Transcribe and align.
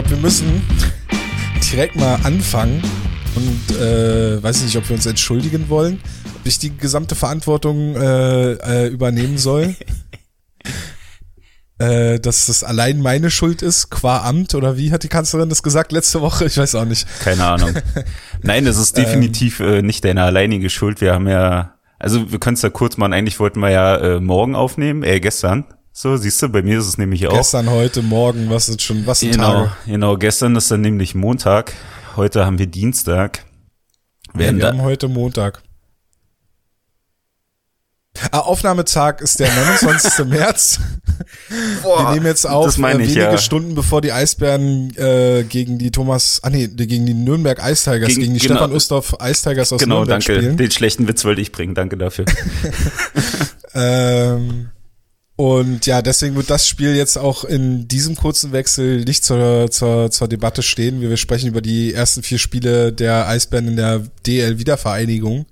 glaube, 0.00 0.10
wir 0.10 0.18
müssen 0.18 0.62
direkt 1.72 1.96
mal 1.96 2.20
anfangen 2.22 2.80
und 3.34 3.76
äh, 3.76 4.40
weiß 4.40 4.62
nicht, 4.62 4.76
ob 4.76 4.88
wir 4.88 4.94
uns 4.94 5.06
entschuldigen 5.06 5.68
wollen, 5.68 6.00
ob 6.36 6.46
ich 6.46 6.60
die 6.60 6.76
gesamte 6.76 7.16
Verantwortung 7.16 7.96
äh, 7.96 8.52
äh, 8.52 8.86
übernehmen 8.86 9.38
soll. 9.38 9.74
äh, 11.80 12.20
dass 12.20 12.46
das 12.46 12.62
allein 12.62 13.00
meine 13.00 13.28
Schuld 13.32 13.60
ist, 13.60 13.90
qua 13.90 14.18
Amt 14.18 14.54
oder 14.54 14.76
wie 14.76 14.92
hat 14.92 15.02
die 15.02 15.08
Kanzlerin 15.08 15.48
das 15.48 15.64
gesagt 15.64 15.90
letzte 15.90 16.20
Woche? 16.20 16.44
Ich 16.44 16.56
weiß 16.56 16.76
auch 16.76 16.84
nicht. 16.84 17.04
Keine 17.18 17.44
Ahnung. 17.44 17.74
Nein, 18.42 18.68
es 18.68 18.78
ist 18.78 18.96
definitiv 18.96 19.58
äh, 19.58 19.82
nicht 19.82 20.04
deine 20.04 20.22
alleinige 20.22 20.70
Schuld. 20.70 21.00
Wir 21.00 21.12
haben 21.12 21.26
ja, 21.26 21.74
also 21.98 22.30
wir 22.30 22.38
können 22.38 22.54
es 22.54 22.62
ja 22.62 22.70
kurz 22.70 22.98
machen, 22.98 23.14
eigentlich 23.14 23.40
wollten 23.40 23.58
wir 23.58 23.70
ja 23.70 23.96
äh, 23.96 24.20
morgen 24.20 24.54
aufnehmen, 24.54 25.02
äh, 25.02 25.18
gestern. 25.18 25.64
So, 26.00 26.16
siehst 26.16 26.40
du, 26.40 26.48
bei 26.48 26.62
mir 26.62 26.78
ist 26.78 26.86
es 26.86 26.96
nämlich 26.96 27.26
auch. 27.26 27.32
Gestern, 27.32 27.68
heute, 27.70 28.02
morgen, 28.02 28.48
was 28.50 28.68
ist 28.68 28.82
schon, 28.82 29.04
was 29.04 29.18
sind 29.18 29.32
Genau, 29.32 29.64
Tage? 29.64 29.72
genau, 29.84 30.16
gestern 30.16 30.54
ist 30.54 30.70
dann 30.70 30.80
nämlich 30.80 31.16
Montag, 31.16 31.72
heute 32.14 32.46
haben 32.46 32.56
wir 32.56 32.68
Dienstag. 32.68 33.44
Ja, 34.38 34.54
wir 34.56 34.64
haben 34.64 34.82
heute 34.82 35.08
Montag. 35.08 35.60
Ah, 38.30 38.38
Aufnahmetag 38.38 39.20
ist 39.22 39.40
der 39.40 39.52
29. 39.52 40.24
März. 40.26 40.78
wir 41.82 42.12
nehmen 42.14 42.26
jetzt 42.26 42.48
auf, 42.48 42.66
das 42.66 42.78
meine 42.78 43.00
äh, 43.02 43.06
ich, 43.06 43.16
wenige 43.16 43.32
ja. 43.32 43.38
Stunden 43.38 43.74
bevor 43.74 44.00
die 44.00 44.12
Eisbären 44.12 44.96
äh, 44.96 45.42
gegen 45.48 45.78
die 45.78 45.90
Thomas, 45.90 46.38
ah 46.44 46.50
nee, 46.50 46.68
gegen 46.68 47.06
die 47.06 47.14
Nürnberg 47.14 47.58
Ice 47.58 47.90
Tigers, 47.90 48.10
Gegen- 48.10 48.20
gegen, 48.20 48.34
die 48.34 48.38
genau. 48.38 48.54
Stefan 48.54 48.72
Ustorf 48.72 49.16
Ice 49.20 49.42
Tigers 49.48 49.72
aus 49.72 49.80
genau, 49.80 49.96
Nürnberg 49.96 50.24
danke. 50.24 50.40
spielen. 50.42 50.56
Den 50.56 50.70
schlechten 50.70 51.08
Witz 51.08 51.24
wollte 51.24 51.40
ich 51.40 51.50
bringen, 51.50 51.74
danke 51.74 51.96
dafür. 51.96 52.24
Ähm, 53.74 54.70
und 55.38 55.86
ja, 55.86 56.02
deswegen 56.02 56.34
wird 56.34 56.50
das 56.50 56.66
Spiel 56.66 56.96
jetzt 56.96 57.16
auch 57.16 57.44
in 57.44 57.86
diesem 57.86 58.16
kurzen 58.16 58.50
Wechsel 58.50 59.04
nicht 59.04 59.24
zur, 59.24 59.70
zur, 59.70 60.10
zur 60.10 60.26
Debatte 60.26 60.64
stehen. 60.64 61.00
Wir 61.00 61.16
sprechen 61.16 61.46
über 61.46 61.62
die 61.62 61.94
ersten 61.94 62.24
vier 62.24 62.40
Spiele 62.40 62.92
der 62.92 63.28
Eisbären 63.28 63.68
in 63.68 63.76
der 63.76 64.02
DL-Wiedervereinigung. 64.26 65.46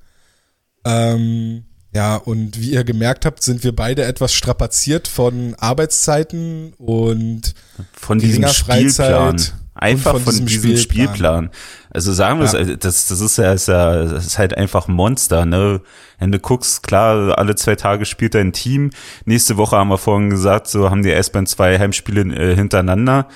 Ähm, 0.85 1.67
ja, 1.95 2.17
und 2.17 2.61
wie 2.61 2.73
ihr 2.73 2.83
gemerkt 2.83 3.25
habt, 3.27 3.45
sind 3.45 3.63
wir 3.63 3.77
beide 3.77 4.05
etwas 4.05 4.33
strapaziert 4.33 5.07
von 5.07 5.55
Arbeitszeiten 5.55 6.73
und 6.79 7.55
Von 7.93 8.19
diesem 8.19 8.49
Spielplan. 8.49 9.39
Freizeit 9.39 9.55
Einfach 9.79 10.13
von, 10.13 10.23
von 10.23 10.33
diesem, 10.33 10.47
diesem 10.47 10.77
Spielplan. 10.77 11.15
Spielplan. 11.15 11.51
Also 11.91 12.13
sagen 12.13 12.41
wir 12.41 12.47
Ja. 12.47 12.59
es, 12.59 12.79
das, 12.79 13.09
das 13.09 13.21
ist 13.21 13.37
ja, 13.39 13.53
ist 13.53 13.69
ja, 13.69 14.05
das 14.05 14.27
ist 14.27 14.39
halt 14.39 14.57
einfach 14.57 14.89
ein 14.89 14.95
Monster, 14.95 15.47
ne? 15.47 15.81
Wenn 16.19 16.33
du 16.33 16.39
guckst, 16.39 16.83
klar, 16.83 17.39
alle 17.39 17.55
zwei 17.57 17.75
Tage 17.75 18.07
spielt 18.07 18.35
ein 18.37 18.53
Team. 18.53 18.91
Nächste 19.25 19.57
Woche 19.57 19.77
haben 19.77 19.89
wir 19.89 19.99
vorhin 19.99 20.31
gesagt, 20.31 20.67
so 20.67 20.91
haben 20.91 21.03
die 21.03 21.13
S-Bahn 21.13 21.47
zwei 21.47 21.79
Heimspiele 21.79 22.23
äh, 22.35 22.55
hintereinander. 22.55 23.29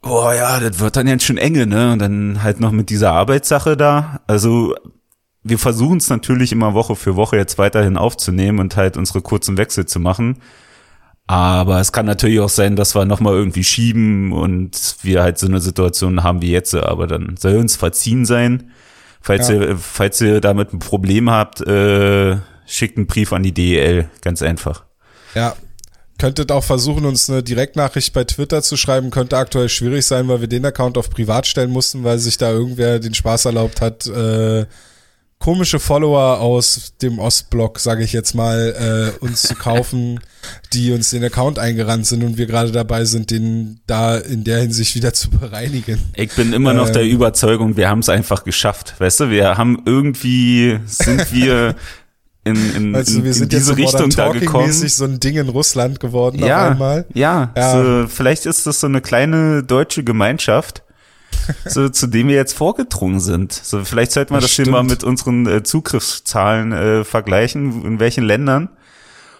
Boah, 0.00 0.34
ja, 0.34 0.60
das 0.60 0.78
wird 0.78 0.96
dann 0.96 1.08
jetzt 1.08 1.24
schon 1.24 1.38
enge, 1.38 1.66
ne? 1.66 1.92
Und 1.92 1.98
dann 1.98 2.42
halt 2.42 2.60
noch 2.60 2.72
mit 2.72 2.88
dieser 2.88 3.12
Arbeitssache 3.12 3.76
da. 3.76 4.20
Also, 4.26 4.74
wir 5.42 5.58
versuchen 5.58 5.98
es 5.98 6.08
natürlich 6.08 6.52
immer 6.52 6.74
Woche 6.74 6.96
für 6.96 7.16
Woche 7.16 7.36
jetzt 7.36 7.58
weiterhin 7.58 7.96
aufzunehmen 7.96 8.60
und 8.60 8.76
halt 8.76 8.96
unsere 8.96 9.22
kurzen 9.22 9.56
Wechsel 9.56 9.86
zu 9.86 10.00
machen. 10.00 10.38
Aber 11.28 11.78
es 11.78 11.92
kann 11.92 12.06
natürlich 12.06 12.40
auch 12.40 12.48
sein, 12.48 12.74
dass 12.74 12.94
wir 12.94 13.04
nochmal 13.04 13.34
irgendwie 13.34 13.62
schieben 13.62 14.32
und 14.32 14.96
wir 15.02 15.22
halt 15.22 15.38
so 15.38 15.46
eine 15.46 15.60
Situation 15.60 16.22
haben 16.22 16.40
wie 16.42 16.50
jetzt. 16.50 16.74
Aber 16.74 17.06
dann 17.06 17.36
soll 17.38 17.56
uns 17.56 17.76
verziehen 17.76 18.24
sein. 18.24 18.70
Falls, 19.20 19.48
Ja. 19.48 19.56
ihr, 19.56 19.76
falls 19.78 20.20
ihr 20.22 20.40
damit 20.40 20.72
ein 20.72 20.78
Problem 20.78 21.30
habt, 21.30 21.60
äh, 21.60 22.36
schickt 22.66 22.96
einen 22.96 23.06
Brief 23.06 23.32
an 23.34 23.42
die 23.42 23.52
DEL. 23.52 24.08
Ganz 24.22 24.42
einfach. 24.42 24.84
ja, 25.34 25.54
könntet 26.18 26.50
auch 26.50 26.64
versuchen, 26.64 27.04
uns 27.04 27.30
eine 27.30 27.42
Direktnachricht 27.44 28.12
bei 28.12 28.24
Twitter 28.24 28.60
zu 28.62 28.76
schreiben. 28.76 29.10
Könnte 29.10 29.36
aktuell 29.36 29.68
schwierig 29.68 30.04
sein, 30.06 30.26
weil 30.28 30.40
wir 30.40 30.48
den 30.48 30.64
Account 30.64 30.98
auf 30.98 31.10
privat 31.10 31.46
stellen 31.46 31.70
mussten, 31.70 32.02
weil 32.04 32.18
sich 32.18 32.38
da 32.38 32.50
irgendwer 32.50 32.98
den 32.98 33.14
Spaß 33.14 33.44
erlaubt 33.44 33.80
hat, 33.80 34.06
äh, 34.06 34.64
komische 35.38 35.78
Follower 35.78 36.40
aus 36.40 36.94
dem 37.00 37.18
Ostblock, 37.18 37.78
sage 37.78 38.02
ich 38.04 38.12
jetzt 38.12 38.34
mal, 38.34 39.14
äh, 39.20 39.24
uns 39.24 39.42
zu 39.42 39.54
kaufen, 39.54 40.20
die 40.72 40.92
uns 40.92 41.10
den 41.10 41.24
Account 41.24 41.58
eingerannt 41.58 42.06
sind 42.06 42.24
und 42.24 42.38
wir 42.38 42.46
gerade 42.46 42.72
dabei 42.72 43.04
sind, 43.04 43.30
den 43.30 43.80
da 43.86 44.16
in 44.16 44.44
der 44.44 44.58
Hinsicht 44.60 44.94
wieder 44.94 45.12
zu 45.12 45.30
bereinigen. 45.30 45.98
Ich 46.14 46.32
bin 46.34 46.52
immer 46.52 46.74
noch 46.74 46.88
Ähm. 46.88 46.92
der 46.94 47.04
Überzeugung, 47.04 47.76
wir 47.76 47.88
haben 47.88 48.00
es 48.00 48.08
einfach 48.08 48.44
geschafft. 48.44 48.94
Weißt 48.98 49.20
du, 49.20 49.30
wir 49.30 49.56
haben 49.56 49.82
irgendwie, 49.86 50.78
sind 50.86 51.32
wir 51.32 51.76
in, 52.44 52.74
in, 52.74 52.94
Also 52.94 53.18
in, 53.18 53.24
wir 53.24 53.30
in 53.30 53.34
sind 53.34 53.52
jetzt 53.52 53.68
diese 53.68 53.76
Richtung 53.76 54.10
da 54.10 54.30
gekommen. 54.32 54.72
so 54.72 55.04
ein 55.04 55.20
Ding 55.20 55.36
in 55.36 55.48
Russland 55.48 56.00
geworden 56.00 56.42
auf 56.42 56.48
ja, 56.48 56.70
einmal. 56.70 57.06
ja, 57.14 57.52
Ja. 57.56 57.72
So, 58.02 58.08
vielleicht 58.08 58.46
ist 58.46 58.66
das 58.66 58.80
so 58.80 58.86
eine 58.86 59.00
kleine 59.00 59.62
deutsche 59.62 60.02
Gemeinschaft, 60.02 60.82
so, 61.66 61.88
zu 61.88 62.06
dem 62.06 62.28
wir 62.28 62.36
jetzt 62.36 62.54
vorgedrungen 62.54 63.20
sind. 63.20 63.52
So, 63.52 63.84
vielleicht 63.84 64.12
sollten 64.12 64.34
wir 64.34 64.40
Das 64.40 64.50
das, 64.50 64.56
hier 64.64 64.70
mal 64.72 64.82
mit 64.82 65.04
unseren 65.04 65.46
äh, 65.46 65.62
Zugriffszahlen 65.62 66.72
äh, 66.72 67.04
vergleichen, 67.04 67.84
in 67.84 68.00
welchen 68.00 68.24
Ländern. 68.24 68.68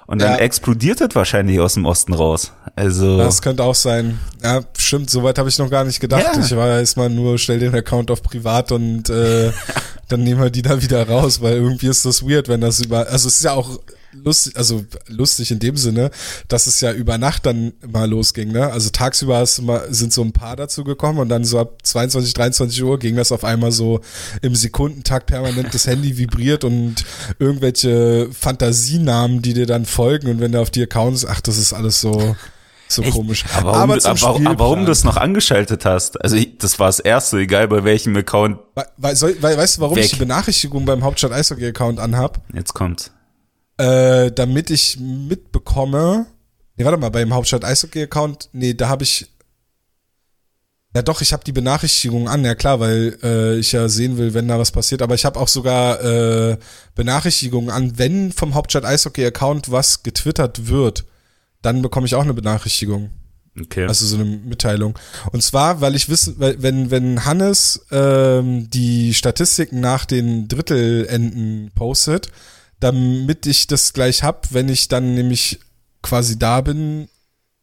Und 0.07 0.23
dann 0.23 0.33
Ja. 0.33 0.37
explodiert 0.39 1.03
das 1.03 1.11
wahrscheinlich 1.15 1.61
aus 1.61 1.75
dem 1.75 1.85
Osten 1.85 2.15
raus. 2.15 2.53
Also, 2.77 3.19
Das 3.19 3.43
könnte 3.43 3.63
auch 3.63 3.75
sein. 3.75 4.19
Ja, 4.43 4.63
stimmt, 4.77 5.11
soweit 5.11 5.39
habe 5.39 5.51
ich 5.51 5.59
noch 5.59 5.69
gar 5.69 5.85
nicht 5.85 6.01
gedacht. 6.01 6.25
Ja. 6.35 6.41
Ich 6.43 6.57
war 6.57 6.79
erstmal 6.79 7.11
nur, 7.11 7.39
stell 7.39 7.59
den 7.59 7.75
Account 7.75 8.11
auf 8.11 8.23
privat 8.23 8.73
und 8.73 9.11
äh, 9.11 9.53
dann 10.09 10.23
nehmen 10.23 10.41
wir 10.41 10.49
die 10.49 10.63
da 10.63 10.81
wieder 10.83 11.07
raus, 11.07 11.43
weil 11.43 11.57
irgendwie 11.57 11.89
ist 11.89 12.07
das 12.07 12.23
weird, 12.23 12.49
wenn 12.49 12.63
das 12.63 12.81
über. 12.81 13.01
Also 13.09 13.29
es 13.29 13.37
ist 13.37 13.45
ja 13.45 13.53
auch 13.53 13.79
lustig, 14.25 14.57
also 14.57 14.85
lustig 15.07 15.51
in 15.51 15.59
dem 15.59 15.77
Sinne, 15.77 16.11
dass 16.49 16.67
es 16.67 16.81
ja 16.81 16.93
über 16.93 17.19
Nacht 17.19 17.47
dann 17.47 17.73
mal 17.87 18.09
losging, 18.09 18.53
ne? 18.53 18.71
Also 18.71 18.91
tagsüber 18.91 19.43
ist 19.43 19.59
immer, 19.59 19.83
sind 19.93 20.13
so 20.13 20.23
ein 20.23 20.33
paar 20.33 20.57
dazu 20.57 20.85
gekommen 20.85 21.19
und 21.19 21.29
dann 21.29 21.45
so 21.45 21.59
ab 21.59 21.79
22, 21.83 22.35
23 22.35 22.83
Uhr 22.83 22.99
ging 22.99 23.17
das 23.17 23.33
auf 23.33 23.45
einmal 23.45 23.73
so 23.73 24.01
im 24.43 24.55
Sekundentakt 24.55 25.27
permanent 25.27 25.75
das 25.75 25.87
Handy 25.87 26.19
vibriert 26.19 26.65
und 26.65 27.05
irgendwelche 27.39 28.29
Fantasienamen, 28.33 29.43
die 29.43 29.55
dir 29.55 29.67
dann 29.67 29.85
folgen 29.85 30.29
und 30.29 30.41
wenn 30.41 30.53
du 30.53 30.61
auf 30.61 30.71
die 30.71 30.83
Accounts, 30.83 31.25
ach, 31.25 31.41
das 31.41 31.59
ist 31.59 31.73
alles 31.73 32.01
so. 32.01 32.37
So 32.91 33.03
Echt? 33.03 33.13
komisch. 33.13 33.45
Aber 33.55 33.73
warum, 33.73 33.91
Aber 33.91 34.07
aber, 34.07 34.59
warum 34.59 34.81
du 34.81 34.87
das 34.87 35.05
noch 35.05 35.19
angeschaltet 35.19 35.85
hast? 35.85 36.21
Also 36.23 36.37
ich, 36.37 36.57
das 36.57 36.79
war 36.79 36.87
das 36.87 37.01
erste, 37.01 37.39
egal 37.39 37.69
bei 37.69 37.85
welchem 37.85 38.17
Account. 38.17 38.59
Weil, 38.75 38.87
weil, 38.97 39.15
soll, 39.15 39.37
weil, 39.43 39.59
weißt 39.59 39.77
du, 39.77 39.81
warum 39.83 39.97
Weg. 39.97 40.07
ich 40.07 40.13
die 40.13 40.17
Benachrichtigung 40.17 40.87
beim 40.87 41.05
Hauptstadt 41.05 41.33
Eishockey 41.33 41.67
Account 41.67 42.01
anhab? 42.01 42.41
Jetzt 42.55 42.73
kommt's. 42.73 43.13
Äh, 43.79 44.33
damit 44.33 44.71
ich 44.71 44.99
mitbekomme. 44.99 46.27
Nee, 46.77 46.85
warte 46.85 46.99
mal, 46.99 47.11
beim 47.11 47.33
Hauptstadt 47.33 47.65
Eishockey 47.65 48.03
Account, 48.03 48.51
nee, 48.53 48.75
da 48.75 48.89
habe 48.89 49.05
ich. 49.05 49.27
Ja 50.95 51.03
doch, 51.03 51.21
ich 51.21 51.33
habe 51.33 51.45
die 51.45 51.53
Benachrichtigung 51.53 52.29
an, 52.29 52.45
ja 52.45 52.55
klar, 52.55 52.81
weil 52.81 53.19
äh, 53.23 53.59
ich 53.59 53.73
ja 53.73 53.89
sehen 53.89 54.17
will, 54.17 54.35
wenn 54.35 54.49
da 54.49 54.59
was 54.59 54.73
passiert. 54.73 55.03
Aber 55.03 55.15
ich 55.15 55.25
habe 55.25 55.39
auch 55.39 55.47
sogar 55.47 56.03
äh, 56.03 56.57
Benachrichtigungen 56.95 57.71
an, 57.71 57.99
wenn 57.99 58.33
vom 58.33 58.55
Hauptstadt 58.55 58.85
Eishockey 58.85 59.25
Account 59.25 59.71
was 59.71 60.03
getwittert 60.03 60.69
wird, 60.69 61.05
dann 61.63 61.83
bekomme 61.83 62.07
ich 62.07 62.15
auch 62.15 62.23
eine 62.23 62.35
Benachrichtigung. 62.35 63.11
Okay. 63.61 63.87
Also 63.87 64.07
so 64.07 64.17
eine 64.17 64.25
Mitteilung. 64.25 64.99
Und 65.33 65.43
zwar, 65.43 65.81
weil 65.81 65.95
ich 65.95 66.09
wissen, 66.09 66.37
wenn, 66.39 66.91
wenn 66.91 67.25
Hannes 67.25 67.87
ähm, 67.91 68.71
die 68.71 69.15
Statistiken 69.15 69.81
nach 69.81 70.05
den 70.05 70.49
Drittelenden 70.49 71.71
postet, 71.75 72.31
damit 72.81 73.47
ich 73.47 73.67
das 73.67 73.93
gleich 73.93 74.23
hab, 74.23 74.53
wenn 74.53 74.69
ich 74.69 74.89
dann 74.89 75.15
nämlich 75.15 75.61
quasi 76.03 76.39
da 76.39 76.61
bin 76.61 77.09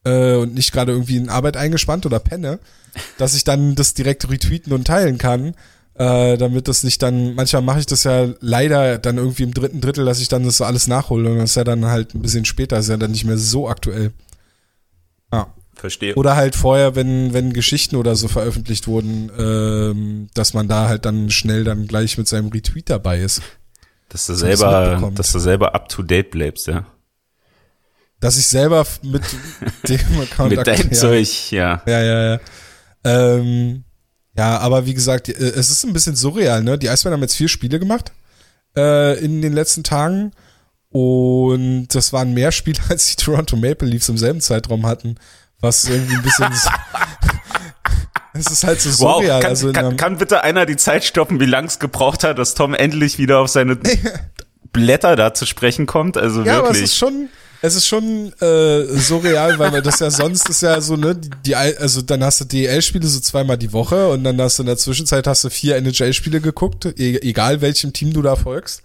äh, 0.04 0.36
und 0.36 0.54
nicht 0.54 0.72
gerade 0.72 0.92
irgendwie 0.92 1.18
in 1.18 1.30
Arbeit 1.30 1.58
eingespannt 1.58 2.06
oder 2.06 2.20
penne, 2.20 2.60
dass 3.18 3.36
ich 3.36 3.44
dann 3.44 3.76
das 3.76 3.94
direkt 3.94 4.30
retweeten 4.30 4.74
und 4.74 4.86
teilen 4.86 5.18
kann, 5.18 5.56
äh, 5.96 6.38
damit 6.38 6.68
das 6.68 6.84
nicht 6.84 7.02
dann, 7.02 7.36
manchmal 7.36 7.62
mache 7.62 7.80
ich 7.80 7.86
das 7.86 8.04
ja 8.04 8.28
leider 8.42 8.98
dann 8.98 9.18
irgendwie 9.18 9.44
im 9.44 9.54
dritten 9.54 9.82
Drittel, 9.82 10.06
dass 10.06 10.20
ich 10.20 10.28
dann 10.28 10.44
das 10.44 10.58
so 10.58 10.66
alles 10.66 10.88
nachhole 10.88 11.32
und 11.32 11.38
das 11.38 11.52
ist 11.52 11.56
ja 11.56 11.64
dann 11.64 11.86
halt 11.86 12.14
ein 12.14 12.22
bisschen 12.22 12.46
später, 12.46 12.78
ist 12.78 12.90
ja 12.90 12.98
dann 12.98 13.12
nicht 13.12 13.26
mehr 13.26 13.38
so 13.38 13.70
aktuell. 13.70 14.12
Ja. 15.32 15.54
Verstehe. 15.76 16.16
Oder 16.16 16.38
halt 16.38 16.56
vorher, 16.56 16.96
wenn, 16.96 17.34
wenn 17.34 17.52
Geschichten 17.52 17.98
oder 17.98 18.16
so 18.16 18.30
veröffentlicht 18.30 18.88
wurden, 18.88 19.30
ähm, 19.38 20.30
dass 20.34 20.54
man 20.54 20.70
da 20.70 20.88
halt 20.88 21.04
dann 21.04 21.30
schnell 21.30 21.66
dann 21.66 21.86
gleich 21.88 22.18
mit 22.18 22.30
seinem 22.30 22.48
Retweet 22.48 22.90
dabei 22.90 23.20
ist. 23.20 23.42
Dass 24.10 24.28
du 24.28 24.36
selber, 24.36 25.12
dass 25.16 25.32
du 25.32 25.40
selber 25.40 25.74
up 25.74 25.90
to 25.90 26.04
date 26.04 26.32
bleibst, 26.32 26.68
ja. 26.68 26.86
Dass 28.20 28.38
ich 28.38 28.48
selber 28.48 28.86
mit 29.02 29.24
dem 29.88 30.22
Account 30.22 30.56
Mit 30.56 30.66
deinem 30.66 30.94
Zeug, 30.94 31.52
ja. 31.52 31.82
Ja, 31.86 32.02
ja, 32.02 32.34
ja. 32.34 32.40
Ähm, 33.04 33.84
ja, 34.38 34.58
aber 34.60 34.86
wie 34.86 34.94
gesagt, 34.94 35.30
äh, 35.30 35.34
es 35.34 35.70
ist 35.70 35.84
ein 35.86 35.94
bisschen 35.94 36.16
surreal, 36.16 36.64
ne? 36.64 36.78
Die 36.78 36.90
Eisbären 36.90 37.14
haben 37.14 37.22
jetzt 37.22 37.36
vier 37.36 37.50
Spiele 37.50 37.80
gemacht 37.80 38.12
äh, 38.76 39.18
in 39.24 39.42
den 39.42 39.54
letzten 39.54 39.84
Tagen 39.84 40.32
und 40.90 41.88
das 41.90 42.14
waren 42.14 42.34
mehr 42.34 42.52
Spiele, 42.54 42.80
als 42.90 43.16
die 43.16 43.24
Toronto 43.24 43.56
Maple 43.56 43.88
Leafs 43.88 44.10
im 44.10 44.18
selben 44.18 44.42
Zeitraum 44.42 44.86
hatten, 44.86 45.16
was 45.60 45.86
irgendwie 45.86 46.16
ein 46.16 46.24
bisschen 46.24 46.52
Es 48.38 48.48
ist 48.48 48.64
halt 48.64 48.82
so 48.82 48.90
Wow, 49.04 49.22
surreal. 49.22 49.42
kann, 49.42 49.50
also 49.50 49.72
kann, 49.72 49.98
kann 49.98 50.18
bitte 50.18 50.44
einer 50.44 50.66
die 50.66 50.76
Zeit 50.78 51.04
stoppen, 51.04 51.40
wie 51.40 51.46
lang 51.46 51.66
es 51.66 51.80
gebraucht 51.80 52.24
hat, 52.24 52.38
dass 52.38 52.54
Tom 52.54 52.74
endlich 52.74 53.18
wieder 53.18 53.40
auf 53.40 53.50
seine 53.50 53.78
Blätter 54.74 55.16
da 55.16 55.34
zu 55.34 55.46
sprechen 55.46 55.86
kommt? 55.86 56.18
Also 56.18 56.44
Ja, 56.44 56.60
aber 56.60 56.70
es 56.70 56.76
wirklich. 56.76 56.84
ist 56.86 56.98
schon, 56.98 57.30
es 57.62 57.76
ist 57.76 57.88
schon 57.88 58.34
äh, 58.42 58.84
surreal, 58.98 59.58
weil 59.58 59.82
das 59.82 60.00
ja 60.00 60.12
sonst 60.12 60.50
ist 60.50 60.62
ja 60.62 60.82
so, 60.82 60.98
ne, 60.98 61.16
die, 61.16 61.30
die 61.46 61.56
also 61.56 62.02
dann 62.02 62.24
hast 62.24 62.42
du 62.42 62.46
DL-Spiele 62.46 63.08
so 63.08 63.20
zweimal 63.20 63.58
die 63.58 63.72
Woche 63.74 64.10
und 64.10 64.24
dann 64.24 64.40
hast 64.42 64.60
du 64.60 64.64
in 64.64 64.68
der 64.68 64.78
Zwischenzeit 64.78 65.28
hast 65.28 65.44
du 65.46 65.50
vier 65.50 65.78
NHL-Spiele 65.78 66.42
geguckt, 66.42 66.86
e 66.86 67.18
egal 67.22 67.62
welchem 67.62 67.94
Team 67.94 68.14
du 68.14 68.22
da 68.22 68.36
folgst. 68.36 68.82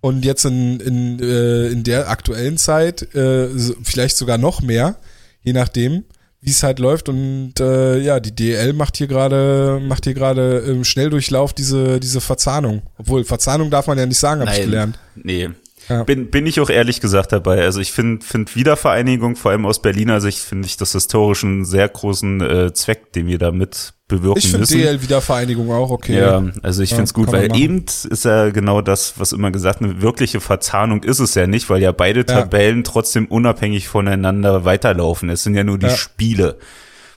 Und 0.00 0.24
jetzt 0.24 0.44
in, 0.44 0.78
in, 0.78 1.18
äh, 1.20 1.66
in 1.68 1.82
der 1.82 2.08
aktuellen 2.08 2.58
Zeit 2.58 3.14
äh, 3.14 3.48
vielleicht 3.82 4.16
sogar 4.16 4.38
noch 4.38 4.60
mehr, 4.62 4.96
je 5.42 5.52
nachdem 5.52 6.04
wie 6.46 6.52
es 6.52 6.62
halt 6.62 6.78
läuft 6.78 7.08
und 7.08 7.58
äh, 7.58 7.98
ja, 7.98 8.20
die 8.20 8.34
DL 8.34 8.72
macht 8.72 8.96
hier 8.96 9.08
gerade 9.08 9.80
macht 9.82 10.04
hier 10.04 10.14
gerade 10.14 10.58
im 10.58 10.84
Schnelldurchlauf 10.84 11.52
diese 11.52 11.98
diese 11.98 12.20
Verzahnung. 12.20 12.82
Obwohl 12.98 13.24
Verzahnung 13.24 13.68
darf 13.68 13.88
man 13.88 13.98
ja 13.98 14.06
nicht 14.06 14.20
sagen, 14.20 14.42
habe 14.42 14.52
ich 14.52 14.60
gelernt. 14.62 14.96
Nee. 15.16 15.50
Ja. 15.88 16.02
Bin, 16.02 16.30
bin 16.30 16.46
ich 16.46 16.60
auch 16.60 16.70
ehrlich 16.70 17.00
gesagt 17.00 17.32
dabei. 17.32 17.62
Also 17.62 17.80
ich 17.80 17.92
finde 17.92 18.24
find 18.24 18.56
Wiedervereinigung, 18.56 19.36
vor 19.36 19.52
allem 19.52 19.66
aus 19.66 19.80
Berliner 19.80 20.20
Sicht, 20.20 20.40
finde 20.40 20.66
ich 20.66 20.76
das 20.76 20.92
historisch 20.92 21.44
einen 21.44 21.64
sehr 21.64 21.88
großen 21.88 22.40
äh, 22.40 22.72
Zweck, 22.72 23.12
den 23.12 23.28
wir 23.28 23.38
damit 23.38 23.94
bewirken 24.08 24.38
ich 24.38 24.52
müssen. 24.52 24.62
Ich 24.62 24.68
finde 24.68 24.84
DL-Wiedervereinigung 24.86 25.70
auch 25.72 25.90
okay. 25.90 26.18
Ja, 26.18 26.44
also 26.62 26.82
ich 26.82 26.90
ja, 26.90 26.96
finde 26.96 27.08
es 27.08 27.14
gut, 27.14 27.30
weil 27.30 27.56
eben 27.56 27.84
ist 27.84 28.24
ja 28.24 28.50
genau 28.50 28.80
das, 28.80 29.18
was 29.18 29.32
immer 29.32 29.50
gesagt, 29.50 29.80
eine 29.80 30.02
wirkliche 30.02 30.40
Verzahnung 30.40 31.02
ist 31.02 31.20
es 31.20 31.34
ja 31.34 31.46
nicht, 31.46 31.70
weil 31.70 31.82
ja 31.82 31.92
beide 31.92 32.24
Tabellen 32.24 32.84
trotzdem 32.84 33.26
unabhängig 33.26 33.88
voneinander 33.88 34.64
weiterlaufen. 34.64 35.28
Es 35.28 35.42
sind 35.42 35.54
ja 35.54 35.64
nur 35.64 35.78
die 35.78 35.86
ja. 35.86 35.96
Spiele, 35.96 36.58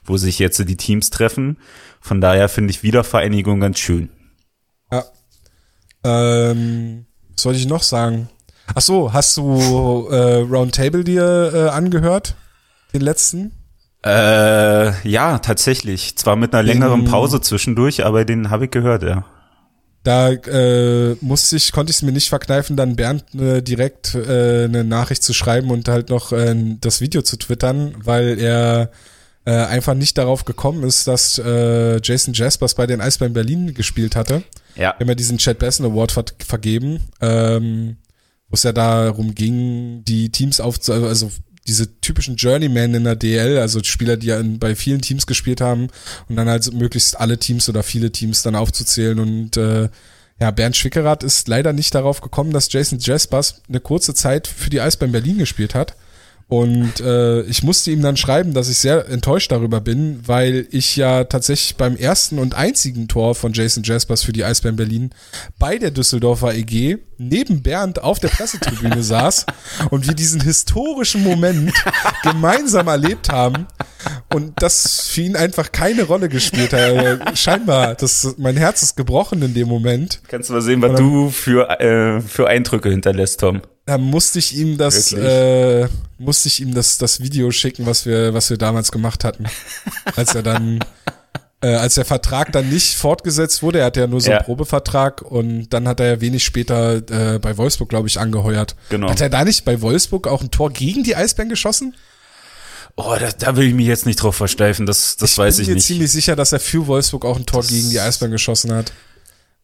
wo 0.04 0.16
sich 0.16 0.38
jetzt 0.38 0.58
die 0.58 0.76
Teams 0.76 1.10
treffen. 1.10 1.58
Von 2.00 2.20
daher 2.20 2.48
finde 2.48 2.70
ich 2.70 2.82
Wiedervereinigung 2.82 3.60
ganz 3.60 3.78
schön. 3.78 4.10
Ja. 4.90 5.04
Ähm, 6.04 7.06
was 7.32 7.42
soll 7.42 7.54
ich 7.54 7.66
noch 7.66 7.82
sagen? 7.82 8.28
Ach 8.74 8.80
so, 8.80 9.12
hast 9.12 9.36
du 9.36 10.08
äh, 10.10 10.36
Roundtable 10.42 11.04
dir 11.04 11.52
äh, 11.54 11.68
angehört? 11.70 12.34
Den 12.92 13.02
letzten? 13.02 13.52
Äh, 14.04 15.08
ja, 15.08 15.38
tatsächlich. 15.38 16.16
Zwar 16.16 16.36
mit 16.36 16.54
einer 16.54 16.62
längeren 16.62 17.04
Pause 17.04 17.40
zwischendurch, 17.40 18.04
aber 18.04 18.24
den 18.24 18.50
habe 18.50 18.66
ich 18.66 18.70
gehört, 18.70 19.02
ja. 19.02 19.24
Da 20.02 20.30
äh, 20.30 21.16
musste 21.20 21.56
ich, 21.56 21.72
konnte 21.72 21.90
ich 21.90 21.96
es 21.96 22.02
mir 22.02 22.12
nicht 22.12 22.30
verkneifen, 22.30 22.74
dann 22.74 22.96
Bernd 22.96 23.34
äh, 23.34 23.60
direkt 23.60 24.14
äh, 24.14 24.64
eine 24.64 24.82
Nachricht 24.82 25.22
zu 25.22 25.34
schreiben 25.34 25.70
und 25.70 25.88
halt 25.88 26.08
noch 26.08 26.32
äh, 26.32 26.54
das 26.80 27.02
Video 27.02 27.20
zu 27.20 27.36
twittern, 27.36 27.94
weil 28.02 28.38
er 28.38 28.90
äh, 29.44 29.50
einfach 29.52 29.92
nicht 29.94 30.16
darauf 30.16 30.46
gekommen 30.46 30.84
ist, 30.84 31.06
dass 31.06 31.38
äh, 31.38 32.00
Jason 32.02 32.32
Jaspers 32.32 32.74
bei 32.74 32.86
den 32.86 33.02
Eisbären 33.02 33.34
Berlin 33.34 33.74
gespielt 33.74 34.16
hatte. 34.16 34.42
Ja. 34.74 34.94
Wir 34.96 35.00
haben 35.00 35.08
ja 35.08 35.14
diesen 35.14 35.36
Chad 35.36 35.58
Besson 35.58 35.84
Award 35.84 36.12
ver 36.12 36.24
vergeben. 36.46 37.00
Ähm, 37.20 37.96
wo 38.50 38.54
es 38.54 38.64
ja 38.64 38.72
darum 38.72 39.34
ging, 39.34 40.04
die 40.04 40.30
Teams 40.30 40.60
auf, 40.60 40.78
also 40.88 41.30
diese 41.66 42.00
typischen 42.00 42.36
Journeymen 42.36 42.94
in 42.94 43.04
der 43.04 43.16
DL, 43.16 43.58
also 43.58 43.82
Spieler, 43.82 44.16
die 44.16 44.28
ja 44.28 44.40
in, 44.40 44.58
bei 44.58 44.74
vielen 44.74 45.00
Teams 45.00 45.26
gespielt 45.26 45.60
haben 45.60 45.88
und 46.28 46.36
dann 46.36 46.48
halt 46.48 46.72
möglichst 46.72 47.18
alle 47.18 47.38
Teams 47.38 47.68
oder 47.68 47.82
viele 47.82 48.10
Teams 48.10 48.42
dann 48.42 48.56
aufzuzählen 48.56 49.18
und 49.18 49.56
äh, 49.56 49.88
ja, 50.40 50.50
Bernd 50.50 50.74
Schwickerath 50.74 51.22
ist 51.22 51.48
leider 51.48 51.72
nicht 51.74 51.94
darauf 51.94 52.22
gekommen, 52.22 52.52
dass 52.52 52.72
Jason 52.72 52.98
Jaspers 52.98 53.60
eine 53.68 53.78
kurze 53.78 54.14
Zeit 54.14 54.46
für 54.46 54.70
die 54.70 54.80
Eisbären 54.80 55.12
Berlin 55.12 55.36
gespielt 55.36 55.74
hat. 55.74 55.94
Und 56.50 56.98
äh, 56.98 57.42
ich 57.42 57.62
musste 57.62 57.92
ihm 57.92 58.02
dann 58.02 58.16
schreiben, 58.16 58.54
dass 58.54 58.68
ich 58.68 58.78
sehr 58.78 59.08
enttäuscht 59.08 59.52
darüber 59.52 59.80
bin, 59.80 60.18
weil 60.26 60.66
ich 60.72 60.96
ja 60.96 61.22
tatsächlich 61.22 61.76
beim 61.76 61.94
ersten 61.94 62.40
und 62.40 62.56
einzigen 62.56 63.06
Tor 63.06 63.36
von 63.36 63.52
Jason 63.52 63.84
Jaspers 63.84 64.24
für 64.24 64.32
die 64.32 64.42
Eisbären 64.42 64.74
Berlin 64.74 65.10
bei 65.60 65.78
der 65.78 65.92
Düsseldorfer 65.92 66.52
EG 66.52 66.98
neben 67.18 67.62
Bernd 67.62 68.02
auf 68.02 68.18
der 68.18 68.30
Pressetribüne 68.30 69.00
saß 69.04 69.46
und 69.90 70.08
wir 70.08 70.14
diesen 70.14 70.40
historischen 70.40 71.22
Moment 71.22 71.72
gemeinsam 72.24 72.88
erlebt 72.88 73.30
haben 73.30 73.68
und 74.34 74.60
das 74.60 75.06
für 75.06 75.20
ihn 75.20 75.36
einfach 75.36 75.70
keine 75.70 76.02
Rolle 76.02 76.28
gespielt 76.28 76.72
hat. 76.72 77.38
Scheinbar, 77.38 77.94
das, 77.94 78.34
mein 78.38 78.56
Herz 78.56 78.82
ist 78.82 78.96
gebrochen 78.96 79.40
in 79.42 79.54
dem 79.54 79.68
Moment. 79.68 80.20
Kannst 80.26 80.48
du 80.48 80.54
mal 80.54 80.62
sehen, 80.62 80.82
was 80.82 80.98
du 80.98 81.30
für, 81.30 81.78
äh, 81.78 82.20
für 82.20 82.48
Eindrücke 82.48 82.90
hinterlässt, 82.90 83.38
Tom 83.38 83.62
da 83.86 83.98
musste 83.98 84.38
ich 84.38 84.56
ihm 84.56 84.78
das, 84.78 85.12
äh, 85.12 85.88
musste 86.18 86.48
ich 86.48 86.60
ihm 86.60 86.74
das, 86.74 86.98
das 86.98 87.20
Video 87.20 87.50
schicken, 87.50 87.86
was 87.86 88.06
wir, 88.06 88.34
was 88.34 88.50
wir 88.50 88.56
damals 88.56 88.92
gemacht 88.92 89.24
hatten. 89.24 89.46
als 90.16 90.34
er 90.34 90.42
dann, 90.42 90.84
äh, 91.60 91.74
als 91.74 91.94
der 91.94 92.04
Vertrag 92.04 92.52
dann 92.52 92.68
nicht 92.68 92.94
fortgesetzt 92.94 93.62
wurde, 93.62 93.80
er 93.80 93.86
hatte 93.86 94.00
ja 94.00 94.06
nur 94.06 94.20
so 94.20 94.30
einen 94.30 94.40
ja. 94.40 94.44
Probevertrag 94.44 95.22
und 95.22 95.70
dann 95.70 95.88
hat 95.88 96.00
er 96.00 96.06
ja 96.06 96.20
wenig 96.20 96.44
später 96.44 97.34
äh, 97.34 97.38
bei 97.38 97.56
Wolfsburg, 97.56 97.88
glaube 97.88 98.08
ich, 98.08 98.20
angeheuert. 98.20 98.76
Genau. 98.90 99.08
Hat 99.10 99.20
er 99.20 99.30
da 99.30 99.44
nicht 99.44 99.64
bei 99.64 99.80
Wolfsburg 99.80 100.28
auch 100.28 100.42
ein 100.42 100.50
Tor 100.50 100.70
gegen 100.70 101.02
die 101.02 101.16
Eisbären 101.16 101.48
geschossen? 101.48 101.94
Oh, 102.96 103.16
da, 103.18 103.30
da 103.30 103.56
will 103.56 103.68
ich 103.68 103.74
mich 103.74 103.86
jetzt 103.86 104.04
nicht 104.04 104.22
drauf 104.22 104.36
versteifen, 104.36 104.84
das, 104.84 105.16
das 105.16 105.32
ich 105.32 105.38
weiß 105.38 105.54
ich 105.54 105.60
nicht. 105.60 105.68
Ich 105.68 105.68
bin 105.68 105.76
mir 105.76 105.82
ziemlich 105.82 106.12
sicher, 106.12 106.36
dass 106.36 106.52
er 106.52 106.60
für 106.60 106.86
Wolfsburg 106.86 107.24
auch 107.24 107.36
ein 107.36 107.46
Tor 107.46 107.62
das 107.62 107.70
gegen 107.70 107.88
die 107.88 108.00
Eisbären 108.00 108.32
geschossen 108.32 108.72
hat. 108.72 108.92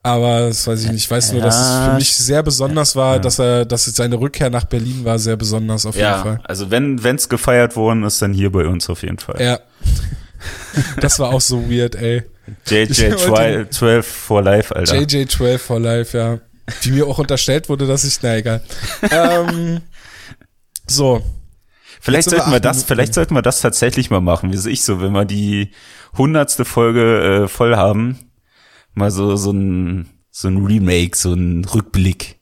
Aber 0.06 0.47
das 0.47 0.64
weiß 0.64 0.85
ich 0.85 0.93
nicht. 0.93 1.03
Ich 1.03 1.11
weiß 1.11 1.32
nur, 1.32 1.43
dass 1.43 1.58
es 1.58 1.85
für 1.85 1.94
mich 1.94 2.14
sehr 2.14 2.44
besonders 2.44 2.94
war, 2.94 3.19
dass 3.19 3.41
er, 3.41 3.64
dass 3.64 3.87
seine 3.87 4.20
Rückkehr 4.20 4.50
nach 4.50 4.62
Berlin 4.62 5.05
war 5.05 5.19
sehr 5.19 5.37
besonders 5.37 5.85
auf 5.85 5.97
jeden 5.97 6.06
ja, 6.06 6.23
Fall. 6.23 6.41
Also 6.44 6.70
wenn 6.70 6.97
es 7.05 7.29
gefeiert 7.29 7.75
worden 7.75 8.05
ist, 8.05 8.23
dann 8.23 8.32
hier 8.32 8.53
bei 8.53 8.69
uns 8.69 8.88
auf 8.88 9.03
jeden 9.03 9.19
Fall. 9.19 9.43
Ja. 9.43 9.58
das 11.00 11.19
war 11.19 11.31
auch 11.31 11.41
so 11.41 11.69
weird, 11.69 11.97
ey. 11.97 12.23
JJ12 12.69 14.03
for 14.05 14.43
life, 14.43 14.76
Alter. 14.76 14.94
JJ12 14.94 15.58
for 15.58 15.81
life, 15.81 16.17
ja. 16.17 16.38
Wie 16.82 16.93
mir 16.93 17.08
auch 17.08 17.19
unterstellt 17.19 17.69
wurde, 17.69 17.88
dass 17.88 18.05
ich, 18.05 18.23
na 18.23 18.37
egal. 18.37 18.62
ähm, 19.11 19.81
so. 20.87 21.20
Vielleicht 22.00 22.31
sollten 22.31 22.53
wir 22.53 22.61
das, 22.61 22.85
vielleicht 22.85 23.12
sollten 23.12 23.35
wir 23.35 23.43
das 23.43 23.61
tatsächlich 23.61 24.11
mal 24.11 24.20
machen, 24.20 24.53
wie 24.53 24.56
sehe 24.56 24.73
ich 24.73 24.85
so, 24.85 25.00
wenn 25.00 25.11
wir 25.11 25.25
die 25.25 25.73
hundertste 26.17 26.64
Folge 26.64 27.44
äh, 27.44 27.49
voll 27.49 27.75
haben, 27.75 28.25
mal 28.96 29.10
so, 29.10 29.37
so 29.37 29.52
ein, 29.52 30.08
so 30.31 30.48
ein 30.48 30.64
Remake, 30.64 31.16
so 31.16 31.32
ein 31.32 31.64
Rückblick. 31.64 32.40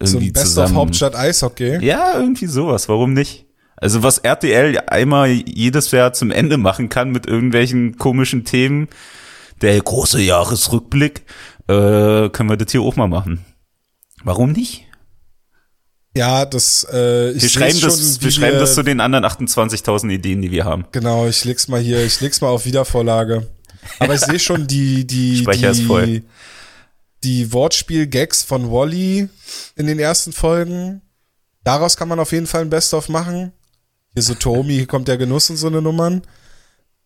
Irgendwie 0.00 0.06
so 0.06 0.18
ein 0.18 0.32
Best 0.32 0.46
zusammen. 0.46 0.72
of 0.72 0.76
Hauptstadt 0.76 1.14
Eishockey? 1.14 1.84
Ja, 1.84 2.18
irgendwie 2.18 2.46
sowas. 2.46 2.88
Warum 2.88 3.12
nicht? 3.12 3.46
Also 3.76 4.02
was 4.02 4.18
RTL 4.18 4.78
einmal 4.86 5.28
jedes 5.28 5.90
Jahr 5.90 6.12
zum 6.12 6.30
Ende 6.30 6.56
machen 6.56 6.88
kann 6.88 7.10
mit 7.10 7.26
irgendwelchen 7.26 7.98
komischen 7.98 8.44
Themen, 8.44 8.88
der 9.60 9.80
große 9.80 10.20
Jahresrückblick, 10.20 11.22
äh, 11.68 12.28
können 12.30 12.48
wir 12.48 12.56
das 12.56 12.72
hier 12.72 12.82
auch 12.82 12.96
mal 12.96 13.08
machen. 13.08 13.44
Warum 14.24 14.52
nicht? 14.52 14.86
Ja, 16.16 16.44
das 16.44 16.86
äh, 16.92 17.30
ich 17.30 17.42
wir 17.42 17.48
schreiben 17.48 17.78
schon, 17.78 17.90
das, 17.90 18.20
wir 18.20 18.30
schreiben 18.30 18.58
das 18.58 18.74
zu 18.74 18.82
den 18.82 19.00
anderen 19.00 19.24
28.000 19.24 20.10
Ideen, 20.10 20.42
die 20.42 20.50
wir 20.50 20.64
haben. 20.64 20.84
Genau, 20.92 21.26
ich 21.26 21.44
leg's 21.44 21.68
mal 21.68 21.80
hier, 21.80 22.04
ich 22.04 22.20
leg's 22.20 22.40
mal 22.40 22.48
auf 22.48 22.66
Wiedervorlage. 22.66 23.48
Aber 23.98 24.14
ich 24.14 24.20
sehe 24.20 24.38
schon 24.38 24.66
die, 24.66 25.06
die, 25.06 25.38
Speicher 25.42 25.72
die, 25.72 25.80
ist 25.80 25.86
voll. 25.86 26.22
die 27.24 27.52
Wortspiel-Gags 27.52 28.42
von 28.42 28.70
Wally 28.70 29.28
in 29.76 29.86
den 29.86 29.98
ersten 29.98 30.32
Folgen. 30.32 31.02
Daraus 31.64 31.96
kann 31.96 32.08
man 32.08 32.18
auf 32.18 32.32
jeden 32.32 32.46
Fall 32.46 32.62
ein 32.62 32.70
Best-of 32.70 33.08
machen. 33.08 33.52
Hier 34.14 34.22
so 34.22 34.34
Tomi, 34.34 34.74
hier 34.74 34.86
kommt 34.86 35.08
der 35.08 35.16
Genuss 35.16 35.48
und 35.48 35.56
so 35.56 35.68
eine 35.68 35.80
Nummern. 35.80 36.22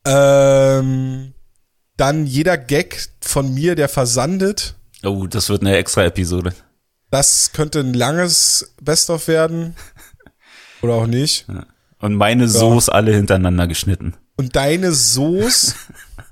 Ähm, 0.04 1.34
dann 1.96 2.26
jeder 2.26 2.58
Gag 2.58 3.08
von 3.20 3.52
mir, 3.52 3.74
der 3.74 3.88
versandet. 3.88 4.74
Oh, 5.04 5.26
das 5.26 5.48
wird 5.48 5.62
eine 5.62 5.76
extra 5.76 6.04
Episode. 6.04 6.54
Das 7.10 7.52
könnte 7.52 7.80
ein 7.80 7.94
langes 7.94 8.74
Best-of 8.80 9.28
werden. 9.28 9.76
Oder 10.82 10.94
auch 10.94 11.06
nicht. 11.06 11.46
Und 12.00 12.14
meine 12.14 12.44
ja. 12.44 12.48
Soße 12.48 12.92
alle 12.92 13.14
hintereinander 13.14 13.66
geschnitten. 13.66 14.14
Und 14.36 14.56
deine 14.56 14.92
Soße 14.92 15.74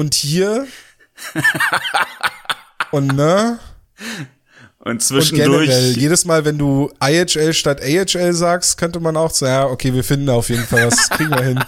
und 0.00 0.14
hier 0.14 0.66
und 2.90 3.14
ne? 3.14 3.58
Und 4.78 5.02
zwischendurch. 5.02 5.48
Und 5.48 5.66
generell, 5.66 5.98
jedes 5.98 6.24
Mal, 6.24 6.46
wenn 6.46 6.56
du 6.56 6.90
IHL 7.04 7.52
statt 7.52 7.82
AHL 7.82 8.32
sagst, 8.32 8.78
könnte 8.78 8.98
man 8.98 9.18
auch 9.18 9.30
sagen, 9.30 9.52
ja, 9.52 9.66
okay, 9.66 9.92
wir 9.92 10.02
finden 10.02 10.30
auf 10.30 10.48
jeden 10.48 10.64
Fall 10.64 10.86
was, 10.86 10.96
das 10.96 11.10
kriegen 11.10 11.30
wir 11.30 11.42
hin. 11.42 11.62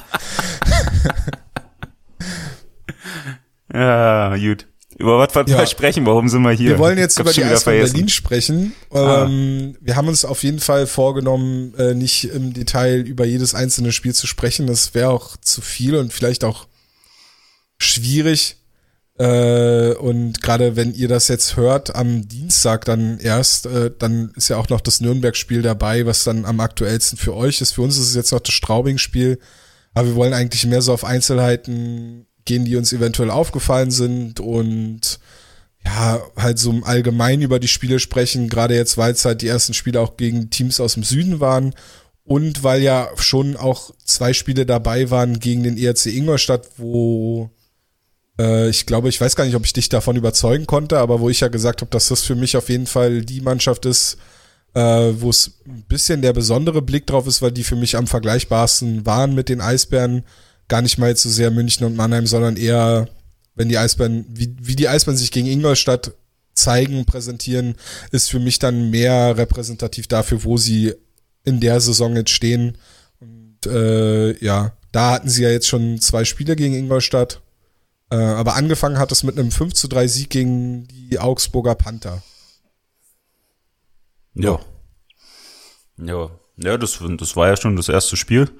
ja, 3.75 4.35
gut. 4.35 4.67
Über 4.97 5.19
was 5.19 5.35
wollen 5.35 5.49
ja. 5.49 5.59
wir 5.59 5.67
sprechen? 5.67 6.07
Warum 6.07 6.31
sind 6.31 6.41
wir 6.41 6.53
hier? 6.53 6.71
Wir 6.71 6.79
wollen 6.79 6.97
jetzt 6.97 7.19
über 7.19 7.33
die 7.33 7.45
Eisbahn 7.45 7.75
Berlin 7.75 8.09
sprechen. 8.09 8.73
Ah. 8.91 9.25
Ähm, 9.25 9.77
wir 9.81 9.97
haben 9.97 10.09
uns 10.09 10.25
auf 10.25 10.43
jeden 10.43 10.61
Fall 10.61 10.87
vorgenommen, 10.87 11.75
äh, 11.77 11.93
nicht 11.93 12.25
im 12.25 12.55
Detail 12.55 13.01
über 13.01 13.27
jedes 13.27 13.55
einzelne 13.55 13.93
Spiel 13.93 14.15
zu 14.15 14.27
sprechen. 14.27 14.67
Das 14.67 14.95
wäre 14.95 15.11
auch 15.11 15.37
zu 15.37 15.61
viel 15.61 15.97
und 15.97 16.15
vielleicht 16.15 16.45
auch 16.45 16.67
schwierig. 17.83 18.57
Äh, 19.19 19.93
und 19.95 20.41
gerade 20.43 20.75
wenn 20.75 20.95
ihr 20.95 21.09
das 21.09 21.29
jetzt 21.29 21.57
hört 21.57 21.95
am 21.95 22.27
Dienstag 22.29 22.85
dann 22.87 23.19
erst, 23.19 23.67
äh, 23.67 23.91
dann 23.97 24.33
ist 24.37 24.49
ja 24.49 24.57
auch 24.57 24.69
noch 24.69 24.81
das 24.81 25.01
Nürnberg-Spiel 25.01 25.63
dabei, 25.63 26.07
was 26.07 26.25
dann 26.25 26.45
am 26.45 26.61
aktuellsten 26.61 27.19
für 27.19 27.35
euch 27.35 27.61
ist. 27.61 27.73
Für 27.73 27.83
uns 27.83 27.99
ist 27.99 28.09
es 28.09 28.15
jetzt 28.15 28.33
noch 28.33 28.41
das 28.41 28.55
Straubing-Spiel. 28.55 29.39
Aber 29.95 30.09
wir 30.09 30.15
wollen 30.15 30.33
eigentlich 30.33 30.67
mehr 30.67 30.83
so 30.83 30.93
auf 30.93 31.05
Einzelheiten 31.05 32.27
gehen, 32.45 32.65
die 32.65 32.77
uns 32.77 32.93
eventuell 32.93 33.31
aufgefallen 33.31 33.91
sind 33.91 34.41
und 34.41 35.21
ja, 35.85 36.21
halt 36.37 36.59
so 36.59 36.73
allgemein 36.85 37.43
über 37.43 37.59
die 37.59 37.69
Spiele 37.69 37.99
sprechen, 37.99 38.49
gerade 38.49 38.75
jetzt, 38.75 38.97
weil 38.99 39.13
es 39.13 39.25
halt 39.25 39.43
die 39.43 39.49
ersten 39.49 39.75
Spiele 39.75 40.01
auch 40.01 40.17
gegen 40.17 40.49
Teams 40.51 40.81
aus 40.81 40.95
dem 40.95 41.03
Süden 41.03 41.41
waren 41.41 41.75
und 42.25 42.63
weil 42.63 42.83
ja 42.83 43.09
schon 43.17 43.57
auch 43.57 43.91
zwei 44.05 44.33
Spiele 44.33 44.65
dabei 44.65 45.11
waren 45.11 45.41
gegen 45.41 45.65
den 45.65 45.77
ERC 45.77 46.07
Ingolstadt, 46.07 46.69
wo 46.77 47.51
äh, 48.39 48.69
ich 48.69 48.87
glaube, 48.87 49.09
ich 49.09 49.21
weiß 49.21 49.37
gar 49.37 49.45
nicht, 49.45 49.55
ob 49.57 49.65
ich 49.65 49.73
dich 49.73 49.89
davon 49.89 50.17
überzeugen 50.17 50.67
konnte, 50.67 50.99
aber 50.99 51.21
wo 51.21 51.29
ich 51.29 51.41
ja 51.41 51.49
gesagt 51.49 51.81
habe, 51.81 51.91
dass 51.91 52.09
das 52.09 52.23
für 52.23 52.35
mich 52.35 52.57
auf 52.57 52.69
jeden 52.69 52.87
Fall 52.87 53.23
die 53.23 53.41
Mannschaft 53.41 53.87
ist, 53.87 54.17
äh, 54.75 54.81
wo 54.81 55.31
es 55.31 55.59
ein 55.67 55.85
bisschen 55.89 56.23
der 56.23 56.33
besondere 56.33 56.83
Blick 56.83 57.07
drauf 57.07 57.27
ist, 57.27 57.43
weil 57.43 57.53
die 57.53 57.65
für 57.65 57.77
mich 57.77 57.97
am 57.97 58.07
vergleichbarsten 58.07 59.05
waren 59.05 59.35
mit 59.35 59.49
den 59.49 59.61
Eisbären. 59.61 60.25
Gar 60.69 60.83
nicht 60.83 60.99
mal 60.99 61.11
jetzt 61.11 61.23
so 61.23 61.29
sehr 61.29 61.51
München 61.51 61.85
und 61.85 61.97
Mannheim, 61.97 62.27
sondern 62.27 62.57
eher, 62.57 63.09
wenn 63.55 63.69
die 63.69 63.79
Eisbären, 63.79 64.25
wie, 64.29 64.57
wie 64.61 64.77
die 64.77 64.89
Eisbären 64.89 65.19
sich 65.19 65.31
gegen 65.31 65.47
Ingolstadt 65.47 66.13
zeigen, 66.55 67.05
präsentieren, 67.05 67.75
ist 68.11 68.31
für 68.31 68.39
mich 68.39 68.59
dann 68.59 68.91
mehr 68.91 69.37
repräsentativ 69.37 70.07
dafür, 70.07 70.45
wo 70.45 70.57
sie 70.57 70.95
in 71.45 71.61
der 71.61 71.81
Saison 71.81 72.15
jetzt 72.17 72.31
stehen. 72.31 72.79
Und 73.21 73.67
äh, 73.67 74.33
ja, 74.43 74.73
da 74.93 75.13
hatten 75.13 75.29
sie 75.29 75.43
ja 75.43 75.51
jetzt 75.51 75.69
schon 75.69 76.01
zwei 76.01 76.25
Spiele 76.25 76.57
gegen 76.57 76.75
Ingolstadt. 76.75 77.42
Äh, 78.13 78.17
aber 78.17 78.57
angefangen 78.57 78.99
hat 78.99 79.11
es 79.11 79.23
mit 79.23 79.39
einem 79.39 79.51
5 79.51 79.73
zu 79.73 79.89
3 79.89 80.07
Sieg 80.07 80.29
gegen 80.29 80.87
die 80.87 81.19
Augsburger 81.19 81.75
Panther. 81.75 82.23
Ja. 84.35 84.61
Ja, 85.97 86.29
ja 86.59 86.77
das, 86.77 86.99
das 87.17 87.37
war 87.37 87.49
ja 87.49 87.57
schon 87.57 87.75
das 87.75 87.89
erste 87.89 88.19
Spiel, 88.19 88.51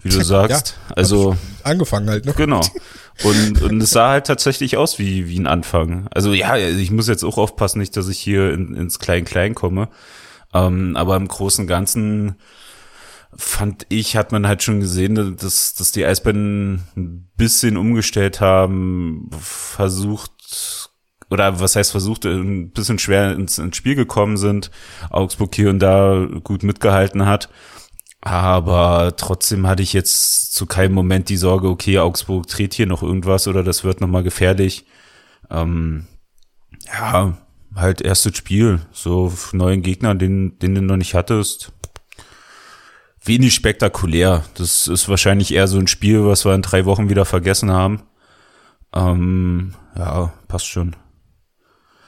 wie 0.00 0.08
du 0.08 0.20
sagst. 0.24 0.78
Ja, 0.88 0.96
also 0.96 1.36
angefangen 1.62 2.08
halt, 2.08 2.24
ne? 2.24 2.32
Genau. 2.32 2.62
Und, 3.22 3.60
und 3.60 3.82
es 3.82 3.90
sah 3.90 4.08
halt 4.08 4.26
tatsächlich 4.26 4.78
aus 4.78 4.98
wie, 4.98 5.28
wie 5.28 5.38
ein 5.38 5.46
Anfang. 5.46 6.08
Also 6.10 6.32
ja, 6.32 6.56
ich 6.56 6.90
muss 6.90 7.06
jetzt 7.06 7.22
auch 7.22 7.36
aufpassen, 7.36 7.78
nicht, 7.78 7.94
dass 7.98 8.08
ich 8.08 8.18
hier 8.18 8.54
in, 8.54 8.74
ins 8.74 8.98
Klein-Klein 8.98 9.54
komme. 9.54 9.90
Ähm, 10.54 10.96
aber 10.96 11.16
im 11.16 11.28
Großen 11.28 11.64
und 11.64 11.68
Ganzen 11.68 12.36
fand 13.36 13.86
ich, 13.88 14.16
hat 14.16 14.32
man 14.32 14.46
halt 14.46 14.62
schon 14.62 14.80
gesehen, 14.80 15.36
dass, 15.36 15.74
dass 15.74 15.92
die 15.92 16.04
Eisbären 16.04 16.82
ein 16.96 17.30
bisschen 17.36 17.76
umgestellt 17.76 18.40
haben, 18.40 19.30
versucht, 19.38 20.90
oder 21.30 21.60
was 21.60 21.76
heißt 21.76 21.92
versucht, 21.92 22.26
ein 22.26 22.70
bisschen 22.70 22.98
schwer 22.98 23.32
ins, 23.32 23.58
ins 23.58 23.76
Spiel 23.76 23.94
gekommen 23.94 24.36
sind, 24.36 24.70
Augsburg 25.10 25.54
hier 25.54 25.70
und 25.70 25.78
da 25.78 26.26
gut 26.42 26.62
mitgehalten 26.62 27.26
hat. 27.26 27.48
Aber 28.20 29.14
trotzdem 29.16 29.66
hatte 29.66 29.82
ich 29.82 29.92
jetzt 29.94 30.52
zu 30.52 30.66
keinem 30.66 30.92
Moment 30.92 31.28
die 31.30 31.38
Sorge, 31.38 31.68
okay, 31.68 31.98
Augsburg 31.98 32.46
dreht 32.48 32.74
hier 32.74 32.86
noch 32.86 33.02
irgendwas 33.02 33.48
oder 33.48 33.62
das 33.62 33.84
wird 33.84 34.00
nochmal 34.00 34.22
gefährlich. 34.22 34.84
Ähm, 35.48 36.06
ja, 36.86 37.38
halt 37.74 38.02
erstes 38.02 38.36
Spiel, 38.36 38.80
so 38.92 39.32
neuen 39.52 39.82
Gegner, 39.82 40.14
den, 40.14 40.58
den 40.58 40.74
du 40.74 40.82
noch 40.82 40.96
nicht 40.96 41.14
hattest. 41.14 41.72
Wenig 43.22 43.54
spektakulär. 43.54 44.44
Das 44.54 44.86
ist 44.86 45.08
wahrscheinlich 45.08 45.52
eher 45.52 45.68
so 45.68 45.78
ein 45.78 45.88
Spiel, 45.88 46.24
was 46.24 46.44
wir 46.44 46.54
in 46.54 46.62
drei 46.62 46.84
Wochen 46.86 47.08
wieder 47.08 47.24
vergessen 47.24 47.70
haben. 47.70 48.02
Ähm, 48.94 49.74
ja, 49.96 50.32
passt 50.48 50.66
schon. 50.66 50.96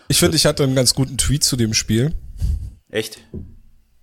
Ich 0.09 0.19
finde, 0.19 0.37
ich 0.37 0.47
hatte 0.47 0.63
einen 0.63 0.75
ganz 0.75 0.95
guten 0.95 1.19
Tweet 1.19 1.45
zu 1.45 1.57
dem 1.57 1.75
Spiel. 1.75 2.15
Echt? 2.91 3.19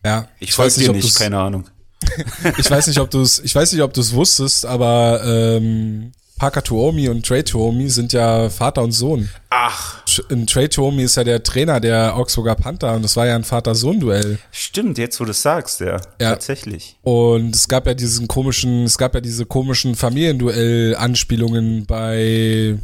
Ja. 0.05 0.27
Ich, 0.39 0.49
ich 0.49 0.57
weiß 0.57 0.77
nicht, 0.77 0.91
nicht 0.91 1.15
keine 1.15 1.39
Ahnung. 1.39 1.69
ich 2.57 2.69
weiß 2.69 2.87
nicht, 2.87 2.99
ob 2.99 3.09
du 3.11 3.21
es, 3.21 3.39
ich 3.39 3.53
weiß 3.53 3.73
nicht, 3.73 3.81
ob 3.81 3.93
du 3.93 4.01
es 4.01 4.13
wusstest, 4.13 4.65
aber 4.65 5.21
ähm, 5.23 6.11
Parker 6.39 6.63
Tuomi 6.63 7.09
und 7.09 7.25
Trey 7.25 7.43
Tuomi 7.43 7.89
sind 7.89 8.13
ja 8.13 8.49
Vater 8.49 8.81
und 8.81 8.93
Sohn. 8.93 9.29
Ach. 9.49 10.01
Trey 10.47 10.69
Tuomi 10.69 11.03
ist 11.03 11.17
ja 11.17 11.25
der 11.25 11.43
Trainer 11.43 11.81
der 11.81 12.15
Augsburger 12.15 12.55
Panther 12.55 12.93
und 12.95 13.03
das 13.03 13.17
war 13.17 13.27
ja 13.27 13.35
ein 13.35 13.43
Vater-Sohn-Duell. 13.43 14.39
Stimmt, 14.49 14.97
jetzt 14.97 15.19
wo 15.19 15.25
du 15.25 15.31
es 15.31 15.41
sagst, 15.41 15.81
ja. 15.81 15.97
ja. 16.21 16.29
Tatsächlich. 16.31 16.97
Und 17.01 17.53
es 17.53 17.67
gab 17.67 17.85
ja 17.87 17.93
diesen 17.93 18.29
komischen, 18.29 18.85
es 18.85 18.97
gab 18.97 19.15
ja 19.15 19.21
diese 19.21 19.45
komischen 19.45 19.95
Familienduell-Anspielungen 19.95 21.85
bei 21.85 22.79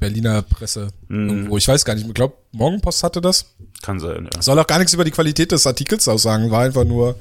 Berliner 0.00 0.40
Presse. 0.40 0.88
Mhm. 1.08 1.28
Irgendwo. 1.28 1.58
Ich 1.58 1.68
weiß 1.68 1.84
gar 1.84 1.94
nicht, 1.94 2.06
ich 2.06 2.14
glaube, 2.14 2.34
Morgenpost 2.52 3.02
hatte 3.02 3.20
das. 3.20 3.54
Kann 3.82 4.00
sein, 4.00 4.26
ja. 4.32 4.40
Soll 4.40 4.58
auch 4.58 4.66
gar 4.66 4.78
nichts 4.78 4.94
über 4.94 5.04
die 5.04 5.10
Qualität 5.10 5.52
des 5.52 5.66
Artikels 5.66 6.08
aussagen, 6.08 6.50
war 6.50 6.62
einfach 6.62 6.84
nur 6.84 7.16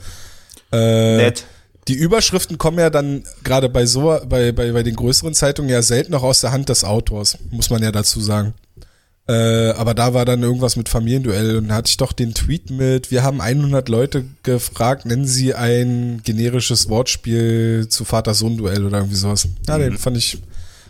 äh, 0.72 1.18
nett 1.18 1.44
die 1.88 1.94
Überschriften 1.94 2.58
kommen 2.58 2.80
ja 2.80 2.90
dann 2.90 3.24
gerade 3.44 3.70
bei 3.70 3.86
so, 3.86 4.20
bei, 4.28 4.52
bei, 4.52 4.72
bei 4.72 4.84
den 4.84 4.96
größeren 4.96 5.34
Zeitungen 5.34 5.70
ja 5.70 5.82
selten 5.82 6.12
noch 6.12 6.24
aus 6.24 6.42
der 6.42 6.52
Hand 6.52 6.70
des 6.70 6.84
Autors, 6.84 7.38
muss 7.52 7.70
man 7.70 7.84
ja 7.84 7.92
dazu 7.92 8.20
sagen. 8.20 8.54
Äh, 9.28 9.72
aber 9.72 9.96
da 9.96 10.14
war 10.14 10.26
dann 10.26 10.44
irgendwas 10.44 10.76
mit 10.76 10.88
Familienduell 10.88 11.58
und 11.58 11.70
da 11.70 11.76
hatte 11.76 11.90
ich 11.90 11.98
doch 11.98 12.12
den 12.12 12.36
Tweet 12.36 12.70
mit, 12.70 13.10
wir 13.10 13.24
haben 13.24 13.42
100 13.42 13.90
Leute 13.90 14.26
gefragt, 14.44 15.06
nennen 15.06 15.26
sie 15.26 15.56
ein 15.56 16.22
generisches 16.24 16.90
Wortspiel 16.90 17.88
zu 17.90 18.06
Vater-Sohn-Duell 18.06 18.86
oder 18.86 19.00
irgendwie 19.00 19.18
sowas. 19.18 19.48
Ja, 19.68 19.78
mhm. 19.78 19.82
den 19.82 19.98
fand 19.98 20.18
ich, 20.18 20.40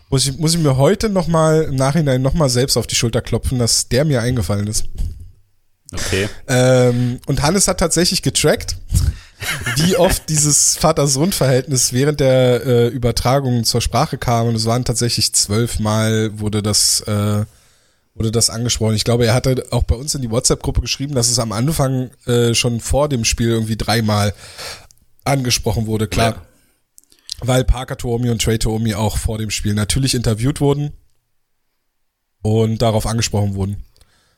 muss 0.09 0.27
ich, 0.27 0.37
muss 0.37 0.53
ich 0.53 0.59
mir 0.59 0.75
heute 0.75 1.09
nochmal 1.09 1.63
im 1.63 1.75
Nachhinein 1.75 2.21
nochmal 2.21 2.49
selbst 2.49 2.75
auf 2.75 2.87
die 2.87 2.95
Schulter 2.95 3.21
klopfen, 3.21 3.57
dass 3.57 3.87
der 3.87 4.03
mir 4.03 4.21
eingefallen 4.21 4.67
ist. 4.67 4.85
Okay. 5.93 6.27
Ähm, 6.47 7.19
und 7.27 7.41
Hannes 7.41 7.69
hat 7.69 7.79
tatsächlich 7.79 8.21
getrackt 8.21 8.75
wie 9.75 9.95
oft 9.97 10.29
dieses 10.29 10.77
Vater-Sohn-Verhältnis 10.77 11.93
während 11.93 12.19
der 12.19 12.65
äh, 12.65 12.87
Übertragung 12.87 13.63
zur 13.63 13.81
Sprache 13.81 14.17
kam. 14.17 14.47
Und 14.47 14.55
es 14.55 14.65
waren 14.65 14.85
tatsächlich 14.85 15.33
zwölfmal 15.33 16.39
wurde 16.39 16.61
das, 16.63 17.01
äh, 17.01 17.45
wurde 18.13 18.31
das 18.31 18.49
angesprochen. 18.49 18.95
Ich 18.95 19.03
glaube, 19.03 19.25
er 19.25 19.33
hatte 19.33 19.67
auch 19.71 19.83
bei 19.83 19.95
uns 19.95 20.15
in 20.15 20.21
die 20.21 20.31
WhatsApp-Gruppe 20.31 20.81
geschrieben, 20.81 21.15
dass 21.15 21.29
es 21.29 21.39
am 21.39 21.51
Anfang 21.51 22.11
äh, 22.25 22.53
schon 22.53 22.79
vor 22.79 23.09
dem 23.09 23.25
Spiel 23.25 23.49
irgendwie 23.49 23.77
dreimal 23.77 24.33
angesprochen 25.23 25.87
wurde, 25.87 26.07
klar. 26.07 26.31
Ja. 26.31 26.41
Weil 27.41 27.63
Parker 27.65 27.97
Toomi 27.97 28.29
und 28.29 28.41
Trey 28.41 28.57
Toomi 28.57 28.93
auch 28.93 29.17
vor 29.17 29.37
dem 29.37 29.49
Spiel 29.49 29.73
natürlich 29.73 30.15
interviewt 30.15 30.61
wurden 30.61 30.93
und 32.41 32.81
darauf 32.81 33.05
angesprochen 33.05 33.55
wurden. 33.55 33.83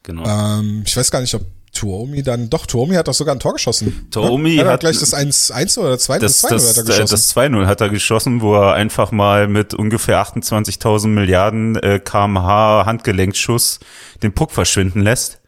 Genau. 0.03 0.25
Ähm, 0.25 0.83
ich 0.85 0.97
weiß 0.97 1.11
gar 1.11 1.21
nicht, 1.21 1.35
ob 1.35 1.45
Tuomi 1.77 2.23
dann, 2.23 2.49
doch, 2.49 2.65
Tuomi 2.65 2.95
hat 2.95 3.07
doch 3.07 3.13
sogar 3.13 3.35
ein 3.35 3.39
Tor 3.39 3.53
geschossen. 3.53 4.07
Tuomi 4.09 4.55
ja? 4.55 4.63
hat, 4.63 4.73
hat 4.73 4.79
gleich 4.79 4.99
das 4.99 5.13
1-1 5.13 5.79
oder 5.79 5.93
2-0 5.93 6.19
das, 6.19 6.41
das, 6.41 6.69
hat 6.69 6.77
er 6.77 6.83
geschossen. 6.83 7.11
Das 7.11 7.35
2-0 7.35 7.65
hat 7.67 7.81
er 7.81 7.89
geschossen, 7.89 8.41
wo 8.41 8.55
er 8.55 8.73
einfach 8.73 9.11
mal 9.11 9.47
mit 9.47 9.75
ungefähr 9.75 10.21
28.000 10.21 11.07
Milliarden 11.07 11.75
äh, 11.75 11.99
kmh 11.99 12.85
Handgelenkschuss 12.85 13.79
den 14.23 14.33
Puck 14.33 14.51
verschwinden 14.51 15.01
lässt 15.01 15.39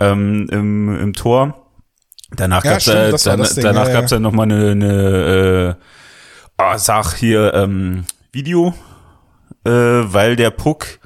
ähm, 0.00 0.48
im, 0.50 0.98
im 0.98 1.12
Tor. 1.12 1.62
Danach 2.34 2.64
ja, 2.64 2.72
gab's 2.72 2.88
äh, 2.88 3.12
dann, 3.12 3.48
danach 3.62 3.86
ja, 3.86 3.92
gab's 3.92 4.10
ja, 4.10 4.16
ja 4.16 4.20
nochmal 4.20 4.50
eine, 4.50 4.70
eine 4.72 5.76
äh, 6.58 6.62
oh, 6.62 6.76
sag 6.76 7.14
hier 7.14 7.54
ähm, 7.54 8.04
Video, 8.32 8.74
äh, 9.64 9.70
weil 9.70 10.34
der 10.34 10.50
Puck 10.50 10.98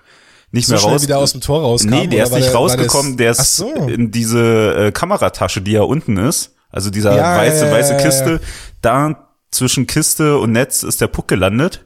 nicht 0.52 0.66
so 0.66 0.74
mehr 0.74 0.82
raus. 0.82 1.02
wieder 1.02 1.18
aus 1.18 1.32
dem 1.32 1.40
Tor 1.40 1.60
rauskam. 1.60 1.90
Nee, 1.90 2.06
der 2.06 2.24
ist 2.24 2.32
nicht 2.32 2.48
der, 2.48 2.54
rausgekommen, 2.54 3.16
der 3.16 3.30
ist 3.32 3.56
so. 3.56 3.72
in 3.72 4.10
diese 4.10 4.74
äh, 4.86 4.92
Kameratasche, 4.92 5.60
die 5.60 5.72
ja 5.72 5.82
unten 5.82 6.16
ist. 6.16 6.54
Also 6.70 6.90
dieser 6.90 7.16
ja, 7.16 7.36
weiße, 7.36 7.66
ja, 7.66 7.72
weiße 7.72 7.96
Kiste. 7.98 8.40
Da 8.80 9.28
zwischen 9.50 9.86
Kiste 9.86 10.38
und 10.38 10.52
Netz 10.52 10.82
ist 10.82 11.00
der 11.00 11.08
Puck 11.08 11.28
gelandet. 11.28 11.84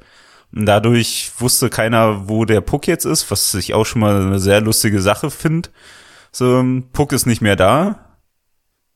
Und 0.55 0.67
dadurch 0.67 1.33
wusste 1.39 1.69
keiner, 1.69 2.29
wo 2.29 2.45
der 2.45 2.61
Puck 2.61 2.87
jetzt 2.87 3.05
ist, 3.05 3.31
was 3.31 3.55
ich 3.55 3.75
auch 3.75 3.85
schon 3.85 4.01
mal 4.01 4.21
eine 4.21 4.39
sehr 4.39 4.61
lustige 4.61 5.03
Sache 5.03 5.31
finde. 5.31 5.71
So, 6.31 6.65
Puck 6.93 7.13
ist 7.13 7.27
nicht 7.27 7.43
mehr 7.43 7.57
da. 7.57 8.17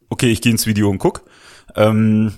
Okay, 0.09 0.31
ich 0.31 0.41
gehe 0.41 0.53
ins 0.53 0.67
Video 0.67 0.89
und 0.89 0.99
guck. 0.99 1.25
Ähm, 1.75 2.33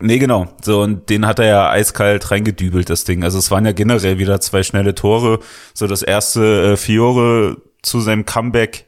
Nee, 0.00 0.18
genau. 0.18 0.46
So, 0.62 0.82
und 0.82 1.10
den 1.10 1.26
hat 1.26 1.40
er 1.40 1.46
ja 1.46 1.70
eiskalt 1.70 2.30
reingedübelt, 2.30 2.88
das 2.88 3.04
Ding. 3.04 3.24
Also 3.24 3.38
es 3.38 3.50
waren 3.50 3.66
ja 3.66 3.72
generell 3.72 4.18
wieder 4.18 4.40
zwei 4.40 4.62
schnelle 4.62 4.94
Tore. 4.94 5.40
So 5.74 5.88
das 5.88 6.02
erste 6.02 6.72
äh, 6.72 6.76
Fiore 6.76 7.56
zu 7.82 8.00
seinem 8.00 8.24
Comeback 8.24 8.86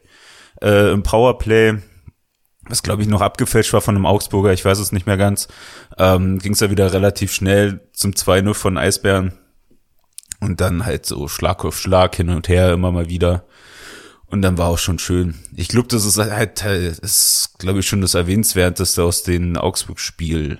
äh, 0.61 0.91
im 0.91 1.03
Powerplay, 1.03 1.79
was 2.63 2.83
glaube 2.83 3.01
ich 3.01 3.09
noch 3.09 3.21
abgefälscht 3.21 3.73
war 3.73 3.81
von 3.81 3.95
einem 3.95 4.05
Augsburger, 4.05 4.53
ich 4.53 4.63
weiß 4.63 4.79
es 4.79 4.91
nicht 4.93 5.05
mehr 5.05 5.17
ganz, 5.17 5.47
ähm, 5.97 6.39
ging 6.39 6.53
es 6.53 6.59
ja 6.61 6.69
wieder 6.69 6.93
relativ 6.93 7.33
schnell 7.33 7.81
zum 7.93 8.11
2-0 8.11 8.53
von 8.53 8.77
Eisbären. 8.77 9.33
Und 10.39 10.59
dann 10.59 10.85
halt 10.85 11.05
so 11.05 11.27
Schlag 11.27 11.63
auf 11.65 11.77
Schlag 11.77 12.15
hin 12.15 12.29
und 12.29 12.47
her 12.47 12.73
immer 12.73 12.91
mal 12.91 13.09
wieder. 13.09 13.45
Und 14.25 14.41
dann 14.41 14.57
war 14.57 14.69
auch 14.69 14.79
schon 14.79 14.97
schön. 14.97 15.35
Ich 15.55 15.67
glaube, 15.67 15.89
das 15.89 16.05
ist 16.05 16.17
halt, 16.17 16.63
das 16.63 16.99
ist, 16.99 17.55
glaube 17.59 17.81
ich, 17.81 17.87
schon 17.87 18.01
das 18.01 18.15
Erwähnenswerteste 18.15 19.03
aus 19.03 19.23
den 19.23 19.57
Augsburg-Spiel. 19.57 20.57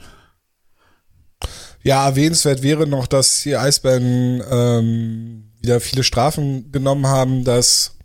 Ja, 1.84 2.06
erwähnenswert 2.08 2.62
wäre 2.62 2.86
noch, 2.88 3.08
dass 3.08 3.42
die 3.42 3.58
Eisbären 3.58 4.44
ähm, 4.50 5.52
wieder 5.62 5.80
viele 5.80 6.04
Strafen 6.04 6.72
genommen 6.72 7.08
haben, 7.08 7.44
dass 7.44 7.96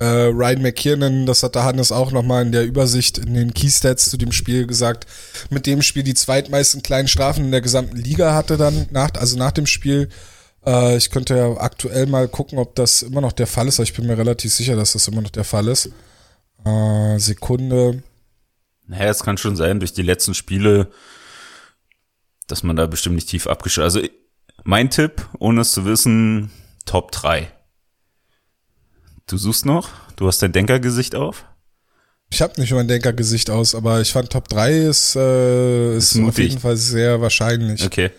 äh, 0.00 0.04
Ryan 0.04 0.62
McKiernan, 0.62 1.26
das 1.26 1.42
hat 1.42 1.54
der 1.54 1.64
Hannes 1.64 1.92
auch 1.92 2.10
nochmal 2.10 2.44
in 2.44 2.52
der 2.52 2.64
Übersicht 2.64 3.18
in 3.18 3.34
den 3.34 3.52
Keystats 3.54 4.10
zu 4.10 4.16
dem 4.16 4.32
Spiel 4.32 4.66
gesagt, 4.66 5.06
mit 5.50 5.66
dem 5.66 5.82
Spiel 5.82 6.02
die 6.02 6.14
zweitmeisten 6.14 6.82
kleinen 6.82 7.06
Strafen 7.06 7.44
in 7.44 7.50
der 7.50 7.60
gesamten 7.60 7.96
Liga 7.96 8.34
hatte 8.34 8.56
dann 8.56 8.86
nach, 8.90 9.10
also 9.18 9.36
nach 9.36 9.52
dem 9.52 9.66
Spiel. 9.66 10.08
Äh, 10.64 10.96
ich 10.96 11.10
könnte 11.10 11.36
ja 11.36 11.56
aktuell 11.58 12.06
mal 12.06 12.28
gucken, 12.28 12.58
ob 12.58 12.74
das 12.74 13.02
immer 13.02 13.20
noch 13.20 13.32
der 13.32 13.46
Fall 13.46 13.68
ist, 13.68 13.78
aber 13.78 13.84
ich 13.84 13.94
bin 13.94 14.06
mir 14.06 14.18
relativ 14.18 14.52
sicher, 14.52 14.74
dass 14.74 14.94
das 14.94 15.06
immer 15.06 15.20
noch 15.20 15.30
der 15.30 15.44
Fall 15.44 15.68
ist. 15.68 15.90
Äh, 16.64 17.18
Sekunde. 17.18 18.02
Naja, 18.86 19.10
es 19.10 19.22
kann 19.22 19.36
schon 19.36 19.54
sein, 19.56 19.80
durch 19.80 19.92
die 19.92 20.02
letzten 20.02 20.34
Spiele 20.34 20.90
dass 22.50 22.62
man 22.62 22.76
da 22.76 22.86
bestimmt 22.86 23.14
nicht 23.14 23.28
tief 23.28 23.46
abgeschlossen. 23.46 24.00
Also 24.00 24.08
mein 24.64 24.90
Tipp, 24.90 25.28
ohne 25.38 25.62
es 25.62 25.72
zu 25.72 25.84
wissen, 25.84 26.50
Top 26.84 27.12
3. 27.12 27.50
Du 29.26 29.36
suchst 29.36 29.64
noch? 29.64 29.90
Du 30.16 30.26
hast 30.26 30.42
dein 30.42 30.52
Denkergesicht 30.52 31.14
auf? 31.14 31.44
Ich 32.32 32.42
habe 32.42 32.60
nicht 32.60 32.72
mein 32.72 32.88
Denkergesicht 32.88 33.50
aus, 33.50 33.74
aber 33.74 34.00
ich 34.00 34.12
fand 34.12 34.30
Top 34.30 34.48
3 34.48 34.78
ist, 34.78 35.16
äh, 35.16 35.96
ist, 35.96 36.14
ist 36.14 36.22
auf 36.22 36.38
jeden 36.38 36.60
Fall 36.60 36.76
sehr 36.76 37.20
wahrscheinlich. 37.20 37.84
Okay. 37.84 38.10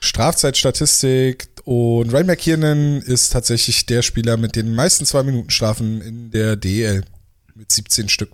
Strafzeitstatistik 0.00 1.48
und 1.64 2.12
Ryan 2.12 2.26
McKiernan 2.26 3.02
ist 3.02 3.30
tatsächlich 3.30 3.86
der 3.86 4.02
Spieler 4.02 4.36
mit 4.36 4.56
den 4.56 4.74
meisten 4.74 5.06
zwei 5.06 5.22
Minuten 5.22 5.50
Strafen 5.50 6.00
in 6.00 6.30
der 6.32 6.56
DL 6.56 7.04
mit 7.54 7.70
17 7.70 8.08
Stück. 8.08 8.32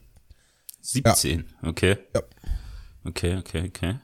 17, 0.81 1.45
ja. 1.63 1.69
okay. 1.69 1.99
Ja. 2.15 2.23
Okay, 3.05 3.37
okay, 3.37 3.65
okay. 3.69 3.97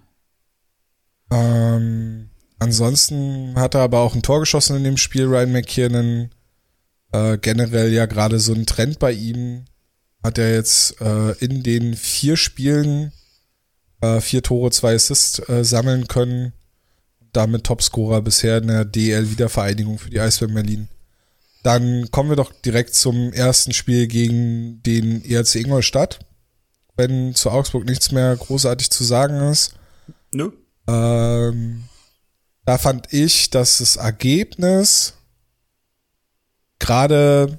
Ähm, 1.34 2.30
ansonsten 2.58 3.54
hat 3.56 3.74
er 3.74 3.80
aber 3.80 4.00
auch 4.00 4.14
ein 4.14 4.22
Tor 4.22 4.40
geschossen 4.40 4.76
in 4.76 4.84
dem 4.84 4.96
Spiel, 4.96 5.26
Ryan 5.26 5.52
McKiernan. 5.52 6.30
Äh, 7.12 7.38
generell 7.38 7.92
ja 7.92 8.06
gerade 8.06 8.38
so 8.38 8.54
ein 8.54 8.66
Trend 8.66 8.98
bei 8.98 9.12
ihm. 9.12 9.64
Hat 10.22 10.38
er 10.38 10.54
jetzt 10.54 11.00
äh, 11.00 11.32
in 11.44 11.62
den 11.62 11.94
vier 11.94 12.36
Spielen 12.36 13.12
äh, 14.00 14.20
vier 14.20 14.42
Tore, 14.42 14.70
zwei 14.70 14.94
Assists 14.94 15.38
äh, 15.48 15.64
sammeln 15.64 16.08
können 16.08 16.52
damit 17.34 17.64
Topscorer 17.64 18.22
bisher 18.22 18.58
in 18.58 18.68
der 18.68 18.84
DL-Wiedervereinigung 18.84 19.98
für 19.98 20.10
die 20.10 20.20
Eisbären 20.20 20.54
Berlin. 20.54 20.88
Dann 21.62 22.10
kommen 22.10 22.28
wir 22.28 22.36
doch 22.36 22.52
direkt 22.52 22.94
zum 22.94 23.32
ersten 23.32 23.72
Spiel 23.72 24.06
gegen 24.06 24.82
den 24.82 25.24
ERC 25.24 25.56
Ingolstadt. 25.56 26.20
Wenn 26.96 27.34
zu 27.34 27.50
Augsburg 27.50 27.84
nichts 27.86 28.12
mehr 28.12 28.36
großartig 28.36 28.90
zu 28.90 29.02
sagen 29.02 29.40
ist. 29.50 29.74
Nö. 30.32 30.52
Ähm, 30.86 31.84
da 32.64 32.78
fand 32.78 33.12
ich, 33.12 33.50
dass 33.50 33.78
das 33.78 33.96
Ergebnis 33.96 35.14
gerade 36.78 37.58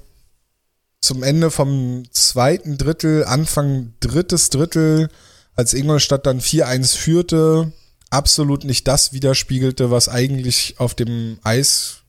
zum 1.00 1.22
Ende 1.22 1.50
vom 1.50 2.04
zweiten 2.10 2.78
Drittel, 2.78 3.24
Anfang 3.24 3.94
drittes 4.00 4.50
Drittel, 4.50 5.08
als 5.54 5.72
Ingolstadt 5.72 6.26
dann 6.26 6.40
4-1 6.40 6.96
führte, 6.96 7.72
absolut 8.10 8.64
nicht 8.64 8.86
das 8.88 9.12
widerspiegelte, 9.12 9.90
was 9.90 10.08
eigentlich 10.08 10.74
auf 10.78 10.94
dem 10.94 11.38
Eis 11.42 12.02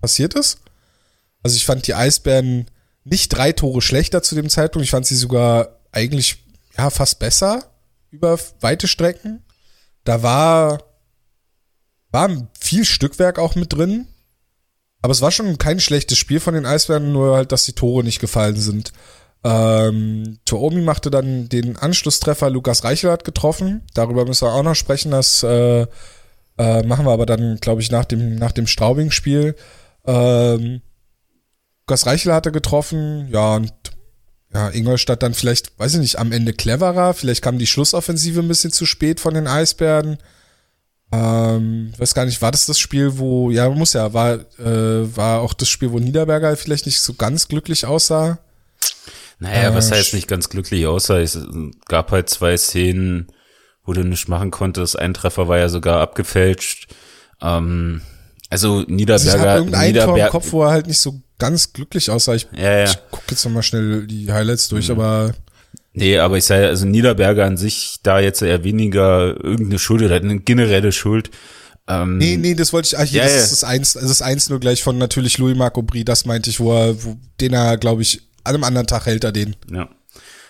passiert 0.00 0.34
ist. 0.34 0.58
Also 1.42 1.56
ich 1.56 1.66
fand 1.66 1.86
die 1.86 1.94
Eisbären 1.94 2.70
nicht 3.04 3.28
drei 3.28 3.52
Tore 3.52 3.82
schlechter 3.82 4.22
zu 4.22 4.34
dem 4.34 4.48
Zeitpunkt. 4.48 4.84
Ich 4.84 4.90
fand 4.90 5.06
sie 5.06 5.16
sogar 5.16 5.80
eigentlich 5.92 6.44
ja 6.76 6.90
fast 6.90 7.18
besser 7.18 7.64
über 8.10 8.38
weite 8.60 8.88
Strecken. 8.88 9.42
Da 10.04 10.22
war 10.22 10.78
war 12.12 12.28
viel 12.58 12.84
Stückwerk 12.84 13.38
auch 13.38 13.54
mit 13.54 13.72
drin. 13.72 14.06
Aber 15.02 15.12
es 15.12 15.22
war 15.22 15.30
schon 15.30 15.56
kein 15.58 15.80
schlechtes 15.80 16.18
Spiel 16.18 16.40
von 16.40 16.54
den 16.54 16.66
Eisbären, 16.66 17.12
nur 17.12 17.36
halt, 17.36 17.52
dass 17.52 17.64
die 17.64 17.72
Tore 17.72 18.04
nicht 18.04 18.20
gefallen 18.20 18.56
sind. 18.56 18.92
Ähm, 19.42 20.38
Toomi 20.44 20.82
machte 20.82 21.10
dann 21.10 21.48
den 21.48 21.76
Anschlusstreffer, 21.76 22.50
Lukas 22.50 22.84
Reichel 22.84 23.10
hat 23.10 23.24
getroffen. 23.24 23.82
Darüber 23.94 24.26
müssen 24.26 24.46
wir 24.46 24.52
auch 24.52 24.62
noch 24.62 24.74
sprechen. 24.74 25.12
Das 25.12 25.42
äh, 25.42 25.86
äh, 26.58 26.82
machen 26.82 27.06
wir 27.06 27.12
aber 27.12 27.24
dann, 27.24 27.56
glaube 27.56 27.80
ich, 27.80 27.90
nach 27.90 28.04
dem, 28.04 28.34
nach 28.36 28.52
dem 28.52 28.66
Straubing-Spiel. 28.66 29.56
Ähm, 30.04 30.82
Lukas 31.80 32.06
Reichel 32.06 32.34
hatte 32.34 32.52
getroffen, 32.52 33.28
ja, 33.32 33.56
und 33.56 33.72
ja, 34.52 34.68
Ingolstadt 34.70 35.22
dann 35.22 35.34
vielleicht, 35.34 35.78
weiß 35.78 35.94
ich 35.94 36.00
nicht, 36.00 36.18
am 36.18 36.32
Ende 36.32 36.52
cleverer. 36.52 37.14
Vielleicht 37.14 37.42
kam 37.42 37.58
die 37.58 37.66
Schlussoffensive 37.66 38.40
ein 38.40 38.48
bisschen 38.48 38.72
zu 38.72 38.84
spät 38.84 39.20
von 39.20 39.34
den 39.34 39.46
Eisbären. 39.46 40.18
Ähm, 41.12 41.92
weiß 41.98 42.14
gar 42.14 42.24
nicht, 42.24 42.40
war 42.42 42.50
das 42.50 42.66
das 42.66 42.78
Spiel, 42.78 43.18
wo, 43.18 43.50
ja, 43.50 43.68
muss 43.68 43.92
ja, 43.92 44.12
war, 44.12 44.34
äh, 44.58 45.16
war 45.16 45.40
auch 45.40 45.54
das 45.54 45.68
Spiel, 45.68 45.92
wo 45.92 45.98
Niederberger 45.98 46.56
vielleicht 46.56 46.86
nicht 46.86 47.00
so 47.00 47.14
ganz 47.14 47.48
glücklich 47.48 47.84
aussah? 47.84 48.38
Naja, 49.38 49.70
äh, 49.70 49.74
was 49.74 49.90
heißt 49.90 50.14
nicht 50.14 50.28
ganz 50.28 50.48
glücklich 50.48 50.86
aussah? 50.86 51.18
Es 51.18 51.38
gab 51.86 52.12
halt 52.12 52.28
zwei 52.28 52.56
Szenen, 52.56 53.28
wo 53.84 53.92
du 53.92 54.04
nichts 54.04 54.28
machen 54.28 54.50
konntest. 54.50 54.98
Ein 54.98 55.14
Treffer 55.14 55.48
war 55.48 55.58
ja 55.58 55.68
sogar 55.68 56.00
abgefälscht. 56.00 56.88
Ähm, 57.40 58.02
also 58.50 58.82
Niederberger. 58.82 59.50
Also 59.50 59.64
ich 59.66 59.78
Niederberg 59.78 60.06
Tor 60.06 60.18
im 60.18 60.30
Kopf, 60.30 60.52
wo 60.52 60.64
er 60.64 60.70
halt 60.70 60.86
nicht 60.86 60.98
so 60.98 61.20
ganz 61.40 61.72
glücklich 61.72 62.10
aussah. 62.10 62.34
Ich, 62.34 62.46
ja, 62.56 62.78
ja. 62.78 62.84
ich 62.84 62.98
guck 63.10 63.24
jetzt 63.28 63.44
nochmal 63.44 63.64
schnell 63.64 64.06
die 64.06 64.32
Highlights 64.32 64.68
durch, 64.68 64.88
mhm. 64.88 65.00
aber 65.00 65.34
Nee, 65.92 66.18
aber 66.18 66.38
ich 66.38 66.44
sage, 66.44 66.68
also 66.68 66.86
Niederberger 66.86 67.44
an 67.44 67.56
sich 67.56 67.98
da 68.04 68.20
jetzt 68.20 68.42
eher 68.42 68.62
weniger 68.62 69.34
irgendeine 69.42 69.80
Schuld 69.80 70.02
oder 70.02 70.14
eine 70.14 70.38
generelle 70.38 70.92
Schuld. 70.92 71.30
Ähm, 71.88 72.18
nee, 72.18 72.36
nee, 72.36 72.54
das 72.54 72.72
wollte 72.72 72.86
ich, 72.86 72.98
ach, 72.98 73.04
hier, 73.04 73.22
ja, 73.22 73.28
das 73.28 73.44
ist 73.44 73.50
das 73.50 73.64
eins, 73.64 73.94
das 73.94 74.04
ist 74.04 74.22
eins 74.22 74.48
nur 74.48 74.60
gleich 74.60 74.84
von 74.84 74.98
natürlich 74.98 75.38
Louis 75.38 75.56
Marco 75.56 75.82
Brie, 75.82 76.04
das 76.04 76.26
meinte 76.26 76.48
ich, 76.48 76.60
wo 76.60 76.72
er, 76.72 77.02
wo, 77.02 77.16
den 77.40 77.52
er, 77.52 77.76
glaube 77.76 78.02
ich, 78.02 78.22
an 78.44 78.54
einem 78.54 78.64
anderen 78.64 78.86
Tag 78.86 79.06
hält 79.06 79.24
er 79.24 79.32
den. 79.32 79.56
Ja. 79.72 79.88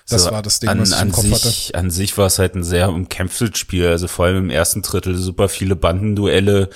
Das 0.08 0.24
so, 0.24 0.30
war 0.32 0.42
das 0.42 0.60
Ding, 0.60 0.68
an, 0.68 0.80
was 0.80 0.90
ich 0.90 1.00
im 1.00 1.12
Kopf 1.12 1.24
sich, 1.24 1.68
hatte. 1.68 1.78
An 1.78 1.90
sich 1.90 2.18
war 2.18 2.26
es 2.26 2.38
halt 2.38 2.56
ein 2.56 2.64
sehr 2.64 2.90
umkämpftes 2.90 3.56
Spiel. 3.56 3.86
Also 3.86 4.08
vor 4.08 4.26
allem 4.26 4.38
im 4.38 4.50
ersten 4.50 4.82
Drittel 4.82 5.16
super 5.16 5.48
viele 5.48 5.76
Bandenduelle. 5.76 6.68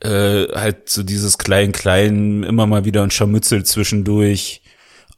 Äh, 0.00 0.48
halt 0.54 0.88
so 0.88 1.02
dieses 1.02 1.38
Klein-Klein, 1.38 2.42
immer 2.42 2.66
mal 2.66 2.84
wieder 2.84 3.02
ein 3.02 3.10
Scharmützel 3.10 3.64
zwischendurch. 3.64 4.62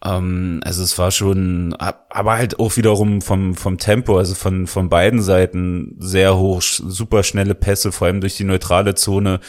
Ähm, 0.04 0.60
also 0.64 0.82
es 0.82 0.98
war 0.98 1.10
schon, 1.10 1.74
aber 1.74 2.32
halt 2.32 2.58
auch 2.58 2.76
wiederum 2.76 3.22
vom, 3.22 3.54
vom 3.54 3.78
Tempo, 3.78 4.18
also 4.18 4.34
von, 4.34 4.66
von 4.66 4.88
beiden 4.88 5.22
Seiten 5.22 5.96
sehr 6.00 6.36
hoch, 6.36 6.62
super 6.62 7.22
schnelle 7.22 7.54
Pässe, 7.54 7.92
vor 7.92 8.08
allem 8.08 8.20
durch 8.20 8.36
die 8.36 8.44
neutrale 8.44 8.94
Zone, 8.94 9.40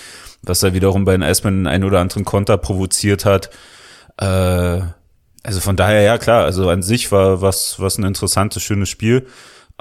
was 0.44 0.60
da 0.60 0.74
wiederum 0.74 1.06
bei 1.06 1.14
den 1.14 1.24
Eisbären 1.24 1.66
einen 1.68 1.84
oder 1.84 2.00
anderen 2.00 2.26
Konter 2.26 2.58
provoziert 2.58 3.26
hat. 3.26 3.50
Äh, 4.18 4.82
also 5.46 5.60
von 5.60 5.76
daher, 5.76 6.02
ja 6.02 6.18
klar, 6.18 6.46
also 6.46 6.70
an 6.70 6.84
sich 6.84 7.12
war 7.12 7.42
was, 7.42 7.80
was 7.80 7.98
ein 7.98 8.06
interessantes, 8.06 8.64
schönes 8.64 8.90
Spiel. 8.90 9.26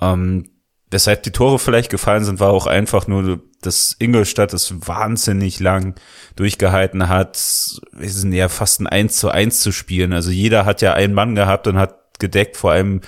Ähm, 0.00 0.48
weshalb 0.92 1.22
die 1.24 1.32
Tore 1.32 1.58
vielleicht 1.58 1.90
gefallen 1.90 2.24
sind, 2.24 2.38
war 2.40 2.50
auch 2.50 2.66
einfach 2.66 3.06
nur, 3.08 3.40
dass 3.60 3.96
Ingolstadt 3.98 4.52
es 4.52 4.86
wahnsinnig 4.86 5.58
lang 5.60 5.94
durchgehalten 6.36 7.08
hat, 7.08 7.36
wir 7.92 8.08
sind 8.08 8.32
ja 8.32 8.48
fast 8.48 8.80
ein 8.80 8.86
1 8.86 9.16
zu 9.16 9.30
1 9.30 9.60
zu 9.60 9.72
spielen. 9.72 10.12
Also 10.12 10.30
jeder 10.30 10.64
hat 10.64 10.82
ja 10.82 10.94
einen 10.94 11.14
Mann 11.14 11.34
gehabt 11.34 11.66
und 11.66 11.78
hat 11.78 12.18
gedeckt, 12.18 12.56
vor 12.56 12.72
allem 12.72 13.00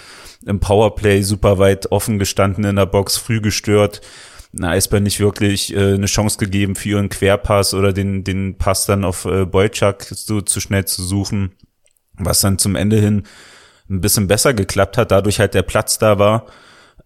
im 0.45 0.61
Powerplay 0.61 1.23
super 1.23 1.59
weit 1.59 1.93
offen 1.93 2.19
gestanden 2.19 2.65
in 2.65 2.77
der 2.77 2.87
Box, 2.87 3.17
früh 3.17 3.41
gestört. 3.41 4.01
Na, 4.53 4.71
Eisbär 4.71 5.01
nicht 5.01 5.21
wirklich 5.21 5.75
äh, 5.75 5.95
eine 5.95 6.07
Chance 6.07 6.39
gegeben 6.39 6.77
für 6.77 6.91
ihren 6.91 7.09
Querpass 7.09 7.75
oder 7.75 7.93
den, 7.93 8.25
den 8.25 8.57
Pass 8.57 8.87
dann 8.87 9.05
auf 9.05 9.25
äh, 9.25 9.47
Boyczak 9.47 10.05
so 10.05 10.41
zu 10.41 10.61
schnell 10.61 10.85
zu 10.85 11.03
suchen 11.03 11.53
was 12.17 12.41
dann 12.41 12.59
zum 12.59 12.77
Ende 12.77 12.99
hin 13.01 13.25
ein 13.91 14.01
bisschen 14.01 14.29
besser 14.29 14.55
geklappt 14.55 14.97
hat, 14.97 15.11
dadurch 15.11 15.41
halt 15.41 15.55
der 15.55 15.63
Platz 15.63 15.99
da 15.99 16.19
war 16.19 16.47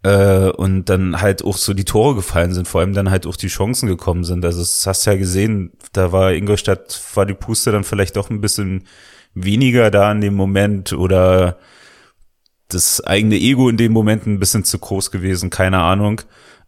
äh, 0.03 0.51
und 0.51 0.87
dann 0.87 1.21
halt 1.21 1.43
auch 1.45 1.57
so 1.57 1.75
die 1.75 1.85
Tore 1.85 2.15
gefallen 2.15 2.53
sind, 2.53 2.69
vor 2.69 2.81
allem 2.81 2.95
dann 2.95 3.11
halt 3.11 3.27
auch 3.27 3.37
die 3.37 3.49
Chancen 3.49 3.89
gekommen 3.89 4.25
sind. 4.25 4.45
Also 4.45 4.61
das 4.61 4.87
hast 4.87 5.07
du 5.07 5.11
ja 5.11 5.17
gesehen, 5.17 5.73
da 5.93 6.13
war 6.13 6.33
Ingolstadt, 6.33 7.01
war 7.15 7.27
die 7.27 7.35
Puste 7.35 7.73
dann 7.73 7.85
vielleicht 7.85 8.17
doch 8.17 8.31
ein 8.31 8.41
bisschen 8.41 8.85
weniger 9.35 9.91
da 9.91 10.11
in 10.13 10.21
dem 10.21 10.35
Moment 10.35 10.93
oder 10.93 11.59
das 12.69 13.03
eigene 13.03 13.37
Ego 13.37 13.69
in 13.69 13.77
dem 13.77 13.93
Moment 13.93 14.27
ein 14.27 14.39
bisschen 14.39 14.65
zu 14.65 14.79
groß 14.79 15.11
gewesen, 15.11 15.51
keine 15.51 15.79
Ahnung. 15.79 16.21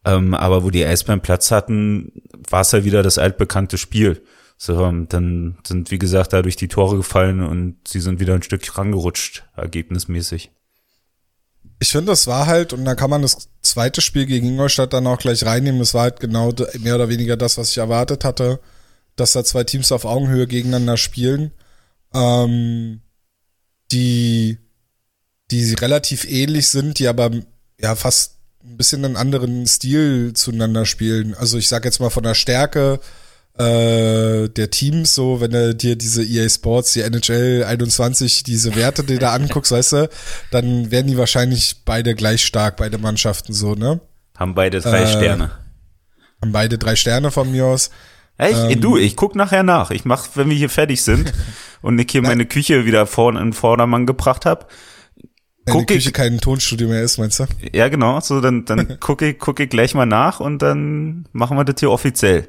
Ähm, 0.05 0.33
aber 0.35 0.65
wo 0.65 0.71
die 0.71 0.85
Eisbären 0.85 1.21
Platz 1.21 1.51
hatten, 1.51 2.23
war 2.49 2.63
es 2.63 2.73
ja 2.73 2.85
wieder 2.85 3.03
das 3.03 3.19
altbekannte 3.19 3.77
Spiel. 3.77 4.23
So, 4.57 4.91
dann 5.09 5.59
sind, 5.67 5.91
wie 5.91 5.99
gesagt, 5.99 6.33
dadurch 6.33 6.57
die 6.57 6.69
Tore 6.69 6.97
gefallen 6.97 7.43
und 7.43 7.77
sie 7.87 8.01
sind 8.01 8.21
wieder 8.21 8.35
ein 8.35 8.43
Stück 8.43 8.77
rangerutscht, 8.77 9.45
ergebnismäßig. 9.57 10.51
Ich 11.83 11.93
finde, 11.93 12.13
das 12.13 12.27
war 12.27 12.47
halt, 12.47 12.75
und 12.75 12.85
dann 12.85 12.97
kann 12.97 13.11
man 13.11 13.23
das 13.23 13.49
zweite 13.63 14.03
Spiel 14.03 14.27
gegen 14.27 14.47
Ingolstadt 14.47 14.93
dann 14.93 15.07
auch 15.07 15.19
gleich 15.19 15.45
reinnehmen. 15.45 15.81
Es 15.81 15.95
war 15.95 16.03
halt 16.03 16.21
genau 16.21 16.53
mehr 16.79 16.95
oder 16.95 17.09
weniger 17.09 17.37
das, 17.39 17.57
was 17.57 17.71
ich 17.71 17.79
erwartet 17.79 18.23
hatte, 18.23 18.61
dass 19.17 19.33
da 19.33 19.43
zwei 19.45 19.65
Teams 19.65 19.91
auf 19.91 20.05
Augenhöhe 20.05 20.47
gegeneinander 20.47 20.99
spielen, 20.99 21.53
ähm, 22.15 23.01
die, 23.93 24.59
die 25.51 25.73
relativ 25.75 26.25
ähnlich 26.31 26.69
sind, 26.69 26.99
die 26.99 27.09
aber 27.09 27.31
ja 27.81 27.97
fast 27.97 28.37
ein 28.63 28.77
bisschen 28.77 29.05
einen 29.05 29.17
anderen 29.17 29.67
Stil 29.67 30.35
zueinander 30.35 30.85
spielen. 30.85 31.35
Also 31.35 31.57
ich 31.57 31.69
sag 31.69 31.87
jetzt 31.87 31.99
mal 31.99 32.11
von 32.11 32.25
der 32.25 32.35
Stärke, 32.35 33.01
äh, 33.59 34.49
der 34.49 34.71
Teams, 34.71 35.15
so, 35.15 35.41
wenn 35.41 35.51
du 35.51 35.75
dir 35.75 35.97
diese 35.97 36.25
EA 36.25 36.49
Sports, 36.49 36.93
die 36.93 37.03
NHL 37.03 37.65
21, 37.65 38.43
diese 38.43 38.75
Werte 38.75 39.05
dir 39.05 39.19
da 39.19 39.33
anguckst, 39.35 39.73
weißt 39.73 39.93
du, 39.93 40.09
dann 40.51 40.91
werden 40.91 41.09
die 41.09 41.19
wahrscheinlich 41.19 41.85
beide 41.85 42.15
gleich 42.15 42.45
stark, 42.45 42.77
beide 42.77 42.99
Mannschaften 42.99 43.53
so, 43.53 43.75
ne? 43.75 44.01
Haben 44.37 44.55
beide 44.55 44.81
drei 44.81 45.03
äh, 45.03 45.07
Sterne. 45.07 45.51
Haben 46.41 46.53
beide 46.53 46.79
drei 46.79 46.97
Sterne 46.97 47.31
von 47.31 47.51
mir 47.51 47.67
aus. 47.67 47.91
Hey, 48.39 48.73
ähm, 48.73 48.81
du, 48.81 48.97
ich 48.97 49.17
guck 49.17 49.35
nachher 49.35 49.63
nach. 49.63 49.91
Ich 49.91 50.07
mach, 50.07 50.29
wenn 50.35 50.49
wir 50.49 50.57
hier 50.57 50.71
fertig 50.71 51.03
sind 51.03 51.31
und 51.83 51.99
ich 51.99 52.11
hier 52.11 52.23
meine 52.23 52.47
Küche 52.47 52.87
wieder 52.87 53.07
vor 53.07 53.39
in 53.39 53.53
Vordermann 53.53 54.07
gebracht 54.07 54.47
habe. 54.47 54.67
Wenn 55.67 55.75
guck 55.75 55.87
die 55.89 55.95
Küche 55.95 56.09
ich, 56.09 56.15
kein 56.15 56.41
Tonstudio 56.41 56.89
mehr 56.89 57.03
ist, 57.03 57.19
meinst 57.19 57.41
du? 57.41 57.45
ja 57.73 57.89
genau, 57.89 58.19
so 58.21 58.41
dann, 58.41 58.65
dann 58.65 58.99
gucke 59.01 59.29
ich, 59.29 59.39
guck 59.39 59.61
ich 59.61 59.69
gleich 59.69 59.95
mal 59.95 60.07
nach 60.07 60.41
und 60.41 60.63
dann 60.63 61.29
machen 61.33 61.59
wir 61.59 61.65
das 61.65 61.77
hier 61.81 61.91
offiziell. 61.91 62.49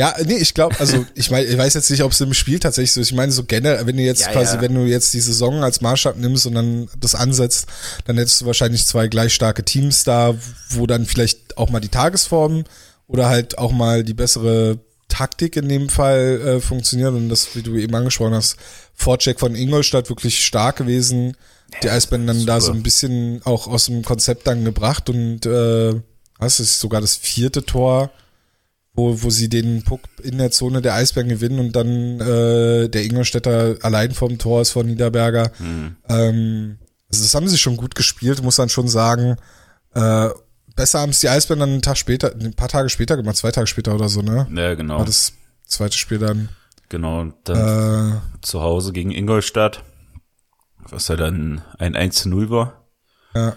Ja, 0.00 0.14
nee, 0.24 0.38
ich 0.38 0.54
glaube, 0.54 0.80
also 0.80 1.04
ich 1.14 1.30
meine, 1.30 1.46
ich 1.46 1.58
weiß 1.58 1.74
jetzt 1.74 1.90
nicht, 1.90 2.02
ob 2.02 2.12
es 2.12 2.20
im 2.22 2.32
Spiel 2.32 2.58
tatsächlich 2.58 2.92
so 2.92 3.02
ist. 3.02 3.08
Ich 3.10 3.14
meine, 3.14 3.32
so 3.32 3.44
generell, 3.44 3.86
wenn 3.86 3.98
du 3.98 4.02
jetzt 4.02 4.22
Ja, 4.22 4.32
quasi, 4.32 4.56
ja. 4.56 4.62
wenn 4.62 4.74
du 4.74 4.86
jetzt 4.86 5.12
die 5.12 5.20
Saison 5.20 5.62
als 5.62 5.82
Maßstab 5.82 6.16
nimmst 6.16 6.46
und 6.46 6.54
dann 6.54 6.88
das 6.98 7.14
ansetzt, 7.14 7.66
dann 8.06 8.16
hättest 8.16 8.40
du 8.40 8.46
wahrscheinlich 8.46 8.86
zwei 8.86 9.08
gleich 9.08 9.34
starke 9.34 9.62
Teams 9.62 10.04
da, 10.04 10.34
wo 10.70 10.86
dann 10.86 11.04
vielleicht 11.04 11.58
auch 11.58 11.68
mal 11.68 11.80
die 11.80 11.90
Tagesform 11.90 12.64
oder 13.08 13.28
halt 13.28 13.58
auch 13.58 13.72
mal 13.72 14.02
die 14.02 14.14
bessere 14.14 14.78
Taktik 15.08 15.56
in 15.56 15.68
dem 15.68 15.90
Fall 15.90 16.40
äh, 16.40 16.60
funktioniert. 16.62 17.12
Und 17.12 17.28
das, 17.28 17.54
wie 17.54 17.60
du 17.60 17.76
eben 17.76 17.94
angesprochen 17.94 18.32
hast, 18.32 18.56
Vorcheck 18.94 19.38
von 19.38 19.54
Ingolstadt 19.54 20.08
wirklich 20.08 20.42
stark 20.46 20.76
gewesen. 20.76 21.36
Die 21.82 21.90
Eisbären 21.90 22.26
dann 22.26 22.46
da 22.46 22.58
so 22.58 22.68
super. 22.68 22.78
ein 22.78 22.82
bisschen 22.82 23.42
auch 23.44 23.66
aus 23.66 23.84
dem 23.84 24.02
Konzept 24.02 24.46
dann 24.46 24.64
gebracht 24.64 25.10
und 25.10 25.44
äh, 25.44 25.92
was 26.38 26.58
ist 26.58 26.80
sogar 26.80 27.02
das 27.02 27.16
vierte 27.16 27.66
Tor 27.66 28.10
wo, 29.00 29.22
wo 29.22 29.30
sie 29.30 29.48
den 29.48 29.82
Puck 29.82 30.00
in 30.22 30.38
der 30.38 30.50
Zone 30.50 30.82
der 30.82 30.94
Eisbären 30.94 31.28
gewinnen 31.28 31.58
und 31.58 31.74
dann 31.76 32.20
äh, 32.20 32.88
der 32.88 33.04
Ingolstädter 33.04 33.76
allein 33.82 34.12
vom 34.12 34.36
Tor 34.38 34.60
ist 34.60 34.70
von 34.70 34.86
Niederberger. 34.86 35.50
Ähm, 36.08 36.78
also 37.10 37.22
das 37.24 37.34
haben 37.34 37.48
sie 37.48 37.58
schon 37.58 37.76
gut 37.76 37.94
gespielt, 37.94 38.42
muss 38.42 38.58
man 38.58 38.68
schon 38.68 38.88
sagen. 38.88 39.36
Äh, 39.94 40.28
besser 40.76 41.00
haben 41.00 41.10
es 41.10 41.20
die 41.20 41.28
Eisbären 41.28 41.60
dann 41.60 41.70
einen 41.70 41.82
Tag 41.82 41.96
später, 41.98 42.32
ein 42.32 42.54
paar 42.54 42.68
Tage 42.68 42.88
später 42.88 43.16
gemacht, 43.16 43.36
zwei 43.36 43.50
Tage 43.50 43.66
später 43.66 43.94
oder 43.94 44.08
so, 44.08 44.22
ne? 44.22 44.46
Ja, 44.54 44.74
genau. 44.74 44.98
War 44.98 45.04
das 45.06 45.32
zweite 45.66 45.96
Spiel 45.96 46.18
dann. 46.18 46.48
Genau, 46.88 47.32
dann 47.44 48.16
Äh, 48.16 48.20
zu 48.42 48.60
Hause 48.60 48.92
gegen 48.92 49.10
Ingolstadt, 49.12 49.82
was 50.88 51.08
ja 51.08 51.16
dann 51.16 51.62
ein 51.78 51.96
1 51.96 52.16
zu 52.16 52.28
0 52.28 52.50
war. 52.50 52.84
ja. 53.34 53.54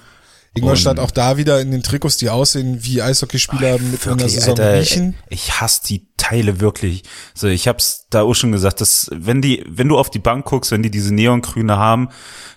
Ingolstadt 0.55 0.99
auch 0.99 1.11
da 1.11 1.37
wieder 1.37 1.59
in 1.61 1.71
den 1.71 1.81
Trikots, 1.81 2.17
die 2.17 2.29
aussehen 2.29 2.79
wie 2.81 3.01
Eishockeyspieler 3.01 3.79
mit 3.79 4.07
einer 4.07 4.29
Saison 4.29 4.51
Alter, 4.51 4.79
riechen. 4.79 5.15
Ich 5.29 5.59
hasse 5.59 5.81
die 5.87 6.05
Teile 6.17 6.59
wirklich. 6.59 7.03
So, 7.33 7.47
ich 7.47 7.67
hab's 7.67 8.05
da 8.11 8.21
auch 8.21 8.35
schon 8.35 8.51
gesagt, 8.51 8.79
dass 8.79 9.09
wenn 9.11 9.41
die, 9.41 9.65
wenn 9.67 9.89
du 9.89 9.97
auf 9.97 10.11
die 10.11 10.19
Bank 10.19 10.45
guckst, 10.45 10.71
wenn 10.71 10.83
die 10.83 10.91
diese 10.91 11.13
neongrüne 11.13 11.77
haben, 11.77 12.09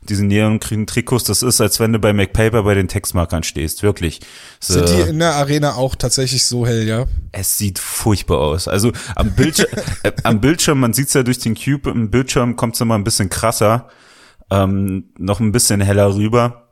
diese 0.02 0.24
neongrünen 0.24 0.86
Trikots, 0.86 1.24
das 1.24 1.42
ist, 1.42 1.60
als 1.60 1.80
wenn 1.80 1.92
du 1.92 1.98
bei 1.98 2.12
McPaper 2.12 2.64
bei 2.64 2.74
den 2.74 2.88
Textmarkern 2.88 3.42
stehst, 3.42 3.82
wirklich. 3.82 4.20
So, 4.60 4.74
Sind 4.74 4.90
die 4.90 5.10
in 5.10 5.18
der 5.18 5.34
Arena 5.34 5.74
auch 5.74 5.94
tatsächlich 5.94 6.44
so 6.44 6.66
hell, 6.66 6.86
ja? 6.86 7.06
es 7.32 7.58
sieht 7.58 7.78
furchtbar 7.78 8.38
aus. 8.38 8.68
Also 8.68 8.92
am 9.14 9.32
Bildschirm, 9.32 9.68
äh, 10.02 10.12
am 10.22 10.40
Bildschirm, 10.40 10.80
man 10.80 10.92
sieht's 10.92 11.14
ja 11.14 11.22
durch 11.22 11.38
den 11.38 11.54
Cube, 11.54 11.90
im 11.90 12.10
Bildschirm 12.10 12.56
kommt's 12.56 12.80
immer 12.80 12.94
ein 12.94 13.04
bisschen 13.04 13.30
krasser, 13.30 13.88
ähm, 14.50 15.10
noch 15.18 15.40
ein 15.40 15.52
bisschen 15.52 15.80
heller 15.80 16.14
rüber. 16.14 16.65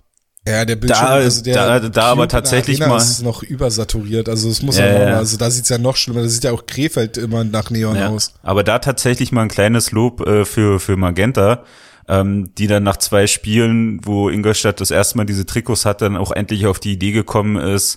Ja, 0.47 0.65
der 0.67 0.77
Bildschirm, 0.77 1.07
Da- 1.07 1.13
also 1.15 1.43
der 1.43 1.55
da- 1.55 1.81
da 1.81 1.89
Cube 1.89 2.03
aber 2.05 2.29
tatsächlich 2.29 2.81
Arena 2.83 2.95
mal- 2.97 3.01
ist 3.03 3.23
noch 3.23 3.43
übersaturiert. 3.43 4.29
Also 4.29 4.51
es 4.51 4.61
muss 4.63 4.77
Ja, 4.77 4.87
ja, 4.87 5.09
ja. 5.11 5.17
also 5.17 5.39
da 5.39 5.51
sieht's 5.51 5.71
ja 5.71 5.79
noch 5.79 5.97
schlimmer. 5.97 6.21
Da 6.23 6.29
sieht 6.29 6.45
ja 6.45 6.53
auch 6.53 6.67
Krefeld 6.67 7.17
immer 7.17 7.45
nach 7.45 7.71
Neon 7.71 7.97
Ja, 7.97 8.09
aus. 8.11 8.35
aber 8.43 8.63
da 8.63 8.79
tatsächlich 8.79 9.33
mal 9.33 9.43
ein 9.43 9.49
kleines 9.49 9.91
Lob 9.93 10.27
äh, 10.27 10.45
für, 10.45 10.81
für 10.81 10.97
Magenta, 10.99 11.65
ähm, 12.09 12.51
die 12.59 12.67
dann 12.67 12.83
nach 12.83 12.99
zwei 12.99 13.27
Spielen, 13.27 14.01
wo 14.05 14.29
Ingolstadt 14.29 14.83
das 14.83 14.91
erste 14.91 15.17
Mal 15.17 15.25
diese 15.25 15.47
Trikots 15.47 15.87
hat, 15.87 16.03
dann 16.03 16.17
auch 16.17 16.31
endlich 16.31 16.67
auf 16.67 16.79
die 16.79 16.93
Idee 16.93 17.13
gekommen 17.13 17.57
ist, 17.57 17.97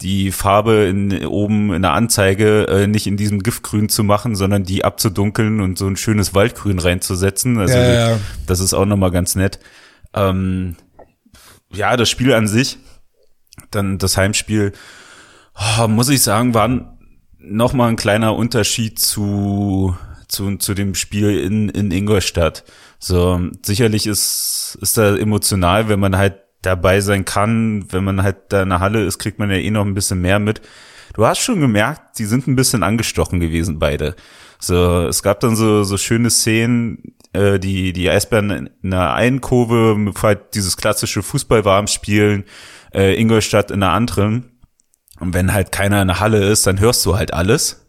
die 0.00 0.32
Farbe 0.32 0.86
in, 0.86 1.26
oben 1.26 1.74
in 1.74 1.82
der 1.82 1.92
Anzeige 1.92 2.66
äh, 2.66 2.86
nicht 2.86 3.06
in 3.06 3.18
diesem 3.18 3.42
Giftgrün 3.42 3.90
zu 3.90 4.02
machen, 4.04 4.36
sondern 4.36 4.64
die 4.64 4.84
abzudunkeln 4.86 5.60
und 5.60 5.76
so 5.76 5.86
ein 5.86 5.96
schönes 5.98 6.32
Waldgrün 6.34 6.78
reinzusetzen. 6.78 7.58
Also 7.58 7.74
Ja, 7.76 8.10
ja. 8.12 8.16
das 8.46 8.60
ist 8.60 8.72
auch 8.72 8.86
nochmal 8.86 9.10
ganz 9.10 9.34
nett. 9.34 9.58
Ähm, 10.14 10.76
ja, 11.74 11.96
das 11.96 12.08
Spiel 12.08 12.32
an 12.32 12.48
sich, 12.48 12.78
dann 13.70 13.98
das 13.98 14.16
Heimspiel, 14.16 14.72
oh, 15.78 15.88
muss 15.88 16.08
ich 16.08 16.22
sagen, 16.22 16.54
war 16.54 16.96
noch 17.38 17.72
mal 17.72 17.88
ein 17.88 17.96
kleiner 17.96 18.34
Unterschied 18.34 18.98
zu 18.98 19.96
zu, 20.34 20.56
zu 20.56 20.74
dem 20.74 20.94
Spiel 20.94 21.38
in, 21.38 21.68
in 21.68 21.90
Ingolstadt. 21.90 22.64
So, 22.98 23.40
sicherlich 23.62 24.06
ist, 24.06 24.78
ist 24.80 24.98
da 24.98 25.16
emotional, 25.16 25.88
wenn 25.88 26.00
man 26.00 26.16
halt 26.16 26.36
dabei 26.62 27.00
sein 27.00 27.24
kann, 27.24 27.86
wenn 27.92 28.04
man 28.04 28.22
halt 28.22 28.36
da 28.48 28.62
in 28.62 28.70
der 28.70 28.80
Halle 28.80 29.04
ist, 29.04 29.18
kriegt 29.18 29.38
man 29.38 29.50
ja 29.50 29.56
eh 29.56 29.70
noch 29.70 29.84
ein 29.84 29.94
bisschen 29.94 30.20
mehr 30.20 30.38
mit. 30.38 30.62
Du 31.14 31.26
hast 31.26 31.38
schon 31.38 31.60
gemerkt, 31.60 32.18
die 32.18 32.24
sind 32.24 32.46
ein 32.46 32.56
bisschen 32.56 32.82
angestochen 32.82 33.38
gewesen, 33.38 33.78
beide. 33.78 34.16
So, 34.64 35.06
es 35.06 35.22
gab 35.22 35.40
dann 35.40 35.56
so, 35.56 35.84
so 35.84 35.98
schöne 35.98 36.30
Szenen, 36.30 37.14
äh, 37.34 37.58
die, 37.58 37.92
die 37.92 38.08
Eisbären 38.08 38.70
in 38.82 38.94
einer 38.94 39.12
einen 39.12 39.42
Kurve, 39.42 40.12
halt 40.22 40.54
dieses 40.54 40.78
klassische 40.78 41.22
Fußballwarm 41.22 41.86
spielen, 41.86 42.44
äh, 42.94 43.14
Ingolstadt 43.20 43.70
in 43.70 43.82
einer 43.82 43.92
anderen. 43.92 44.52
Und 45.20 45.34
wenn 45.34 45.52
halt 45.52 45.70
keiner 45.70 46.00
in 46.00 46.08
der 46.08 46.20
Halle 46.20 46.42
ist, 46.44 46.66
dann 46.66 46.80
hörst 46.80 47.04
du 47.04 47.14
halt 47.14 47.34
alles. 47.34 47.83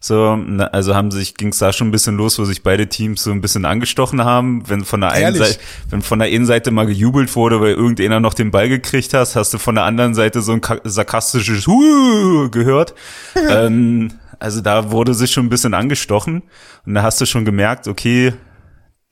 So, 0.00 0.36
na, 0.36 0.66
also 0.66 0.94
haben 0.94 1.10
sich, 1.10 1.34
ging's 1.34 1.58
da 1.58 1.72
schon 1.72 1.88
ein 1.88 1.90
bisschen 1.90 2.16
los, 2.16 2.38
wo 2.38 2.44
sich 2.44 2.62
beide 2.62 2.88
Teams 2.88 3.22
so 3.24 3.32
ein 3.32 3.40
bisschen 3.40 3.64
angestochen 3.64 4.22
haben. 4.24 4.68
Wenn 4.68 4.84
von 4.84 5.00
der 5.00 5.10
einen 5.12 5.34
Ehrlich? 5.34 5.48
Seite, 5.48 5.60
wenn 5.90 6.02
von 6.02 6.18
der 6.18 6.28
einen 6.28 6.46
Seite 6.46 6.70
mal 6.70 6.86
gejubelt 6.86 7.34
wurde, 7.34 7.60
weil 7.60 7.72
irgendeiner 7.72 8.20
noch 8.20 8.34
den 8.34 8.50
Ball 8.50 8.68
gekriegt 8.68 9.14
hast, 9.14 9.36
hast 9.36 9.54
du 9.54 9.58
von 9.58 9.74
der 9.74 9.84
anderen 9.84 10.14
Seite 10.14 10.42
so 10.42 10.52
ein 10.52 10.60
ka- 10.60 10.80
sarkastisches 10.84 11.66
Huh 11.66 12.50
gehört. 12.50 12.94
ähm, 13.50 14.12
also 14.38 14.60
da 14.60 14.90
wurde 14.90 15.14
sich 15.14 15.32
schon 15.32 15.46
ein 15.46 15.50
bisschen 15.50 15.74
angestochen. 15.74 16.42
Und 16.84 16.94
da 16.94 17.02
hast 17.02 17.20
du 17.20 17.26
schon 17.26 17.44
gemerkt, 17.44 17.88
okay, 17.88 18.34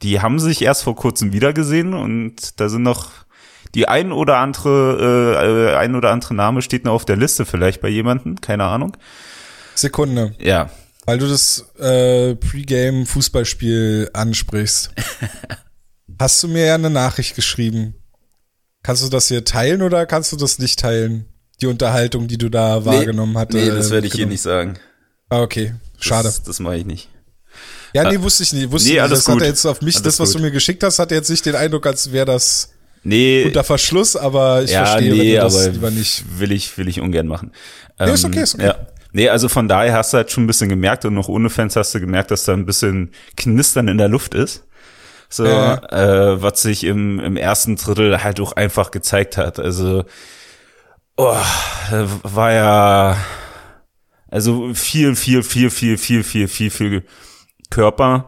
die 0.03 0.21
haben 0.21 0.39
sich 0.39 0.63
erst 0.63 0.83
vor 0.85 0.97
kurzem 0.97 1.33
wiedergesehen 1.33 1.95
und 1.95 2.61
da 2.61 2.69
sind 2.69 2.83
noch 2.83 3.11
die 3.75 3.89
ein 3.89 4.13
oder 4.13 4.37
andere, 4.37 5.35
äh, 5.41 5.73
äh, 5.73 5.77
ein 5.77 5.95
oder 5.95 6.11
andere 6.13 6.35
Name 6.35 6.63
steht 6.63 6.85
noch 6.85 6.93
auf 6.93 7.05
der 7.05 7.17
Liste 7.17 7.45
vielleicht 7.47 7.81
bei 7.81 7.89
jemandem, 7.89 8.41
keine 8.41 8.65
Ahnung. 8.65 8.97
Sekunde, 9.75 10.35
Ja, 10.39 10.71
weil 11.07 11.19
du 11.19 11.29
das 11.29 11.65
äh, 11.79 12.35
Pre-Game-Fußballspiel 12.37 14.11
ansprichst. 14.13 14.91
Hast 16.19 16.43
du 16.43 16.49
mir 16.49 16.67
ja 16.67 16.75
eine 16.77 16.91
Nachricht 16.91 17.35
geschrieben. 17.35 17.95
Kannst 18.83 19.03
du 19.03 19.09
das 19.09 19.29
hier 19.29 19.45
teilen 19.45 19.83
oder 19.83 20.07
kannst 20.07 20.33
du 20.33 20.37
das 20.37 20.59
nicht 20.59 20.79
teilen? 20.79 21.27
Die 21.61 21.67
Unterhaltung, 21.67 22.29
die 22.29 22.39
du 22.39 22.49
da 22.49 22.85
wahrgenommen 22.85 23.37
hattest. 23.39 23.65
Nee, 23.65 23.71
das 23.71 23.91
werde 23.91 24.07
ich 24.07 24.13
hier 24.13 24.27
nicht 24.27 24.43
sagen. 24.43 24.79
Ah, 25.31 25.41
okay. 25.41 25.75
Schade. 25.99 26.25
Das, 26.29 26.43
das 26.43 26.61
mache 26.61 26.77
ich 26.77 26.85
nicht. 26.85 27.09
Ja, 27.95 28.11
nee, 28.11 28.21
wusste 28.21 28.43
ich 28.43 28.53
nicht. 28.53 28.71
Wusste 28.71 28.89
Nee, 28.89 28.95
nicht. 28.95 29.03
alles 29.03 29.21
das 29.21 29.29
hat 29.29 29.35
gut. 29.35 29.43
er 29.43 29.49
jetzt 29.49 29.65
auf 29.67 29.81
mich, 29.81 29.95
Alles 29.97 30.03
das, 30.05 30.21
was 30.21 30.31
gut. 30.33 30.41
du 30.41 30.45
mir 30.45 30.51
geschickt 30.51 30.83
hast, 30.83 30.99
hat 30.99 31.11
jetzt 31.13 31.31
nicht 31.31 31.47
den 31.47 31.55
Eindruck, 31.55 31.87
als 31.87 32.13
wäre 32.13 32.27
das 32.27 32.71
Nee, 33.05 33.45
unter 33.45 33.65
Verschluss, 33.65 34.17
aber 34.17 34.63
ich 34.63 34.71
ja, 34.71 34.85
verstehe, 34.87 35.13
nee, 35.13 35.19
wenn 35.19 35.35
du 35.37 35.41
das 35.43 35.67
lieber 35.69 35.91
nicht. 35.91 36.25
will 36.39 36.53
ich, 36.53 36.77
will 36.79 36.89
ich 36.89 37.01
ungern 37.01 37.27
machen. 37.27 37.53
Nee, 38.01 38.13
ist 38.13 38.25
okay, 38.25 38.43
ist 38.43 38.55
okay. 38.55 38.67
Ja. 38.67 38.87
Nee, 39.17 39.29
also 39.29 39.49
von 39.49 39.69
daher 39.69 39.93
hast 39.95 40.13
du 40.13 40.17
halt 40.17 40.33
schon 40.33 40.43
ein 40.43 40.49
bisschen 40.49 40.69
gemerkt 40.69 41.05
und 41.05 41.15
noch 41.15 41.29
ohne 41.29 41.49
Fans 41.49 41.77
hast 41.77 41.95
du 41.95 42.01
gemerkt, 42.01 42.33
dass 42.33 42.45
da 42.45 42.53
ein 42.53 42.67
bisschen 42.67 43.13
Knistern 43.37 43.87
in 43.87 43.97
der 43.97 44.09
Luft 44.09 44.35
ist. 44.35 44.67
So, 45.29 45.47
Ja. 45.47 45.75
äh, 45.77 46.43
was 46.43 46.63
sich 46.63 46.83
im, 46.83 47.21
im 47.21 47.37
ersten 47.37 47.77
Drittel 47.77 48.25
halt 48.25 48.41
auch 48.41 48.53
einfach 48.55 48.91
gezeigt 48.91 49.37
hat. 49.37 49.61
Also, 49.61 50.05
oh, 51.17 51.37
war 52.25 52.53
ja, 52.53 53.17
also 54.33 54.75
viel, 54.75 55.15
viel, 55.15 55.45
viel, 55.45 55.71
viel, 55.71 55.97
viel, 55.97 56.25
viel, 56.25 56.49
viel, 56.49 56.71
viel 56.71 57.03
Körper, 57.71 58.27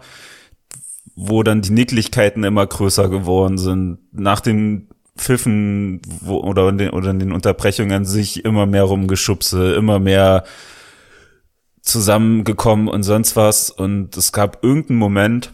wo 1.17 1.43
dann 1.43 1.63
die 1.63 1.73
Nicklichkeiten 1.73 2.45
immer 2.45 2.65
größer 2.65 3.09
geworden 3.09 3.59
sind. 3.59 3.99
Nach 4.13 4.39
den 4.39 4.89
Pfiffen 5.19 6.01
wo, 6.21 6.39
oder, 6.43 6.69
in 6.69 6.79
den, 6.79 6.91
oder 6.91 7.11
in 7.11 7.19
den 7.19 7.33
Unterbrechungen 7.33 7.93
an 7.93 8.05
sich 8.05 8.45
immer 8.45 8.67
mehr 8.67 8.85
rumgeschubse, 8.85 9.75
immer 9.75 9.99
mehr 9.99 10.45
zusammengekommen 11.87 12.89
und 12.89 13.03
sonst 13.03 13.37
was. 13.37 13.71
Und 13.71 14.17
es 14.17 14.33
gab 14.33 14.63
irgendeinen 14.63 14.99
Moment 14.99 15.53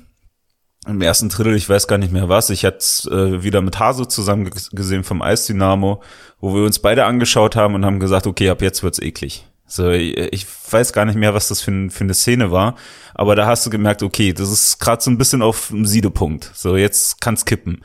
im 0.87 1.01
ersten 1.01 1.29
Drittel, 1.29 1.55
ich 1.55 1.69
weiß 1.69 1.87
gar 1.87 1.99
nicht 1.99 2.13
mehr 2.13 2.29
was, 2.29 2.51
ich 2.51 2.65
hatte 2.65 3.09
äh, 3.09 3.45
wieder 3.45 3.61
mit 3.61 3.79
Hase 3.79 4.09
zusammen 4.09 4.47
ge- 4.47 4.53
gesehen 4.73 5.05
vom 5.05 5.23
Eisdynamo, 5.23 6.03
wo 6.41 6.55
wir 6.57 6.65
uns 6.65 6.81
beide 6.81 7.05
angeschaut 7.05 7.55
haben 7.55 7.77
und 7.77 7.87
haben 7.87 8.01
gesagt, 8.01 8.27
okay, 8.27 8.51
ab 8.51 8.63
jetzt 8.63 8.83
wird's 8.83 8.99
eklig. 8.99 9.47
So, 9.65 9.91
ich, 9.91 10.47
weiß 10.71 10.93
gar 10.93 11.05
nicht 11.05 11.15
mehr, 11.17 11.35
was 11.35 11.49
das 11.49 11.61
für, 11.61 11.89
für 11.89 12.05
eine 12.05 12.15
Szene 12.15 12.51
war, 12.51 12.75
aber 13.15 13.37
da 13.37 13.47
hast 13.47 13.65
du 13.65 13.71
gemerkt, 13.71 14.03
okay, 14.03 14.33
das 14.33 14.51
ist 14.51 14.81
gerade 14.81 15.03
so 15.03 15.11
ein 15.11 15.19
bisschen 15.19 15.41
auf 15.41 15.69
dem 15.69 15.87
Siedepunkt. 15.87 16.51
So, 16.53 16.77
jetzt 16.77 17.21
kann's 17.21 17.45
kippen. 17.45 17.83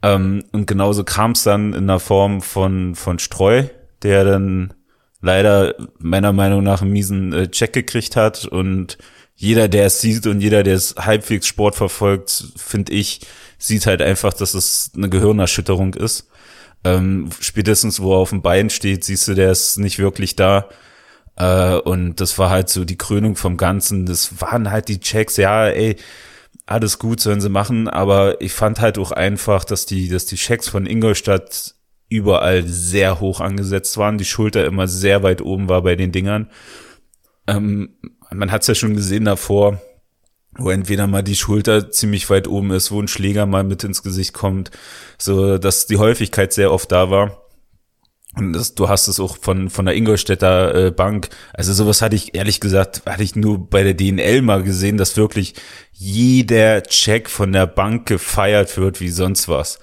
Ähm, 0.00 0.44
und 0.52 0.66
genauso 0.66 1.02
kam 1.02 1.32
es 1.32 1.42
dann 1.42 1.74
in 1.74 1.88
der 1.88 1.98
Form 1.98 2.40
von, 2.40 2.94
von 2.94 3.18
Streu, 3.18 3.64
der 4.02 4.24
dann 4.24 4.74
leider 5.20 5.74
meiner 5.98 6.32
Meinung 6.32 6.62
nach 6.62 6.82
einen 6.82 6.92
miesen 6.92 7.32
äh, 7.32 7.50
Check 7.50 7.72
gekriegt 7.72 8.16
hat 8.16 8.44
und 8.44 8.98
jeder, 9.34 9.68
der 9.68 9.86
es 9.86 10.00
sieht 10.00 10.26
und 10.26 10.40
jeder, 10.40 10.62
der 10.62 10.74
es 10.74 10.96
halbwegs 10.98 11.46
Sport 11.46 11.76
verfolgt, 11.76 12.44
finde 12.56 12.92
ich, 12.92 13.20
sieht 13.56 13.86
halt 13.86 14.02
einfach, 14.02 14.32
dass 14.32 14.54
es 14.54 14.90
eine 14.96 15.08
Gehirnerschütterung 15.08 15.94
ist. 15.94 16.28
Ähm, 16.84 17.30
spätestens, 17.40 18.00
wo 18.00 18.14
er 18.14 18.18
auf 18.18 18.30
dem 18.30 18.42
Bein 18.42 18.70
steht, 18.70 19.04
siehst 19.04 19.28
du, 19.28 19.34
der 19.34 19.52
ist 19.52 19.78
nicht 19.78 19.98
wirklich 19.98 20.36
da. 20.36 20.68
Äh, 21.36 21.76
und 21.76 22.20
das 22.20 22.38
war 22.38 22.50
halt 22.50 22.68
so 22.68 22.84
die 22.84 22.98
Krönung 22.98 23.36
vom 23.36 23.56
Ganzen. 23.56 24.06
Das 24.06 24.40
waren 24.40 24.70
halt 24.70 24.88
die 24.88 25.00
Checks, 25.00 25.36
ja, 25.36 25.68
ey, 25.68 25.96
alles 26.66 26.98
gut 26.98 27.20
sollen 27.20 27.40
sie 27.40 27.48
machen, 27.48 27.88
aber 27.88 28.40
ich 28.40 28.52
fand 28.52 28.80
halt 28.80 28.98
auch 28.98 29.12
einfach, 29.12 29.64
dass 29.64 29.86
die, 29.86 30.08
dass 30.08 30.26
die 30.26 30.36
Checks 30.36 30.68
von 30.68 30.84
Ingolstadt 30.84 31.74
überall 32.08 32.66
sehr 32.66 33.20
hoch 33.20 33.40
angesetzt 33.40 33.96
waren, 33.98 34.18
die 34.18 34.24
Schulter 34.24 34.64
immer 34.64 34.88
sehr 34.88 35.22
weit 35.22 35.42
oben 35.42 35.68
war 35.68 35.82
bei 35.82 35.94
den 35.96 36.12
Dingern. 36.12 36.50
Ähm, 37.46 37.96
man 38.30 38.50
hat 38.50 38.62
es 38.62 38.68
ja 38.68 38.74
schon 38.74 38.94
gesehen 38.94 39.24
davor, 39.24 39.80
wo 40.56 40.70
entweder 40.70 41.06
mal 41.06 41.22
die 41.22 41.36
Schulter 41.36 41.90
ziemlich 41.90 42.28
weit 42.30 42.48
oben 42.48 42.70
ist, 42.72 42.90
wo 42.90 43.00
ein 43.00 43.08
Schläger 43.08 43.46
mal 43.46 43.64
mit 43.64 43.84
ins 43.84 44.02
Gesicht 44.02 44.32
kommt, 44.32 44.70
so 45.18 45.58
dass 45.58 45.86
die 45.86 45.98
Häufigkeit 45.98 46.52
sehr 46.52 46.72
oft 46.72 46.90
da 46.90 47.10
war. 47.10 47.42
Und 48.36 48.52
das, 48.52 48.74
du 48.74 48.88
hast 48.88 49.08
es 49.08 49.18
auch 49.20 49.36
von, 49.38 49.68
von 49.68 49.86
der 49.86 49.96
Ingolstädter 49.96 50.74
äh, 50.74 50.90
Bank. 50.90 51.28
Also 51.52 51.72
sowas 51.72 52.02
hatte 52.02 52.14
ich, 52.14 52.34
ehrlich 52.34 52.60
gesagt, 52.60 53.02
hatte 53.06 53.22
ich 53.22 53.34
nur 53.34 53.68
bei 53.68 53.82
der 53.82 53.94
DNL 53.94 54.42
mal 54.42 54.62
gesehen, 54.62 54.96
dass 54.96 55.16
wirklich 55.16 55.54
jeder 55.92 56.82
Check 56.82 57.28
von 57.28 57.52
der 57.52 57.66
Bank 57.66 58.06
gefeiert 58.06 58.76
wird 58.76 59.00
wie 59.00 59.08
sonst 59.08 59.48
was. 59.48 59.78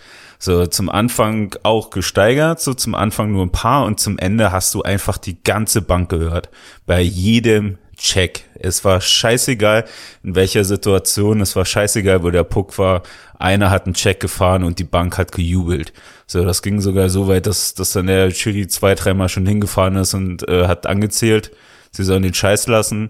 So 0.45 0.67
zum 0.67 0.89
Anfang 0.89 1.55
auch 1.63 1.89
gesteigert, 1.89 2.61
so 2.61 2.75
zum 2.75 2.93
Anfang 2.93 3.31
nur 3.31 3.43
ein 3.43 3.51
paar 3.51 3.83
und 3.83 3.99
zum 3.99 4.19
Ende 4.19 4.51
hast 4.51 4.75
du 4.75 4.83
einfach 4.83 5.17
die 5.17 5.41
ganze 5.43 5.81
Bank 5.81 6.07
gehört. 6.07 6.51
Bei 6.85 7.01
jedem 7.01 7.79
Check. 7.97 8.43
Es 8.53 8.85
war 8.85 9.01
scheißegal, 9.01 9.85
in 10.21 10.35
welcher 10.35 10.63
Situation, 10.63 11.41
es 11.41 11.55
war 11.55 11.65
scheißegal, 11.65 12.21
wo 12.21 12.29
der 12.29 12.43
Puck 12.43 12.77
war. 12.77 13.01
Einer 13.39 13.71
hat 13.71 13.85
einen 13.85 13.95
Check 13.95 14.19
gefahren 14.19 14.63
und 14.63 14.77
die 14.77 14.83
Bank 14.83 15.17
hat 15.17 15.31
gejubelt. 15.31 15.93
So, 16.27 16.45
das 16.45 16.61
ging 16.61 16.79
sogar 16.79 17.09
so 17.09 17.27
weit, 17.27 17.47
dass, 17.47 17.73
dass 17.73 17.93
dann 17.93 18.05
der 18.05 18.29
Chiri 18.29 18.67
zwei, 18.67 18.93
dreimal 18.93 19.29
schon 19.29 19.47
hingefahren 19.47 19.95
ist 19.95 20.13
und 20.13 20.47
äh, 20.47 20.67
hat 20.67 20.85
angezählt, 20.85 21.53
sie 21.89 22.03
sollen 22.03 22.21
den 22.21 22.35
Scheiß 22.35 22.67
lassen. 22.67 23.09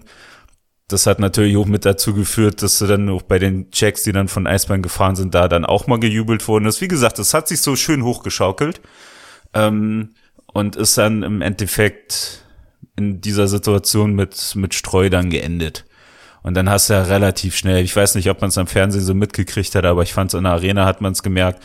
Das 0.88 1.06
hat 1.06 1.18
natürlich 1.18 1.56
auch 1.56 1.66
mit 1.66 1.84
dazu 1.84 2.14
geführt, 2.14 2.62
dass 2.62 2.78
sie 2.78 2.86
dann 2.86 3.08
auch 3.08 3.22
bei 3.22 3.40
den 3.40 3.70
Checks, 3.72 4.04
die 4.04 4.12
dann 4.12 4.28
von 4.28 4.46
Eisbahn 4.46 4.82
gefahren 4.82 5.16
sind, 5.16 5.34
da 5.34 5.48
dann 5.48 5.64
auch 5.64 5.88
mal 5.88 5.98
gejubelt 5.98 6.46
worden 6.46 6.66
ist. 6.66 6.80
Wie 6.80 6.88
gesagt, 6.88 7.18
es 7.18 7.34
hat 7.34 7.48
sich 7.48 7.60
so 7.60 7.74
schön 7.74 8.04
hochgeschaukelt 8.04 8.80
ähm, 9.52 10.10
und 10.52 10.76
ist 10.76 10.96
dann 10.96 11.24
im 11.24 11.42
Endeffekt 11.42 12.44
in 12.94 13.20
dieser 13.20 13.48
Situation 13.48 14.14
mit, 14.14 14.54
mit 14.54 14.74
Streu 14.74 15.10
dann 15.10 15.28
geendet. 15.28 15.84
Und 16.42 16.54
dann 16.54 16.70
hast 16.70 16.88
du 16.88 16.94
ja 16.94 17.02
relativ 17.02 17.56
schnell, 17.56 17.82
ich 17.82 17.94
weiß 17.96 18.14
nicht, 18.14 18.30
ob 18.30 18.40
man 18.40 18.50
es 18.50 18.58
am 18.58 18.68
Fernsehen 18.68 19.02
so 19.02 19.14
mitgekriegt 19.14 19.74
hat, 19.74 19.84
aber 19.84 20.04
ich 20.04 20.14
fand 20.14 20.32
in 20.34 20.44
der 20.44 20.52
Arena 20.52 20.86
hat 20.86 21.00
man 21.00 21.10
es 21.10 21.24
gemerkt, 21.24 21.60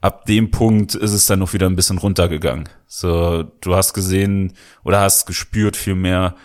ab 0.00 0.26
dem 0.26 0.52
Punkt 0.52 0.94
ist 0.94 1.12
es 1.12 1.26
dann 1.26 1.40
noch 1.40 1.52
wieder 1.52 1.66
ein 1.66 1.74
bisschen 1.74 1.98
runtergegangen. 1.98 2.68
So, 2.86 3.42
du 3.60 3.74
hast 3.74 3.94
gesehen 3.94 4.52
oder 4.84 5.00
hast 5.00 5.26
gespürt 5.26 5.76
vielmehr, 5.76 6.36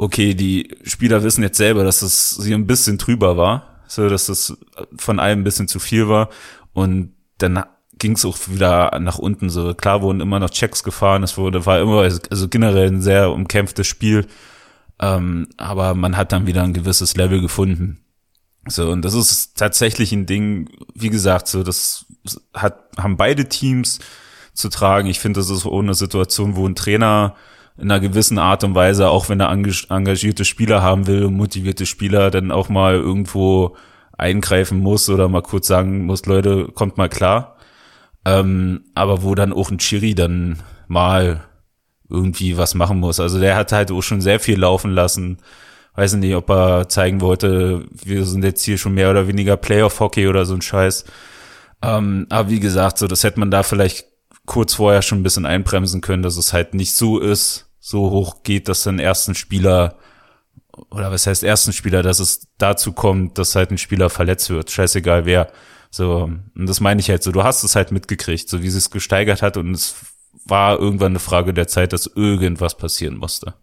okay, 0.00 0.32
die 0.32 0.74
Spieler 0.82 1.22
wissen 1.22 1.42
jetzt 1.42 1.58
selber, 1.58 1.84
dass 1.84 2.00
es 2.00 2.40
hier 2.42 2.56
ein 2.56 2.66
bisschen 2.66 2.96
drüber 2.96 3.36
war, 3.36 3.82
so 3.86 4.08
dass 4.08 4.30
es 4.30 4.56
von 4.96 5.20
allem 5.20 5.40
ein 5.40 5.44
bisschen 5.44 5.68
zu 5.68 5.78
viel 5.78 6.08
war 6.08 6.30
und 6.72 7.12
dann 7.36 7.62
ging 7.98 8.12
es 8.12 8.24
auch 8.24 8.38
wieder 8.46 8.98
nach 8.98 9.18
unten. 9.18 9.50
So 9.50 9.74
klar 9.74 10.00
wurden 10.00 10.20
immer 10.20 10.40
noch 10.40 10.48
Checks 10.48 10.84
gefahren. 10.84 11.22
Es 11.22 11.36
wurde 11.36 11.66
war 11.66 11.80
immer 11.80 12.00
also 12.00 12.48
generell 12.48 12.86
ein 12.86 13.02
sehr 13.02 13.30
umkämpftes 13.30 13.86
Spiel, 13.86 14.26
ähm, 15.00 15.48
aber 15.58 15.92
man 15.94 16.16
hat 16.16 16.32
dann 16.32 16.46
wieder 16.46 16.62
ein 16.62 16.72
gewisses 16.72 17.14
Level 17.16 17.42
gefunden. 17.42 18.00
So 18.68 18.90
und 18.90 19.04
das 19.04 19.12
ist 19.12 19.58
tatsächlich 19.58 20.12
ein 20.12 20.24
Ding. 20.24 20.70
Wie 20.94 21.10
gesagt, 21.10 21.46
so 21.46 21.62
das 21.62 22.06
hat 22.54 22.88
haben 22.96 23.18
beide 23.18 23.50
Teams 23.50 23.98
zu 24.54 24.70
tragen. 24.70 25.08
Ich 25.08 25.20
finde, 25.20 25.40
das 25.40 25.50
ist 25.50 25.66
eine 25.66 25.92
Situation, 25.92 26.56
wo 26.56 26.66
ein 26.66 26.74
Trainer 26.74 27.36
in 27.80 27.90
einer 27.90 28.00
gewissen 28.00 28.38
Art 28.38 28.62
und 28.64 28.74
Weise, 28.74 29.08
auch 29.08 29.28
wenn 29.28 29.40
er 29.40 29.50
engagierte 29.50 30.44
Spieler 30.44 30.82
haben 30.82 31.06
will, 31.06 31.28
motivierte 31.28 31.86
Spieler, 31.86 32.30
dann 32.30 32.50
auch 32.50 32.68
mal 32.68 32.94
irgendwo 32.94 33.76
eingreifen 34.16 34.80
muss 34.80 35.08
oder 35.08 35.28
mal 35.28 35.42
kurz 35.42 35.66
sagen 35.66 36.04
muss, 36.04 36.26
Leute, 36.26 36.68
kommt 36.74 36.98
mal 36.98 37.08
klar. 37.08 37.56
Ähm, 38.26 38.84
aber 38.94 39.22
wo 39.22 39.34
dann 39.34 39.52
auch 39.52 39.70
ein 39.70 39.78
Chiri 39.78 40.14
dann 40.14 40.58
mal 40.88 41.44
irgendwie 42.10 42.58
was 42.58 42.74
machen 42.74 42.98
muss. 42.98 43.18
Also 43.18 43.40
der 43.40 43.56
hat 43.56 43.72
halt 43.72 43.90
auch 43.90 44.02
schon 44.02 44.20
sehr 44.20 44.40
viel 44.40 44.58
laufen 44.58 44.90
lassen. 44.90 45.38
Weiß 45.94 46.14
nicht, 46.14 46.34
ob 46.34 46.50
er 46.50 46.88
zeigen 46.88 47.20
wollte, 47.20 47.86
wir 47.92 48.24
sind 48.26 48.44
jetzt 48.44 48.62
hier 48.62 48.78
schon 48.78 48.94
mehr 48.94 49.10
oder 49.10 49.26
weniger 49.26 49.56
Playoff-Hockey 49.56 50.28
oder 50.28 50.44
so 50.44 50.54
ein 50.54 50.62
Scheiß. 50.62 51.04
Ähm, 51.82 52.26
aber 52.28 52.50
wie 52.50 52.60
gesagt, 52.60 52.98
so 52.98 53.06
das 53.06 53.24
hätte 53.24 53.40
man 53.40 53.50
da 53.50 53.62
vielleicht 53.62 54.04
kurz 54.44 54.74
vorher 54.74 55.02
schon 55.02 55.20
ein 55.20 55.22
bisschen 55.22 55.46
einbremsen 55.46 56.00
können, 56.00 56.22
dass 56.22 56.36
es 56.36 56.52
halt 56.52 56.74
nicht 56.74 56.94
so 56.94 57.18
ist, 57.18 57.69
so 57.80 58.10
hoch 58.10 58.42
geht, 58.42 58.68
dass 58.68 58.84
dann 58.84 58.98
ersten 58.98 59.34
Spieler 59.34 59.96
oder 60.90 61.10
was 61.10 61.26
heißt 61.26 61.42
ersten 61.42 61.72
Spieler, 61.72 62.02
dass 62.02 62.20
es 62.20 62.48
dazu 62.58 62.92
kommt, 62.92 63.38
dass 63.38 63.56
halt 63.56 63.70
ein 63.70 63.78
Spieler 63.78 64.10
verletzt 64.10 64.50
wird. 64.50 64.70
Scheißegal 64.70 65.24
wer. 65.24 65.50
So, 65.90 66.30
und 66.54 66.66
das 66.66 66.80
meine 66.80 67.00
ich 67.00 67.10
halt 67.10 67.22
so, 67.22 67.32
du 67.32 67.42
hast 67.42 67.64
es 67.64 67.74
halt 67.74 67.90
mitgekriegt, 67.90 68.48
so 68.48 68.62
wie 68.62 68.70
sie 68.70 68.78
es 68.78 68.90
gesteigert 68.90 69.42
hat 69.42 69.56
und 69.56 69.72
es 69.72 69.96
war 70.44 70.78
irgendwann 70.78 71.12
eine 71.12 71.18
Frage 71.18 71.52
der 71.52 71.66
Zeit, 71.66 71.92
dass 71.92 72.06
irgendwas 72.06 72.76
passieren 72.76 73.16
musste. 73.16 73.54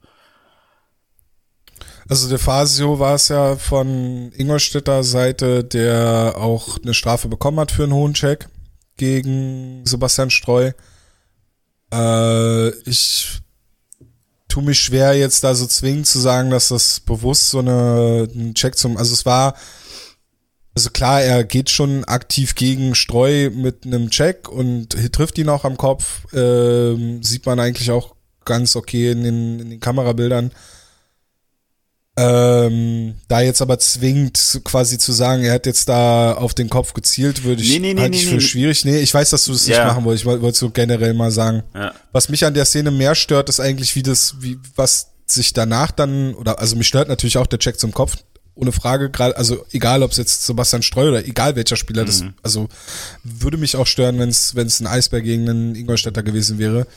Also 2.10 2.30
der 2.30 2.40
Fasio 2.40 3.00
war 3.00 3.16
es 3.16 3.30
ja 3.30 3.56
von 3.56 4.32
Ingolstädter 4.34 5.04
Seite, 5.04 5.64
der 5.64 6.36
auch 6.38 6.78
eine 6.82 6.94
Strafe 6.94 7.28
bekommen 7.28 7.60
hat 7.60 7.72
für 7.72 7.84
einen 7.84 7.94
hohen 7.94 8.14
Check 8.14 8.48
gegen 8.96 9.86
Sebastian 9.86 10.30
Streu. 10.30 10.72
Äh, 11.94 12.70
ich 12.90 13.42
tue 14.58 14.66
mich 14.66 14.80
schwer, 14.80 15.14
jetzt 15.14 15.44
da 15.44 15.54
so 15.54 15.68
zwingend 15.68 16.08
zu 16.08 16.18
sagen, 16.18 16.50
dass 16.50 16.70
das 16.70 17.00
bewusst 17.00 17.52
so 17.52 17.60
eine, 17.60 18.28
ein 18.34 18.56
Check 18.56 18.76
zum, 18.76 18.98
also 18.98 19.14
es 19.14 19.24
war 19.24 19.54
also 20.74 20.90
klar, 20.90 21.22
er 21.22 21.44
geht 21.44 21.70
schon 21.70 22.04
aktiv 22.06 22.56
gegen 22.56 22.96
Streu 22.96 23.52
mit 23.52 23.86
einem 23.86 24.10
Check 24.10 24.50
und 24.50 24.90
trifft 25.12 25.38
ihn 25.38 25.50
auch 25.50 25.64
am 25.64 25.76
Kopf. 25.76 26.26
Ähm, 26.34 27.24
sieht 27.24 27.48
man 27.48 27.60
eigentlich 27.60 27.90
auch 27.90 28.16
ganz 28.46 28.76
okay 28.76 29.12
in 29.12 29.24
den, 29.24 29.60
in 29.60 29.70
den 29.72 29.80
Kamerabildern. 29.80 30.52
Ähm, 32.20 33.14
da 33.28 33.42
jetzt 33.42 33.62
aber 33.62 33.78
zwingt, 33.78 34.62
quasi 34.64 34.98
zu 34.98 35.12
sagen, 35.12 35.44
er 35.44 35.54
hat 35.54 35.68
jetzt 35.68 35.88
da 35.88 36.34
auf 36.34 36.56
den 36.56 36.68
Kopf 36.68 36.94
gezielt, 36.94 37.44
würde 37.44 37.62
ich, 37.62 37.70
nee, 37.80 37.94
nee, 37.94 38.02
halte 38.02 38.10
nee, 38.10 38.18
ich 38.18 38.28
für 38.28 38.42
schwierig. 38.42 38.86
Nee, 38.86 38.98
ich 38.98 39.14
weiß, 39.14 39.30
dass 39.30 39.46
du 39.46 39.52
das 39.52 39.68
ja. 39.68 39.78
nicht 39.78 39.94
machen 39.94 40.04
wolltest. 40.04 40.26
Ich 40.26 40.42
wollte 40.42 40.58
so 40.58 40.72
generell 40.72 41.14
mal 41.14 41.30
sagen. 41.30 41.62
Ja. 41.76 41.94
Was 42.12 42.30
mich 42.30 42.44
an 42.44 42.56
der 42.56 42.66
Szene 42.66 42.90
mehr 42.90 43.14
stört, 43.14 43.50
ist 43.50 43.60
eigentlich, 43.60 43.96
wie 43.96 44.02
das, 44.02 44.36
wie, 44.40 44.58
was 44.76 45.12
sich 45.28 45.54
danach 45.54 45.92
dann, 45.92 46.34
oder, 46.34 46.58
also 46.58 46.76
mich 46.76 46.88
stört 46.88 47.08
natürlich 47.08 47.38
auch 47.38 47.46
der 47.46 47.60
Check 47.60 47.80
zum 47.80 47.92
Kopf, 47.92 48.18
ohne 48.56 48.72
Frage, 48.72 49.12
gerade, 49.12 49.38
also 49.38 49.64
egal 49.72 50.02
ob 50.02 50.10
es 50.10 50.18
jetzt 50.18 50.44
Sebastian 50.44 50.82
Streu 50.82 51.10
oder 51.10 51.24
egal 51.24 51.56
welcher 51.56 51.76
Spieler, 51.76 52.02
mhm. 52.02 52.08
das, 52.08 52.24
also 52.42 52.68
würde 53.24 53.58
mich 53.58 53.76
auch 53.76 53.86
stören, 53.86 54.18
wenn 54.18 54.30
es 54.30 54.56
wenn 54.56 54.66
es 54.66 54.80
ein 54.80 54.88
Eisberg 54.88 55.24
gegen 55.24 55.48
einen 55.48 55.76
Ingolstädter 55.76 56.24
gewesen 56.24 56.58
wäre. 56.58 56.88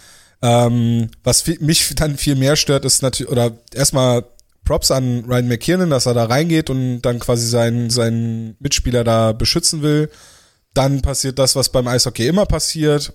Ähm, 0.40 1.10
was 1.22 1.46
mich 1.60 1.94
dann 1.94 2.16
viel 2.16 2.36
mehr 2.36 2.56
stört, 2.56 2.86
ist 2.86 3.02
natürlich, 3.02 3.30
oder 3.30 3.52
erstmal 3.74 4.24
Props 4.70 4.92
an 4.92 5.24
Ryan 5.26 5.48
McKiernan, 5.48 5.90
dass 5.90 6.06
er 6.06 6.14
da 6.14 6.26
reingeht 6.26 6.70
und 6.70 7.02
dann 7.02 7.18
quasi 7.18 7.44
seinen, 7.44 7.90
seinen 7.90 8.54
Mitspieler 8.60 9.02
da 9.02 9.32
beschützen 9.32 9.82
will. 9.82 10.10
Dann 10.74 11.02
passiert 11.02 11.40
das, 11.40 11.56
was 11.56 11.70
beim 11.70 11.88
Eishockey 11.88 12.28
immer 12.28 12.46
passiert 12.46 13.12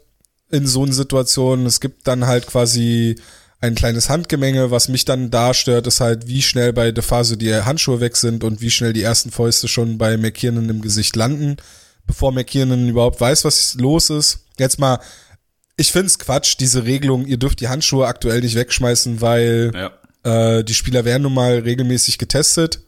in 0.52 0.68
so 0.68 0.84
einer 0.84 0.92
Situation. 0.92 1.66
Es 1.66 1.80
gibt 1.80 2.08
dann 2.08 2.28
halt 2.28 2.46
quasi 2.48 3.16
ein 3.62 3.74
kleines 3.74 4.10
Handgemenge. 4.10 4.70
Was 4.70 4.90
mich 4.90 5.06
dann 5.06 5.32
da 5.32 5.54
stört, 5.54 5.88
ist 5.88 6.02
halt, 6.02 6.28
wie 6.28 6.42
schnell 6.42 6.74
bei 6.74 6.92
DeFaso 6.92 7.38
die 7.38 7.56
Handschuhe 7.56 8.02
weg 8.02 8.18
sind 8.18 8.44
und 8.44 8.60
wie 8.60 8.70
schnell 8.70 8.92
die 8.92 9.04
ersten 9.04 9.32
Fäuste 9.32 9.70
schon 9.70 9.98
bei 9.98 10.18
McKiernan 10.18 10.68
im 10.68 10.82
Gesicht 10.82 11.16
landen, 11.16 11.56
bevor 12.06 12.34
McKiernan 12.34 12.90
überhaupt 12.90 13.22
weiß, 13.22 13.46
was 13.46 13.76
los 13.76 14.10
ist. 14.10 14.40
Jetzt 14.60 14.78
mal, 14.78 15.00
ich 15.78 15.94
find's 15.94 16.20
Quatsch, 16.20 16.58
diese 16.60 16.84
Regelung, 16.84 17.26
ihr 17.26 17.38
dürft 17.38 17.62
die 17.62 17.70
Handschuhe 17.70 18.08
aktuell 18.08 18.42
nicht 18.42 18.56
wegschmeißen, 18.56 19.22
weil 19.22 19.72
ja. 19.74 19.92
Äh, 20.26 20.64
die 20.64 20.74
Spieler 20.74 21.06
werden 21.06 21.24
nun 21.24 21.34
mal 21.34 21.60
regelmäßig 21.60 22.18
getestet. 22.18 22.82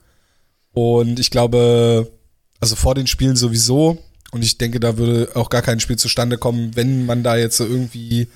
Und 0.74 1.20
ich 1.20 1.32
glaube, 1.32 2.12
also 2.60 2.76
vor 2.76 2.96
den 2.96 3.08
Spielen 3.08 3.36
sowieso. 3.36 4.00
Und 4.32 4.44
ich 4.44 4.58
denke, 4.58 4.80
da 4.80 4.98
würde 4.98 5.30
auch 5.36 5.50
gar 5.50 5.62
kein 5.62 5.80
Spiel 5.80 5.98
zustande 5.98 6.38
kommen, 6.38 6.76
wenn 6.76 7.06
man 7.06 7.24
da 7.24 7.38
jetzt 7.38 7.60
irgendwie 7.60 8.28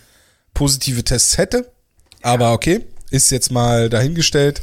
positive 0.54 1.04
Tests 1.04 1.38
hätte. 1.38 1.72
Aber 2.22 2.54
okay, 2.54 2.86
ist 3.10 3.32
jetzt 3.32 3.52
mal 3.52 3.90
dahingestellt. 3.90 4.62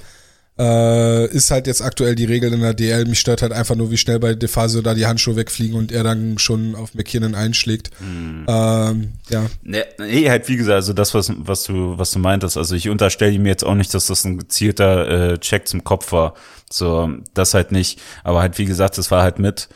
Äh, 0.58 1.26
ist 1.26 1.52
halt 1.52 1.68
jetzt 1.68 1.82
aktuell 1.82 2.16
die 2.16 2.24
Regel 2.24 2.52
in 2.52 2.60
der 2.60 2.74
DL. 2.74 3.04
Mich 3.04 3.20
stört 3.20 3.42
halt 3.42 3.52
einfach 3.52 3.76
nur, 3.76 3.92
wie 3.92 3.96
schnell 3.96 4.18
bei 4.18 4.34
Defasio 4.34 4.82
da 4.82 4.94
die 4.94 5.06
Handschuhe 5.06 5.36
wegfliegen 5.36 5.76
und 5.76 5.92
er 5.92 6.02
dann 6.02 6.38
schon 6.38 6.74
auf 6.74 6.94
McKinnon 6.94 7.36
einschlägt. 7.36 7.90
Mhm. 8.00 8.44
Ähm, 8.48 9.12
ja. 9.28 9.46
Nee, 9.62 9.84
nee, 9.98 10.28
halt 10.28 10.48
wie 10.48 10.56
gesagt, 10.56 10.74
also 10.74 10.92
das, 10.92 11.14
was, 11.14 11.32
was 11.36 11.62
du, 11.64 11.96
was 11.96 12.10
du 12.10 12.18
meintest, 12.18 12.56
also 12.56 12.74
ich 12.74 12.88
unterstelle 12.88 13.32
ihm 13.32 13.46
jetzt 13.46 13.64
auch 13.64 13.76
nicht, 13.76 13.94
dass 13.94 14.08
das 14.08 14.24
ein 14.24 14.38
gezielter 14.38 15.32
äh, 15.32 15.38
Check 15.38 15.68
zum 15.68 15.84
Kopf 15.84 16.10
war. 16.10 16.34
So, 16.70 17.08
das 17.34 17.54
halt 17.54 17.70
nicht. 17.70 18.00
Aber 18.24 18.40
halt, 18.40 18.58
wie 18.58 18.64
gesagt, 18.64 18.98
das 18.98 19.12
war 19.12 19.22
halt 19.22 19.38
mit 19.38 19.68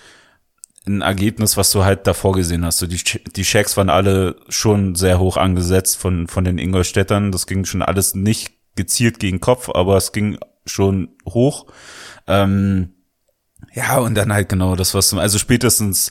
ein 0.84 1.00
Ergebnis, 1.00 1.56
was 1.56 1.70
du 1.70 1.84
halt 1.84 2.08
davor 2.08 2.32
gesehen 2.32 2.64
hast. 2.64 2.78
So 2.78 2.88
die, 2.88 3.00
die 3.36 3.42
Checks 3.42 3.76
waren 3.76 3.88
alle 3.88 4.36
schon 4.48 4.96
sehr 4.96 5.20
hoch 5.20 5.36
angesetzt 5.36 5.96
von, 5.96 6.26
von 6.26 6.44
den 6.44 6.58
Ingolstädtern. 6.58 7.30
Das 7.30 7.46
ging 7.46 7.64
schon 7.64 7.82
alles 7.82 8.16
nicht 8.16 8.52
gezielt 8.74 9.20
gegen 9.20 9.40
Kopf, 9.40 9.68
aber 9.68 9.96
es 9.96 10.12
ging 10.12 10.38
schon 10.66 11.10
hoch. 11.28 11.66
Ähm, 12.26 12.94
Ja, 13.74 13.98
und 13.98 14.14
dann 14.14 14.32
halt 14.32 14.48
genau 14.48 14.76
das, 14.76 14.94
was 14.94 15.10
du, 15.10 15.18
also 15.18 15.38
spätestens 15.38 16.10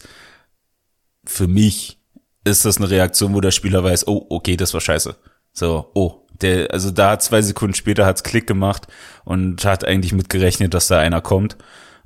für 1.25 1.47
mich 1.47 1.99
ist 2.43 2.65
das 2.65 2.77
eine 2.77 2.89
Reaktion, 2.89 3.33
wo 3.35 3.41
der 3.41 3.51
Spieler 3.51 3.83
weiß, 3.83 4.07
oh, 4.07 4.25
okay, 4.29 4.57
das 4.57 4.73
war 4.73 4.81
scheiße. 4.81 5.15
So, 5.53 5.91
oh, 5.93 6.25
der, 6.41 6.71
also 6.71 6.89
da 6.89 7.19
zwei 7.19 7.41
Sekunden 7.41 7.75
später 7.75 8.05
hat's 8.05 8.23
Klick 8.23 8.47
gemacht 8.47 8.87
und 9.25 9.63
hat 9.63 9.85
eigentlich 9.85 10.13
mitgerechnet, 10.13 10.73
dass 10.73 10.87
da 10.87 10.97
einer 10.99 11.21
kommt. 11.21 11.57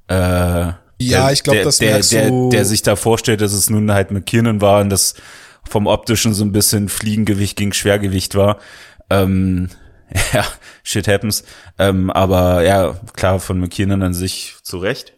Äh, 0.07 0.15
ja, 0.15 0.75
der, 0.99 1.31
ich 1.31 1.43
glaube, 1.43 1.63
das 1.63 1.77
der, 1.77 1.99
der, 2.01 2.29
du- 2.29 2.49
der 2.49 2.65
sich 2.65 2.81
da 2.81 2.95
vorstellt, 2.97 3.39
dass 3.41 3.53
es 3.53 3.69
nun 3.69 3.91
halt 3.91 4.11
McKinnon 4.11 4.59
war 4.61 4.81
und 4.81 4.89
das 4.89 5.13
vom 5.67 5.87
optischen 5.87 6.33
so 6.33 6.43
ein 6.43 6.51
bisschen 6.51 6.89
Fliegengewicht 6.89 7.55
gegen 7.57 7.71
Schwergewicht 7.73 8.35
war. 8.35 8.59
Ähm, 9.09 9.69
ja, 10.33 10.45
shit 10.83 11.07
happens. 11.07 11.43
Ähm, 11.77 12.09
aber 12.09 12.63
ja, 12.63 12.99
klar, 13.13 13.39
von 13.39 13.59
McKinnon 13.59 14.03
an 14.03 14.13
sich 14.13 14.55
zu 14.63 14.77
Recht. 14.77 15.13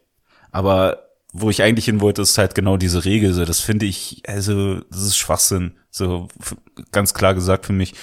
Aber 0.52 1.04
wo 1.34 1.50
ich 1.50 1.62
eigentlich 1.62 1.86
hin 1.86 2.02
wollte, 2.02 2.22
ist 2.22 2.38
halt 2.38 2.56
genau 2.56 2.78
diese 2.78 3.06
Regel. 3.06 3.34
So, 3.34 3.46
das 3.46 3.60
finde 3.60 3.86
ich, 3.86 4.24
also, 4.26 4.80
das 4.90 5.02
ist 5.02 5.18
Schwachsinn. 5.18 5.74
So, 5.92 6.28
ganz 6.92 7.14
klar 7.14 7.36
gesagt 7.36 7.66
für 7.66 7.74
mich. 7.74 7.94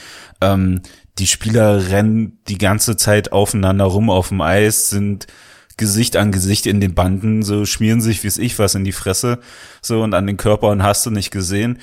Ähm, 0.40 0.82
die 1.18 1.26
Spieler 1.26 1.88
rennen 1.90 2.38
die 2.48 2.58
ganze 2.58 2.96
Zeit 2.96 3.32
aufeinander 3.32 3.84
rum 3.84 4.10
auf 4.10 4.28
dem 4.28 4.40
Eis, 4.40 4.90
sind 4.90 5.26
Gesicht 5.76 6.16
an 6.16 6.32
Gesicht 6.32 6.66
in 6.66 6.80
den 6.80 6.94
Banden, 6.94 7.42
so 7.42 7.64
schmieren 7.64 8.00
sich, 8.00 8.22
wie 8.22 8.28
es 8.28 8.38
ich 8.38 8.58
was, 8.58 8.76
in 8.76 8.84
die 8.84 8.92
Fresse, 8.92 9.40
so 9.82 10.02
und 10.02 10.14
an 10.14 10.26
den 10.26 10.36
Körper 10.36 10.68
und 10.68 10.82
hast 10.82 11.04
du 11.06 11.10
nicht 11.10 11.30
gesehen. 11.30 11.78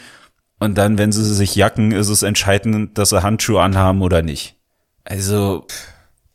Und 0.59 0.77
dann, 0.77 0.97
wenn 0.97 1.11
sie 1.11 1.23
sich 1.25 1.55
jacken, 1.55 1.91
ist 1.91 2.09
es 2.09 2.23
entscheidend, 2.23 2.97
dass 2.97 3.09
sie 3.09 3.23
Handschuhe 3.23 3.61
anhaben 3.61 4.01
oder 4.01 4.21
nicht. 4.21 4.60
Also, 5.03 5.65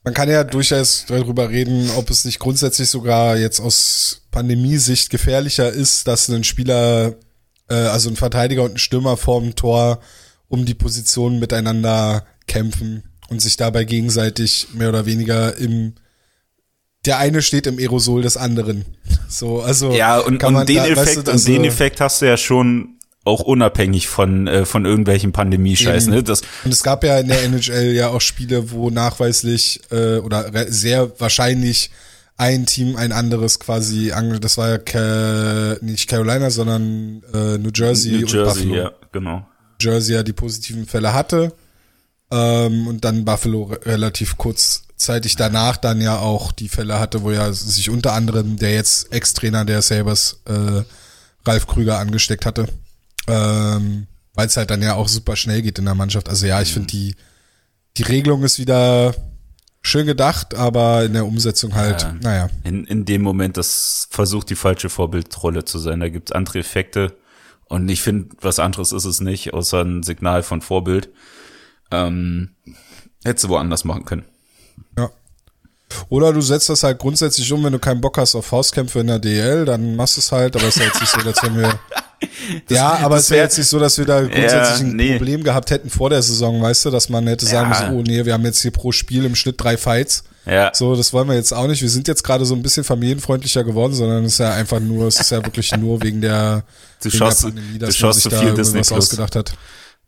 Man 0.04 0.14
kann 0.14 0.28
ja 0.30 0.44
durchaus 0.44 1.04
darüber 1.08 1.50
reden, 1.50 1.90
ob 1.96 2.10
es 2.10 2.24
nicht 2.24 2.38
grundsätzlich 2.38 2.88
sogar 2.88 3.36
jetzt 3.36 3.60
aus 3.60 4.22
Pandemiesicht 4.30 5.10
gefährlicher 5.10 5.70
ist, 5.70 6.06
dass 6.06 6.28
ein 6.28 6.44
Spieler, 6.44 7.14
äh, 7.68 7.74
also 7.74 8.08
ein 8.10 8.16
Verteidiger 8.16 8.62
und 8.62 8.74
ein 8.74 8.78
Stürmer 8.78 9.16
vorm 9.16 9.54
Tor 9.56 10.00
um 10.48 10.64
die 10.64 10.74
Position 10.74 11.38
miteinander 11.40 12.24
kämpfen 12.46 13.02
und 13.28 13.42
sich 13.42 13.56
dabei 13.56 13.82
gegenseitig 13.84 14.68
mehr 14.74 14.90
oder 14.90 15.06
weniger 15.06 15.56
im 15.56 15.94
der 17.04 17.18
eine 17.18 17.40
steht 17.40 17.68
im 17.68 17.78
Aerosol 17.78 18.22
des 18.22 18.36
anderen. 18.36 18.84
So, 19.28 19.60
also 19.60 19.92
Ja, 19.92 20.18
und, 20.18 20.42
und 20.42 20.68
den 20.68 20.76
da- 20.76 20.82
weißt 20.82 20.90
Effekt, 20.90 21.28
du, 21.28 21.30
und 21.32 21.46
den 21.46 21.56
also- 21.58 21.68
Effekt 21.68 22.00
hast 22.00 22.20
du 22.22 22.26
ja 22.26 22.36
schon 22.36 22.98
auch 23.26 23.40
unabhängig 23.40 24.06
von, 24.08 24.46
äh, 24.46 24.64
von 24.64 24.84
irgendwelchen 24.84 25.32
Pandemie-Scheiß, 25.32 26.06
ne? 26.06 26.22
Das, 26.22 26.42
Und 26.64 26.72
es 26.72 26.82
gab 26.82 27.02
ja 27.02 27.18
in 27.18 27.28
der 27.28 27.42
NHL 27.42 27.92
ja 27.92 28.08
auch 28.08 28.20
Spiele, 28.20 28.70
wo 28.70 28.90
nachweislich 28.90 29.80
äh, 29.90 30.18
oder 30.18 30.50
sehr 30.68 31.18
wahrscheinlich 31.20 31.90
ein 32.36 32.66
Team 32.66 32.96
ein 32.96 33.12
anderes 33.12 33.58
quasi 33.58 34.12
das 34.40 34.58
war 34.58 34.68
ja 34.68 34.78
Ca 34.78 35.76
nicht 35.80 36.08
Carolina, 36.08 36.50
sondern 36.50 37.22
äh, 37.32 37.58
New 37.58 37.70
Jersey, 37.74 38.12
New 38.12 38.18
und 38.20 38.32
Jersey, 38.32 38.66
Buffalo. 38.66 38.74
ja, 38.74 38.92
genau. 39.10 39.46
Jersey 39.80 40.14
ja 40.14 40.22
die 40.22 40.32
positiven 40.32 40.86
Fälle 40.86 41.12
hatte 41.12 41.52
ähm, 42.30 42.86
und 42.86 43.04
dann 43.04 43.24
Buffalo 43.24 43.64
re 43.64 43.80
relativ 43.86 44.36
kurzzeitig 44.36 45.36
danach 45.36 45.78
dann 45.78 46.00
ja 46.00 46.18
auch 46.18 46.52
die 46.52 46.68
Fälle 46.68 47.00
hatte, 47.00 47.22
wo 47.22 47.30
ja 47.30 47.52
sich 47.52 47.90
unter 47.90 48.12
anderem 48.12 48.56
der 48.56 48.74
jetzt 48.74 49.12
Ex-Trainer 49.12 49.64
der 49.64 49.82
Sabres, 49.82 50.40
äh, 50.44 50.82
Ralf 51.44 51.66
Krüger, 51.66 51.98
angesteckt 51.98 52.46
hatte. 52.46 52.66
Ähm, 53.26 54.06
Weil 54.34 54.46
es 54.46 54.56
halt 54.56 54.70
dann 54.70 54.82
ja 54.82 54.94
auch 54.94 55.08
super 55.08 55.36
schnell 55.36 55.62
geht 55.62 55.78
in 55.78 55.84
der 55.86 55.94
Mannschaft. 55.94 56.28
Also 56.28 56.46
ja, 56.46 56.60
ich 56.60 56.72
finde 56.72 56.88
die, 56.88 57.14
die 57.96 58.02
Regelung 58.02 58.42
ist 58.42 58.58
wieder 58.58 59.14
schön 59.82 60.06
gedacht, 60.06 60.54
aber 60.54 61.04
in 61.04 61.12
der 61.14 61.26
Umsetzung 61.26 61.74
halt, 61.74 62.02
Ja. 62.02 62.12
naja. 62.22 62.50
In, 62.64 62.84
in 62.84 63.04
dem 63.04 63.22
Moment, 63.22 63.56
das 63.56 64.08
versucht 64.10 64.50
die 64.50 64.56
falsche 64.56 64.88
Vorbildrolle 64.90 65.64
zu 65.64 65.78
sein. 65.78 66.00
Da 66.00 66.08
gibt's 66.08 66.32
andere 66.32 66.58
Effekte. 66.58 67.16
Und 67.64 67.88
ich 67.88 68.02
finde, 68.02 68.36
was 68.40 68.58
anderes 68.58 68.92
ist 68.92 69.04
es 69.06 69.20
nicht, 69.20 69.54
außer 69.54 69.82
ein 69.82 70.02
Signal 70.02 70.42
von 70.42 70.60
Vorbild. 70.60 71.08
Ähm, 71.90 72.50
hättest 73.24 73.44
du 73.44 73.48
woanders 73.48 73.84
machen 73.84 74.04
können. 74.04 74.24
Ja. 76.00 76.06
Oder 76.08 76.32
du 76.32 76.40
setzt 76.40 76.68
das 76.68 76.82
halt 76.82 76.98
grundsätzlich 76.98 77.50
um, 77.52 77.62
wenn 77.64 77.72
du 77.72 77.78
keinen 77.78 78.00
Bock 78.00 78.18
hast 78.18 78.34
auf 78.34 78.46
Faustkämpfe 78.46 79.00
in 79.00 79.06
der 79.08 79.18
DL, 79.18 79.64
dann 79.64 79.96
machst 79.96 80.16
du 80.16 80.20
es 80.20 80.32
halt, 80.32 80.54
aber 80.56 80.66
es 80.68 80.76
ist 80.76 80.80
ja 80.82 80.86
jetzt 80.88 81.00
nicht 81.00 81.10
so, 81.12 81.20
als 81.20 81.42
wenn 81.42 81.56
wir. 81.58 81.78
ja, 82.68 82.98
aber 83.02 83.16
das 83.16 83.24
es 83.24 83.30
wäre 83.30 83.38
wär- 83.40 83.44
jetzt 83.44 83.58
nicht 83.58 83.68
so, 83.68 83.78
dass 83.78 83.98
wir 83.98 84.04
da 84.06 84.20
grundsätzlich 84.22 84.80
ein 84.80 84.96
nee. 84.96 85.16
Problem 85.16 85.42
gehabt 85.44 85.70
hätten 85.70 85.90
vor 85.90 86.10
der 86.10 86.22
Saison, 86.22 86.60
weißt 86.62 86.86
du, 86.86 86.90
dass 86.90 87.08
man 87.08 87.26
hätte 87.26 87.44
sagen 87.46 87.70
Ja. 87.72 87.80
müssen, 87.90 87.94
oh 87.98 88.02
nee, 88.02 88.24
wir 88.24 88.32
haben 88.32 88.44
jetzt 88.44 88.62
hier 88.62 88.70
pro 88.70 88.92
Spiel 88.92 89.24
im 89.24 89.34
Schnitt 89.34 89.56
drei 89.58 89.76
Fights. 89.76 90.24
Ja. 90.46 90.70
So, 90.72 90.94
das 90.94 91.12
wollen 91.12 91.28
wir 91.28 91.34
jetzt 91.34 91.52
auch 91.52 91.66
nicht. 91.66 91.82
Wir 91.82 91.90
sind 91.90 92.06
jetzt 92.06 92.22
gerade 92.22 92.44
so 92.46 92.54
ein 92.54 92.62
bisschen 92.62 92.84
familienfreundlicher 92.84 93.64
geworden, 93.64 93.94
sondern 93.94 94.24
es 94.24 94.34
ist 94.34 94.38
ja 94.38 94.52
einfach 94.54 94.78
nur, 94.78 95.08
es 95.08 95.18
ist 95.20 95.30
ja 95.32 95.44
wirklich 95.44 95.76
nur 95.76 96.02
wegen 96.02 96.20
der, 96.20 96.62
Du 97.02 97.06
wegen 97.10 97.18
schaust- 97.18 97.42
der 97.42 97.48
Pandemie, 97.48 97.78
du 97.78 97.86
dass 97.86 97.88
man 97.88 97.92
schaust 97.94 98.14
sich 98.14 98.22
zu 98.22 98.28
da 98.30 98.38
viel 98.38 98.48
irgendwas 98.48 98.72
Disney 98.72 98.96
ausgedacht 98.96 99.36
hat. 99.36 99.52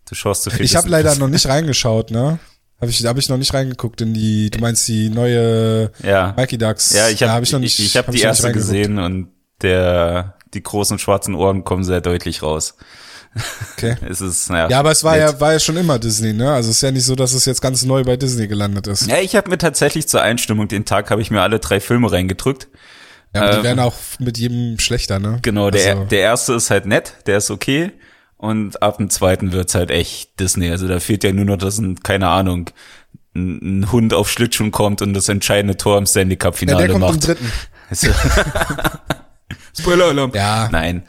Du 0.08 0.14
schaust 0.14 0.44
zu 0.44 0.50
viel. 0.50 0.64
Ich 0.64 0.76
habe 0.76 0.88
leider 0.88 1.14
noch 1.16 1.28
nicht 1.28 1.46
reingeschaut, 1.46 2.10
ne? 2.12 2.38
Habe 2.80 2.90
ich, 2.90 3.04
hab 3.04 3.18
ich 3.18 3.28
noch 3.28 3.38
nicht 3.38 3.52
reingeguckt 3.54 4.00
in 4.00 4.14
die, 4.14 4.50
du 4.50 4.60
meinst 4.60 4.86
die 4.86 5.10
neue 5.10 5.90
Ja. 6.02 6.32
Mikey 6.36 6.58
Ducks? 6.58 6.92
Ja, 6.92 7.08
ich 7.08 7.20
habe 7.22 7.32
hab 7.32 7.42
ich 7.42 7.52
noch 7.52 7.58
nicht. 7.58 7.78
ich, 7.78 7.86
ich 7.86 7.96
hab 7.96 8.06
hab 8.06 8.12
die 8.12 8.18
ich 8.18 8.24
erste 8.24 8.52
gesehen 8.52 8.98
und 8.98 9.28
der 9.62 10.34
die 10.54 10.62
großen 10.62 10.98
schwarzen 10.98 11.34
Ohren 11.34 11.64
kommen 11.64 11.84
sehr 11.84 12.00
deutlich 12.00 12.42
raus. 12.42 12.76
Okay. 13.76 13.96
Es 14.08 14.20
ist 14.20 14.48
naja. 14.50 14.68
Ja, 14.70 14.78
aber 14.78 14.92
es 14.92 15.04
war 15.04 15.16
nett. 15.16 15.32
ja, 15.32 15.40
war 15.40 15.52
ja 15.52 15.58
schon 15.58 15.76
immer 15.76 15.98
Disney, 15.98 16.32
ne? 16.32 16.52
Also 16.52 16.70
es 16.70 16.76
ist 16.76 16.82
ja 16.82 16.90
nicht 16.90 17.04
so, 17.04 17.14
dass 17.14 17.32
es 17.34 17.44
jetzt 17.44 17.60
ganz 17.60 17.84
neu 17.84 18.04
bei 18.04 18.16
Disney 18.16 18.46
gelandet 18.46 18.86
ist. 18.86 19.06
Ja, 19.08 19.18
ich 19.18 19.36
habe 19.36 19.50
mir 19.50 19.58
tatsächlich 19.58 20.08
zur 20.08 20.22
Einstimmung 20.22 20.68
den 20.68 20.84
Tag 20.84 21.10
habe 21.10 21.20
ich 21.20 21.30
mir 21.30 21.42
alle 21.42 21.58
drei 21.58 21.80
Filme 21.80 22.10
reingedrückt. 22.10 22.68
Ja, 23.34 23.42
aber 23.42 23.50
die 23.50 23.56
Ähm, 23.58 23.64
werden 23.64 23.80
auch 23.80 23.94
mit 24.20 24.38
jedem 24.38 24.78
schlechter, 24.78 25.18
ne? 25.18 25.38
Genau, 25.42 25.70
der 25.70 25.90
Also, 25.92 26.04
der 26.04 26.20
erste 26.20 26.54
ist 26.54 26.70
halt 26.70 26.86
nett, 26.86 27.14
der 27.26 27.38
ist 27.38 27.50
okay 27.50 27.92
und 28.38 28.82
ab 28.82 28.96
dem 28.96 29.10
zweiten 29.10 29.52
wird's 29.52 29.74
halt 29.74 29.90
echt 29.90 30.40
Disney. 30.40 30.70
Also 30.70 30.88
da 30.88 30.98
fehlt 31.00 31.22
ja 31.24 31.32
nur 31.32 31.44
noch, 31.44 31.56
dass 31.58 31.78
ein 31.78 32.00
keine 32.00 32.28
Ahnung 32.28 32.70
ein, 33.36 33.80
ein 33.82 33.92
Hund 33.92 34.14
auf 34.14 34.30
Schlittschuhen 34.30 34.70
kommt 34.70 35.02
und 35.02 35.12
das 35.14 35.28
entscheidende 35.28 35.76
Tor 35.76 35.98
im 35.98 36.06
Stanley 36.06 36.36
Cup 36.36 36.54
ja, 36.54 36.58
Finale 36.58 36.88
der 36.88 36.98
kommt 36.98 37.00
macht. 37.04 37.26
dritten. 37.26 37.52
Also- 37.90 38.08
Spoiler-Alarm. 39.78 40.32
Ja. 40.34 40.68
Nein. 40.72 41.02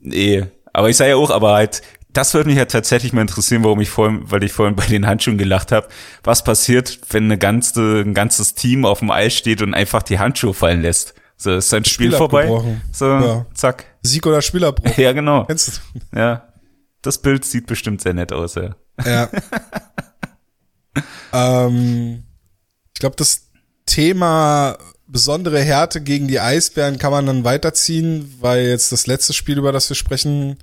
Nee. 0.00 0.44
Aber 0.72 0.88
ich 0.88 0.96
sage 0.96 1.10
ja 1.10 1.16
auch, 1.16 1.30
aber 1.30 1.52
halt, 1.54 1.82
das 2.12 2.32
würde 2.34 2.48
mich 2.48 2.58
ja 2.58 2.64
tatsächlich 2.64 3.12
mal 3.12 3.20
interessieren, 3.22 3.62
warum 3.64 3.80
ich 3.80 3.90
vorhin, 3.90 4.22
weil 4.30 4.42
ich 4.44 4.52
vorhin 4.52 4.76
bei 4.76 4.86
den 4.86 5.06
Handschuhen 5.06 5.38
gelacht 5.38 5.72
habe. 5.72 5.88
Was 6.22 6.42
passiert, 6.44 6.98
wenn 7.10 7.24
eine 7.24 7.38
ganze, 7.38 8.00
ein 8.00 8.14
ganzes 8.14 8.54
Team 8.54 8.84
auf 8.84 9.00
dem 9.00 9.10
Eis 9.10 9.34
steht 9.34 9.62
und 9.62 9.74
einfach 9.74 10.02
die 10.02 10.18
Handschuhe 10.18 10.54
fallen 10.54 10.82
lässt? 10.82 11.14
So, 11.36 11.54
ist 11.56 11.68
sein 11.68 11.84
Spiel, 11.84 12.06
Spiel 12.08 12.16
vorbei. 12.18 12.48
So, 12.92 13.06
Ja. 13.06 13.46
zack. 13.54 13.84
Sieg 14.02 14.26
oder 14.26 14.40
Spielerbruch. 14.42 14.96
Ja, 14.96 15.12
genau. 15.12 15.44
Kennst 15.44 15.80
du? 16.12 16.18
Ja. 16.18 16.44
Das 17.04 17.18
Bild 17.18 17.44
sieht 17.44 17.66
bestimmt 17.66 18.00
sehr 18.00 18.14
nett 18.14 18.32
aus, 18.32 18.54
ja. 18.54 18.74
Ja. 19.04 19.28
ähm, 21.66 22.24
ich 22.94 23.00
glaube, 23.00 23.16
das 23.16 23.50
Thema 23.84 24.78
besondere 25.06 25.60
Härte 25.60 26.00
gegen 26.00 26.28
die 26.28 26.40
Eisbären 26.40 26.98
kann 26.98 27.12
man 27.12 27.26
dann 27.26 27.44
weiterziehen, 27.44 28.34
weil 28.40 28.66
jetzt 28.66 28.90
das 28.90 29.06
letzte 29.06 29.34
Spiel, 29.34 29.58
über 29.58 29.70
das 29.70 29.90
wir 29.90 29.96
sprechen, 29.96 30.56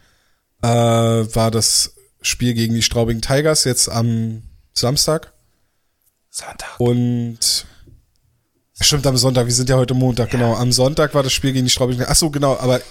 äh, 0.64 0.68
war 0.68 1.52
das 1.52 1.94
Spiel 2.24 2.56
gegen 2.56 2.74
die 2.74 2.82
Straubing 2.82 3.22
Tigers 3.22 3.64
jetzt 3.64 3.88
am 3.88 4.42
Samstag. 4.74 5.34
Sonntag. 6.32 6.80
Und 6.80 7.68
stimmt 8.80 9.06
am 9.06 9.18
Sonntag, 9.18 9.46
wir 9.46 9.54
sind 9.54 9.70
ja 9.70 9.76
heute 9.76 9.94
Montag, 9.94 10.32
genau. 10.32 10.56
Am 10.56 10.72
Sonntag 10.72 11.14
war 11.14 11.22
das 11.22 11.34
Spiel 11.34 11.54
gegen 11.54 11.66
die 11.66 11.72
Straubing. 11.72 12.02
Ach 12.04 12.16
so, 12.16 12.32
genau, 12.32 12.58
aber 12.58 12.82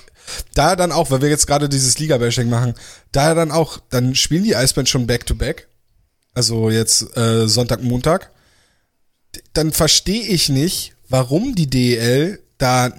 da 0.55 0.77
dann 0.77 0.93
auch, 0.93 1.11
weil 1.11 1.23
wir 1.23 1.29
jetzt 1.29 1.47
gerade 1.47 1.69
dieses 1.69 1.99
Liga-Bashing 1.99 2.49
machen, 2.49 2.75
da 3.12 3.35
dann 3.35 3.51
auch, 3.51 3.79
dann 3.90 4.14
spielen 4.14 4.45
die 4.45 4.57
Eisbären 4.57 4.87
schon 4.87 5.07
back-to-back. 5.07 5.69
Also 6.35 6.71
jetzt 6.71 7.16
äh, 7.16 7.49
Sonntag, 7.49 7.83
Montag. 7.83 8.31
Dann 9.53 9.73
verstehe 9.73 10.23
ich 10.23 10.49
nicht, 10.49 10.95
warum 11.09 11.55
die 11.55 11.68
DEL 11.68 12.41
da, 12.59 12.93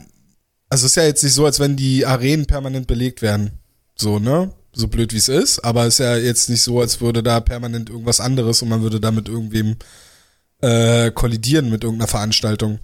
also 0.70 0.86
ist 0.86 0.96
ja 0.96 1.04
jetzt 1.04 1.24
nicht 1.24 1.34
so, 1.34 1.46
als 1.46 1.60
wenn 1.60 1.76
die 1.76 2.06
Arenen 2.06 2.46
permanent 2.46 2.88
belegt 2.88 3.22
werden. 3.22 3.60
So, 3.96 4.20
ne? 4.20 4.52
So 4.74 4.88
blöd 4.88 5.12
wie 5.12 5.18
es 5.18 5.28
ist, 5.28 5.60
aber 5.60 5.86
es 5.86 5.96
ist 5.96 6.00
ja 6.00 6.16
jetzt 6.16 6.50
nicht 6.50 6.62
so, 6.62 6.80
als 6.80 7.02
würde 7.02 7.22
da 7.22 7.42
permanent 7.42 7.90
irgendwas 7.90 8.22
anderes 8.22 8.62
und 8.62 8.70
man 8.70 8.82
würde 8.82 9.02
da 9.02 9.12
mit 9.12 9.28
irgendwem 9.28 9.76
äh, 10.62 11.12
kollidieren 11.12 11.70
mit 11.70 11.84
irgendeiner 11.84 12.08
Veranstaltung. 12.08 12.80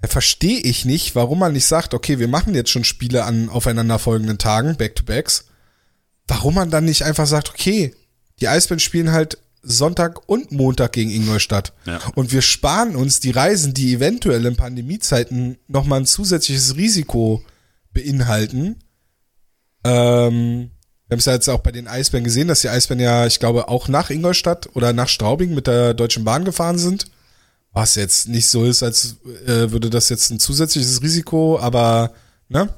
Da 0.00 0.08
verstehe 0.08 0.60
ich 0.60 0.84
nicht, 0.84 1.14
warum 1.14 1.40
man 1.40 1.52
nicht 1.52 1.66
sagt, 1.66 1.92
okay, 1.92 2.18
wir 2.18 2.28
machen 2.28 2.54
jetzt 2.54 2.70
schon 2.70 2.84
Spiele 2.84 3.24
an 3.24 3.50
aufeinanderfolgenden 3.50 4.38
Tagen, 4.38 4.76
Back-to-Backs. 4.76 5.46
Warum 6.26 6.54
man 6.54 6.70
dann 6.70 6.86
nicht 6.86 7.04
einfach 7.04 7.26
sagt, 7.26 7.50
okay, 7.50 7.94
die 8.40 8.48
Eisbären 8.48 8.80
spielen 8.80 9.12
halt 9.12 9.38
Sonntag 9.62 10.28
und 10.28 10.52
Montag 10.52 10.92
gegen 10.92 11.10
Ingolstadt. 11.10 11.74
Ja. 11.84 12.00
Und 12.14 12.32
wir 12.32 12.40
sparen 12.40 12.96
uns 12.96 13.20
die 13.20 13.30
Reisen, 13.30 13.74
die 13.74 13.94
eventuell 13.94 14.46
in 14.46 14.56
Pandemiezeiten 14.56 15.58
nochmal 15.68 16.00
ein 16.00 16.06
zusätzliches 16.06 16.76
Risiko 16.76 17.44
beinhalten. 17.92 18.76
Ähm, 19.84 20.70
wir 21.08 21.14
haben 21.14 21.18
es 21.18 21.24
ja 21.26 21.34
jetzt 21.34 21.48
auch 21.48 21.60
bei 21.60 21.72
den 21.72 21.88
Eisbären 21.88 22.24
gesehen, 22.24 22.48
dass 22.48 22.62
die 22.62 22.68
Eisbären 22.68 23.00
ja, 23.00 23.26
ich 23.26 23.40
glaube, 23.40 23.68
auch 23.68 23.88
nach 23.88 24.10
Ingolstadt 24.10 24.70
oder 24.74 24.92
nach 24.92 25.08
Straubing 25.08 25.54
mit 25.54 25.66
der 25.66 25.92
Deutschen 25.92 26.24
Bahn 26.24 26.44
gefahren 26.44 26.78
sind. 26.78 27.10
Was 27.72 27.94
jetzt 27.94 28.28
nicht 28.28 28.48
so 28.48 28.64
ist, 28.64 28.82
als 28.82 29.16
äh, 29.46 29.70
würde 29.70 29.90
das 29.90 30.08
jetzt 30.08 30.30
ein 30.30 30.40
zusätzliches 30.40 31.02
Risiko, 31.02 31.58
aber 31.58 32.12
ne? 32.48 32.74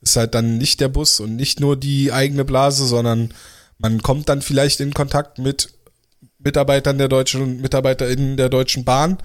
Ist 0.00 0.16
halt 0.16 0.34
dann 0.34 0.58
nicht 0.58 0.80
der 0.80 0.88
Bus 0.88 1.20
und 1.20 1.36
nicht 1.36 1.60
nur 1.60 1.76
die 1.76 2.10
eigene 2.10 2.44
Blase, 2.44 2.86
sondern 2.86 3.32
man 3.78 4.02
kommt 4.02 4.28
dann 4.28 4.42
vielleicht 4.42 4.80
in 4.80 4.94
Kontakt 4.94 5.38
mit 5.38 5.74
Mitarbeitern 6.38 6.98
der 6.98 7.08
deutschen 7.08 7.42
und 7.42 7.60
MitarbeiterInnen 7.60 8.36
der 8.36 8.48
Deutschen 8.48 8.84
Bahn, 8.84 9.18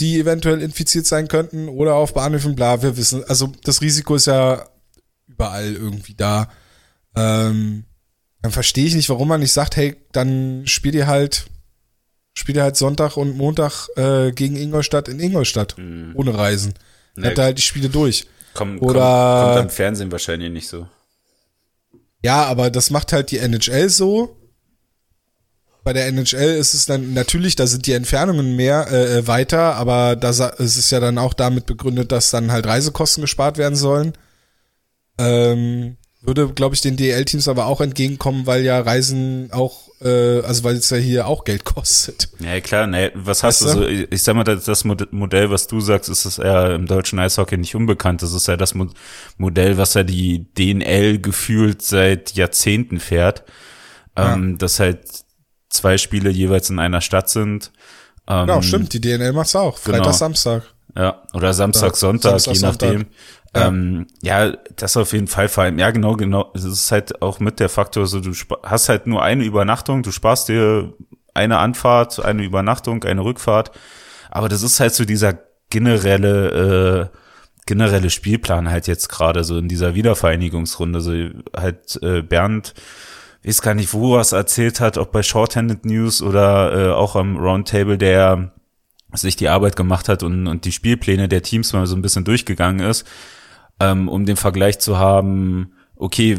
die 0.00 0.18
eventuell 0.18 0.62
infiziert 0.62 1.06
sein 1.06 1.28
könnten 1.28 1.68
oder 1.68 1.94
auf 1.94 2.14
Bahnhöfen, 2.14 2.56
bla, 2.56 2.82
wir 2.82 2.96
wissen, 2.96 3.22
also 3.24 3.52
das 3.64 3.82
Risiko 3.82 4.16
ist 4.16 4.26
ja 4.26 4.66
überall 5.26 5.74
irgendwie 5.74 6.14
da. 6.14 6.50
Ähm, 7.14 7.84
dann 8.42 8.52
verstehe 8.52 8.86
ich 8.86 8.94
nicht, 8.94 9.10
warum 9.10 9.28
man 9.28 9.40
nicht 9.40 9.52
sagt, 9.52 9.76
hey, 9.76 9.96
dann 10.12 10.66
spielt 10.66 10.94
ihr 10.94 11.06
halt, 11.06 11.46
spielt 12.40 12.56
ihr 12.56 12.62
halt 12.62 12.76
Sonntag 12.76 13.18
und 13.18 13.36
Montag 13.36 13.88
äh, 13.96 14.32
gegen 14.32 14.56
Ingolstadt 14.56 15.08
in 15.08 15.20
Ingolstadt, 15.20 15.76
mhm. 15.76 16.12
ohne 16.14 16.34
Reisen. 16.34 16.72
Dann 17.14 17.22
nee. 17.22 17.28
habt 17.28 17.38
ihr 17.38 17.44
halt 17.44 17.58
die 17.58 17.62
Spiele 17.62 17.90
durch. 17.90 18.26
Komm, 18.54 18.80
Oder, 18.80 19.44
kommt, 19.44 19.64
am 19.64 19.70
Fernsehen 19.70 20.10
wahrscheinlich 20.10 20.50
nicht 20.50 20.66
so. 20.66 20.88
Ja, 22.22 22.44
aber 22.44 22.70
das 22.70 22.90
macht 22.90 23.12
halt 23.12 23.30
die 23.30 23.38
NHL 23.38 23.90
so. 23.90 24.38
Bei 25.84 25.92
der 25.92 26.06
NHL 26.06 26.56
ist 26.56 26.72
es 26.72 26.86
dann 26.86 27.12
natürlich, 27.12 27.56
da 27.56 27.66
sind 27.66 27.86
die 27.86 27.92
Entfernungen 27.92 28.56
mehr 28.56 28.88
äh, 28.90 29.18
äh 29.18 29.26
weiter, 29.26 29.74
aber 29.76 30.16
da 30.16 30.30
ist 30.30 30.76
es 30.76 30.90
ja 30.90 30.98
dann 30.98 31.18
auch 31.18 31.34
damit 31.34 31.66
begründet, 31.66 32.10
dass 32.10 32.30
dann 32.30 32.52
halt 32.52 32.66
Reisekosten 32.66 33.20
gespart 33.20 33.58
werden 33.58 33.76
sollen. 33.76 34.14
Ähm, 35.18 35.98
würde, 36.22 36.52
glaube 36.52 36.74
ich, 36.74 36.82
den 36.82 36.96
DL-Teams 36.96 37.48
aber 37.48 37.66
auch 37.66 37.80
entgegenkommen, 37.80 38.46
weil 38.46 38.62
ja 38.62 38.80
Reisen 38.80 39.48
auch, 39.52 39.88
äh, 40.02 40.40
also 40.40 40.64
weil 40.64 40.76
es 40.76 40.90
ja 40.90 40.98
hier 40.98 41.26
auch 41.26 41.44
Geld 41.44 41.64
kostet. 41.64 42.28
Ja, 42.40 42.60
klar, 42.60 42.86
ne, 42.86 43.10
was 43.14 43.42
hast 43.42 43.64
weißt 43.64 43.74
du 43.74 43.80
so, 43.80 43.86
ich 43.86 44.22
sag 44.22 44.34
mal, 44.36 44.44
das 44.44 44.84
Modell, 44.84 45.50
was 45.50 45.66
du 45.66 45.80
sagst, 45.80 46.10
ist 46.10 46.26
es 46.26 46.38
eher 46.38 46.74
im 46.74 46.86
deutschen 46.86 47.18
Eishockey 47.18 47.56
nicht 47.56 47.74
unbekannt. 47.74 48.22
Das 48.22 48.34
ist 48.34 48.48
ja 48.48 48.56
das 48.56 48.74
Modell, 49.38 49.78
was 49.78 49.94
ja 49.94 50.02
die 50.02 50.52
DNL 50.54 51.20
gefühlt 51.20 51.82
seit 51.82 52.32
Jahrzehnten 52.34 53.00
fährt. 53.00 53.44
Ja. 54.18 54.34
Ähm, 54.34 54.58
dass 54.58 54.80
halt 54.80 55.00
zwei 55.70 55.96
Spiele 55.96 56.30
jeweils 56.30 56.68
in 56.68 56.78
einer 56.78 57.00
Stadt 57.00 57.30
sind. 57.30 57.70
Ähm, 58.28 58.46
genau, 58.46 58.60
stimmt, 58.60 58.92
die 58.92 59.00
DNL 59.00 59.32
macht's 59.32 59.56
auch. 59.56 59.78
Freitag, 59.78 60.02
genau. 60.02 60.12
Samstag. 60.12 60.64
Ja, 60.96 61.22
oder 61.34 61.54
Samstag, 61.54 61.96
Sonntag, 61.96 62.40
Samstag, 62.40 62.54
je 62.54 62.60
nachdem. 62.60 62.90
Sonntag. 62.90 63.12
Ja. 63.54 63.66
Ähm, 63.66 64.06
ja, 64.22 64.52
das 64.76 64.96
auf 64.96 65.12
jeden 65.12 65.26
Fall 65.26 65.48
vor 65.48 65.64
allem. 65.64 65.78
Ja, 65.78 65.90
genau, 65.90 66.16
genau. 66.16 66.52
Es 66.54 66.64
ist 66.64 66.92
halt 66.92 67.20
auch 67.20 67.40
mit 67.40 67.58
der 67.58 67.68
Faktor, 67.68 68.06
so 68.06 68.20
du 68.20 68.32
hast 68.62 68.88
halt 68.88 69.06
nur 69.06 69.22
eine 69.22 69.44
Übernachtung, 69.44 70.02
du 70.02 70.12
sparst 70.12 70.48
dir 70.48 70.92
eine 71.34 71.58
Anfahrt, 71.58 72.24
eine 72.24 72.44
Übernachtung, 72.44 73.02
eine 73.04 73.24
Rückfahrt. 73.24 73.72
Aber 74.30 74.48
das 74.48 74.62
ist 74.62 74.78
halt 74.78 74.94
so 74.94 75.04
dieser 75.04 75.38
generelle, 75.68 77.10
äh, 77.12 77.16
generelle 77.66 78.10
Spielplan 78.10 78.70
halt 78.70 78.86
jetzt 78.86 79.08
gerade 79.08 79.42
so 79.42 79.58
in 79.58 79.68
dieser 79.68 79.94
Wiedervereinigungsrunde. 79.94 81.00
So 81.00 81.12
halt 81.56 82.00
äh, 82.02 82.22
Bernd, 82.22 82.74
ich 83.42 83.48
weiß 83.48 83.62
gar 83.62 83.74
nicht, 83.74 83.92
wo 83.92 84.14
er 84.14 84.20
es 84.20 84.32
erzählt 84.32 84.78
hat, 84.80 84.96
ob 84.96 85.10
bei 85.10 85.24
Shorthanded 85.24 85.84
News 85.84 86.22
oder 86.22 86.90
äh, 86.90 86.92
auch 86.92 87.16
am 87.16 87.36
Roundtable, 87.36 87.98
der 87.98 88.52
sich 89.12 89.34
die 89.34 89.48
Arbeit 89.48 89.74
gemacht 89.74 90.08
hat 90.08 90.22
und, 90.22 90.46
und 90.46 90.64
die 90.64 90.72
Spielpläne 90.72 91.26
der 91.26 91.42
Teams 91.42 91.72
mal 91.72 91.86
so 91.86 91.96
ein 91.96 92.02
bisschen 92.02 92.24
durchgegangen 92.24 92.86
ist 92.86 93.04
ähm, 93.80 94.08
um 94.08 94.26
den 94.26 94.36
Vergleich 94.36 94.78
zu 94.78 94.98
haben, 94.98 95.72
okay, 95.96 96.38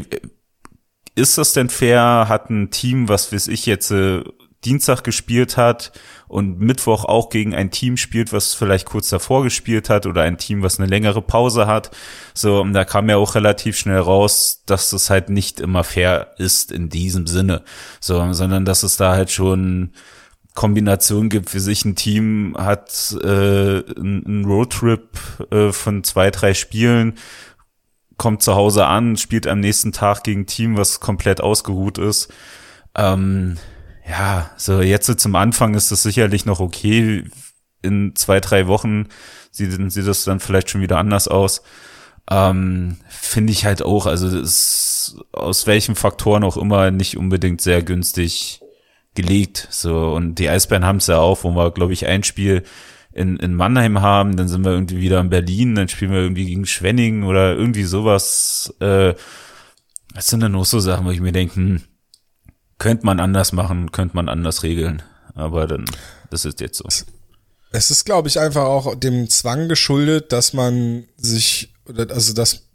ist 1.14 1.36
das 1.38 1.52
denn 1.52 1.68
fair? 1.68 2.26
Hat 2.28 2.48
ein 2.48 2.70
Team, 2.70 3.08
was 3.08 3.32
weiß 3.32 3.48
ich 3.48 3.66
jetzt 3.66 3.90
äh, 3.90 4.22
Dienstag 4.64 5.02
gespielt 5.02 5.56
hat 5.56 5.92
und 6.28 6.60
Mittwoch 6.60 7.04
auch 7.04 7.30
gegen 7.30 7.54
ein 7.54 7.70
Team 7.70 7.96
spielt, 7.96 8.32
was 8.32 8.54
vielleicht 8.54 8.86
kurz 8.86 9.08
davor 9.08 9.42
gespielt 9.42 9.90
hat 9.90 10.06
oder 10.06 10.22
ein 10.22 10.38
Team, 10.38 10.62
was 10.62 10.78
eine 10.78 10.88
längere 10.88 11.20
Pause 11.20 11.66
hat. 11.66 11.90
So, 12.32 12.60
und 12.60 12.72
da 12.72 12.84
kam 12.84 13.10
ja 13.10 13.16
auch 13.16 13.34
relativ 13.34 13.76
schnell 13.76 13.98
raus, 13.98 14.62
dass 14.64 14.90
das 14.90 15.10
halt 15.10 15.30
nicht 15.30 15.58
immer 15.58 15.82
fair 15.82 16.30
ist 16.38 16.70
in 16.70 16.88
diesem 16.88 17.26
Sinne. 17.26 17.62
So, 18.00 18.32
sondern 18.32 18.64
dass 18.64 18.84
es 18.84 18.96
da 18.96 19.12
halt 19.12 19.30
schon 19.30 19.92
Kombination 20.54 21.28
gibt, 21.28 21.50
für 21.50 21.60
sich 21.60 21.84
ein 21.84 21.96
Team 21.96 22.54
hat 22.58 23.16
äh, 23.22 23.26
einen 23.26 24.44
Roadtrip 24.44 25.08
äh, 25.50 25.72
von 25.72 26.04
zwei, 26.04 26.30
drei 26.30 26.54
Spielen, 26.54 27.14
kommt 28.18 28.42
zu 28.42 28.54
Hause 28.54 28.86
an, 28.86 29.16
spielt 29.16 29.46
am 29.46 29.60
nächsten 29.60 29.92
Tag 29.92 30.24
gegen 30.24 30.46
Team, 30.46 30.76
was 30.76 31.00
komplett 31.00 31.40
ausgeruht 31.40 31.98
ist. 31.98 32.32
Ähm, 32.94 33.56
ja, 34.08 34.50
so 34.56 34.82
jetzt 34.82 35.18
zum 35.18 35.34
Anfang 35.36 35.74
ist 35.74 35.90
das 35.90 36.02
sicherlich 36.02 36.44
noch 36.44 36.60
okay. 36.60 37.24
In 37.80 38.14
zwei, 38.14 38.38
drei 38.38 38.68
Wochen 38.68 39.08
sieht, 39.50 39.92
sieht 39.92 40.06
das 40.06 40.24
dann 40.24 40.38
vielleicht 40.38 40.70
schon 40.70 40.82
wieder 40.82 40.98
anders 40.98 41.26
aus. 41.28 41.62
Ähm, 42.30 42.98
Finde 43.08 43.52
ich 43.52 43.64
halt 43.64 43.82
auch, 43.82 44.06
also 44.06 44.28
ist 44.38 45.16
aus 45.32 45.66
welchen 45.66 45.96
Faktoren 45.96 46.44
auch 46.44 46.56
immer 46.56 46.90
nicht 46.90 47.16
unbedingt 47.16 47.60
sehr 47.60 47.82
günstig 47.82 48.60
gelegt. 49.14 49.68
So, 49.70 50.12
und 50.12 50.36
die 50.36 50.48
Eisbären 50.48 50.84
haben 50.84 50.96
es 50.96 51.06
ja 51.06 51.18
auch, 51.18 51.44
wo 51.44 51.50
wir, 51.50 51.70
glaube 51.70 51.92
ich, 51.92 52.06
ein 52.06 52.24
Spiel 52.24 52.62
in, 53.12 53.36
in 53.36 53.54
Mannheim 53.54 54.00
haben, 54.00 54.36
dann 54.36 54.48
sind 54.48 54.64
wir 54.64 54.72
irgendwie 54.72 55.00
wieder 55.00 55.20
in 55.20 55.30
Berlin, 55.30 55.74
dann 55.74 55.88
spielen 55.88 56.12
wir 56.12 56.20
irgendwie 56.20 56.46
gegen 56.46 56.66
Schwenning 56.66 57.24
oder 57.24 57.54
irgendwie 57.54 57.84
sowas. 57.84 58.74
Äh, 58.80 59.14
das 60.14 60.26
sind 60.26 60.40
dann 60.40 60.52
nur 60.52 60.64
so 60.64 60.80
Sachen, 60.80 61.06
wo 61.06 61.10
ich 61.10 61.20
mir 61.20 61.32
denke, 61.32 61.56
hm, 61.56 61.82
könnte 62.78 63.06
man 63.06 63.20
anders 63.20 63.52
machen, 63.52 63.92
könnte 63.92 64.16
man 64.16 64.28
anders 64.28 64.62
regeln. 64.62 65.02
Aber 65.34 65.66
dann, 65.66 65.84
das 66.30 66.44
ist 66.44 66.60
jetzt 66.60 66.78
so. 66.78 66.84
Es 67.70 67.90
ist, 67.90 68.04
glaube 68.04 68.28
ich, 68.28 68.38
einfach 68.38 68.64
auch 68.64 68.94
dem 68.94 69.28
Zwang 69.30 69.68
geschuldet, 69.68 70.32
dass 70.32 70.52
man 70.52 71.04
sich, 71.16 71.74
also 71.86 72.34
dass 72.34 72.68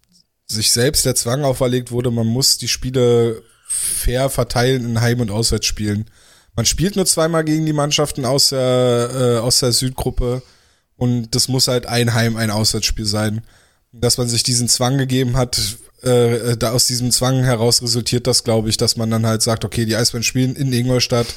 sich 0.46 0.72
selbst 0.72 1.06
der 1.06 1.16
Zwang 1.16 1.44
auferlegt 1.44 1.92
wurde, 1.92 2.10
man 2.10 2.26
muss 2.26 2.58
die 2.58 2.68
Spiele 2.68 3.44
fair 3.68 4.30
verteilen 4.30 4.86
in 4.86 5.02
Heim- 5.02 5.20
und 5.20 5.30
Auswärtsspielen. 5.30 6.10
Man 6.58 6.66
spielt 6.66 6.96
nur 6.96 7.06
zweimal 7.06 7.44
gegen 7.44 7.68
die 7.68 7.74
Mannschaften 7.74 8.26
aus 8.26 8.50
der, 8.50 9.10
äh, 9.14 9.38
aus 9.38 9.60
der 9.60 9.72
Südgruppe 9.72 10.42
und 10.98 11.36
das 11.36 11.50
muss 11.50 11.68
halt 11.68 11.86
ein 11.86 12.16
Heim-, 12.16 12.36
ein 12.36 12.50
Auswärtsspiel 12.50 13.06
sein. 13.06 13.44
Dass 13.92 14.18
man 14.18 14.28
sich 14.28 14.42
diesen 14.42 14.68
Zwang 14.68 14.98
gegeben 14.98 15.38
hat, 15.38 15.78
äh, 16.02 16.58
da 16.58 16.72
aus 16.72 16.88
diesem 16.88 17.12
Zwang 17.12 17.44
heraus 17.44 17.84
resultiert 17.84 18.26
das, 18.26 18.44
glaube 18.44 18.70
ich, 18.70 18.78
dass 18.78 18.98
man 18.98 19.12
dann 19.12 19.28
halt 19.28 19.44
sagt, 19.44 19.66
okay, 19.66 19.86
die 19.86 19.96
Eisbären 19.96 20.24
spielen 20.24 20.56
in 20.56 20.74
Ingolstadt 20.74 21.28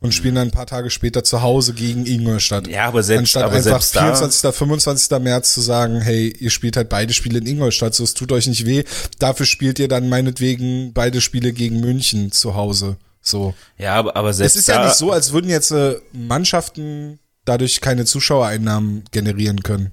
und 0.00 0.12
spielen 0.12 0.34
dann 0.34 0.48
ein 0.48 0.50
paar 0.50 0.66
Tage 0.66 0.90
später 0.90 1.22
zu 1.22 1.40
Hause 1.40 1.72
gegen 1.72 2.04
Ingolstadt. 2.04 2.66
Ja, 2.66 2.86
aber 2.86 3.04
selbst, 3.04 3.36
Anstatt 3.36 3.44
aber 3.44 3.54
einfach 3.54 3.80
selbst 3.80 3.92
24., 3.92 4.42
da 4.42 4.50
25. 4.50 5.18
März 5.20 5.54
zu 5.54 5.60
sagen, 5.60 6.00
hey, 6.00 6.34
ihr 6.40 6.50
spielt 6.50 6.76
halt 6.76 6.88
beide 6.88 7.12
Spiele 7.12 7.38
in 7.38 7.46
Ingolstadt, 7.46 7.94
so 7.94 8.02
es 8.02 8.14
tut 8.14 8.32
euch 8.32 8.48
nicht 8.48 8.66
weh. 8.66 8.82
Dafür 9.20 9.46
spielt 9.46 9.78
ihr 9.78 9.88
dann 9.88 10.08
meinetwegen 10.08 10.92
beide 10.92 11.20
Spiele 11.20 11.52
gegen 11.52 11.78
München 11.78 12.32
zu 12.32 12.56
Hause. 12.56 12.96
So. 13.24 13.54
Ja, 13.78 13.94
aber, 13.94 14.14
aber 14.16 14.32
selbst. 14.32 14.54
Es 14.54 14.60
ist 14.60 14.68
ja 14.68 14.84
nicht 14.84 14.96
so, 14.96 15.10
als 15.10 15.32
würden 15.32 15.50
jetzt 15.50 15.70
äh, 15.70 15.96
Mannschaften 16.12 17.18
dadurch 17.44 17.80
keine 17.80 18.04
Zuschauereinnahmen 18.04 19.04
generieren 19.10 19.62
können. 19.62 19.92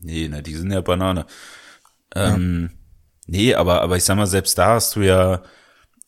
Nee, 0.00 0.28
na, 0.30 0.42
die 0.42 0.54
sind 0.54 0.70
ja 0.70 0.82
Banane. 0.82 1.26
Ähm, 2.14 2.70
ja. 2.70 2.78
Nee, 3.26 3.54
aber, 3.54 3.80
aber 3.80 3.96
ich 3.96 4.04
sag 4.04 4.16
mal, 4.16 4.26
selbst 4.26 4.56
da 4.58 4.74
hast 4.74 4.96
du 4.96 5.00
ja, 5.00 5.42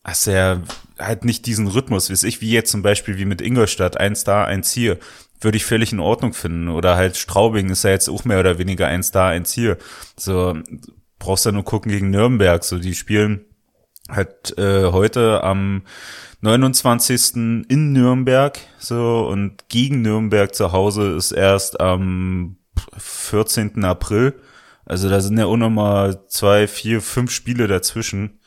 hast 0.03 0.27
ja 0.27 0.61
halt 0.99 1.25
nicht 1.25 1.45
diesen 1.47 1.67
Rhythmus, 1.67 2.09
wie 2.09 2.27
ich, 2.27 2.41
wie 2.41 2.51
jetzt 2.51 2.71
zum 2.71 2.83
Beispiel 2.83 3.17
wie 3.17 3.25
mit 3.25 3.41
Ingolstadt, 3.41 3.97
eins 3.97 4.23
da, 4.23 4.45
eins 4.45 4.71
hier, 4.71 4.99
würde 5.39 5.57
ich 5.57 5.65
völlig 5.65 5.91
in 5.91 5.99
Ordnung 5.99 6.33
finden. 6.33 6.69
Oder 6.69 6.95
halt 6.95 7.17
Straubing 7.17 7.69
ist 7.71 7.83
ja 7.83 7.89
jetzt 7.89 8.07
auch 8.07 8.23
mehr 8.23 8.39
oder 8.39 8.59
weniger 8.59 8.87
eins 8.87 9.09
da, 9.09 9.29
eins 9.29 9.51
hier. 9.51 9.77
So, 10.15 10.57
brauchst 11.17 11.45
ja 11.45 11.51
nur 11.51 11.65
gucken 11.65 11.91
gegen 11.91 12.11
Nürnberg, 12.11 12.63
so, 12.63 12.77
die 12.77 12.93
spielen 12.93 13.45
halt 14.09 14.57
äh, 14.57 14.91
heute 14.91 15.43
am 15.43 15.83
29. 16.41 17.35
in 17.35 17.93
Nürnberg 17.93 18.59
so 18.79 19.27
und 19.29 19.69
gegen 19.69 20.01
Nürnberg 20.01 20.53
zu 20.53 20.71
Hause 20.71 21.15
ist 21.15 21.31
erst 21.31 21.79
am 21.79 22.57
14. 22.97 23.83
April. 23.85 24.33
Also 24.85 25.07
da 25.07 25.21
sind 25.21 25.37
ja 25.37 25.45
auch 25.45 25.57
nochmal 25.57 26.25
zwei, 26.27 26.67
vier, 26.67 27.01
fünf 27.01 27.31
Spiele 27.31 27.67
dazwischen. 27.67 28.39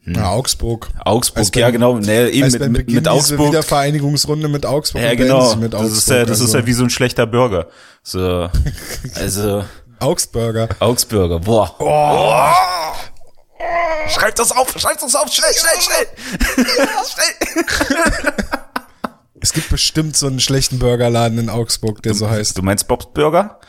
Hm. 0.00 0.14
Ja, 0.14 0.30
Augsburg. 0.30 0.88
Augsburg, 1.04 1.42
Eisbären, 1.42 1.66
ja 1.66 1.70
genau. 1.70 1.98
Nee, 1.98 2.28
eben 2.28 2.50
mit, 2.50 2.70
mit, 2.70 2.90
mit 2.90 3.08
Augsburg. 3.08 3.48
Wiedervereinigungsrunde 3.48 4.48
mit 4.48 4.64
Augsburg. 4.64 5.02
Ja, 5.02 5.14
genau. 5.14 5.40
Augsburg, 5.40 5.70
das 5.72 5.92
ist 5.92 6.08
ja, 6.08 6.20
das 6.20 6.40
also. 6.40 6.44
ist 6.44 6.54
ja 6.54 6.66
wie 6.66 6.72
so 6.72 6.84
ein 6.84 6.90
schlechter 6.90 7.26
Burger. 7.26 7.68
So, 8.02 8.48
also. 9.14 9.64
Augsburger. 9.98 10.68
Augsburger, 10.78 11.40
boah. 11.40 11.74
Oh. 11.78 13.15
Schreibt 14.08 14.38
das 14.38 14.52
auf, 14.52 14.70
schreibt 14.78 15.02
das 15.02 15.14
auf, 15.14 15.32
schnell, 15.32 15.52
schnell, 15.54 15.80
schnell. 15.80 16.66
schnell. 17.06 18.34
Es 19.40 19.52
gibt 19.52 19.68
bestimmt 19.68 20.16
so 20.16 20.26
einen 20.26 20.40
schlechten 20.40 20.78
Burgerladen 20.78 21.38
in 21.38 21.48
Augsburg, 21.48 22.02
der 22.02 22.12
du, 22.12 22.18
so 22.18 22.30
heißt. 22.30 22.58
Du 22.58 22.62
meinst 22.62 22.88
Bob's 22.88 23.06
Burger? 23.12 23.60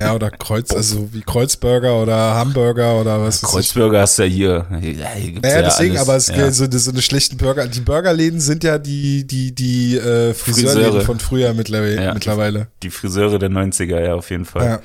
Ja, 0.00 0.14
oder 0.14 0.30
Kreuz, 0.30 0.72
also 0.72 1.12
wie 1.12 1.22
Kreuzburger 1.22 2.00
oder 2.00 2.34
Hamburger 2.34 3.00
oder 3.00 3.20
was. 3.20 3.42
Kreuzburger 3.42 4.00
hast 4.00 4.18
du 4.18 4.24
ja 4.24 4.28
hier. 4.28 4.66
Ja, 4.70 4.76
hier 4.78 5.40
naja, 5.40 5.56
ja 5.56 5.62
deswegen, 5.62 5.96
alles, 5.96 6.08
aber 6.08 6.16
es 6.16 6.26
ja. 6.28 6.50
so, 6.50 6.66
so 6.70 6.90
eine 6.90 7.02
schlechten 7.02 7.36
Burger. 7.36 7.66
Die 7.68 7.80
Burgerläden 7.80 8.40
sind 8.40 8.64
ja 8.64 8.78
die, 8.78 9.26
die, 9.26 9.54
die 9.54 9.96
äh, 9.96 10.34
Friseurläden 10.34 10.84
Friseure. 10.84 11.04
von 11.04 11.20
früher 11.20 11.54
mittlerweile. 11.54 12.02
Ja, 12.02 12.14
mittlerweile. 12.14 12.68
Die 12.82 12.90
Friseure 12.90 13.38
der 13.38 13.50
90er, 13.50 14.00
ja, 14.00 14.14
auf 14.14 14.30
jeden 14.30 14.44
Fall. 14.44 14.64
Ja. 14.64 14.80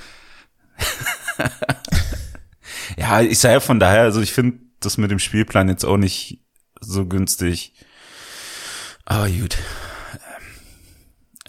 Ja, 2.96 3.22
ich 3.22 3.40
sage 3.40 3.56
ja 3.56 3.60
von 3.60 3.80
daher, 3.80 4.02
also 4.02 4.22
ich 4.22 4.34
finde 4.34 4.60
das 4.80 4.98
mit 4.98 5.12
dem 5.12 5.20
Spielplan 5.20 5.70
jetzt 5.70 5.86
auch 5.86 5.98
nicht 5.98 6.44
so 6.80 7.06
günstig. 7.06 7.74
Aber 9.06 9.30
gut. 9.30 9.58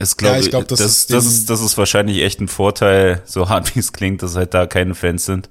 Es 0.01 0.17
glaub, 0.17 0.35
ja, 0.35 0.41
ich 0.41 0.51
glaube, 0.51 0.67
das, 0.67 0.79
das, 0.79 0.91
ist 0.91 1.13
das, 1.13 1.27
ist, 1.27 1.51
das 1.51 1.61
ist 1.61 1.77
wahrscheinlich 1.77 2.23
echt 2.23 2.41
ein 2.41 2.49
Vorteil, 2.49 3.23
so 3.25 3.49
hart 3.49 3.75
wie 3.75 3.81
es 3.81 3.93
klingt, 3.93 4.23
dass 4.23 4.37
halt 4.37 4.55
da 4.55 4.67
keine 4.67 4.95
Fans 4.95 5.25
sind. 5.27 5.51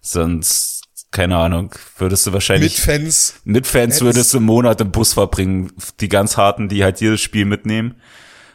Sonst, 0.00 0.84
keine 1.10 1.36
Ahnung, 1.36 1.74
würdest 1.98 2.26
du 2.26 2.32
wahrscheinlich. 2.32 2.78
Mit 2.78 2.84
Fans. 2.84 3.34
Mit 3.44 3.66
Fans 3.66 4.00
würdest 4.00 4.32
du 4.32 4.38
einen 4.38 4.46
Monat 4.46 4.80
im 4.80 4.90
Bus 4.90 5.12
verbringen. 5.12 5.72
Die 6.00 6.08
ganz 6.08 6.36
harten, 6.36 6.68
die 6.68 6.82
halt 6.82 7.00
jedes 7.00 7.20
Spiel 7.20 7.44
mitnehmen. 7.44 7.96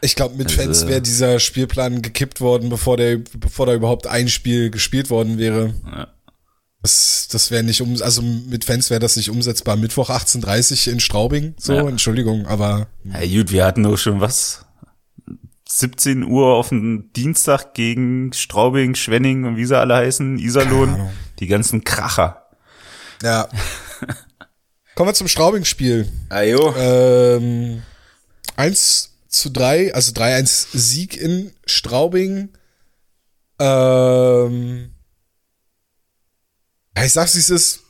Ich 0.00 0.16
glaube, 0.16 0.36
mit 0.36 0.48
also, 0.48 0.62
Fans 0.62 0.86
wäre 0.86 1.00
dieser 1.00 1.38
Spielplan 1.40 2.02
gekippt 2.02 2.40
worden, 2.40 2.68
bevor 2.68 2.96
der, 2.96 3.18
bevor 3.36 3.66
da 3.66 3.74
überhaupt 3.74 4.06
ein 4.06 4.28
Spiel 4.28 4.70
gespielt 4.70 5.08
worden 5.08 5.38
wäre. 5.38 5.74
Ja. 5.86 6.08
Das, 6.82 7.26
das 7.30 7.50
wäre 7.50 7.64
nicht 7.64 7.80
um, 7.82 8.00
also 8.00 8.22
mit 8.22 8.64
Fans 8.64 8.88
wäre 8.90 9.00
das 9.00 9.16
nicht 9.16 9.30
umsetzbar. 9.30 9.76
Mittwoch 9.76 10.10
18.30 10.10 10.90
in 10.90 11.00
Straubing, 11.00 11.54
so, 11.58 11.74
ja. 11.74 11.88
Entschuldigung, 11.88 12.46
aber. 12.46 12.86
Ja, 13.04 13.20
gut, 13.26 13.50
wir 13.50 13.64
hatten 13.64 13.82
nur 13.82 13.98
schon 13.98 14.20
was. 14.20 14.64
17 15.68 16.24
Uhr 16.24 16.54
auf 16.54 16.70
den 16.70 17.12
Dienstag 17.12 17.74
gegen 17.74 18.32
Straubing, 18.32 18.94
Schwenning 18.94 19.44
und 19.44 19.56
wie 19.56 19.66
sie 19.66 19.78
alle 19.78 19.96
heißen, 19.96 20.38
Iserlohn. 20.38 21.10
Die 21.40 21.46
ganzen 21.46 21.84
Kracher. 21.84 22.48
Ja. 23.22 23.48
Kommen 24.94 25.10
wir 25.10 25.14
zum 25.14 25.28
Straubing-Spiel. 25.28 26.08
Ajo. 26.30 26.74
Ähm, 26.76 27.82
1 28.56 29.12
zu 29.28 29.50
3, 29.50 29.94
also 29.94 30.12
3-1 30.12 30.66
Sieg 30.72 31.16
in 31.16 31.52
Straubing. 31.66 32.48
Ähm, 33.58 34.90
ich 37.04 37.12
sag's, 37.12 37.34
wie 37.34 37.40
es 37.40 37.50
ist. 37.50 37.80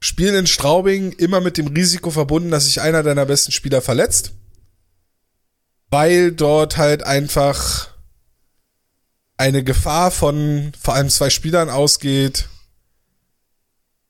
Spielen 0.00 0.34
in 0.34 0.46
Straubing 0.46 1.12
immer 1.12 1.40
mit 1.40 1.56
dem 1.56 1.68
Risiko 1.68 2.10
verbunden, 2.10 2.50
dass 2.50 2.66
sich 2.66 2.80
einer 2.80 3.02
deiner 3.02 3.26
besten 3.26 3.52
Spieler 3.52 3.80
verletzt. 3.80 4.32
Weil 5.90 6.32
dort 6.32 6.76
halt 6.76 7.02
einfach 7.02 7.88
eine 9.36 9.64
Gefahr 9.64 10.10
von 10.10 10.72
vor 10.80 10.94
allem 10.94 11.08
zwei 11.08 11.30
Spielern 11.30 11.70
ausgeht, 11.70 12.48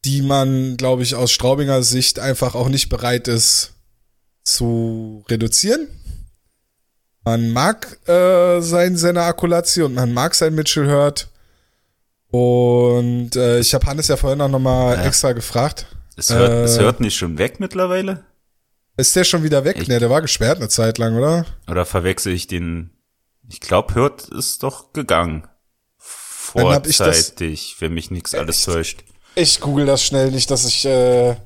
die 0.05 0.23
man, 0.23 0.77
glaube 0.77 1.03
ich, 1.03 1.15
aus 1.15 1.33
Straubinger 1.33 1.83
Sicht 1.83 2.19
einfach 2.19 2.55
auch 2.55 2.69
nicht 2.69 2.89
bereit 2.89 3.29
ist 3.29 3.73
zu 4.45 5.25
reduzieren. 5.29 5.89
Man 7.25 7.51
mag 7.51 7.99
äh, 8.09 8.61
sein 8.61 8.97
Senna 8.97 9.27
Akulazzi 9.27 9.83
und 9.83 9.95
man 9.95 10.15
mag 10.15 10.35
sein 10.37 10.55
Mitchell 10.55 10.89
Hurt. 10.89 11.29
Und 12.31 13.37
äh, 13.37 13.61
ich 13.61 13.73
habe 13.75 13.87
Hannes 13.87 14.09
ja 14.09 14.17
vorhin 14.17 14.41
auch 14.41 14.49
nochmal 14.49 14.97
ja. 14.97 15.05
extra 15.05 15.33
gefragt. 15.33 15.87
Es 16.17 16.31
hört, 16.31 16.51
äh, 16.51 16.65
es 16.65 16.79
hört 16.79 17.01
nicht 17.01 17.17
schon 17.17 17.39
weg 17.39 17.61
mittlerweile? 17.61 18.25
Ist 18.97 19.15
der 19.15 19.25
schon 19.25 19.43
wieder 19.43 19.65
weg? 19.65 19.77
Ich, 19.79 19.89
ne, 19.89 20.01
der 20.01 20.11
war 20.11 20.23
gesperrt 20.23 20.59
eine 20.59 20.69
Zeit 20.69 20.99
lang, 20.99 21.17
oder? 21.17 21.45
Oder 21.69 21.85
verwechsel 21.85 22.33
ich 22.33 22.47
den? 22.47 22.91
Ich 23.49 23.61
glaube, 23.61 23.95
Hört 23.95 24.29
ist 24.29 24.63
doch 24.63 24.93
gegangen. 24.93 25.47
Vorzeitig, 25.99 27.77
wenn 27.81 27.93
mich 27.93 28.11
nichts 28.11 28.35
alles 28.35 28.65
täuscht. 28.65 29.05
Ich 29.35 29.61
google 29.61 29.85
das 29.85 30.03
schnell, 30.03 30.31
nicht, 30.31 30.51
dass 30.51 30.65
ich 30.65 30.87
äh, 30.87 31.37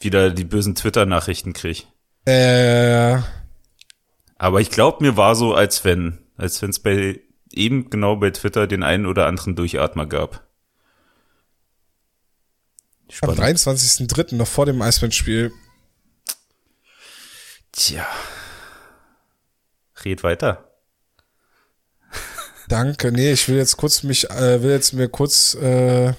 wieder 0.00 0.30
die 0.30 0.44
bösen 0.44 0.76
Twitter-Nachrichten 0.76 1.52
krieg. 1.52 1.86
Äh. 2.24 3.18
Aber 4.36 4.60
ich 4.60 4.70
glaube, 4.70 5.02
mir 5.02 5.16
war 5.16 5.34
so, 5.34 5.54
als 5.54 5.84
wenn, 5.84 6.20
als 6.36 6.62
wenn 6.62 6.70
es 6.70 6.78
bei 6.78 7.20
eben 7.52 7.90
genau 7.90 8.16
bei 8.16 8.30
Twitter 8.30 8.66
den 8.66 8.82
einen 8.82 9.06
oder 9.06 9.26
anderen 9.26 9.56
Durchatmer 9.56 10.06
gab. 10.06 10.46
Spannend. 13.10 13.40
Am 13.40 13.46
23.03. 13.46 14.34
noch 14.34 14.48
vor 14.48 14.66
dem 14.66 14.80
Eisbandspiel. 14.82 15.52
Tja. 17.72 18.06
Red 20.04 20.22
weiter. 20.22 20.70
Danke. 22.68 23.12
Nee, 23.12 23.32
ich 23.32 23.48
will 23.48 23.56
jetzt 23.56 23.76
kurz 23.76 24.02
mich, 24.02 24.30
äh, 24.30 24.62
will 24.62 24.70
jetzt 24.70 24.94
mir 24.94 25.08
kurz 25.08 25.54
äh, 25.54 26.14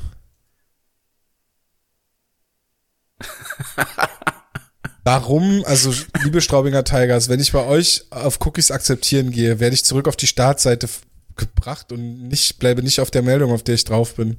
Warum, 5.03 5.63
also 5.65 5.93
liebe 6.23 6.41
Straubinger 6.41 6.83
Tigers, 6.83 7.29
wenn 7.29 7.39
ich 7.39 7.51
bei 7.51 7.63
euch 7.63 8.05
auf 8.09 8.43
Cookies 8.43 8.71
akzeptieren 8.71 9.29
gehe, 9.29 9.59
werde 9.59 9.75
ich 9.75 9.85
zurück 9.85 10.07
auf 10.07 10.15
die 10.15 10.25
Startseite 10.25 10.89
gebracht 11.35 11.91
und 11.91 12.27
nicht, 12.27 12.59
bleibe 12.59 12.83
nicht 12.83 12.99
auf 12.99 13.11
der 13.11 13.21
Meldung, 13.21 13.51
auf 13.51 13.63
der 13.63 13.75
ich 13.75 13.83
drauf 13.83 14.15
bin. 14.15 14.37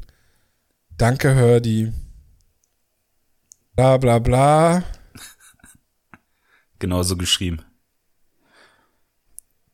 Danke, 0.96 1.34
Hördi. 1.34 1.92
Bla 3.74 3.98
bla 3.98 4.18
bla. 4.18 4.82
Genauso 6.78 7.16
geschrieben. 7.16 7.62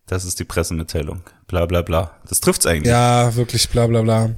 Das 0.06 0.24
ist 0.24 0.40
die 0.40 0.44
Pressemitteilung. 0.44 1.22
Bla 1.46 1.66
bla 1.66 1.82
bla. 1.82 2.20
Das 2.28 2.40
trifft's 2.40 2.66
eigentlich. 2.66 2.90
Ja, 2.90 3.34
wirklich 3.34 3.68
bla 3.68 3.86
bla 3.86 4.02
bla. 4.02 4.34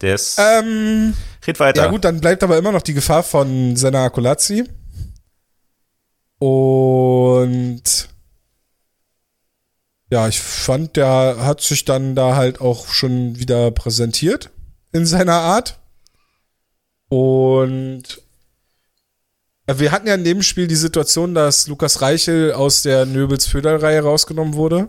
Der 0.00 0.14
ist. 0.14 0.38
Ähm, 0.38 1.14
red 1.46 1.60
weiter. 1.60 1.82
Ja 1.82 1.90
gut, 1.90 2.04
dann 2.04 2.20
bleibt 2.20 2.42
aber 2.42 2.56
immer 2.56 2.72
noch 2.72 2.82
die 2.82 2.94
Gefahr 2.94 3.22
von 3.22 3.76
Senna 3.76 4.04
Akulazzi. 4.04 4.64
Und 6.38 8.08
ja, 10.10 10.26
ich 10.28 10.40
fand, 10.40 10.96
der 10.96 11.36
hat 11.40 11.60
sich 11.60 11.84
dann 11.84 12.14
da 12.14 12.34
halt 12.34 12.60
auch 12.60 12.88
schon 12.88 13.38
wieder 13.38 13.70
präsentiert 13.70 14.50
in 14.92 15.04
seiner 15.04 15.34
Art. 15.34 15.78
Und 17.08 18.22
wir 19.66 19.92
hatten 19.92 20.06
ja 20.06 20.14
in 20.14 20.24
dem 20.24 20.42
Spiel 20.42 20.66
die 20.66 20.76
Situation, 20.76 21.34
dass 21.34 21.66
Lukas 21.66 22.00
Reichel 22.00 22.52
aus 22.52 22.82
der 22.82 23.04
Nöbels 23.04 23.46
Föderreihe 23.46 24.00
rausgenommen 24.00 24.54
wurde. 24.54 24.88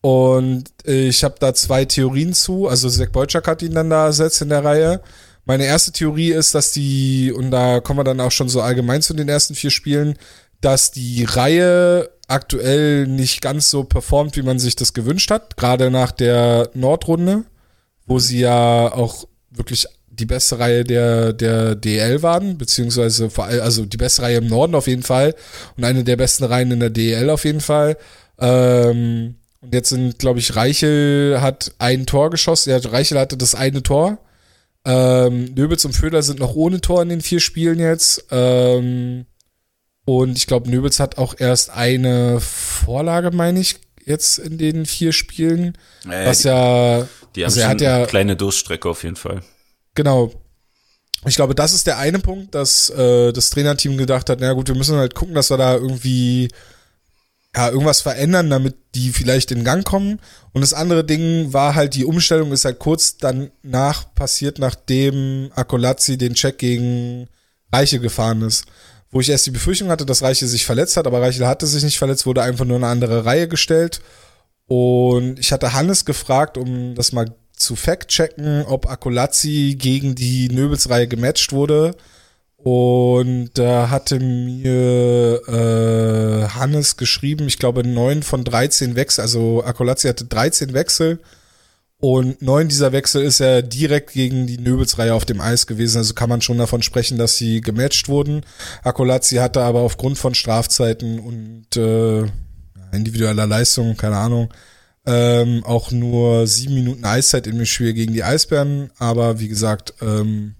Und 0.00 0.64
ich 0.84 1.22
habe 1.22 1.36
da 1.38 1.54
zwei 1.54 1.84
Theorien 1.84 2.32
zu. 2.32 2.66
Also 2.66 2.88
Zach 2.88 3.10
Beutschak 3.10 3.46
hat 3.46 3.62
ihn 3.62 3.74
dann 3.74 3.90
da 3.90 4.06
ersetzt 4.06 4.42
in 4.42 4.48
der 4.48 4.64
Reihe. 4.64 5.02
Meine 5.44 5.66
erste 5.66 5.92
Theorie 5.92 6.32
ist, 6.32 6.54
dass 6.54 6.72
die, 6.72 7.32
und 7.32 7.50
da 7.50 7.80
kommen 7.80 8.00
wir 8.00 8.04
dann 8.04 8.20
auch 8.20 8.32
schon 8.32 8.48
so 8.48 8.60
allgemein 8.60 9.02
zu 9.02 9.14
den 9.14 9.28
ersten 9.28 9.54
vier 9.54 9.70
Spielen, 9.70 10.18
dass 10.60 10.90
die 10.90 11.24
Reihe 11.24 12.10
aktuell 12.30 13.06
nicht 13.06 13.40
ganz 13.40 13.70
so 13.70 13.84
performt, 13.84 14.36
wie 14.36 14.42
man 14.42 14.58
sich 14.58 14.76
das 14.76 14.94
gewünscht 14.94 15.30
hat, 15.30 15.56
gerade 15.56 15.90
nach 15.90 16.12
der 16.12 16.70
Nordrunde, 16.74 17.44
wo 18.06 18.18
sie 18.18 18.40
ja 18.40 18.92
auch 18.92 19.26
wirklich 19.50 19.86
die 20.08 20.26
beste 20.26 20.58
Reihe 20.58 20.84
der, 20.84 21.32
der 21.32 21.74
DL 21.74 22.22
waren, 22.22 22.58
beziehungsweise 22.58 23.30
vor 23.30 23.44
allem, 23.44 23.62
also 23.62 23.84
die 23.84 23.96
beste 23.96 24.22
Reihe 24.22 24.38
im 24.38 24.48
Norden 24.48 24.74
auf 24.74 24.86
jeden 24.86 25.02
Fall 25.02 25.34
und 25.76 25.84
eine 25.84 26.04
der 26.04 26.16
besten 26.16 26.44
Reihen 26.44 26.70
in 26.70 26.80
der 26.80 26.90
DL 26.90 27.30
auf 27.30 27.44
jeden 27.44 27.60
Fall. 27.60 27.96
Ähm, 28.38 29.36
und 29.60 29.74
jetzt 29.74 29.90
sind, 29.90 30.18
glaube 30.18 30.38
ich, 30.38 30.56
Reichel 30.56 31.40
hat 31.40 31.72
ein 31.78 32.06
Tor 32.06 32.30
geschossen. 32.30 32.70
Ja, 32.70 32.78
Reichel 32.78 33.18
hatte 33.18 33.36
das 33.36 33.54
eine 33.54 33.82
Tor. 33.82 34.18
Ähm, 34.84 35.52
Nöbels 35.54 35.84
und 35.84 35.92
Föder 35.92 36.22
sind 36.22 36.38
noch 36.38 36.54
ohne 36.54 36.80
Tor 36.80 37.02
in 37.02 37.10
den 37.10 37.20
vier 37.20 37.40
Spielen 37.40 37.78
jetzt. 37.78 38.24
Ähm, 38.30 39.26
und 40.04 40.36
ich 40.36 40.46
glaube, 40.46 40.70
Nöbels 40.70 41.00
hat 41.00 41.18
auch 41.18 41.34
erst 41.38 41.70
eine 41.70 42.40
Vorlage, 42.40 43.30
meine 43.30 43.60
ich, 43.60 43.76
jetzt 44.04 44.38
in 44.38 44.58
den 44.58 44.86
vier 44.86 45.12
Spielen. 45.12 45.76
Äh, 46.08 46.26
was 46.26 46.42
ja. 46.42 47.06
Die 47.36 47.44
also 47.44 47.60
haben 47.62 47.70
also 47.70 47.84
er 47.84 47.94
hat 47.94 48.00
ja 48.02 48.06
kleine 48.06 48.36
Durststrecke 48.36 48.88
auf 48.88 49.04
jeden 49.04 49.16
Fall. 49.16 49.42
Genau. 49.94 50.32
Ich 51.26 51.36
glaube, 51.36 51.54
das 51.54 51.74
ist 51.74 51.86
der 51.86 51.98
eine 51.98 52.18
Punkt, 52.18 52.54
dass 52.54 52.88
äh, 52.90 53.32
das 53.32 53.50
Trainerteam 53.50 53.98
gedacht 53.98 54.30
hat, 54.30 54.38
na 54.40 54.54
gut, 54.54 54.68
wir 54.68 54.74
müssen 54.74 54.96
halt 54.96 55.14
gucken, 55.14 55.34
dass 55.34 55.50
wir 55.50 55.58
da 55.58 55.74
irgendwie 55.74 56.48
ja, 57.54 57.68
irgendwas 57.68 58.00
verändern, 58.00 58.48
damit 58.48 58.76
die 58.94 59.10
vielleicht 59.10 59.50
in 59.50 59.62
Gang 59.62 59.84
kommen. 59.84 60.18
Und 60.52 60.62
das 60.62 60.72
andere 60.72 61.04
Ding 61.04 61.52
war 61.52 61.74
halt, 61.74 61.94
die 61.94 62.06
Umstellung 62.06 62.52
ist 62.52 62.64
halt 62.64 62.78
kurz 62.78 63.18
danach 63.18 64.14
passiert, 64.14 64.58
nachdem 64.58 65.50
Akolazzi 65.54 66.16
den 66.16 66.34
Check 66.34 66.58
gegen 66.58 67.28
Reiche 67.70 68.00
gefahren 68.00 68.42
ist 68.42 68.64
wo 69.10 69.20
ich 69.20 69.28
erst 69.28 69.46
die 69.46 69.50
Befürchtung 69.50 69.88
hatte, 69.88 70.06
dass 70.06 70.22
Reiche 70.22 70.46
sich 70.46 70.64
verletzt 70.64 70.96
hat, 70.96 71.06
aber 71.06 71.20
Reiche 71.20 71.46
hatte 71.46 71.66
sich 71.66 71.82
nicht 71.82 71.98
verletzt, 71.98 72.26
wurde 72.26 72.42
einfach 72.42 72.64
nur 72.64 72.76
eine 72.76 72.86
andere 72.86 73.24
Reihe 73.24 73.48
gestellt. 73.48 74.00
Und 74.66 75.40
ich 75.40 75.50
hatte 75.52 75.72
Hannes 75.72 76.04
gefragt, 76.04 76.56
um 76.56 76.94
das 76.94 77.12
mal 77.12 77.34
zu 77.56 77.74
fact-checken, 77.74 78.64
ob 78.66 78.88
Akolazzi 78.88 79.76
gegen 79.78 80.14
die 80.14 80.48
Nöbelsreihe 80.48 81.08
gematcht 81.08 81.52
wurde. 81.52 81.96
Und 82.56 83.50
da 83.54 83.90
hatte 83.90 84.20
mir 84.20 85.40
äh, 85.48 86.48
Hannes 86.50 86.96
geschrieben, 86.96 87.48
ich 87.48 87.58
glaube, 87.58 87.86
neun 87.86 88.22
von 88.22 88.44
13 88.44 88.96
Wechsel, 88.96 89.22
also 89.22 89.64
Akolazzi 89.64 90.08
hatte 90.08 90.26
13 90.26 90.74
Wechsel 90.74 91.18
und 92.00 92.42
neun 92.42 92.68
dieser 92.68 92.92
Wechsel 92.92 93.22
ist 93.22 93.40
er 93.40 93.62
direkt 93.62 94.12
gegen 94.12 94.46
die 94.46 94.58
Nöbelsreihe 94.58 95.14
auf 95.14 95.24
dem 95.24 95.40
Eis 95.40 95.66
gewesen. 95.66 95.98
Also 95.98 96.14
kann 96.14 96.28
man 96.28 96.42
schon 96.42 96.58
davon 96.58 96.82
sprechen, 96.82 97.18
dass 97.18 97.36
sie 97.36 97.60
gematcht 97.60 98.08
wurden. 98.08 98.42
Akolazzi 98.82 99.36
hatte 99.36 99.60
aber 99.62 99.80
aufgrund 99.80 100.18
von 100.18 100.34
Strafzeiten 100.34 101.20
und 101.20 101.76
äh, 101.76 102.22
individueller 102.92 103.46
Leistung, 103.46 103.96
keine 103.96 104.16
Ahnung, 104.16 104.52
Ähm, 105.06 105.64
auch 105.64 105.90
nur 105.90 106.46
sieben 106.46 106.74
Minuten 106.74 107.06
Eiszeit 107.06 107.46
dem 107.46 107.64
Spiel 107.64 107.94
gegen 107.94 108.12
die 108.12 108.22
Eisbären, 108.22 108.90
aber 108.98 109.40
wie 109.40 109.48
gesagt, 109.48 109.94
ähm, 110.02 110.56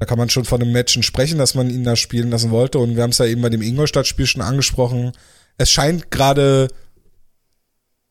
da 0.00 0.06
kann 0.06 0.18
man 0.18 0.28
schon 0.28 0.44
von 0.44 0.60
einem 0.60 0.72
Matchen 0.72 1.04
sprechen, 1.04 1.38
dass 1.38 1.54
man 1.54 1.70
ihn 1.70 1.84
da 1.84 1.94
spielen 1.94 2.30
lassen 2.30 2.50
wollte. 2.50 2.80
Und 2.80 2.96
wir 2.96 3.04
haben 3.04 3.10
es 3.10 3.18
ja 3.18 3.26
eben 3.26 3.40
bei 3.40 3.48
dem 3.48 3.62
Ingolstadt-Spiel 3.62 4.26
schon 4.26 4.42
angesprochen. 4.42 5.12
Es 5.56 5.70
scheint 5.70 6.10
gerade 6.10 6.66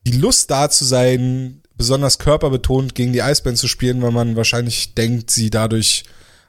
die 0.08 0.18
Lust 0.18 0.50
da 0.50 0.70
zu 0.70 0.86
sein, 0.86 1.61
besonders 1.78 2.20
körperbetont 2.20 2.96
gegen 2.96 3.14
die 3.14 3.22
Eisbären 3.22 3.56
zu 3.56 3.68
spielen, 3.68 4.02
weil 4.02 4.12
man 4.12 4.36
wahrscheinlich 4.36 4.94
denkt, 4.94 5.32
sie 5.32 5.50
dadurch 5.50 6.04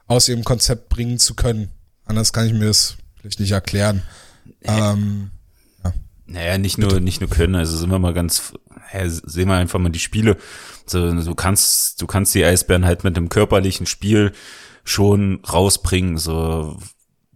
aus 0.07 0.29
ihrem 0.29 0.43
Konzept 0.43 0.89
bringen 0.89 1.19
zu 1.19 1.33
können. 1.33 1.69
Anders 2.05 2.33
kann 2.33 2.45
ich 2.45 2.53
mir 2.53 2.67
das 2.67 2.97
vielleicht 3.19 3.39
nicht 3.39 3.51
erklären. 3.51 4.03
Ähm, 4.63 5.31
ja. 5.83 5.93
Naja, 6.25 6.57
nicht 6.57 6.77
nur, 6.77 6.99
nicht 6.99 7.21
nur 7.21 7.29
können, 7.29 7.55
also 7.55 7.77
sind 7.77 7.89
wir 7.89 7.99
mal 7.99 8.13
ganz, 8.13 8.53
ja, 8.93 9.09
sehen 9.09 9.47
wir 9.47 9.55
einfach 9.55 9.79
mal 9.79 9.89
die 9.89 9.99
Spiele. 9.99 10.37
So, 10.85 11.11
du 11.11 11.35
kannst, 11.35 12.01
du 12.01 12.07
kannst 12.07 12.35
die 12.35 12.43
Eisbären 12.43 12.85
halt 12.85 13.03
mit 13.03 13.17
einem 13.17 13.29
körperlichen 13.29 13.85
Spiel 13.85 14.33
schon 14.83 15.39
rausbringen, 15.45 16.17
so 16.17 16.77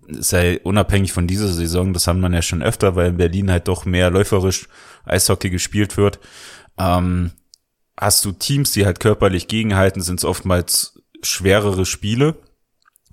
sei 0.10 0.60
unabhängig 0.62 1.12
von 1.12 1.28
dieser 1.28 1.50
Saison, 1.50 1.94
das 1.94 2.08
haben 2.08 2.20
man 2.20 2.34
ja 2.34 2.42
schon 2.42 2.64
öfter, 2.64 2.96
weil 2.96 3.10
in 3.10 3.18
Berlin 3.18 3.52
halt 3.52 3.68
doch 3.68 3.86
mehr 3.86 4.10
läuferisch 4.10 4.68
Eishockey 5.06 5.50
gespielt 5.50 5.98
wird. 5.98 6.20
Ähm, 6.78 7.32
hast 8.00 8.24
du 8.26 8.32
Teams, 8.32 8.72
die 8.72 8.86
halt 8.86 9.00
körperlich 9.00 9.48
gegenhalten, 9.48 10.02
sind 10.02 10.20
es 10.20 10.26
oftmals 10.26 11.02
schwerere 11.24 11.86
Spiele, 11.86 12.36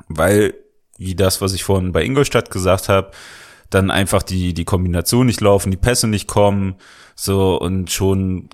weil, 0.08 0.54
wie 0.98 1.14
das, 1.14 1.40
was 1.40 1.54
ich 1.54 1.64
vorhin 1.64 1.92
bei 1.92 2.04
Ingolstadt 2.04 2.50
gesagt 2.50 2.88
habe, 2.88 3.10
dann 3.70 3.90
einfach 3.90 4.22
die, 4.22 4.54
die 4.54 4.64
Kombination 4.64 5.26
nicht 5.26 5.40
laufen, 5.40 5.70
die 5.70 5.76
Pässe 5.76 6.06
nicht 6.06 6.28
kommen, 6.28 6.76
so 7.16 7.58
und 7.58 7.90
schon 7.90 8.50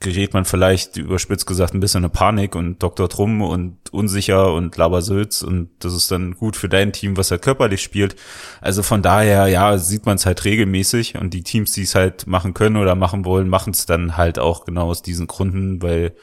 gerät 0.00 0.32
man 0.32 0.46
vielleicht 0.46 0.96
überspitzt 0.96 1.46
gesagt 1.46 1.74
ein 1.74 1.80
bisschen 1.80 2.04
in 2.04 2.10
Panik 2.10 2.54
und 2.56 2.82
Dr. 2.82 3.08
Trumm 3.08 3.42
und 3.42 3.76
unsicher 3.92 4.52
und 4.54 4.74
Labersülz 4.76 5.42
und 5.42 5.68
das 5.80 5.92
ist 5.92 6.10
dann 6.10 6.34
gut 6.34 6.56
für 6.56 6.70
dein 6.70 6.92
Team, 6.92 7.18
was 7.18 7.30
halt 7.30 7.42
körperlich 7.42 7.82
spielt. 7.82 8.16
Also 8.62 8.82
von 8.82 9.02
daher, 9.02 9.46
ja, 9.48 9.76
sieht 9.76 10.06
man 10.06 10.16
es 10.16 10.24
halt 10.24 10.44
regelmäßig 10.46 11.16
und 11.18 11.34
die 11.34 11.42
Teams, 11.42 11.72
die 11.72 11.82
es 11.82 11.94
halt 11.94 12.26
machen 12.26 12.54
können 12.54 12.78
oder 12.78 12.94
machen 12.94 13.26
wollen, 13.26 13.48
machen 13.48 13.74
es 13.74 13.84
dann 13.84 14.16
halt 14.16 14.38
auch 14.38 14.64
genau 14.64 14.88
aus 14.88 15.02
diesen 15.02 15.26
Gründen, 15.26 15.82
weil 15.82 16.14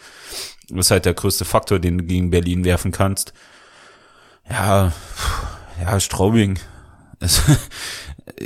das 0.70 0.88
ist 0.88 0.92
halt 0.92 1.06
der 1.06 1.14
größte 1.14 1.46
Faktor, 1.46 1.78
den 1.80 2.00
du 2.00 2.04
gegen 2.04 2.32
Berlin 2.32 2.66
werfen 2.66 2.92
kannst. 2.92 3.34
Ja, 4.50 4.92
ja, 5.80 6.00
Straubing. 6.00 6.60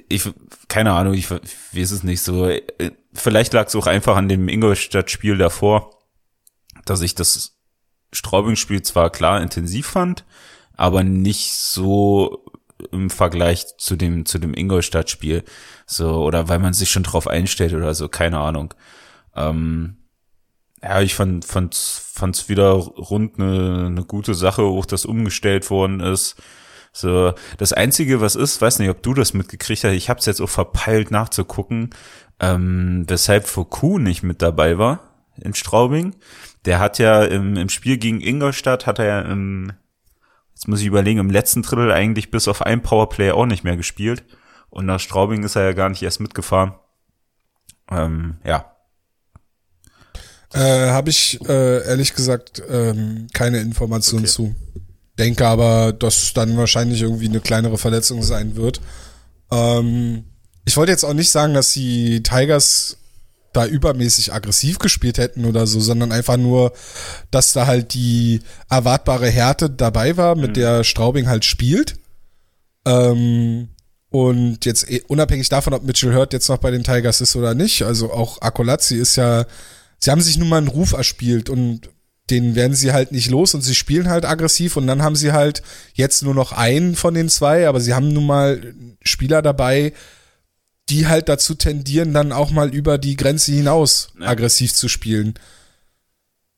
ich, 0.09 0.29
keine 0.71 0.93
Ahnung, 0.93 1.15
ich, 1.15 1.29
weiß 1.29 1.91
es 1.91 2.03
nicht 2.03 2.21
so. 2.21 2.49
Vielleicht 3.11 3.51
lag 3.51 3.67
es 3.67 3.75
auch 3.75 3.87
einfach 3.87 4.15
an 4.15 4.29
dem 4.29 4.47
Ingolstadt-Spiel 4.47 5.37
davor, 5.37 5.99
dass 6.85 7.01
ich 7.01 7.13
das 7.13 7.57
Straubing-Spiel 8.13 8.81
zwar 8.81 9.09
klar 9.09 9.41
intensiv 9.41 9.87
fand, 9.87 10.23
aber 10.77 11.03
nicht 11.03 11.51
so 11.51 12.45
im 12.93 13.09
Vergleich 13.09 13.65
zu 13.79 13.97
dem 13.97 14.25
zu 14.25 14.39
dem 14.39 14.53
Ingolstadt-Spiel. 14.53 15.43
So 15.85 16.23
oder 16.23 16.47
weil 16.47 16.59
man 16.59 16.71
sich 16.71 16.89
schon 16.89 17.03
drauf 17.03 17.27
einstellt 17.27 17.73
oder 17.73 17.93
so 17.93 18.07
keine 18.07 18.39
Ahnung. 18.39 18.73
Ähm, 19.35 19.97
ja 20.81 21.01
ich 21.01 21.15
fand 21.15 21.43
fand's 21.43 22.01
fand's 22.13 22.47
wieder 22.47 22.71
rund 22.71 23.39
eine, 23.39 23.87
eine 23.87 24.05
gute 24.05 24.35
Sache 24.35 24.61
auch 24.61 24.85
dass 24.85 25.03
umgestellt 25.05 25.69
worden 25.69 25.99
ist 25.99 26.41
so 26.91 27.33
das 27.57 27.73
einzige 27.73 28.21
was 28.21 28.35
ist 28.35 28.61
weiß 28.61 28.79
nicht 28.79 28.89
ob 28.89 29.01
du 29.01 29.13
das 29.13 29.33
mitgekriegt 29.33 29.83
hast 29.83 29.93
ich 29.93 30.09
habe 30.09 30.19
es 30.19 30.25
jetzt 30.25 30.41
auch 30.41 30.49
verpeilt 30.49 31.11
nachzugucken 31.11 31.91
ähm, 32.41 33.05
weshalb 33.07 33.47
Foucault 33.47 34.01
nicht 34.01 34.23
mit 34.23 34.41
dabei 34.41 34.77
war 34.77 35.11
in 35.37 35.53
Straubing. 35.53 36.15
Der 36.65 36.79
hat 36.79 36.99
ja 36.99 37.23
im, 37.23 37.55
im 37.55 37.69
Spiel 37.69 37.97
gegen 37.97 38.21
Ingolstadt 38.21 38.85
hat 38.85 38.99
er 38.99 39.05
ja 39.05 39.21
im, 39.21 39.73
jetzt 40.53 40.67
muss 40.67 40.81
ich 40.81 40.87
überlegen, 40.87 41.19
im 41.19 41.29
letzten 41.29 41.61
Drittel 41.61 41.91
eigentlich 41.91 42.31
bis 42.31 42.47
auf 42.47 42.61
ein 42.61 42.81
Powerplay 42.81 43.31
auch 43.31 43.45
nicht 43.45 43.63
mehr 43.63 43.77
gespielt. 43.77 44.23
Und 44.69 44.85
nach 44.85 44.99
Straubing 44.99 45.43
ist 45.43 45.55
er 45.55 45.63
ja 45.63 45.73
gar 45.73 45.89
nicht 45.89 46.01
erst 46.01 46.19
mitgefahren. 46.19 46.73
Ähm, 47.89 48.37
ja. 48.45 48.73
Äh, 50.53 50.89
Habe 50.89 51.09
ich 51.09 51.39
äh, 51.47 51.85
ehrlich 51.87 52.13
gesagt 52.13 52.61
ähm, 52.69 53.27
keine 53.33 53.59
Informationen 53.59 54.25
okay. 54.25 54.31
zu. 54.31 54.55
Denke 55.19 55.45
aber, 55.47 55.93
dass 55.93 56.23
es 56.23 56.33
dann 56.33 56.57
wahrscheinlich 56.57 57.01
irgendwie 57.01 57.27
eine 57.27 57.41
kleinere 57.41 57.77
Verletzung 57.77 58.23
sein 58.23 58.55
wird. 58.55 58.81
Ähm, 59.51 60.25
ich 60.65 60.77
wollte 60.77 60.91
jetzt 60.91 61.03
auch 61.03 61.13
nicht 61.13 61.31
sagen, 61.31 61.53
dass 61.53 61.73
die 61.73 62.23
Tigers 62.23 62.97
da 63.53 63.65
übermäßig 63.65 64.33
aggressiv 64.33 64.79
gespielt 64.79 65.17
hätten 65.17 65.45
oder 65.45 65.67
so, 65.67 65.79
sondern 65.79 66.11
einfach 66.11 66.37
nur, 66.37 66.71
dass 67.31 67.53
da 67.53 67.67
halt 67.67 67.93
die 67.93 68.41
erwartbare 68.69 69.29
Härte 69.29 69.69
dabei 69.69 70.15
war, 70.15 70.35
mit 70.35 70.51
mhm. 70.51 70.55
der 70.55 70.83
Straubing 70.83 71.27
halt 71.27 71.43
spielt. 71.43 71.95
Ähm, 72.85 73.69
und 74.09 74.65
jetzt 74.65 74.89
eh, 74.89 75.01
unabhängig 75.07 75.49
davon, 75.49 75.73
ob 75.73 75.83
Mitchell 75.83 76.13
Hurt 76.13 76.33
jetzt 76.33 76.49
noch 76.49 76.57
bei 76.57 76.71
den 76.71 76.83
Tigers 76.83 77.21
ist 77.21 77.35
oder 77.35 77.53
nicht, 77.53 77.83
also 77.83 78.11
auch 78.11 78.41
Akolazzi 78.41 78.95
ist 78.95 79.15
ja, 79.15 79.45
sie 79.99 80.11
haben 80.11 80.21
sich 80.21 80.37
nun 80.37 80.49
mal 80.49 80.57
einen 80.57 80.67
Ruf 80.67 80.93
erspielt 80.93 81.49
und 81.49 81.89
den 82.31 82.55
werden 82.55 82.73
sie 82.73 82.93
halt 82.93 83.11
nicht 83.11 83.29
los 83.29 83.53
und 83.53 83.61
sie 83.61 83.75
spielen 83.75 84.09
halt 84.09 84.25
aggressiv 84.25 84.77
und 84.77 84.87
dann 84.87 85.03
haben 85.03 85.15
sie 85.15 85.31
halt 85.31 85.61
jetzt 85.93 86.23
nur 86.23 86.33
noch 86.33 86.53
einen 86.53 86.95
von 86.95 87.13
den 87.13 87.29
zwei, 87.29 87.67
aber 87.67 87.79
sie 87.79 87.93
haben 87.93 88.07
nun 88.13 88.25
mal 88.25 88.73
Spieler 89.03 89.41
dabei, 89.41 89.93
die 90.89 91.07
halt 91.07 91.29
dazu 91.29 91.53
tendieren, 91.55 92.13
dann 92.13 92.31
auch 92.31 92.51
mal 92.51 92.73
über 92.73 92.97
die 92.97 93.15
Grenze 93.15 93.51
hinaus 93.51 94.13
ja. 94.19 94.27
aggressiv 94.27 94.73
zu 94.73 94.87
spielen. 94.87 95.35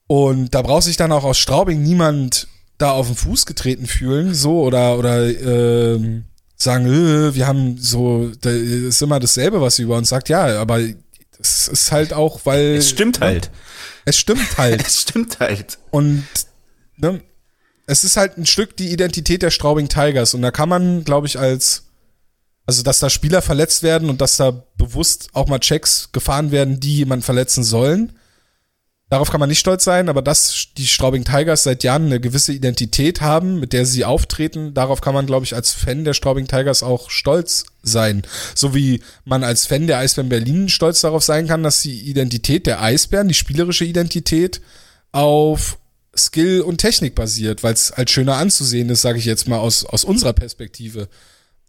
Und 0.08 0.54
da 0.54 0.62
braucht 0.62 0.84
sich 0.84 0.98
dann 0.98 1.12
auch 1.12 1.24
aus 1.24 1.38
Straubing 1.38 1.82
niemand 1.82 2.48
da 2.78 2.92
auf 2.92 3.08
den 3.08 3.16
Fuß 3.16 3.46
getreten 3.46 3.86
fühlen, 3.86 4.34
so 4.34 4.62
oder 4.62 4.98
oder 4.98 5.26
äh, 5.28 6.22
sagen, 6.56 6.86
äh, 6.86 7.36
wir 7.36 7.48
haben 7.48 7.78
so, 7.78 8.32
das 8.42 8.54
ist 8.54 9.02
immer 9.02 9.20
dasselbe, 9.20 9.62
was 9.62 9.76
sie 9.76 9.84
über 9.84 9.98
uns 9.98 10.10
sagt. 10.10 10.30
Ja, 10.30 10.60
aber 10.60 10.80
es 11.40 11.68
ist 11.68 11.92
halt 11.92 12.14
auch, 12.14 12.42
weil 12.46 12.76
es 12.76 12.90
stimmt 12.90 13.20
halt. 13.22 13.52
Es 14.06 14.18
stimmt 14.18 14.58
halt. 14.58 14.82
es 14.86 15.02
stimmt 15.02 15.40
halt. 15.40 15.78
Und 15.92 16.26
ne, 16.98 17.22
es 17.86 18.04
ist 18.04 18.18
halt 18.18 18.38
ein 18.38 18.46
Stück 18.46 18.78
die 18.78 18.92
Identität 18.92 19.42
der 19.42 19.52
Straubing 19.52 19.88
Tigers 19.88 20.34
und 20.34 20.42
da 20.42 20.52
kann 20.52 20.70
man, 20.70 21.04
glaube 21.04 21.28
ich, 21.28 21.38
als 21.38 21.84
also, 22.66 22.82
dass 22.82 23.00
da 23.00 23.10
Spieler 23.10 23.42
verletzt 23.42 23.84
werden 23.84 24.10
und 24.10 24.22
dass 24.22 24.38
da 24.38 24.52
bewusst 24.78 25.30
auch 25.34 25.48
mal 25.48 25.60
Checks 25.60 26.10
gefahren 26.14 26.52
werden, 26.52 26.80
die 26.80 26.98
jemanden 26.98 27.24
verletzen 27.24 27.64
sollen. 27.64 28.14
Darauf 29.14 29.30
kann 29.30 29.40
man 29.40 29.50
nicht 29.50 29.60
stolz 29.60 29.84
sein, 29.84 30.10
aber 30.10 30.24
dass 30.24 30.70
die 30.76 30.88
Straubing 30.88 31.24
Tigers 31.24 31.62
seit 31.62 31.84
Jahren 31.84 32.08
eine 32.08 32.20
gewisse 32.20 32.52
Identität 32.52 33.22
haben, 33.22 33.60
mit 33.60 33.72
der 33.72 33.86
sie 33.86 34.06
auftreten, 34.06 34.74
darauf 34.74 35.02
kann 35.02 35.14
man, 35.14 35.28
glaube 35.28 35.46
ich, 35.46 35.54
als 35.54 35.72
Fan 35.72 36.04
der 36.04 36.16
Straubing 36.16 36.48
Tigers 36.48 36.82
auch 36.82 37.12
stolz 37.12 37.66
sein. 37.84 38.24
So 38.56 38.74
wie 38.74 39.04
man 39.24 39.44
als 39.44 39.68
Fan 39.68 39.86
der 39.86 40.00
Eisbären 40.00 40.30
Berlin 40.30 40.68
stolz 40.68 41.02
darauf 41.02 41.24
sein 41.24 41.46
kann, 41.46 41.62
dass 41.62 41.84
die 41.84 42.10
Identität 42.10 42.66
der 42.66 42.82
Eisbären, 42.82 43.28
die 43.28 43.36
spielerische 43.36 43.86
Identität, 43.86 44.62
auf 45.12 45.78
Skill 46.18 46.62
und 46.62 46.80
Technik 46.80 47.14
basiert, 47.14 47.62
weil 47.62 47.76
es 47.76 47.94
halt 47.96 48.10
schöner 48.10 48.38
anzusehen 48.38 48.90
ist, 48.90 49.04
sage 49.04 49.20
ich 49.20 49.26
jetzt 49.26 49.48
mal 49.48 49.60
aus, 49.60 49.86
aus 49.86 50.06
unserer 50.06 50.34
Perspektive. 50.34 51.08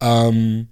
Ähm, 0.00 0.68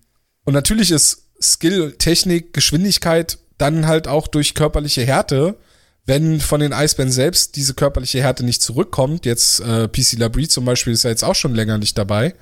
und 0.46 0.54
natürlich 0.54 0.90
ist 0.90 1.26
Skill, 1.38 1.96
Technik, 1.98 2.54
Geschwindigkeit 2.54 3.36
dann 3.58 3.86
halt 3.86 4.08
auch 4.08 4.26
durch 4.26 4.54
körperliche 4.54 5.04
Härte, 5.04 5.58
wenn 6.04 6.40
von 6.40 6.60
den 6.60 6.72
Eisbären 6.72 7.12
selbst 7.12 7.56
diese 7.56 7.74
körperliche 7.74 8.20
Härte 8.22 8.44
nicht 8.44 8.62
zurückkommt, 8.62 9.24
jetzt 9.24 9.60
äh, 9.60 9.88
PC 9.88 10.14
Labrie 10.18 10.48
zum 10.48 10.64
Beispiel 10.64 10.92
ist 10.92 11.04
ja 11.04 11.10
jetzt 11.10 11.24
auch 11.24 11.34
schon 11.34 11.54
länger 11.54 11.78
nicht 11.78 11.96
dabei, 11.96 12.34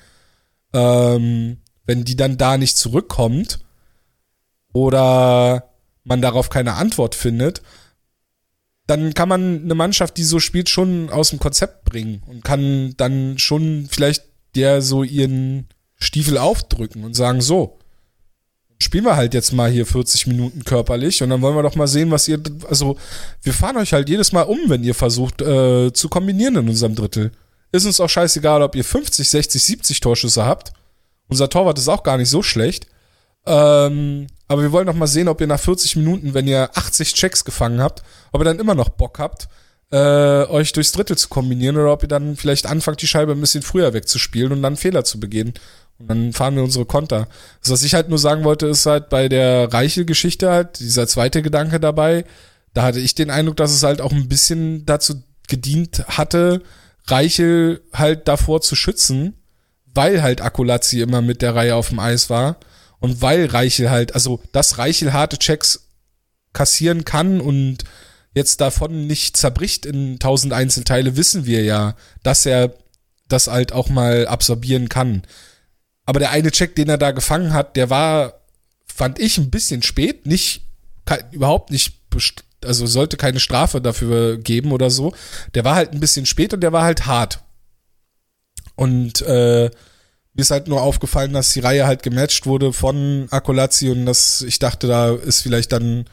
ähm, 0.73 1.59
wenn 1.85 2.05
die 2.05 2.17
dann 2.17 2.39
da 2.39 2.57
nicht 2.57 2.77
zurückkommt 2.79 3.59
oder 4.73 5.71
man 6.05 6.23
darauf 6.23 6.49
keine 6.49 6.75
Antwort 6.75 7.15
findet, 7.15 7.63
dann 8.87 9.15
kann 9.15 9.29
man 9.29 9.63
eine 9.63 9.75
Mannschaft, 9.75 10.17
die 10.17 10.25
so 10.25 10.41
spielt, 10.41 10.69
schon 10.69 11.11
aus 11.11 11.31
dem 11.31 11.39
Konzept 11.39 11.85
bringen 11.85 12.23
und 12.27 12.45
kann 12.45 12.95
dann 12.97 13.39
schon 13.39 13.89
vielleicht 13.91 14.25
der 14.55 14.83
so 14.83 15.05
ihren 15.05 15.69
Stiefel 15.97 16.39
aufdrücken 16.39 17.05
und 17.05 17.15
sagen, 17.15 17.41
so, 17.41 17.79
spielen 18.81 19.05
wir 19.05 19.17
halt 19.17 19.35
jetzt 19.35 19.53
mal 19.53 19.71
hier 19.71 19.87
40 19.87 20.27
Minuten 20.27 20.65
körperlich 20.65 21.23
und 21.23 21.31
dann 21.31 21.43
wollen 21.43 21.55
wir 21.55 21.63
doch 21.63 21.77
mal 21.77 21.87
sehen, 21.87 22.11
was 22.11 22.27
ihr, 22.27 22.41
also 22.69 22.97
wir 23.43 23.53
fahren 23.53 23.77
euch 23.77 23.93
halt 23.93 24.09
jedes 24.09 24.33
Mal 24.33 24.43
um, 24.43 24.59
wenn 24.69 24.83
ihr 24.83 24.95
versucht 24.95 25.43
äh, 25.43 25.93
zu 25.93 26.09
kombinieren 26.09 26.57
in 26.57 26.69
unserem 26.69 26.95
Drittel. 26.95 27.31
Ist 27.73 27.87
uns 27.87 28.01
auch 28.01 28.09
scheißegal, 28.09 28.63
ob 28.63 28.75
ihr 28.75 28.85
50, 28.85 29.29
60, 29.29 29.63
70 29.63 30.01
Torschüsse 30.01 30.45
habt. 30.45 30.73
Unser 31.29 31.49
Torwart 31.49 31.79
ist 31.79 31.89
auch 31.89 32.03
gar 32.03 32.17
nicht 32.17 32.31
so 32.31 32.43
schlecht. 32.43 32.87
Ähm, 33.47 34.27
aber 34.49 34.63
wir 34.63 34.73
wollen 34.73 34.87
doch 34.87 34.95
mal 34.95 35.07
sehen, 35.07 35.29
ob 35.29 35.41
ihr 35.41 35.47
nach 35.47 35.61
40 35.61 35.97
Minuten, 35.97 36.35
wenn 36.35 36.49
ihr 36.49 36.71
80 36.75 37.15
Checks 37.15 37.45
gefangen 37.45 37.81
habt, 37.81 38.03
ob 38.33 38.41
ihr 38.41 38.45
dann 38.45 38.59
immer 38.59 38.75
noch 38.75 38.89
Bock 38.89 39.19
habt, 39.19 39.49
äh, 39.93 40.47
euch 40.47 40.73
durchs 40.73 40.93
Drittel 40.93 41.17
zu 41.17 41.29
kombinieren 41.29 41.77
oder 41.77 41.93
ob 41.93 42.03
ihr 42.03 42.09
dann 42.09 42.37
vielleicht 42.37 42.67
anfangt, 42.67 43.03
die 43.03 43.07
Scheibe 43.07 43.33
ein 43.33 43.41
bisschen 43.41 43.63
früher 43.63 43.93
wegzuspielen 43.93 44.53
und 44.53 44.63
dann 44.63 44.77
Fehler 44.77 45.05
zu 45.05 45.21
begehen. 45.21 45.55
Und 46.01 46.09
dann 46.09 46.33
fahren 46.33 46.57
wir 46.57 46.65
unsere 46.65 46.87
Konter. 46.87 47.29
Das, 47.61 47.71
was 47.71 47.83
ich 47.83 47.95
halt 47.95 48.09
nur 48.09 48.19
sagen 48.19 48.43
wollte, 48.45 48.67
ist 48.67 48.87
halt 48.87 49.11
bei 49.11 49.29
der 49.29 49.73
Reiche-Geschichte 49.73 50.51
halt, 50.51 50.81
dieser 50.81 51.07
zweite 51.07 51.43
Gedanke 51.43 51.79
dabei, 51.79 52.25
da 52.73 52.83
hatte 52.83 53.01
ich 53.01 53.15
den 53.15 53.31
Eindruck, 53.31 53.57
dass 53.57 53.73
es 53.73 53.83
halt 53.83 54.01
auch 54.01 54.13
ein 54.13 54.29
bisschen 54.29 54.87
dazu 54.87 55.23
gedient 55.49 56.05
hatte, 56.09 56.63
Reichel 57.07 57.83
halt 57.93 58.29
davor 58.29 58.63
zu 58.63 58.77
schützen, 58.77 59.35
weil 59.93 60.23
halt 60.23 60.41
Akulazzi 60.41 61.01
immer 61.01 61.21
mit 61.21 61.43
der 61.43 61.55
Reihe 61.55 61.75
auf 61.75 61.89
dem 61.89 61.99
Eis 61.99 62.31
war 62.31 62.57
und 63.01 63.21
weil 63.21 63.47
Reichel 63.47 63.91
halt, 63.91 64.15
also 64.15 64.41
dass 64.53 64.79
Reichel 64.79 65.13
harte 65.13 65.39
Checks 65.39 65.89
kassieren 66.53 67.05
kann 67.05 67.41
und 67.41 67.79
jetzt 68.33 68.61
davon 68.61 69.07
nicht 69.07 69.37
zerbricht 69.37 69.87
in 69.87 70.19
tausend 70.19 70.53
Einzelteile, 70.53 71.17
wissen 71.17 71.47
wir 71.47 71.65
ja, 71.65 71.97
dass 72.23 72.47
er 72.47 72.75
das 73.29 73.49
halt 73.49 73.73
auch 73.73 73.89
mal 73.89 74.27
absorbieren 74.27 74.89
kann. 74.89 75.23
Aber 76.07 76.19
der 76.19 76.31
eine 76.31 76.51
Check, 76.51 76.75
den 76.77 76.89
er 76.89 76.99
da 76.99 77.13
gefangen 77.13 77.53
hat, 77.53 77.77
der 77.77 77.91
war, 77.91 78.41
fand 78.87 79.19
ich, 79.19 79.39
ein 79.39 79.51
bisschen 79.51 79.83
spät, 79.83 80.27
nicht, 80.27 80.63
überhaupt 81.31 81.71
nicht, 81.71 81.95
also 82.65 82.87
sollte 82.87 83.17
keine 83.17 83.41
Strafe 83.41 83.81
dafür 83.81 84.39
geben 84.39 84.73
oder 84.73 84.91
so. 84.91 85.15
Der 85.55 85.65
war 85.65 85.75
halt 85.75 85.93
ein 85.93 86.01
bisschen 86.01 86.27
spät 86.27 86.53
und 86.53 86.61
der 86.61 86.73
war 86.73 86.83
halt 86.83 87.07
hart. 87.07 87.41
Und 88.75 89.23
äh, 89.23 89.71
mir 90.35 90.43
ist 90.43 90.51
halt 90.51 90.69
nur 90.69 90.83
aufgefallen, 90.83 91.33
dass 91.33 91.53
die 91.53 91.61
Reihe 91.61 91.87
halt 91.87 92.03
gematcht 92.03 92.47
wurde 92.47 92.73
von 92.73 93.27
Akolazzi 93.31 93.91
und 93.91 94.07
dass 94.07 94.43
ich 94.43 94.59
dachte, 94.59 94.87
da 94.87 95.15
ist 95.15 95.43
vielleicht 95.43 95.73
dann, 95.73 96.07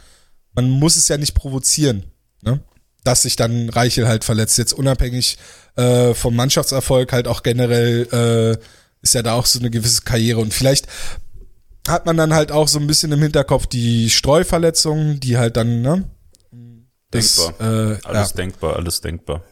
man 0.53 0.69
muss 0.69 0.95
es 0.95 1.07
ja 1.07 1.17
nicht 1.17 1.35
provozieren, 1.35 2.03
ne? 2.41 2.59
dass 3.03 3.21
sich 3.21 3.35
dann 3.35 3.69
Reichel 3.69 4.07
halt 4.07 4.23
verletzt. 4.23 4.57
Jetzt 4.57 4.73
unabhängig 4.73 5.37
äh, 5.75 6.13
vom 6.13 6.35
Mannschaftserfolg 6.35 7.13
halt 7.13 7.27
auch 7.27 7.43
generell 7.43 8.57
äh, 8.59 8.63
ist 9.01 9.13
ja 9.13 9.23
da 9.23 9.33
auch 9.33 9.45
so 9.45 9.59
eine 9.59 9.69
gewisse 9.69 10.01
Karriere 10.01 10.39
und 10.39 10.53
vielleicht 10.53 10.87
hat 11.87 12.05
man 12.05 12.17
dann 12.17 12.33
halt 12.33 12.51
auch 12.51 12.67
so 12.67 12.79
ein 12.79 12.87
bisschen 12.87 13.11
im 13.11 13.21
Hinterkopf 13.21 13.65
die 13.65 14.09
Streuverletzungen, 14.09 15.19
die 15.19 15.37
halt 15.37 15.57
dann, 15.57 15.81
ne? 15.81 16.03
Das, 17.11 17.35
denkbar. 17.35 17.61
Äh, 17.61 17.99
alles 18.03 18.29
ja. 18.29 18.35
denkbar, 18.35 18.75
alles 18.75 19.01
denkbar. 19.01 19.43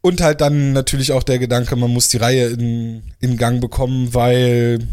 Und 0.00 0.20
halt 0.20 0.40
dann 0.40 0.72
natürlich 0.72 1.12
auch 1.12 1.22
der 1.22 1.38
Gedanke, 1.38 1.74
man 1.76 1.90
muss 1.90 2.08
die 2.08 2.18
Reihe 2.18 2.48
in, 2.48 3.14
in 3.20 3.36
Gang 3.36 3.60
bekommen, 3.60 4.14
weil 4.14 4.86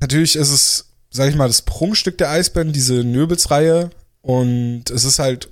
natürlich 0.00 0.36
ist 0.36 0.50
es, 0.50 0.94
sag 1.10 1.28
ich 1.28 1.36
mal, 1.36 1.48
das 1.48 1.62
Prunkstück 1.62 2.16
der 2.18 2.30
Eisbären, 2.30 2.72
diese 2.72 3.04
Nöbelsreihe. 3.04 3.90
Und 4.22 4.90
es 4.90 5.04
ist 5.04 5.18
halt 5.18 5.50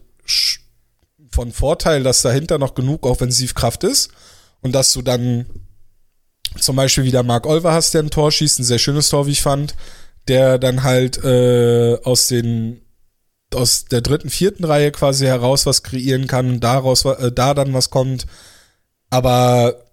von 1.30 1.52
Vorteil, 1.52 2.02
dass 2.02 2.22
dahinter 2.22 2.58
noch 2.58 2.74
genug 2.74 3.04
Offensivkraft 3.04 3.84
ist. 3.84 4.10
Und 4.62 4.72
dass 4.72 4.92
du 4.92 5.02
dann 5.02 5.46
zum 6.58 6.76
Beispiel 6.76 7.04
wieder 7.04 7.22
Mark 7.22 7.46
Olver 7.46 7.72
hast, 7.72 7.94
der 7.94 8.02
ein 8.02 8.10
Tor 8.10 8.32
schießt, 8.32 8.58
ein 8.58 8.64
sehr 8.64 8.78
schönes 8.78 9.08
Tor, 9.08 9.26
wie 9.26 9.32
ich 9.32 9.42
fand, 9.42 9.74
der 10.28 10.58
dann 10.58 10.82
halt 10.82 11.22
äh, 11.24 11.98
aus 12.02 12.28
den 12.28 12.80
aus 13.54 13.84
der 13.84 14.00
dritten, 14.00 14.28
vierten 14.28 14.64
Reihe 14.64 14.90
quasi 14.90 15.24
heraus 15.26 15.66
was 15.66 15.82
kreieren 15.82 16.26
kann 16.26 16.50
und 16.50 16.60
daraus 16.60 17.04
äh, 17.04 17.30
da 17.32 17.54
dann 17.54 17.72
was 17.74 17.90
kommt. 17.90 18.26
Aber 19.08 19.86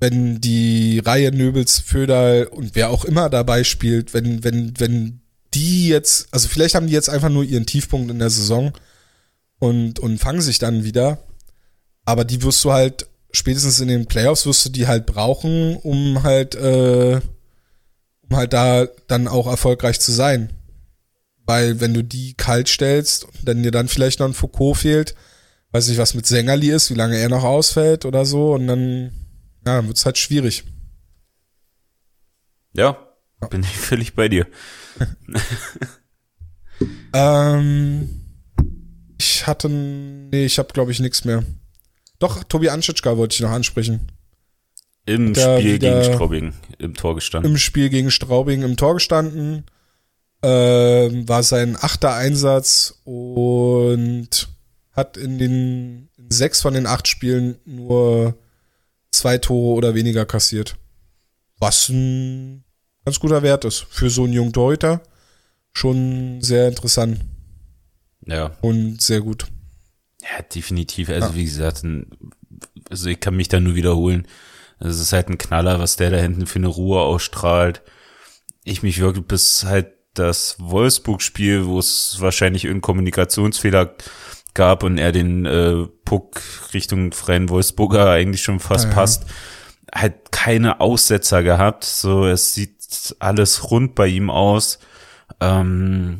wenn 0.00 0.40
die 0.40 0.98
Reihe 0.98 1.32
Nöbels, 1.32 1.78
Föderl 1.78 2.46
und 2.46 2.74
wer 2.74 2.90
auch 2.90 3.04
immer 3.04 3.30
dabei 3.30 3.64
spielt, 3.64 4.12
wenn, 4.12 4.44
wenn, 4.44 4.78
wenn 4.78 5.20
die 5.54 5.88
jetzt, 5.88 6.28
also 6.32 6.48
vielleicht 6.48 6.74
haben 6.74 6.88
die 6.88 6.92
jetzt 6.92 7.08
einfach 7.08 7.28
nur 7.28 7.44
ihren 7.44 7.66
Tiefpunkt 7.66 8.10
in 8.10 8.18
der 8.18 8.30
Saison 8.30 8.72
und, 9.58 10.00
und 10.00 10.18
fangen 10.18 10.42
sich 10.42 10.58
dann 10.58 10.84
wieder. 10.84 11.18
Aber 12.04 12.24
die 12.24 12.42
wirst 12.42 12.62
du 12.64 12.72
halt, 12.72 13.06
spätestens 13.34 13.80
in 13.80 13.88
den 13.88 14.06
Playoffs 14.06 14.46
wirst 14.46 14.64
du 14.64 14.70
die 14.70 14.86
halt 14.86 15.06
brauchen, 15.06 15.76
um 15.76 16.22
halt, 16.22 16.54
äh, 16.54 17.20
um 18.22 18.36
halt 18.36 18.52
da 18.52 18.86
dann 19.06 19.28
auch 19.28 19.46
erfolgreich 19.46 20.00
zu 20.00 20.12
sein. 20.12 20.52
Weil 21.46 21.80
wenn 21.80 21.92
du 21.92 22.02
die 22.02 22.34
kalt 22.34 22.68
stellst 22.68 23.24
und 23.24 23.46
dann 23.46 23.62
dir 23.62 23.70
dann 23.70 23.88
vielleicht 23.88 24.20
noch 24.20 24.26
ein 24.26 24.34
Foucault 24.34 24.78
fehlt, 24.78 25.14
weiß 25.72 25.88
nicht, 25.88 25.98
was 25.98 26.14
mit 26.14 26.26
Sängerli 26.26 26.70
ist, 26.70 26.90
wie 26.90 26.94
lange 26.94 27.18
er 27.18 27.28
noch 27.28 27.44
ausfällt 27.44 28.04
oder 28.04 28.24
so, 28.24 28.54
und 28.54 28.66
dann, 28.66 29.12
ja, 29.66 29.76
dann 29.76 29.88
wird's 29.88 30.06
halt 30.06 30.16
schwierig. 30.16 30.64
Ja, 32.72 32.96
bin 33.50 33.62
ich 33.62 33.76
völlig 33.76 34.14
bei 34.14 34.28
dir. 34.28 34.46
ähm, 37.12 38.24
ich 39.18 39.46
hatte, 39.46 39.68
nee, 39.68 40.44
ich 40.44 40.58
habe 40.58 40.72
glaube 40.72 40.92
ich 40.92 41.00
nichts 41.00 41.24
mehr. 41.24 41.44
Doch, 42.18 42.44
Tobi 42.44 42.68
Anschitschka 42.68 43.16
wollte 43.16 43.34
ich 43.34 43.40
noch 43.40 43.50
ansprechen. 43.50 44.12
Im 45.06 45.34
Spiel 45.34 45.78
gegen 45.78 46.04
Straubing 46.04 46.54
im 46.78 46.94
Tor 46.94 47.14
gestanden. 47.14 47.50
Im 47.50 47.58
Spiel 47.58 47.90
gegen 47.90 48.10
Straubing 48.10 48.62
im 48.62 48.76
Tor 48.76 48.94
gestanden 48.94 49.64
äh, 50.42 50.48
war 50.48 51.42
sein 51.42 51.76
achter 51.78 52.14
Einsatz 52.14 53.00
und 53.04 54.48
hat 54.92 55.16
in 55.16 55.38
den 55.38 56.08
in 56.16 56.30
sechs 56.30 56.62
von 56.62 56.74
den 56.74 56.86
acht 56.86 57.08
Spielen 57.08 57.56
nur 57.64 58.38
zwei 59.10 59.38
Tore 59.38 59.76
oder 59.76 59.94
weniger 59.94 60.24
kassiert. 60.24 60.76
Was 61.58 61.88
ein 61.88 62.64
ganz 63.04 63.20
guter 63.20 63.42
Wert 63.42 63.64
ist 63.64 63.86
für 63.90 64.10
so 64.10 64.24
einen 64.24 64.32
jungen 64.32 64.52
Torhüter. 64.52 65.02
Schon 65.72 66.40
sehr 66.40 66.68
interessant. 66.68 67.20
Ja. 68.26 68.56
Und 68.60 69.02
sehr 69.02 69.20
gut. 69.20 69.46
Ja, 70.24 70.42
definitiv. 70.42 71.10
Also 71.10 71.28
ja. 71.28 71.34
wie 71.34 71.44
gesagt, 71.44 71.82
also 72.90 73.08
ich 73.08 73.20
kann 73.20 73.36
mich 73.36 73.48
da 73.48 73.60
nur 73.60 73.74
wiederholen. 73.74 74.26
Es 74.80 74.98
ist 74.98 75.12
halt 75.12 75.28
ein 75.28 75.38
Knaller, 75.38 75.78
was 75.78 75.96
der 75.96 76.10
da 76.10 76.16
hinten 76.16 76.46
für 76.46 76.58
eine 76.58 76.68
Ruhe 76.68 77.00
ausstrahlt. 77.00 77.82
Ich 78.64 78.82
mich 78.82 79.00
wirklich 79.00 79.26
bis 79.26 79.64
halt 79.64 79.88
das 80.14 80.56
Wolfsburg-Spiel, 80.58 81.66
wo 81.66 81.78
es 81.78 82.16
wahrscheinlich 82.20 82.64
irgendeinen 82.64 82.82
Kommunikationsfehler 82.82 83.94
gab 84.54 84.82
und 84.84 84.98
er 84.98 85.12
den 85.12 85.44
äh, 85.44 85.86
Puck 86.04 86.40
Richtung 86.72 87.12
freien 87.12 87.48
Wolfsburger 87.48 88.10
eigentlich 88.10 88.42
schon 88.42 88.60
fast 88.60 88.86
ja. 88.86 88.92
passt, 88.92 89.26
halt 89.92 90.30
keine 90.32 90.80
Aussetzer 90.80 91.42
gehabt. 91.42 91.84
So, 91.84 92.26
es 92.26 92.54
sieht 92.54 93.16
alles 93.18 93.70
rund 93.70 93.94
bei 93.94 94.06
ihm 94.06 94.30
aus. 94.30 94.78
Ähm, 95.40 96.18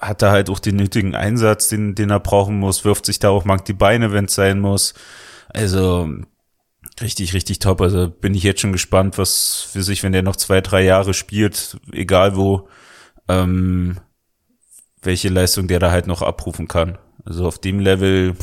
hat 0.00 0.22
er 0.22 0.30
halt 0.30 0.50
auch 0.50 0.58
den 0.58 0.76
nötigen 0.76 1.14
Einsatz, 1.14 1.68
den, 1.68 1.94
den 1.94 2.10
er 2.10 2.20
brauchen 2.20 2.58
muss, 2.58 2.84
wirft 2.84 3.06
sich 3.06 3.18
da 3.18 3.30
auch 3.30 3.44
mag 3.44 3.64
die 3.64 3.72
Beine, 3.72 4.12
wenn 4.12 4.26
es 4.26 4.34
sein 4.34 4.60
muss. 4.60 4.94
Also 5.48 6.08
Richtig, 7.00 7.34
richtig 7.34 7.58
top. 7.58 7.80
Also 7.80 8.08
bin 8.08 8.34
ich 8.34 8.42
jetzt 8.42 8.60
schon 8.60 8.72
gespannt, 8.72 9.18
was 9.18 9.68
für 9.70 9.82
sich, 9.82 10.02
wenn 10.02 10.12
der 10.12 10.22
noch 10.22 10.36
zwei, 10.36 10.60
drei 10.60 10.82
Jahre 10.82 11.12
spielt, 11.12 11.78
egal 11.92 12.36
wo, 12.36 12.68
ähm, 13.28 13.98
welche 15.02 15.28
Leistung 15.28 15.68
der 15.68 15.78
da 15.78 15.90
halt 15.90 16.06
noch 16.06 16.22
abrufen 16.22 16.68
kann. 16.68 16.98
Also 17.24 17.46
auf 17.46 17.58
dem 17.58 17.80
Level 17.80 18.34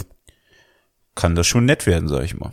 kann 1.15 1.35
das 1.35 1.47
schon 1.47 1.65
nett 1.65 1.87
werden, 1.87 2.07
sag 2.07 2.25
ich 2.25 2.35
mal. 2.35 2.51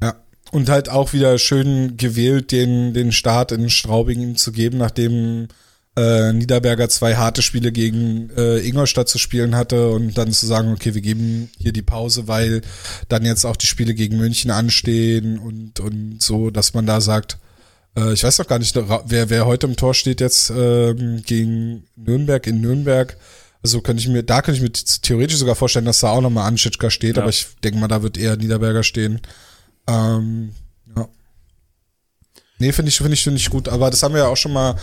Ja, 0.00 0.22
und 0.52 0.68
halt 0.68 0.88
auch 0.88 1.12
wieder 1.12 1.36
schön 1.38 1.96
gewählt, 1.96 2.52
den, 2.52 2.94
den 2.94 3.10
Start 3.10 3.50
in 3.50 3.70
Straubing 3.70 4.36
zu 4.36 4.52
geben, 4.52 4.78
nachdem 4.78 5.48
äh, 5.96 6.32
Niederberger 6.32 6.88
zwei 6.88 7.16
harte 7.16 7.42
Spiele 7.42 7.72
gegen 7.72 8.30
äh, 8.36 8.58
Ingolstadt 8.58 9.08
zu 9.08 9.18
spielen 9.18 9.56
hatte 9.56 9.90
und 9.90 10.16
dann 10.18 10.32
zu 10.32 10.46
sagen, 10.46 10.72
okay, 10.72 10.94
wir 10.94 11.00
geben 11.00 11.50
hier 11.58 11.72
die 11.72 11.82
Pause, 11.82 12.28
weil 12.28 12.60
dann 13.08 13.24
jetzt 13.24 13.46
auch 13.46 13.56
die 13.56 13.66
Spiele 13.66 13.94
gegen 13.94 14.18
München 14.18 14.50
anstehen 14.50 15.38
und, 15.38 15.80
und 15.80 16.22
so, 16.22 16.50
dass 16.50 16.74
man 16.74 16.86
da 16.86 17.00
sagt, 17.00 17.38
äh, 17.96 18.12
ich 18.12 18.24
weiß 18.24 18.36
doch 18.36 18.46
gar 18.46 18.58
nicht, 18.58 18.76
wer, 18.76 19.30
wer 19.30 19.46
heute 19.46 19.66
im 19.66 19.76
Tor 19.76 19.94
steht 19.94 20.20
jetzt 20.20 20.50
ähm, 20.50 21.22
gegen 21.24 21.84
Nürnberg 21.96 22.46
in 22.46 22.60
Nürnberg. 22.60 23.16
Also 23.62 23.80
könnte 23.80 24.02
ich 24.02 24.08
mir, 24.08 24.22
da 24.22 24.42
könnte 24.42 24.58
ich 24.58 24.62
mir 24.62 24.72
theoretisch 25.00 25.38
sogar 25.38 25.56
vorstellen, 25.56 25.86
dass 25.86 26.00
da 26.00 26.10
auch 26.10 26.20
nochmal 26.20 26.46
Anschitschka 26.46 26.90
steht, 26.90 27.16
ja. 27.16 27.22
aber 27.22 27.30
ich 27.30 27.46
denke 27.64 27.78
mal, 27.78 27.88
da 27.88 28.02
wird 28.02 28.18
eher 28.18 28.36
Niederberger 28.36 28.82
stehen. 28.82 29.20
Ähm. 29.88 30.52
Nee, 32.58 32.72
finde 32.72 32.88
ich, 32.88 32.96
finde 32.96 33.14
ich, 33.14 33.22
finde 33.22 33.38
ich 33.38 33.50
gut. 33.50 33.68
Aber 33.68 33.90
das 33.90 34.02
haben 34.02 34.14
wir 34.14 34.22
ja 34.22 34.28
auch 34.28 34.36
schon 34.36 34.52
mal 34.52 34.76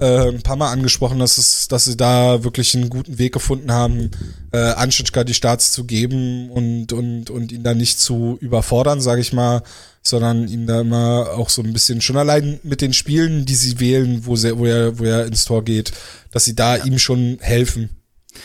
äh, 0.00 0.28
ein 0.28 0.42
paar 0.42 0.56
Mal 0.56 0.72
angesprochen, 0.72 1.18
dass 1.18 1.38
es, 1.38 1.68
dass 1.68 1.84
sie 1.84 1.96
da 1.96 2.42
wirklich 2.42 2.74
einen 2.74 2.90
guten 2.90 3.18
Weg 3.18 3.32
gefunden 3.32 3.70
haben, 3.70 4.10
äh, 4.52 4.58
Anschitschka 4.58 5.22
die 5.22 5.34
Starts 5.34 5.70
zu 5.72 5.84
geben 5.84 6.50
und, 6.50 6.92
und, 6.92 7.30
und 7.30 7.52
ihn 7.52 7.62
da 7.62 7.74
nicht 7.74 8.00
zu 8.00 8.36
überfordern, 8.40 9.00
sage 9.00 9.20
ich 9.20 9.32
mal, 9.32 9.62
sondern 10.02 10.48
ihn 10.48 10.66
da 10.66 10.80
immer 10.80 11.30
auch 11.36 11.50
so 11.50 11.62
ein 11.62 11.72
bisschen 11.72 12.00
schon 12.00 12.16
allein 12.16 12.58
mit 12.64 12.80
den 12.80 12.92
Spielen, 12.92 13.44
die 13.44 13.54
sie 13.54 13.78
wählen, 13.78 14.26
wo, 14.26 14.34
sie, 14.34 14.58
wo, 14.58 14.66
er, 14.66 14.98
wo 14.98 15.04
er 15.04 15.26
ins 15.26 15.44
Tor 15.44 15.64
geht, 15.64 15.92
dass 16.32 16.44
sie 16.44 16.56
da 16.56 16.76
ja. 16.76 16.84
ihm 16.84 16.98
schon 16.98 17.38
helfen. 17.40 17.90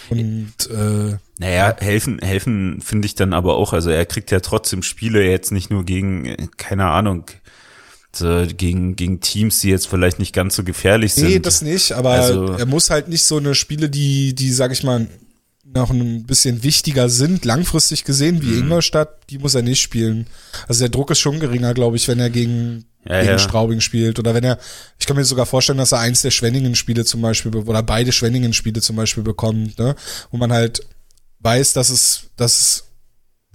Und 0.09 0.53
äh, 0.69 1.17
naja, 1.39 1.75
helfen, 1.79 2.19
helfen 2.19 2.81
finde 2.81 3.05
ich 3.05 3.15
dann 3.15 3.33
aber 3.33 3.55
auch. 3.55 3.73
Also 3.73 3.89
er 3.89 4.05
kriegt 4.05 4.31
ja 4.31 4.39
trotzdem 4.39 4.83
Spiele 4.83 5.23
jetzt 5.23 5.51
nicht 5.51 5.69
nur 5.69 5.85
gegen, 5.85 6.49
keine 6.57 6.85
Ahnung, 6.85 7.25
äh, 8.21 8.47
gegen, 8.47 8.95
gegen 8.95 9.19
Teams, 9.19 9.59
die 9.59 9.69
jetzt 9.69 9.87
vielleicht 9.87 10.19
nicht 10.19 10.33
ganz 10.33 10.55
so 10.55 10.63
gefährlich 10.63 11.13
sind. 11.13 11.27
Nee, 11.27 11.39
das 11.39 11.61
nicht, 11.61 11.91
aber 11.91 12.11
also, 12.11 12.53
er 12.53 12.65
muss 12.65 12.89
halt 12.89 13.07
nicht 13.07 13.23
so 13.23 13.37
eine 13.37 13.55
Spiele, 13.55 13.89
die, 13.89 14.33
die, 14.35 14.51
sag 14.51 14.71
ich 14.71 14.83
mal, 14.83 15.07
noch 15.75 15.89
ein 15.89 16.23
bisschen 16.23 16.63
wichtiger 16.63 17.09
sind, 17.09 17.45
langfristig 17.45 18.03
gesehen, 18.03 18.41
wie 18.41 18.47
mhm. 18.47 18.63
Ingolstadt, 18.63 19.29
die 19.29 19.37
muss 19.37 19.55
er 19.55 19.61
nicht 19.61 19.81
spielen. 19.81 20.27
Also 20.67 20.79
der 20.81 20.89
Druck 20.89 21.11
ist 21.11 21.19
schon 21.19 21.39
geringer, 21.39 21.73
glaube 21.73 21.97
ich, 21.97 22.07
wenn 22.07 22.19
er 22.19 22.29
gegen, 22.29 22.85
ja, 23.07 23.19
gegen 23.19 23.33
ja. 23.33 23.39
Straubing 23.39 23.81
spielt. 23.81 24.17
Oder 24.17 24.33
wenn 24.33 24.43
er, 24.43 24.57
ich 24.99 25.05
kann 25.05 25.17
mir 25.17 25.25
sogar 25.25 25.45
vorstellen, 25.45 25.77
dass 25.77 25.91
er 25.91 25.99
eins 25.99 26.21
der 26.21 26.31
Schwenningen-Spiele 26.31 27.03
zum 27.03 27.21
Beispiel, 27.21 27.53
oder 27.55 27.83
beide 27.83 28.11
Schwenningen-Spiele 28.11 28.81
zum 28.81 28.95
Beispiel 28.95 29.23
bekommt, 29.23 29.77
ne? 29.77 29.95
Wo 30.31 30.37
man 30.37 30.53
halt 30.53 30.87
weiß, 31.39 31.73
dass 31.73 31.89
es, 31.89 32.29
dass 32.37 32.59
es 32.59 32.84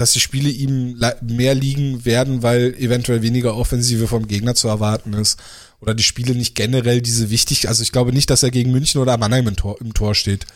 dass 0.01 0.13
die 0.13 0.21
Spiele 0.21 0.49
ihm 0.49 0.99
mehr 1.21 1.55
liegen 1.55 2.07
werden, 2.07 2.43
weil 2.43 2.75
eventuell 2.79 3.21
weniger 3.21 3.55
Offensive 3.55 4.09
vom 4.09 4.27
Gegner 4.27 4.55
zu 4.55 4.67
erwarten 4.67 5.13
ist. 5.13 5.39
Oder 5.79 5.93
die 5.93 6.03
Spiele 6.03 6.35
nicht 6.35 6.55
generell 6.55 7.03
diese 7.03 7.29
wichtig, 7.29 7.69
also 7.69 7.83
ich 7.83 7.93
glaube 7.93 8.15
nicht, 8.15 8.31
dass 8.31 8.43
er 8.43 8.51
gegen 8.51 8.71
München 8.71 9.03
oder 9.03 9.19
Mannheim 9.19 9.47
im 9.47 9.57
Tor, 9.57 9.79
im 9.79 9.93
Tor 9.93 10.15
steht, 10.15 10.47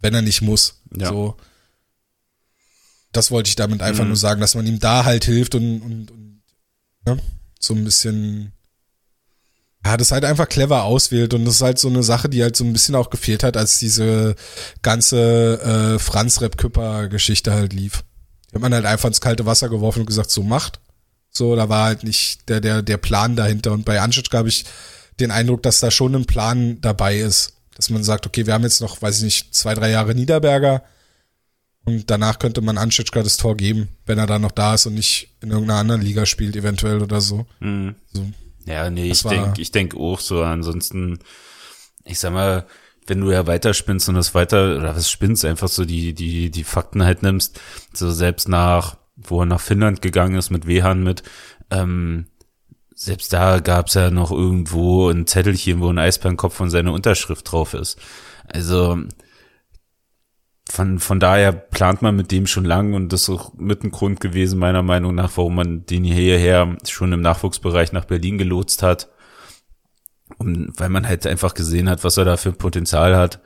wenn 0.00 0.14
er 0.14 0.22
nicht 0.22 0.42
muss. 0.42 0.80
Ja. 0.96 1.10
So. 1.10 1.36
Das 3.12 3.30
wollte 3.30 3.46
ich 3.46 3.54
damit 3.54 3.82
einfach 3.82 4.02
mhm. 4.02 4.08
nur 4.08 4.16
sagen, 4.16 4.40
dass 4.40 4.56
man 4.56 4.66
ihm 4.66 4.80
da 4.80 5.04
halt 5.04 5.24
hilft 5.24 5.54
und, 5.54 5.80
und, 5.80 6.10
und 6.10 6.42
ne, 7.06 7.20
so 7.60 7.74
ein 7.74 7.84
bisschen 7.84 8.52
ja, 9.86 9.96
das 9.96 10.10
halt 10.10 10.24
einfach 10.24 10.48
clever 10.48 10.82
auswählt 10.82 11.34
und 11.34 11.44
das 11.44 11.54
ist 11.54 11.62
halt 11.62 11.78
so 11.78 11.86
eine 11.86 12.02
Sache, 12.02 12.28
die 12.28 12.42
halt 12.42 12.56
so 12.56 12.64
ein 12.64 12.72
bisschen 12.72 12.96
auch 12.96 13.10
gefehlt 13.10 13.44
hat, 13.44 13.56
als 13.56 13.78
diese 13.78 14.34
ganze 14.82 15.94
äh, 15.94 15.98
Franz 16.00 16.40
Rep 16.40 16.58
Küpper 16.58 17.06
Geschichte 17.08 17.52
halt 17.52 17.72
lief. 17.72 18.02
Die 18.50 18.54
hat 18.54 18.62
man 18.62 18.74
halt 18.74 18.86
einfach 18.86 19.08
ins 19.08 19.20
kalte 19.20 19.46
Wasser 19.46 19.68
geworfen 19.68 20.00
und 20.00 20.06
gesagt, 20.06 20.30
so 20.30 20.42
macht. 20.42 20.80
So, 21.30 21.54
da 21.56 21.68
war 21.68 21.86
halt 21.86 22.04
nicht 22.04 22.48
der, 22.48 22.60
der, 22.60 22.82
der 22.82 22.96
Plan 22.96 23.36
dahinter. 23.36 23.72
Und 23.72 23.84
bei 23.84 24.00
Anschitsch 24.00 24.32
habe 24.32 24.48
ich 24.48 24.64
den 25.20 25.30
Eindruck, 25.30 25.62
dass 25.62 25.80
da 25.80 25.90
schon 25.90 26.14
ein 26.14 26.24
Plan 26.24 26.80
dabei 26.80 27.18
ist. 27.18 27.54
Dass 27.76 27.90
man 27.90 28.02
sagt, 28.02 28.26
okay, 28.26 28.46
wir 28.46 28.54
haben 28.54 28.64
jetzt 28.64 28.80
noch, 28.80 29.00
weiß 29.00 29.18
ich 29.18 29.24
nicht, 29.24 29.54
zwei, 29.54 29.74
drei 29.74 29.90
Jahre 29.90 30.14
Niederberger. 30.14 30.82
Und 31.84 32.10
danach 32.10 32.38
könnte 32.38 32.60
man 32.60 32.76
Anschitschka 32.76 33.22
das 33.22 33.36
Tor 33.36 33.56
geben, 33.56 33.88
wenn 34.04 34.18
er 34.18 34.26
da 34.26 34.38
noch 34.38 34.50
da 34.50 34.74
ist 34.74 34.86
und 34.86 34.94
nicht 34.94 35.30
in 35.40 35.50
irgendeiner 35.50 35.80
anderen 35.80 36.02
Liga 36.02 36.26
spielt, 36.26 36.56
eventuell 36.56 37.02
oder 37.02 37.20
so. 37.20 37.46
Mhm. 37.60 37.94
so. 38.12 38.26
Ja, 38.66 38.90
nee, 38.90 39.10
ich 39.10 39.22
denke 39.22 39.62
ich 39.62 39.70
denk 39.70 39.96
auch 39.96 40.20
so. 40.20 40.42
Ansonsten, 40.42 41.18
ich 42.04 42.18
sag 42.18 42.32
mal, 42.32 42.66
wenn 43.08 43.20
du 43.20 43.30
ja 43.30 43.46
weiterspinnst 43.46 44.08
und 44.08 44.14
das 44.14 44.34
weiter, 44.34 44.76
oder 44.76 44.94
was 44.94 45.10
spinnst, 45.10 45.44
einfach 45.44 45.68
so 45.68 45.84
die, 45.84 46.14
die, 46.14 46.50
die 46.50 46.64
Fakten 46.64 47.04
halt 47.04 47.22
nimmst, 47.22 47.60
so 47.92 48.10
selbst 48.10 48.48
nach, 48.48 48.96
wo 49.16 49.40
er 49.40 49.46
nach 49.46 49.60
Finnland 49.60 50.02
gegangen 50.02 50.36
ist 50.36 50.50
mit 50.50 50.66
Wehan 50.66 51.02
mit, 51.02 51.22
ähm, 51.70 52.26
selbst 52.94 53.32
da 53.32 53.60
gab's 53.60 53.94
ja 53.94 54.10
noch 54.10 54.30
irgendwo 54.30 55.08
ein 55.08 55.26
Zettelchen, 55.26 55.80
wo 55.80 55.88
ein 55.88 55.98
Eisbärenkopf 55.98 56.54
von 56.54 56.70
seiner 56.70 56.92
Unterschrift 56.92 57.50
drauf 57.50 57.74
ist. 57.74 57.98
Also 58.44 58.98
von, 60.68 60.98
von 60.98 61.20
daher 61.20 61.52
plant 61.52 62.02
man 62.02 62.16
mit 62.16 62.30
dem 62.32 62.46
schon 62.46 62.64
lang 62.64 62.94
und 62.94 63.12
das 63.12 63.22
ist 63.22 63.30
auch 63.30 63.54
mit 63.54 63.84
ein 63.84 63.90
Grund 63.90 64.20
gewesen, 64.20 64.58
meiner 64.58 64.82
Meinung 64.82 65.14
nach, 65.14 65.30
warum 65.36 65.54
man 65.54 65.86
den 65.86 66.04
hierher 66.04 66.76
schon 66.86 67.12
im 67.12 67.20
Nachwuchsbereich 67.20 67.92
nach 67.92 68.04
Berlin 68.04 68.36
gelotst 68.36 68.82
hat 68.82 69.08
um, 70.36 70.68
weil 70.76 70.88
man 70.88 71.08
halt 71.08 71.26
einfach 71.26 71.54
gesehen 71.54 71.88
hat, 71.88 72.04
was 72.04 72.16
er 72.16 72.24
da 72.24 72.36
für 72.36 72.52
Potenzial 72.52 73.16
hat 73.16 73.40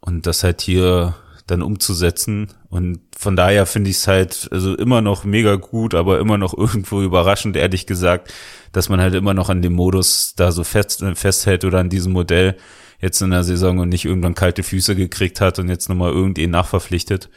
und 0.00 0.26
das 0.26 0.44
halt 0.44 0.60
hier 0.60 1.14
dann 1.46 1.62
umzusetzen. 1.62 2.48
Und 2.68 3.00
von 3.16 3.36
daher 3.36 3.66
finde 3.66 3.90
ich 3.90 3.96
es 3.96 4.08
halt 4.08 4.48
also 4.50 4.74
immer 4.74 5.00
noch 5.00 5.24
mega 5.24 5.54
gut, 5.54 5.94
aber 5.94 6.18
immer 6.18 6.38
noch 6.38 6.54
irgendwo 6.56 7.02
überraschend, 7.02 7.56
ehrlich 7.56 7.86
gesagt, 7.86 8.32
dass 8.72 8.88
man 8.88 9.00
halt 9.00 9.14
immer 9.14 9.34
noch 9.34 9.48
an 9.48 9.62
dem 9.62 9.72
Modus 9.72 10.34
da 10.36 10.52
so 10.52 10.64
fest, 10.64 11.04
festhält 11.14 11.64
oder 11.64 11.78
an 11.78 11.88
diesem 11.88 12.12
Modell 12.12 12.56
jetzt 13.00 13.20
in 13.20 13.30
der 13.30 13.44
Saison 13.44 13.78
und 13.78 13.88
nicht 13.88 14.04
irgendwann 14.04 14.34
kalte 14.34 14.62
Füße 14.62 14.96
gekriegt 14.96 15.40
hat 15.40 15.58
und 15.58 15.68
jetzt 15.68 15.88
nochmal 15.88 16.12
irgendwen 16.12 16.50
nachverpflichtet, 16.50 17.28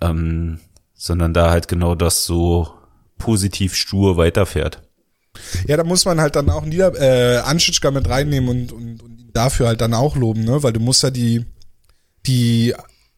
ähm, 0.00 0.58
sondern 0.94 1.34
da 1.34 1.50
halt 1.50 1.68
genau 1.68 1.94
das 1.94 2.24
so 2.24 2.72
positiv 3.18 3.74
stur 3.74 4.16
weiterfährt. 4.16 4.82
Ja, 5.66 5.76
da 5.76 5.84
muss 5.84 6.04
man 6.04 6.20
halt 6.20 6.36
dann 6.36 6.50
auch 6.50 6.64
Nieder 6.64 6.92
äh, 7.00 7.38
Anschitschka 7.38 7.90
mit 7.90 8.08
reinnehmen 8.08 8.48
und, 8.48 8.72
und, 8.72 9.02
und 9.02 9.20
ihn 9.20 9.30
dafür 9.32 9.68
halt 9.68 9.80
dann 9.80 9.94
auch 9.94 10.16
loben, 10.16 10.44
ne? 10.44 10.62
Weil 10.62 10.72
du 10.72 10.80
musst 10.80 11.02
ja 11.02 11.10
die, 11.10 11.44
die 12.26 12.74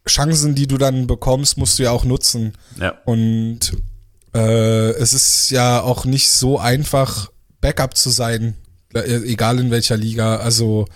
Chancen, 0.08 0.54
die 0.54 0.66
du 0.66 0.78
dann 0.78 1.06
bekommst, 1.06 1.58
musst 1.58 1.78
du 1.78 1.84
ja 1.84 1.90
auch 1.90 2.04
nutzen. 2.04 2.52
Ja. 2.80 2.94
Und 3.04 3.72
äh, 4.34 4.90
es 4.90 5.12
ist 5.12 5.50
ja 5.50 5.80
auch 5.80 6.04
nicht 6.04 6.30
so 6.30 6.58
einfach, 6.58 7.30
Backup 7.60 7.96
zu 7.96 8.10
sein, 8.10 8.54
äh, 8.94 9.00
egal 9.24 9.58
in 9.58 9.70
welcher 9.70 9.96
Liga. 9.96 10.36
Also 10.36 10.86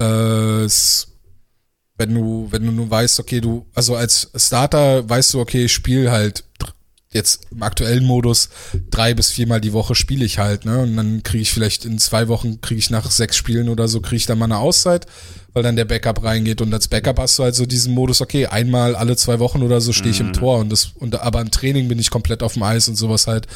äh, 0.00 0.62
es, 0.64 1.08
wenn 1.96 2.14
du, 2.14 2.48
wenn 2.50 2.64
du 2.64 2.72
nur 2.72 2.90
weißt, 2.90 3.20
okay, 3.20 3.40
du, 3.40 3.66
also 3.74 3.96
als 3.96 4.30
Starter 4.34 5.08
weißt 5.08 5.34
du, 5.34 5.40
okay, 5.40 5.66
ich 5.66 5.72
spiel 5.72 6.10
halt 6.10 6.44
jetzt 7.12 7.48
im 7.50 7.62
aktuellen 7.62 8.04
Modus 8.04 8.50
drei 8.90 9.14
bis 9.14 9.30
viermal 9.30 9.60
die 9.60 9.72
Woche 9.72 9.94
spiele 9.94 10.24
ich 10.24 10.38
halt, 10.38 10.64
ne? 10.64 10.78
Und 10.78 10.96
dann 10.96 11.22
kriege 11.22 11.42
ich 11.42 11.52
vielleicht 11.52 11.84
in 11.84 11.98
zwei 11.98 12.28
Wochen, 12.28 12.60
kriege 12.60 12.78
ich 12.78 12.90
nach 12.90 13.10
sechs 13.10 13.36
Spielen 13.36 13.68
oder 13.68 13.88
so, 13.88 14.00
kriege 14.00 14.16
ich 14.16 14.26
dann 14.26 14.38
mal 14.38 14.44
eine 14.44 14.58
Auszeit 14.58 15.06
weil 15.52 15.62
dann 15.62 15.76
der 15.76 15.84
Backup 15.84 16.22
reingeht 16.22 16.60
und 16.60 16.72
als 16.72 16.88
Backup 16.88 17.18
hast 17.18 17.38
du 17.38 17.42
halt 17.42 17.54
so 17.54 17.66
diesen 17.66 17.92
Modus, 17.92 18.20
okay, 18.20 18.46
einmal 18.46 18.94
alle 18.94 19.16
zwei 19.16 19.38
Wochen 19.38 19.62
oder 19.62 19.80
so 19.80 19.92
stehe 19.92 20.10
ich 20.10 20.20
mhm. 20.20 20.28
im 20.28 20.32
Tor 20.32 20.58
und 20.58 20.70
das, 20.70 20.92
und 20.94 21.20
aber 21.20 21.40
im 21.40 21.50
Training 21.50 21.88
bin 21.88 21.98
ich 21.98 22.10
komplett 22.10 22.42
auf 22.42 22.54
dem 22.54 22.62
Eis 22.62 22.88
und 22.88 22.96
sowas 22.96 23.26
halt. 23.26 23.46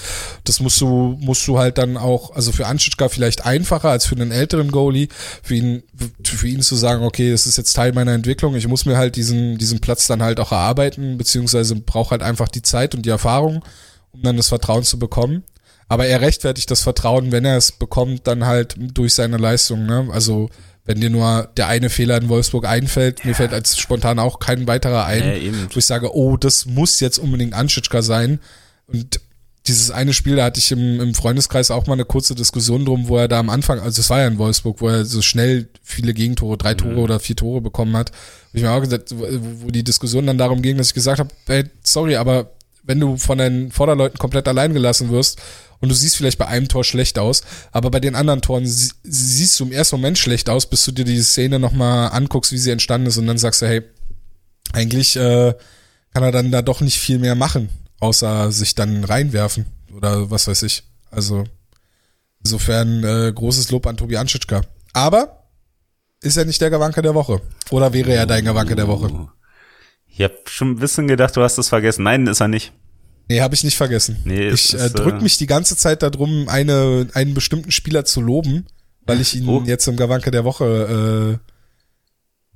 Das 0.45 0.61
musst 0.61 0.81
du, 0.81 1.17
musst 1.21 1.47
du 1.47 1.59
halt 1.59 1.79
dann 1.79 1.97
auch, 1.97 2.35
also 2.35 2.53
für 2.53 2.67
Anschitschka 2.67 3.09
vielleicht 3.09 3.47
einfacher 3.47 3.91
als 3.91 4.07
für 4.07 4.17
einen 4.17 4.33
älteren 4.33 4.71
Goalie, 4.71 5.09
für 5.43 5.55
ihn, 5.55 5.83
für 6.25 6.49
ihn 6.49 6.63
zu 6.63 6.77
sagen, 6.77 7.05
okay, 7.05 7.31
das 7.31 7.47
ist 7.47 7.57
jetzt 7.57 7.75
Teil 7.75 7.93
meiner 7.93 8.13
Entwicklung, 8.13 8.57
ich 8.57 8.67
muss 8.67 8.87
mir 8.87 8.97
halt 8.97 9.17
diesen, 9.17 9.59
diesen 9.59 9.81
Platz 9.81 10.07
dann 10.07 10.23
halt 10.23 10.41
auch 10.41 10.53
erarbeiten, 10.53 11.17
beziehungsweise 11.17 11.77
brauche 11.77 12.13
halt 12.13 12.23
einfach 12.23 12.49
die 12.49 12.63
Zeit 12.63 12.95
und 12.95 13.07
die 13.07 13.11
Erfahrung, 13.11 13.65
um 14.13 14.23
dann 14.23 14.37
das 14.37 14.49
Vertrauen 14.49 14.83
zu 14.83 14.99
bekommen. 14.99 15.45
Aber 15.89 16.07
er 16.07 16.21
rechtfertigt 16.21 16.71
das 16.71 16.83
Vertrauen, 16.83 17.31
wenn 17.31 17.45
er 17.45 17.57
es 17.57 17.73
bekommt, 17.73 18.27
dann 18.27 18.47
halt 18.47 18.75
durch 18.79 19.15
seine 19.15 19.37
Leistung, 19.37 19.85
ne? 19.85 20.09
Also, 20.11 20.49
wenn 20.85 21.01
dir 21.01 21.11
nur 21.11 21.49
der 21.57 21.69
eine 21.69 21.89
Fehler 21.89 22.21
in 22.21 22.29
Wolfsburg 22.29 22.67
einfällt, 22.67 23.21
ja. 23.21 23.29
mir 23.29 23.35
fällt 23.35 23.53
als 23.53 23.79
spontan 23.79 24.19
auch 24.19 24.39
kein 24.39 24.67
weiterer 24.67 25.07
ein, 25.07 25.23
ja, 25.23 25.53
wo 25.73 25.79
ich 25.79 25.87
sage, 25.87 26.15
oh, 26.15 26.37
das 26.37 26.67
muss 26.67 27.01
jetzt 27.01 27.19
unbedingt 27.19 27.55
Anschitschka 27.55 28.03
sein. 28.03 28.41
Und 28.87 29.21
dieses 29.67 29.91
eine 29.91 30.13
Spiel, 30.13 30.37
da 30.37 30.45
hatte 30.45 30.61
ich 30.61 30.71
im, 30.73 31.01
im 31.01 31.15
Freundeskreis 31.15 31.71
auch 31.71 31.87
mal 31.87 31.95
eine 31.95 32.05
kurze 32.05 32.35
Diskussion 32.35 32.85
drum, 32.85 33.09
wo 33.09 33.17
er 33.17 33.29
da 33.29 33.39
am 33.39 33.49
Anfang, 33.49 33.81
also 33.81 33.99
es 33.99 34.11
war 34.11 34.21
ja 34.21 34.27
in 34.27 34.37
Wolfsburg, 34.37 34.83
wo 34.83 34.89
er 34.89 35.07
so 35.07 35.23
schnell 35.23 35.69
viele 35.83 36.13
Gegentore, 36.13 36.59
drei 36.59 36.75
Tore 36.75 36.93
mhm. 36.93 36.99
oder 36.99 37.19
vier 37.19 37.37
Tore 37.37 37.63
bekommen 37.63 37.97
hat. 37.97 38.11
Hab 38.11 38.55
ich 38.55 38.63
mir 38.63 38.71
auch 38.71 38.81
gesagt, 38.81 39.13
wo, 39.15 39.27
wo 39.63 39.71
die 39.71 39.85
Diskussion 39.85 40.27
dann 40.27 40.37
darum 40.37 40.61
ging, 40.61 40.77
dass 40.77 40.89
ich 40.89 40.95
gesagt 40.95 41.19
habe, 41.19 41.31
hey, 41.47 41.65
sorry, 41.83 42.17
aber 42.17 42.51
wenn 42.83 43.01
du 43.01 43.17
von 43.17 43.39
deinen 43.39 43.73
Vorderleuten 43.73 44.19
komplett 44.19 44.47
allein 44.47 44.75
gelassen 44.75 45.11
wirst 45.11 45.41
und 45.85 45.91
du 45.91 45.95
siehst 45.95 46.17
vielleicht 46.17 46.39
bei 46.39 46.47
einem 46.47 46.67
Tor 46.67 46.83
schlecht 46.83 47.19
aus, 47.19 47.43
aber 47.71 47.91
bei 47.91 48.01
den 48.01 48.15
anderen 48.15 48.41
Toren 48.41 48.67
sie, 48.67 48.91
siehst 49.03 49.61
du 49.61 49.65
im 49.67 49.73
ersten 49.73 49.97
Moment 49.97 50.17
schlecht 50.17 50.49
aus, 50.49 50.65
bis 50.65 50.83
du 50.87 50.93
dir 50.93 51.05
die 51.05 51.21
Szene 51.21 51.59
nochmal 51.59 52.11
anguckst, 52.13 52.53
wie 52.53 52.59
sie 52.59 52.71
entstanden 52.71 53.07
ist 53.07 53.19
und 53.19 53.27
dann 53.27 53.37
sagst 53.37 53.61
du, 53.61 53.67
hey, 53.67 53.83
eigentlich 54.73 55.15
äh, 55.17 55.53
kann 56.15 56.23
er 56.23 56.33
dann 56.33 56.51
da 56.51 56.63
doch 56.63 56.81
nicht 56.81 56.99
viel 56.99 57.19
mehr 57.19 57.35
machen, 57.35 57.69
außer 58.01 58.51
sich 58.51 58.75
dann 58.75 59.05
reinwerfen 59.05 59.67
oder 59.95 60.31
was 60.31 60.49
weiß 60.49 60.63
ich. 60.63 60.85
Also 61.11 61.45
insofern 62.43 63.05
äh, 63.05 63.31
großes 63.31 63.71
Lob 63.71 63.87
an 63.87 63.99
Tobi 63.99 64.17
Anschitschka. 64.17 64.63
Aber 64.95 65.51
ist 66.23 66.39
er 66.39 66.47
nicht 66.47 66.63
der 66.63 66.71
Gewanke 66.71 67.03
der 67.03 67.15
Woche? 67.15 67.43
Oder 67.69 67.93
wäre 67.93 68.15
er 68.15 68.25
dein 68.25 68.47
Gewanke 68.47 68.75
der 68.75 68.89
Woche? 68.89 69.29
Ich 70.09 70.23
habe 70.23 70.35
schon 70.47 70.71
ein 70.71 70.79
bisschen 70.79 71.09
gedacht, 71.09 71.37
du 71.37 71.43
hast 71.43 71.59
es 71.59 71.69
vergessen. 71.69 72.05
Nein, 72.05 72.27
ist 72.27 72.41
er 72.41 72.49
nicht. 72.49 72.73
Nee, 73.29 73.41
habe 73.41 73.55
ich 73.55 73.65
nicht 73.65 73.77
vergessen. 73.77 74.19
Nee, 74.25 74.49
ich 74.49 74.75
äh, 74.75 74.91
drück 74.91 75.17
äh, 75.17 75.23
mich 75.23 75.39
die 75.39 75.47
ganze 75.47 75.77
Zeit 75.77 76.03
darum, 76.03 76.49
eine, 76.49 77.09
einen 77.15 77.35
bestimmten 77.35 77.71
Spieler 77.71 78.05
zu 78.05 78.21
loben, 78.21 78.67
weil 79.07 79.21
ich 79.21 79.35
ihn 79.35 79.49
oh. 79.49 79.63
jetzt 79.65 79.87
im 79.87 79.97
Gawanke 79.97 80.31
der 80.31 80.45
Woche 80.45 81.41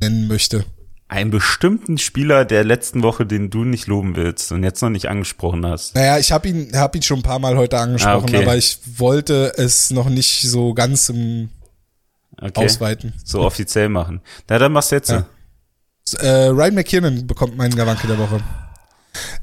äh, 0.01 0.05
nennen 0.05 0.29
möchte. 0.29 0.65
Einen 1.11 1.31
bestimmten 1.31 1.97
Spieler 1.97 2.45
der 2.45 2.65
letzten 2.65 3.03
Woche, 3.03 3.25
den 3.25 3.49
du 3.49 3.65
nicht 3.65 3.87
loben 3.87 4.15
willst 4.15 4.53
und 4.53 4.63
jetzt 4.63 4.83
noch 4.83 4.91
nicht 4.91 5.07
angesprochen 5.07 5.65
hast. 5.65 5.95
Naja, 5.95 6.19
ich 6.19 6.33
habe 6.33 6.49
ihn, 6.49 6.71
hab 6.75 6.95
ihn 6.95 7.03
schon 7.03 7.21
ein 7.21 7.23
paar 7.23 7.39
Mal 7.39 7.57
heute 7.57 7.79
angesprochen, 7.79 8.29
ah, 8.29 8.39
okay. 8.39 8.43
aber 8.43 8.57
ich 8.57 8.79
wollte 8.97 9.55
es 9.57 9.89
noch 9.91 10.11
nicht 10.11 10.43
so 10.43 10.75
ganz 10.75 11.09
im 11.09 11.49
okay. 12.39 12.67
Ausweiten. 12.67 13.15
So 13.25 13.41
offiziell 13.41 13.89
machen. 13.89 14.21
Na, 14.49 14.59
dann 14.59 14.73
machst 14.73 14.91
du 14.91 14.97
jetzt. 14.97 15.09
Ja. 15.09 15.27
Äh, 16.21 16.49
Ryan 16.49 16.75
McKinnon 16.75 17.27
bekommt 17.27 17.57
meinen 17.57 17.75
Gawanke 17.75 18.07
der 18.07 18.19
Woche. 18.19 18.43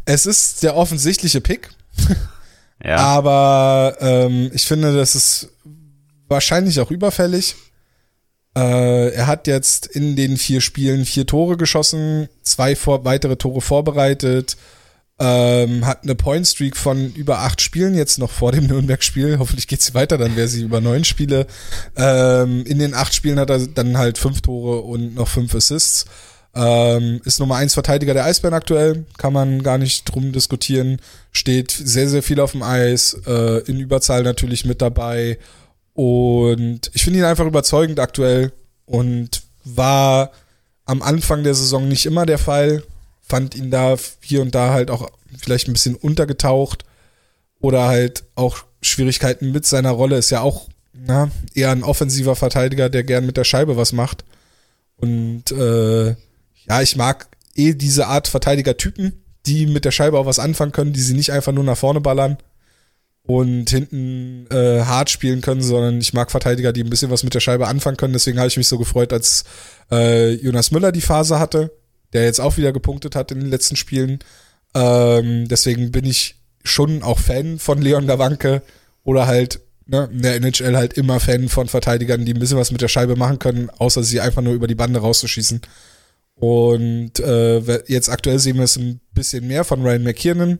Es 0.05 0.26
ist 0.26 0.63
der 0.63 0.76
offensichtliche 0.76 1.41
Pick. 1.41 1.69
ja. 2.84 2.97
Aber 2.97 3.97
ähm, 3.99 4.51
ich 4.53 4.65
finde, 4.65 4.95
das 4.95 5.15
ist 5.15 5.49
wahrscheinlich 6.28 6.80
auch 6.80 6.91
überfällig. 6.91 7.55
Äh, 8.57 9.09
er 9.09 9.28
hat 9.28 9.47
jetzt 9.47 9.86
in 9.86 10.15
den 10.15 10.38
vier 10.38 10.61
Spielen 10.61 11.05
vier 11.05 11.28
Tore 11.28 11.57
geschossen, 11.57 12.30
zwei 12.41 12.76
vor 12.76 13.03
weitere 13.03 13.36
Tore 13.36 13.59
vorbereitet, 13.59 14.55
ähm, 15.19 15.86
hat 15.86 16.03
eine 16.03 16.15
Point 16.15 16.47
Streak 16.47 16.76
von 16.76 17.13
über 17.13 17.39
acht 17.39 17.61
Spielen 17.61 17.95
jetzt 17.95 18.17
noch 18.17 18.32
vor 18.32 18.51
dem 18.51 18.67
Nürnberg-Spiel. 18.67 19.38
Hoffentlich 19.39 19.67
geht 19.67 19.82
sie 19.82 19.93
weiter, 19.93 20.17
dann 20.17 20.36
wäre 20.36 20.47
sie 20.47 20.63
über 20.63 20.82
neun 20.82 21.03
Spiele. 21.03 21.47
Ähm, 21.95 22.65
in 22.65 22.80
den 22.80 22.93
acht 22.93 23.13
Spielen 23.13 23.39
hat 23.39 23.49
er 23.49 23.59
dann 23.67 23.97
halt 23.97 24.17
fünf 24.17 24.41
Tore 24.41 24.82
und 24.82 25.15
noch 25.15 25.28
fünf 25.28 25.53
Assists. 25.53 26.05
Ähm, 26.56 27.20
ist 27.26 27.39
Nummer 27.41 27.58
eins 27.58 27.74
Verteidiger 27.74 28.14
der 28.14 28.24
Eisbären 28.24 28.53
aktuell, 28.53 29.06
kann 29.18 29.34
man 29.34 29.62
gar 29.62 29.78
nicht 29.78 30.06
drum 30.06 30.32
diskutieren. 30.32 31.01
Steht 31.34 31.72
sehr, 31.72 32.08
sehr 32.08 32.24
viel 32.24 32.39
auf 32.39 32.53
dem 32.53 32.64
Eis, 32.64 33.20
äh, 33.28 33.60
in 33.70 33.80
Überzahl 33.80 34.24
natürlich 34.24 34.64
mit 34.64 34.82
dabei. 34.82 35.38
Und 35.93 36.91
ich 36.93 37.03
finde 37.03 37.20
ihn 37.20 37.26
einfach 37.26 37.45
überzeugend 37.45 37.99
aktuell 37.99 38.53
und 38.86 39.43
war 39.66 40.32
am 40.86 41.01
Anfang 41.01 41.43
der 41.43 41.56
Saison 41.56 41.88
nicht 41.88 42.06
immer 42.06 42.26
der 42.26 42.38
Fall. 42.38 42.84
Fand 43.22 43.56
ihn 43.56 43.70
da 43.70 43.95
hier 44.22 44.41
und 44.41 44.56
da 44.56 44.72
halt 44.72 44.91
auch 44.91 45.10
vielleicht 45.38 45.68
ein 45.68 45.74
bisschen 45.74 45.95
untergetaucht 45.95 46.86
oder 47.60 47.88
halt 47.88 48.24
auch 48.36 48.64
Schwierigkeiten 48.82 49.51
mit 49.51 49.66
seiner 49.66 49.91
Rolle. 49.91 50.18
Ist 50.18 50.30
ja 50.30 50.41
auch 50.41 50.70
na, 50.93 51.30
eher 51.53 51.72
ein 51.72 51.84
offensiver 51.84 52.36
Verteidiger, 52.36 52.89
der 52.89 53.03
gern 53.03 53.26
mit 53.26 53.36
der 53.36 53.43
Scheibe 53.43 53.76
was 53.76 53.91
macht. 53.91 54.24
Und 54.97 55.51
äh, 55.51 56.16
ja, 56.68 56.82
ich 56.82 56.95
mag 56.95 57.28
eh 57.55 57.74
diese 57.74 58.07
Art 58.07 58.28
Verteidiger-Typen, 58.28 59.24
die 59.45 59.66
mit 59.66 59.86
der 59.86 59.91
Scheibe 59.91 60.20
auch 60.20 60.26
was 60.26 60.39
anfangen 60.39 60.72
können, 60.72 60.93
die 60.93 61.01
sie 61.01 61.13
nicht 61.13 61.32
einfach 61.32 61.51
nur 61.51 61.63
nach 61.63 61.78
vorne 61.78 62.01
ballern 62.01 62.38
und 63.24 63.70
hinten 63.70 64.47
äh, 64.51 64.82
hart 64.82 65.09
spielen 65.09 65.41
können, 65.41 65.61
sondern 65.61 65.99
ich 65.99 66.13
mag 66.13 66.30
Verteidiger, 66.30 66.74
die 66.74 66.84
ein 66.84 66.89
bisschen 66.89 67.09
was 67.11 67.24
mit 67.24 67.34
der 67.34 67.39
Scheibe 67.39 67.68
anfangen 67.68 67.97
können. 67.97 68.13
Deswegen 68.13 68.38
habe 68.38 68.47
ich 68.47 68.57
mich 68.57 68.68
so 68.68 68.78
gefreut, 68.78 69.13
als 69.13 69.45
äh, 69.91 70.34
Jonas 70.34 70.72
Müller 70.72 70.91
die 70.91 71.01
Phase 71.01 71.39
hatte, 71.39 71.72
der 72.13 72.26
jetzt 72.26 72.39
auch 72.39 72.57
wieder 72.57 72.72
gepunktet 72.72 73.16
hat 73.16 73.32
in 73.32 73.39
den 73.39 73.49
letzten 73.49 73.76
Spielen. 73.76 74.20
Ähm, 74.76 75.47
deswegen 75.47 75.91
bin 75.91 76.05
ich 76.05 76.36
schon 76.63 77.01
auch 77.01 77.20
Fan 77.20 77.57
von 77.57 77.82
Leon 77.82 78.07
Gawanke 78.07 78.61
oder 79.03 79.26
halt 79.26 79.59
ne, 79.88 80.09
in 80.11 80.22
der 80.22 80.36
NHL 80.36 80.76
halt 80.76 80.93
immer 80.93 81.20
Fan 81.20 81.49
von 81.49 81.68
Verteidigern, 81.68 82.26
die 82.26 82.34
ein 82.34 82.39
bisschen 82.39 82.57
was 82.57 82.72
mit 82.72 82.82
der 82.82 82.88
Scheibe 82.88 83.16
machen 83.16 83.39
können, 83.39 83.70
außer 83.70 84.03
sie 84.03 84.22
einfach 84.22 84.41
nur 84.41 84.53
über 84.53 84.68
die 84.68 84.76
Bande 84.76 84.99
rauszuschießen. 84.99 85.61
Und 86.36 87.19
äh, 87.19 87.83
jetzt 87.88 88.09
aktuell 88.09 88.39
sehen 88.39 88.57
wir 88.57 88.65
es 88.65 88.77
ein 88.77 88.99
bisschen 89.13 89.47
mehr 89.47 89.63
von 89.63 89.81
Ryan 89.81 90.03
McKiernan. 90.03 90.59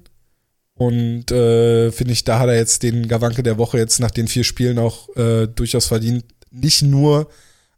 Und 0.74 1.32
äh, 1.32 1.92
finde 1.92 2.14
ich, 2.14 2.24
da 2.24 2.40
hat 2.40 2.50
er 2.50 2.56
jetzt 2.56 2.84
den 2.84 3.08
Gawanke 3.08 3.44
der 3.44 3.58
Woche 3.58 3.78
jetzt 3.78 4.00
nach 4.00 4.12
den 4.12 4.28
vier 4.28 4.44
Spielen 4.44 4.80
auch 4.80 5.16
äh, 5.16 5.48
durchaus 5.48 5.88
verdient. 5.88 6.26
Nicht 6.52 6.82
nur, 6.82 7.30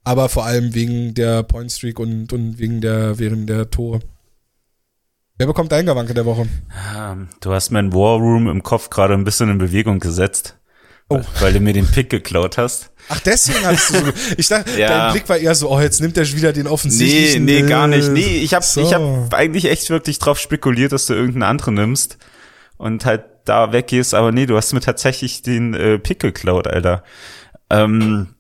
aber 0.04 0.30
vor 0.30 0.46
allem 0.46 0.74
wegen 0.74 1.14
der 1.14 1.44
Point 1.44 1.72
Streak 1.72 2.00
und, 2.00 2.34
und 2.34 2.60
wegen 2.60 2.82
der, 2.82 3.20
während 3.20 3.50
der 3.50 3.70
Tore. 3.70 4.00
Wer 5.38 5.48
bekommt 5.48 5.72
dein 5.72 5.86
Gawanke 5.86 6.16
der 6.16 6.26
Woche? 6.26 6.48
Du 7.42 7.54
hast 7.54 7.70
mein 7.70 7.94
War 7.94 8.18
Room 8.18 8.48
im 8.48 8.64
Kopf 8.64 8.90
gerade 8.90 9.14
ein 9.14 9.24
bisschen 9.24 9.50
in 9.50 9.60
Bewegung 9.60 10.00
gesetzt. 10.00 10.58
Oh. 11.10 11.22
Weil 11.40 11.54
du 11.54 11.60
mir 11.60 11.74
den 11.74 11.88
Pick 11.88 12.10
geklaut 12.10 12.58
hast. 12.58 12.92
Ach, 13.10 13.20
deswegen 13.22 13.66
hast 13.66 13.90
du 13.90 13.94
so. 14.00 14.14
Ich 14.38 14.50
dachte, 14.50 14.78
ja. 14.78 14.88
dein 14.90 15.14
Blick 15.14 15.30
war 15.30 15.38
eher 15.38 15.56
so, 15.56 15.72
oh, 15.72 15.80
jetzt 15.80 16.02
nimmt 16.02 16.18
er 16.18 16.30
wieder 16.30 16.52
den 16.52 16.68
offensichtlichen. 16.68 17.46
Nee, 17.46 17.62
nee, 17.62 17.70
gar 17.70 17.88
nicht. 17.88 18.10
Nee, 18.10 18.38
ich 18.38 18.54
habe 18.54 18.66
so. 18.66 18.82
ich 18.82 18.94
hab 18.94 19.34
eigentlich 19.34 19.66
echt 19.66 19.90
wirklich 19.90 20.20
drauf 20.20 20.40
spekuliert, 20.40 20.92
dass 20.92 21.06
du 21.06 21.14
irgendeinen 21.14 21.44
anderen 21.44 21.76
nimmst 21.76 22.18
und 22.78 23.06
halt 23.06 23.24
da 23.46 23.72
weggehst, 23.72 24.14
aber 24.14 24.32
nee, 24.32 24.46
du 24.46 24.58
hast 24.58 24.74
mir 24.74 24.82
tatsächlich 24.82 25.42
den 25.42 25.74
äh, 25.74 26.00
Pick 26.00 26.20
geklaut, 26.20 26.68
Alter. 26.68 27.04
Ähm, 27.70 28.36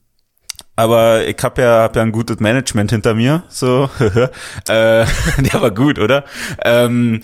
aber 0.76 1.26
ich 1.28 1.38
habe 1.41 1.61
ja, 1.61 1.82
hab 1.82 1.95
ja 1.95 2.03
ein 2.03 2.11
gutes 2.11 2.39
Management 2.39 2.91
hinter 2.91 3.15
mir, 3.15 3.43
so. 3.49 3.89
äh, 3.99 4.28
der 5.38 5.61
war 5.61 5.72
gut, 5.72 5.97
oder? 5.97 6.24
Ähm, 6.63 7.24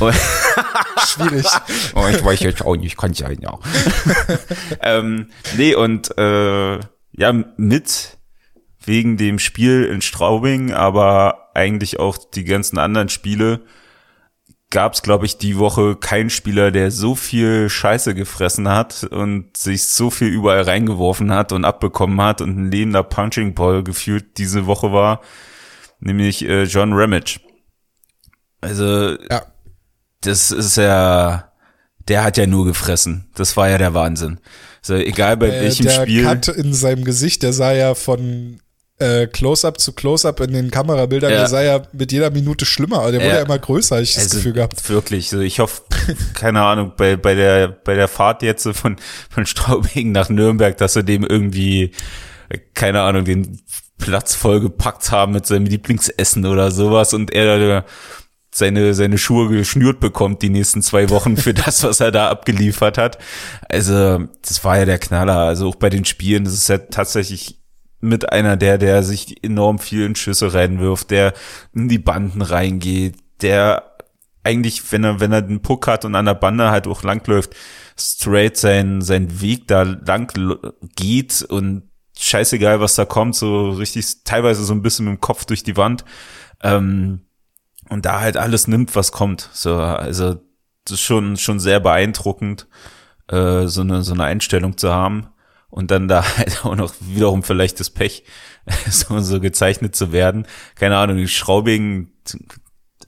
Schwierig. 1.06 1.46
oh, 1.94 2.06
ich 2.10 2.24
weiß 2.24 2.40
jetzt 2.40 2.64
auch 2.64 2.76
nicht, 2.76 2.96
kann 2.96 3.12
ja 3.12 3.30
ja. 3.30 3.58
ähm, 4.82 5.28
nee, 5.56 5.74
und 5.74 6.16
äh, 6.18 6.78
ja, 7.12 7.32
mit 7.56 8.18
wegen 8.84 9.16
dem 9.16 9.38
Spiel 9.38 9.84
in 9.84 10.02
Straubing, 10.02 10.72
aber 10.72 11.50
eigentlich 11.54 11.98
auch 11.98 12.18
die 12.18 12.44
ganzen 12.44 12.78
anderen 12.78 13.08
Spiele 13.08 13.62
gab 14.70 14.94
es, 14.94 15.02
glaube 15.02 15.24
ich, 15.24 15.38
die 15.38 15.56
Woche 15.58 15.94
keinen 15.94 16.30
Spieler, 16.30 16.72
der 16.72 16.90
so 16.90 17.14
viel 17.14 17.68
Scheiße 17.68 18.14
gefressen 18.14 18.68
hat 18.68 19.04
und 19.04 19.56
sich 19.56 19.86
so 19.86 20.10
viel 20.10 20.28
überall 20.28 20.62
reingeworfen 20.62 21.32
hat 21.32 21.52
und 21.52 21.64
abbekommen 21.64 22.20
hat 22.20 22.40
und 22.40 22.58
ein 22.58 22.70
lebender 22.72 23.04
Punching 23.04 23.54
Ball 23.54 23.84
gefühlt 23.84 24.36
diese 24.36 24.66
Woche 24.66 24.92
war, 24.92 25.20
nämlich 26.00 26.44
äh, 26.44 26.64
John 26.64 26.92
Ramage. 26.92 27.38
Also 28.60 29.16
ja 29.30 29.53
das 30.26 30.50
ist 30.50 30.76
ja, 30.76 31.50
der 32.08 32.24
hat 32.24 32.36
ja 32.36 32.46
nur 32.46 32.64
gefressen. 32.64 33.28
Das 33.34 33.56
war 33.56 33.68
ja 33.68 33.78
der 33.78 33.94
Wahnsinn. 33.94 34.38
So, 34.82 34.94
egal 34.94 35.36
bei 35.36 35.48
äh, 35.48 35.62
welchem 35.62 35.86
der 35.86 36.02
Spiel. 36.02 36.22
Der 36.22 36.34
Cut 36.34 36.48
in 36.48 36.74
seinem 36.74 37.04
Gesicht, 37.04 37.42
der 37.42 37.52
sah 37.52 37.72
ja 37.72 37.94
von 37.94 38.60
äh, 38.98 39.26
Close-up 39.26 39.80
zu 39.80 39.92
Close-up 39.92 40.40
in 40.40 40.52
den 40.52 40.70
Kamerabildern, 40.70 41.30
ja. 41.30 41.38
der 41.38 41.48
sah 41.48 41.62
ja 41.62 41.82
mit 41.92 42.12
jeder 42.12 42.30
Minute 42.30 42.64
schlimmer, 42.64 43.10
der 43.10 43.20
wurde 43.20 43.28
ja, 43.28 43.34
ja 43.36 43.42
immer 43.42 43.58
größer, 43.58 44.00
ich 44.00 44.16
also, 44.16 44.28
das 44.28 44.36
Gefühl 44.36 44.52
gehabt. 44.52 44.88
Wirklich, 44.88 45.30
so 45.30 45.40
ich 45.40 45.58
hoffe, 45.58 45.82
keine 46.34 46.62
Ahnung, 46.62 46.92
bei, 46.96 47.16
bei 47.16 47.34
der, 47.34 47.68
bei 47.68 47.94
der 47.94 48.08
Fahrt 48.08 48.42
jetzt 48.42 48.68
von, 48.68 48.96
von 49.30 49.46
Straubing 49.46 50.12
nach 50.12 50.28
Nürnberg, 50.28 50.76
dass 50.76 50.92
sie 50.94 51.02
dem 51.02 51.24
irgendwie, 51.24 51.92
keine 52.74 53.02
Ahnung, 53.02 53.24
den 53.24 53.60
Platz 53.98 54.34
vollgepackt 54.34 55.10
haben 55.10 55.32
mit 55.32 55.46
seinem 55.46 55.66
Lieblingsessen 55.66 56.46
oder 56.46 56.70
sowas 56.70 57.14
und 57.14 57.32
er, 57.32 57.84
seine, 58.54 58.94
seine 58.94 59.18
Schuhe 59.18 59.48
geschnürt 59.48 59.98
bekommt 59.98 60.40
die 60.42 60.48
nächsten 60.48 60.80
zwei 60.80 61.10
Wochen 61.10 61.36
für 61.36 61.54
das, 61.54 61.82
was 61.82 61.98
er 61.98 62.12
da 62.12 62.30
abgeliefert 62.30 62.98
hat. 62.98 63.18
Also, 63.68 64.28
das 64.42 64.62
war 64.62 64.78
ja 64.78 64.84
der 64.84 64.98
Knaller. 64.98 65.38
Also 65.38 65.68
auch 65.68 65.74
bei 65.74 65.90
den 65.90 66.04
Spielen, 66.04 66.44
das 66.44 66.54
ist 66.54 66.68
ja 66.68 66.78
tatsächlich 66.78 67.60
mit 68.00 68.30
einer 68.32 68.56
der, 68.56 68.78
der 68.78 69.02
sich 69.02 69.42
enorm 69.42 69.78
vielen 69.78 70.14
Schüsse 70.14 70.54
reinwirft, 70.54 71.10
der 71.10 71.32
in 71.74 71.88
die 71.88 71.98
Banden 71.98 72.42
reingeht, 72.42 73.16
der 73.42 73.96
eigentlich, 74.44 74.92
wenn 74.92 75.02
er, 75.02 75.20
wenn 75.20 75.32
er 75.32 75.42
den 75.42 75.62
Puck 75.62 75.88
hat 75.88 76.04
und 76.04 76.14
an 76.14 76.26
der 76.26 76.34
Bande 76.34 76.70
halt 76.70 76.86
auch 76.86 77.02
langläuft, 77.02 77.56
straight 77.98 78.56
sein, 78.56 79.00
sein 79.00 79.40
Weg 79.40 79.66
da 79.66 79.82
lang 79.82 80.32
geht 80.94 81.42
und 81.42 81.88
scheißegal, 82.16 82.78
was 82.78 82.94
da 82.94 83.04
kommt, 83.04 83.34
so 83.34 83.70
richtig, 83.70 84.22
teilweise 84.24 84.64
so 84.64 84.74
ein 84.74 84.82
bisschen 84.82 85.06
mit 85.06 85.14
dem 85.14 85.20
Kopf 85.20 85.46
durch 85.46 85.64
die 85.64 85.76
Wand. 85.76 86.04
Ähm, 86.62 87.22
und 87.88 88.06
da 88.06 88.20
halt 88.20 88.36
alles 88.36 88.68
nimmt, 88.68 88.94
was 88.96 89.12
kommt. 89.12 89.48
So, 89.52 89.76
also 89.76 90.34
das 90.84 90.94
ist 90.94 91.00
schon 91.00 91.36
schon 91.36 91.60
sehr 91.60 91.80
beeindruckend, 91.80 92.66
äh, 93.28 93.66
so 93.66 93.80
eine 93.80 94.02
so 94.02 94.12
eine 94.12 94.24
Einstellung 94.24 94.76
zu 94.76 94.92
haben 94.92 95.28
und 95.74 95.90
dann 95.90 96.06
da 96.06 96.24
halt 96.38 96.64
auch 96.64 96.76
noch 96.76 96.94
wiederum 97.00 97.42
vielleicht 97.42 97.80
das 97.80 97.90
Pech, 97.90 98.24
so, 98.88 99.18
so 99.20 99.40
gezeichnet 99.40 99.96
zu 99.96 100.12
werden. 100.12 100.46
Keine 100.76 100.96
Ahnung, 100.96 101.16
die 101.16 101.28
Schraubing, 101.28 102.10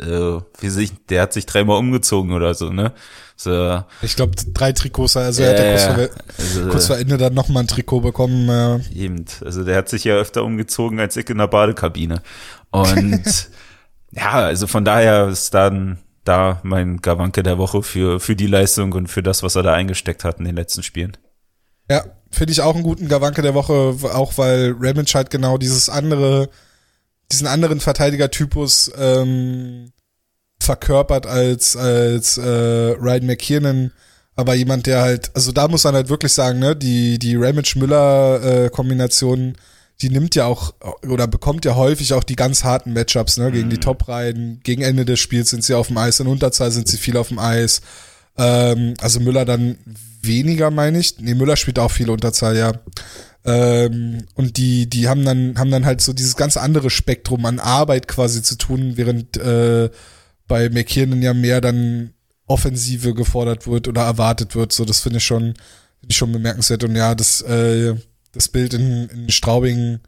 äh, 0.00 0.40
wie 0.58 0.68
sich, 0.68 0.92
der 1.08 1.22
hat 1.22 1.32
sich 1.32 1.46
dreimal 1.46 1.78
umgezogen 1.78 2.32
oder 2.32 2.54
so, 2.54 2.70
ne? 2.70 2.92
So. 3.36 3.84
Ich 4.00 4.16
glaube 4.16 4.34
drei 4.52 4.72
Trikots, 4.72 5.16
also 5.16 5.42
er 5.42 5.50
hat 5.50 5.58
ja 5.58 5.70
kurz, 5.70 5.84
vor, 5.84 6.24
also, 6.38 6.70
kurz 6.70 6.86
vor 6.86 6.98
Ende 6.98 7.18
dann 7.18 7.34
nochmal 7.34 7.64
ein 7.64 7.68
Trikot 7.68 8.00
bekommen. 8.00 8.48
Ja. 8.48 8.80
Eben, 8.94 9.26
also 9.44 9.62
der 9.62 9.76
hat 9.76 9.88
sich 9.88 10.04
ja 10.04 10.14
öfter 10.14 10.42
umgezogen 10.42 10.98
als 10.98 11.16
ich 11.16 11.28
in 11.28 11.38
der 11.38 11.46
Badekabine. 11.46 12.22
Und 12.70 13.22
ja, 14.12 14.32
also 14.32 14.66
von 14.66 14.84
daher 14.84 15.28
ist 15.28 15.54
dann 15.54 15.98
da 16.24 16.60
mein 16.62 16.98
Gawanke 16.98 17.42
der 17.42 17.58
Woche 17.58 17.82
für, 17.82 18.20
für 18.20 18.36
die 18.36 18.46
Leistung 18.46 18.92
und 18.92 19.08
für 19.08 19.22
das, 19.22 19.42
was 19.42 19.56
er 19.56 19.62
da 19.62 19.74
eingesteckt 19.74 20.24
hat 20.24 20.38
in 20.38 20.44
den 20.44 20.56
letzten 20.56 20.82
Spielen. 20.82 21.16
Ja, 21.90 22.04
finde 22.30 22.52
ich 22.52 22.60
auch 22.60 22.74
einen 22.74 22.82
guten 22.82 23.08
Gawanke 23.08 23.40
der 23.42 23.54
Woche, 23.54 23.96
auch 24.12 24.36
weil 24.36 24.74
Ramage 24.78 25.14
halt 25.14 25.30
genau 25.30 25.56
dieses 25.56 25.88
andere, 25.88 26.50
diesen 27.30 27.46
anderen 27.46 27.78
Verteidigertypus 27.80 28.90
ähm, 28.98 29.92
verkörpert 30.60 31.26
als, 31.26 31.76
als 31.76 32.38
äh, 32.38 32.94
Ryan 32.98 33.26
McKiernan, 33.26 33.92
aber 34.34 34.54
jemand, 34.54 34.86
der 34.86 35.02
halt, 35.02 35.30
also 35.34 35.52
da 35.52 35.68
muss 35.68 35.84
man 35.84 35.94
halt 35.94 36.08
wirklich 36.08 36.32
sagen, 36.32 36.58
ne, 36.58 36.74
die, 36.74 37.18
die 37.18 37.36
Ramage-Müller-Kombination 37.36 39.50
äh, 39.50 39.54
die 40.02 40.10
nimmt 40.10 40.34
ja 40.34 40.44
auch 40.44 40.74
oder 41.08 41.26
bekommt 41.26 41.64
ja 41.64 41.74
häufig 41.74 42.12
auch 42.12 42.24
die 42.24 42.36
ganz 42.36 42.64
harten 42.64 42.92
Matchups, 42.92 43.38
ne, 43.38 43.50
gegen 43.50 43.66
mhm. 43.66 43.70
die 43.70 43.80
Top-Reihen. 43.80 44.60
Gegen 44.62 44.82
Ende 44.82 45.04
des 45.04 45.20
Spiels 45.20 45.50
sind 45.50 45.64
sie 45.64 45.74
auf 45.74 45.88
dem 45.88 45.96
Eis, 45.96 46.20
in 46.20 46.26
Unterzahl 46.26 46.70
sind 46.70 46.88
sie 46.88 46.98
viel 46.98 47.16
auf 47.16 47.28
dem 47.28 47.38
Eis. 47.38 47.80
Ähm, 48.36 48.94
also 49.00 49.20
Müller 49.20 49.44
dann 49.44 49.78
weniger, 50.20 50.70
meine 50.70 50.98
ich. 50.98 51.18
Nee, 51.18 51.34
Müller 51.34 51.56
spielt 51.56 51.78
auch 51.78 51.90
viel 51.90 52.10
Unterzahl, 52.10 52.56
ja. 52.56 52.72
Ähm, 53.44 54.24
und 54.34 54.56
die, 54.56 54.90
die 54.90 55.08
haben 55.08 55.24
dann, 55.24 55.58
haben 55.58 55.70
dann 55.70 55.86
halt 55.86 56.00
so 56.00 56.12
dieses 56.12 56.36
ganz 56.36 56.56
andere 56.56 56.90
Spektrum 56.90 57.46
an 57.46 57.60
Arbeit 57.60 58.08
quasi 58.08 58.42
zu 58.42 58.56
tun, 58.56 58.92
während 58.96 59.36
äh, 59.36 59.88
bei 60.48 60.68
McKiernan 60.68 61.22
ja 61.22 61.32
mehr 61.32 61.60
dann 61.60 62.10
Offensive 62.46 63.14
gefordert 63.14 63.66
wird 63.66 63.88
oder 63.88 64.02
erwartet 64.02 64.54
wird. 64.54 64.72
So, 64.72 64.84
das 64.84 65.00
finde 65.00 65.18
ich 65.18 65.24
schon, 65.24 65.54
finde 66.00 66.10
ich 66.10 66.16
schon 66.16 66.32
bemerkenswert. 66.32 66.84
Und 66.84 66.96
ja, 66.96 67.14
das 67.14 67.40
äh, 67.42 67.94
das 68.36 68.48
Bild 68.48 68.74
in, 68.74 69.08
in 69.08 69.30
Straubing 69.30 70.00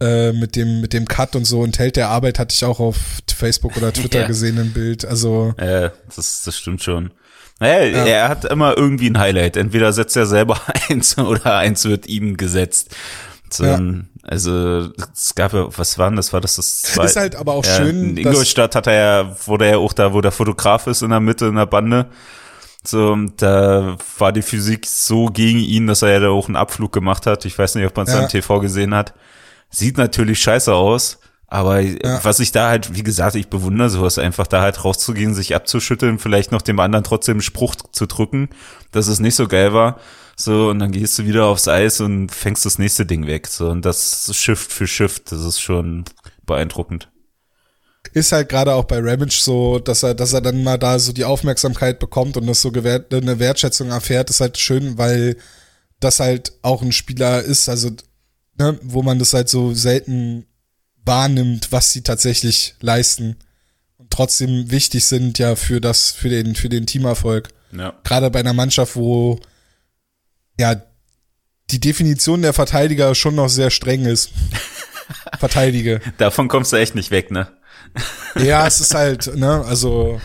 äh, 0.00 0.32
mit 0.32 0.56
dem 0.56 0.80
mit 0.80 0.92
dem 0.92 1.06
Cut 1.06 1.36
und 1.36 1.44
so 1.44 1.66
Held 1.66 1.96
der 1.96 2.08
Arbeit 2.08 2.38
hatte 2.38 2.54
ich 2.54 2.64
auch 2.64 2.80
auf 2.80 2.96
Facebook 3.34 3.76
oder 3.76 3.92
Twitter 3.92 4.20
ja. 4.20 4.26
gesehen 4.26 4.58
ein 4.58 4.72
Bild. 4.72 5.04
Also 5.04 5.54
äh, 5.56 5.90
das 6.14 6.42
das 6.44 6.58
stimmt 6.58 6.82
schon. 6.82 7.12
Naja, 7.60 7.84
ja. 7.84 8.06
er 8.06 8.28
hat 8.28 8.44
immer 8.44 8.76
irgendwie 8.76 9.08
ein 9.08 9.18
Highlight. 9.18 9.56
Entweder 9.56 9.92
setzt 9.92 10.16
er 10.16 10.26
selber 10.26 10.60
eins 10.88 11.16
oder 11.16 11.58
eins 11.58 11.84
wird 11.84 12.06
ihm 12.06 12.36
gesetzt. 12.36 12.90
So, 13.50 13.64
ja. 13.64 13.80
Also 14.22 14.90
es 15.12 15.34
gab 15.34 15.52
ja, 15.52 15.66
was 15.76 15.98
war 15.98 16.08
denn 16.08 16.16
das? 16.16 16.32
War 16.32 16.40
das 16.40 16.56
das 16.56 16.82
zwei, 16.82 17.04
Ist 17.04 17.16
halt 17.16 17.36
aber 17.36 17.52
auch 17.52 17.64
ja, 17.64 17.76
schön. 17.76 18.10
In 18.10 18.16
Ingolstadt 18.16 18.74
hat 18.74 18.86
er 18.86 18.94
ja, 18.94 19.36
wurde 19.46 19.66
er 19.66 19.70
ja 19.72 19.76
auch 19.78 19.92
da, 19.92 20.12
wo 20.12 20.20
der 20.20 20.32
Fotograf 20.32 20.86
ist 20.86 21.02
in 21.02 21.10
der 21.10 21.20
Mitte 21.20 21.46
in 21.46 21.56
der 21.56 21.66
Bande. 21.66 22.06
So, 22.84 23.16
da 23.36 23.96
war 24.18 24.32
die 24.32 24.42
Physik 24.42 24.86
so 24.86 25.26
gegen 25.26 25.60
ihn, 25.60 25.86
dass 25.86 26.02
er 26.02 26.10
ja 26.10 26.20
da 26.20 26.28
auch 26.30 26.48
einen 26.48 26.56
Abflug 26.56 26.92
gemacht 26.92 27.26
hat. 27.26 27.44
Ich 27.44 27.56
weiß 27.56 27.76
nicht, 27.76 27.86
ob 27.86 27.96
man 27.96 28.06
es 28.06 28.12
ja. 28.12 28.20
am 28.20 28.28
TV 28.28 28.60
gesehen 28.60 28.94
hat. 28.94 29.14
Sieht 29.70 29.96
natürlich 29.98 30.40
scheiße 30.40 30.74
aus, 30.74 31.20
aber 31.46 31.80
ja. 31.80 32.22
was 32.24 32.40
ich 32.40 32.50
da 32.50 32.68
halt, 32.68 32.94
wie 32.94 33.04
gesagt, 33.04 33.36
ich 33.36 33.48
bewundere 33.48 33.88
sowas 33.88 34.18
einfach, 34.18 34.46
da 34.46 34.60
halt 34.60 34.84
rauszugehen, 34.84 35.34
sich 35.34 35.54
abzuschütteln, 35.54 36.18
vielleicht 36.18 36.50
noch 36.50 36.62
dem 36.62 36.80
anderen 36.80 37.04
trotzdem 37.04 37.34
einen 37.34 37.42
Spruch 37.42 37.76
zu 37.92 38.06
drücken, 38.06 38.48
dass 38.90 39.06
es 39.06 39.20
nicht 39.20 39.36
so 39.36 39.46
geil 39.46 39.72
war. 39.72 39.98
So, 40.34 40.68
und 40.68 40.80
dann 40.80 40.90
gehst 40.90 41.18
du 41.18 41.26
wieder 41.26 41.46
aufs 41.46 41.68
Eis 41.68 42.00
und 42.00 42.30
fängst 42.30 42.66
das 42.66 42.78
nächste 42.78 43.06
Ding 43.06 43.26
weg. 43.26 43.46
So, 43.46 43.68
und 43.68 43.84
das 43.84 44.34
Shift 44.34 44.72
für 44.72 44.86
Shift, 44.86 45.30
das 45.30 45.44
ist 45.44 45.60
schon 45.60 46.04
beeindruckend 46.46 47.12
ist 48.12 48.32
halt 48.32 48.48
gerade 48.48 48.74
auch 48.74 48.84
bei 48.84 48.98
Ramage 48.98 49.40
so, 49.40 49.78
dass 49.78 50.02
er, 50.02 50.14
dass 50.14 50.32
er 50.32 50.40
dann 50.40 50.62
mal 50.62 50.78
da 50.78 50.98
so 50.98 51.12
die 51.12 51.24
Aufmerksamkeit 51.24 51.98
bekommt 51.98 52.36
und 52.36 52.46
das 52.46 52.60
so 52.60 52.70
gewährt, 52.70 53.12
eine 53.12 53.38
Wertschätzung 53.38 53.90
erfährt, 53.90 54.30
ist 54.30 54.40
halt 54.40 54.58
schön, 54.58 54.98
weil 54.98 55.36
das 56.00 56.20
halt 56.20 56.52
auch 56.62 56.82
ein 56.82 56.92
Spieler 56.92 57.42
ist, 57.42 57.68
also 57.68 57.90
ne, 58.58 58.78
wo 58.82 59.02
man 59.02 59.18
das 59.18 59.32
halt 59.32 59.48
so 59.48 59.72
selten 59.72 60.46
wahrnimmt, 61.04 61.72
was 61.72 61.92
sie 61.92 62.02
tatsächlich 62.02 62.74
leisten 62.80 63.36
und 63.96 64.10
trotzdem 64.10 64.70
wichtig 64.70 65.04
sind 65.04 65.38
ja 65.38 65.56
für 65.56 65.80
das, 65.80 66.10
für 66.10 66.28
den, 66.28 66.54
für 66.54 66.68
den 66.68 66.86
Teamerfolg. 66.86 67.48
Ja. 67.72 67.94
Gerade 68.04 68.30
bei 68.30 68.40
einer 68.40 68.52
Mannschaft, 68.52 68.96
wo 68.96 69.40
ja 70.58 70.82
die 71.70 71.80
Definition 71.80 72.42
der 72.42 72.52
Verteidiger 72.52 73.14
schon 73.14 73.34
noch 73.34 73.48
sehr 73.48 73.70
streng 73.70 74.04
ist. 74.04 74.30
Verteidige. 75.38 76.00
Davon 76.18 76.48
kommst 76.48 76.72
du 76.72 76.76
echt 76.76 76.94
nicht 76.94 77.10
weg, 77.10 77.30
ne? 77.30 77.48
Ja, 78.42 78.66
es 78.66 78.80
ist 78.80 78.94
halt, 78.94 79.36
ne, 79.36 79.62
also 79.66 80.18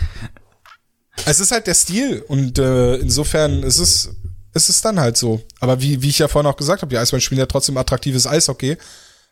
es 1.26 1.40
ist 1.40 1.52
halt 1.52 1.68
der 1.68 1.74
Stil 1.74 2.24
und 2.28 2.58
äh, 2.58 2.96
insofern 2.96 3.64
ist 3.64 3.80
es, 3.80 4.16
ist 4.54 4.70
es 4.70 4.82
dann 4.82 5.00
halt 5.00 5.18
so. 5.18 5.42
Aber 5.60 5.82
wie, 5.82 6.02
wie 6.02 6.10
ich 6.10 6.20
ja 6.20 6.28
vorhin 6.28 6.50
auch 6.50 6.58
gesagt 6.58 6.82
habe, 6.82 6.90
die 6.90 6.98
Eisbären 6.98 7.22
spielen 7.22 7.40
ja 7.40 7.46
trotzdem 7.46 7.78
attraktives 7.78 8.28
Eishockey. 8.28 8.78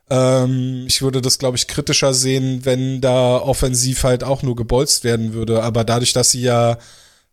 Ähm, 0.09 0.85
ich 0.87 1.01
würde 1.01 1.21
das, 1.21 1.39
glaube 1.39 1.57
ich, 1.57 1.67
kritischer 1.67 2.13
sehen, 2.13 2.65
wenn 2.65 3.01
da 3.01 3.37
offensiv 3.37 4.03
halt 4.03 4.23
auch 4.23 4.43
nur 4.43 4.55
gebolzt 4.55 5.03
werden 5.03 5.33
würde. 5.33 5.63
Aber 5.63 5.83
dadurch, 5.83 6.13
dass 6.13 6.31
sie 6.31 6.41
ja, 6.41 6.77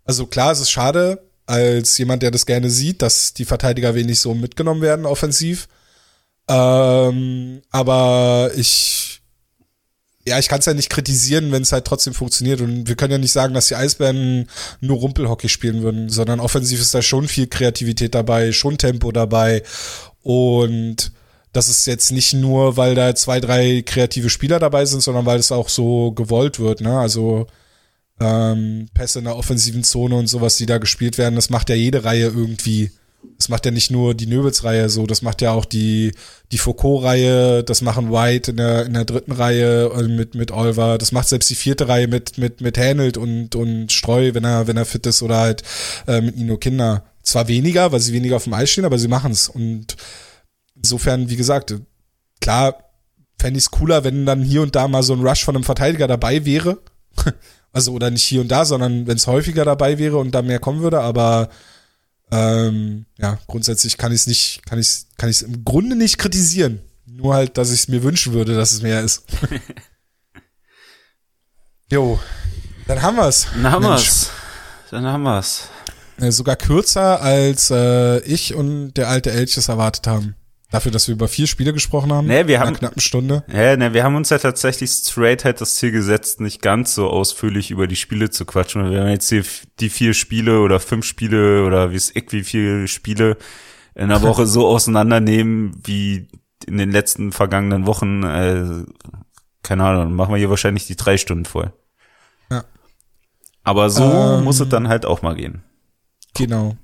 also 0.05 0.27
klar, 0.27 0.53
es 0.53 0.61
ist 0.61 0.71
schade, 0.71 1.23
als 1.47 1.99
jemand, 1.99 2.23
der 2.23 2.31
das 2.31 2.47
gerne 2.47 2.71
sieht, 2.71 3.03
dass 3.03 3.35
die 3.35 3.45
Verteidiger 3.45 3.95
wenig 3.95 4.21
so 4.21 4.35
mitgenommen 4.35 4.81
werden 4.81 5.07
offensiv. 5.07 5.69
Ähm, 6.49 7.63
aber 7.71 8.51
ich 8.57 9.22
ja, 10.27 10.39
ich 10.39 10.49
kann 10.49 10.61
es 10.61 10.67
ja 10.67 10.75
nicht 10.75 10.91
kritisieren, 10.91 11.51
wenn 11.51 11.63
es 11.63 11.73
halt 11.73 11.85
trotzdem 11.85 12.15
funktioniert. 12.15 12.61
Und 12.61 12.89
wir 12.89 12.95
können 12.95 13.13
ja 13.13 13.19
nicht 13.19 13.33
sagen, 13.33 13.55
dass 13.55 13.69
die 13.69 13.77
Eisbären 13.77 14.47
nur 14.81 14.99
Rumpelhockey 14.99 15.49
spielen 15.49 15.83
würden, 15.83 16.09
sondern 16.09 16.41
offensiv 16.41 16.81
ist 16.81 16.95
da 16.95 17.03
schon 17.03 17.27
viel 17.27 17.49
Kreativität 17.49 18.15
dabei, 18.15 18.53
schon 18.53 18.79
Tempo 18.79 19.11
dabei. 19.11 19.63
Und 20.23 21.13
das 21.53 21.69
ist 21.69 21.87
jetzt 21.87 22.13
nicht 22.13 22.35
nur, 22.35 22.77
weil 22.77 22.95
da 22.95 23.15
zwei, 23.15 23.41
drei 23.41 23.83
kreative 23.85 24.31
Spieler 24.31 24.59
dabei 24.59 24.85
sind, 24.85 25.03
sondern 25.03 25.27
weil 25.27 25.39
es 25.39 25.53
auch 25.53 25.69
so 25.69 26.13
gewollt 26.13 26.61
wird. 26.61 26.81
Ne? 26.81 26.99
Also 26.99 27.49
ähm, 28.21 28.89
Pässe 28.95 29.19
in 29.19 29.25
der 29.25 29.37
offensiven 29.37 29.83
Zone 29.83 30.15
und 30.15 30.29
sowas, 30.29 30.57
die 30.57 30.67
da 30.67 30.79
gespielt 30.79 31.19
werden, 31.19 31.35
das 31.35 31.51
macht 31.51 31.69
ja 31.69 31.75
jede 31.75 32.05
Reihe 32.05 32.27
irgendwie 32.27 32.93
das 33.43 33.49
macht 33.49 33.65
ja 33.65 33.73
nicht 33.73 33.91
nur 33.91 34.15
die 34.15 34.27
Nöbels-Reihe 34.27 34.89
so, 34.89 35.07
das 35.07 35.23
macht 35.23 35.43
ja 35.43 35.53
auch 35.53 35.65
die, 35.65 36.13
die 36.53 36.59
Foucault-Reihe, 36.59 37.65
das 37.65 37.81
machen 37.81 38.13
White 38.13 38.53
in 38.53 38.57
der, 38.59 38.87
in 38.87 38.95
der 38.95 39.05
dritten 39.05 39.33
Reihe 39.33 39.87
äh, 39.87 40.03
mit, 40.05 40.35
mit 40.35 40.53
Olver, 40.53 40.99
das 40.99 41.13
macht 41.13 41.29
selbst 41.29 41.51
die 41.51 41.55
vierte 41.55 41.89
Reihe 41.89 42.09
mit, 42.09 42.39
mit, 42.39 42.61
mit 42.61 42.77
Hänelt 42.77 43.17
und, 43.17 43.55
und 43.55 43.91
Streu, 43.91 44.35
wenn 44.35 44.45
er, 44.45 44.67
wenn 44.67 44.77
er 44.77 44.85
fit 44.85 45.07
ist, 45.07 45.23
oder 45.23 45.39
halt 45.39 45.63
äh, 46.07 46.21
mit 46.21 46.37
Nino 46.37 46.57
Kinder. 46.57 47.05
Zwar 47.23 47.49
weniger, 47.49 47.93
weil 47.93 48.01
sie 48.01 48.13
weniger 48.13 48.37
auf 48.37 48.45
dem 48.45 48.55
Eis 48.55 48.71
stehen, 48.71 48.85
aber 48.85 48.99
sie 48.99 49.09
machen's. 49.09 49.49
Und 49.49 49.97
insofern, 50.77 51.29
wie 51.29 51.37
gesagt, 51.37 51.75
klar, 52.41 52.77
fände 53.41 53.59
ich 53.59 53.65
es 53.65 53.71
cooler, 53.71 54.05
wenn 54.05 54.27
dann 54.27 54.43
hier 54.43 54.63
und 54.63 54.75
da 54.75 54.89
mal 54.89 55.03
so 55.03 55.15
ein 55.15 55.27
Rush 55.27 55.45
von 55.45 55.57
einem 55.57 55.65
Verteidiger 55.65 56.07
dabei 56.07 56.45
wäre. 56.45 56.79
also, 57.73 57.93
oder 57.93 58.11
nicht 58.11 58.25
hier 58.25 58.41
und 58.41 58.49
da, 58.49 58.65
sondern 58.65 59.07
wenn 59.07 59.17
es 59.17 59.27
häufiger 59.27 59.65
dabei 59.65 59.99
wäre 59.99 60.19
und 60.19 60.33
da 60.33 60.43
mehr 60.43 60.59
kommen 60.59 60.83
würde, 60.83 61.01
aber 61.01 61.49
ähm, 62.33 63.05
ja, 63.19 63.39
grundsätzlich 63.47 63.99
kann 63.99 64.11
ich 64.11 64.23
es 64.23 64.27
nicht, 64.27 64.63
kann 64.65 64.79
ich 64.79 65.05
kann 65.19 65.29
ich 65.29 65.37
es 65.37 65.43
im 65.43 65.65
Grunde 65.65 65.97
nicht 65.97 66.17
kritisieren. 66.17 66.81
Nur 67.05 67.35
halt, 67.35 67.59
dass 67.59 67.71
ich 67.71 67.81
es 67.81 67.89
mir 67.89 68.03
wünschen 68.03 68.33
würde, 68.33 68.57
dass 68.57 68.73
es 68.73 68.81
mehr 68.81 69.03
ist. 69.03 69.25
jo, 71.93 72.19
dann 72.87 73.03
haben 73.03 73.19
wir's. 73.19 73.49
Dann 73.53 73.71
haben 73.71 73.83
Mensch. 73.83 74.07
wir's. 74.07 74.31
Dann 74.91 75.07
haben 75.07 75.23
wir's. 75.25 75.69
Äh, 76.17 76.33
sogar 76.33 76.57
kürzer 76.57 77.21
als 77.21 77.71
äh, 77.71 78.21
ich 78.21 78.55
und 78.55 78.95
der 78.95 79.09
alte 79.09 79.31
Elch 79.31 79.59
es 79.59 79.69
erwartet 79.69 80.07
haben. 80.07 80.35
Dafür, 80.73 80.91
dass 80.91 81.07
wir 81.07 81.15
über 81.15 81.29
vier 81.29 81.47
Spiele 81.47 81.75
gesprochen 81.75 82.11
haben. 82.15 82.27
Nee, 82.27 82.47
wir 82.47 82.59
haben 82.59 82.69
einer 82.69 82.79
knappen 82.79 83.03
Stunde. 83.03 83.45
Ja, 83.53 83.77
nee, 83.77 83.93
wir 83.93 84.05
haben 84.05 84.17
uns 84.17 84.31
ja 84.31 84.39
tatsächlich 84.39 84.91
straight 84.91 85.45
halt 85.45 85.61
das 85.61 85.75
Ziel 85.75 85.93
gesetzt, 85.93 86.41
nicht 86.41 86.63
ganz 86.63 86.95
so 86.95 87.11
ausführlich 87.11 87.71
über 87.71 87.87
die 87.87 87.95
Spiele 87.95 88.31
zu 88.31 88.47
quatschen. 88.47 88.91
Wir 88.91 89.01
haben 89.01 89.11
jetzt 89.11 89.29
hier 89.29 89.45
die 89.81 89.91
vier 89.91 90.15
Spiele 90.15 90.61
oder 90.61 90.81
fünf 90.81 91.05
Spiele 91.05 91.67
oder 91.67 91.93
wie 91.93 91.97
es 91.97 92.15
wie 92.15 92.43
viele 92.43 92.89
Spiele 92.89 93.37
in 93.95 94.09
der 94.09 94.23
Woche 94.23 94.47
so 94.47 94.67
auseinandernehmen 94.67 95.79
wie 95.85 96.29
in 96.67 96.79
den 96.79 96.91
letzten 96.91 97.33
vergangenen 97.33 97.87
Wochen. 97.87 98.23
Äh, 98.23 98.87
keine 99.63 99.85
Ahnung, 99.85 100.15
machen 100.15 100.33
wir 100.33 100.39
hier 100.39 100.49
wahrscheinlich 100.49 100.87
die 100.87 100.97
drei 100.97 101.19
Stunden 101.19 101.45
voll. 101.45 101.75
Ja. 102.51 102.65
Aber 103.63 103.91
so 103.91 104.05
ähm, 104.05 104.45
muss 104.45 104.59
es 104.59 104.71
dann 104.71 104.89
halt 104.89 105.05
auch 105.05 105.21
mal 105.21 105.35
gehen. 105.35 105.63
Genau. 106.33 106.79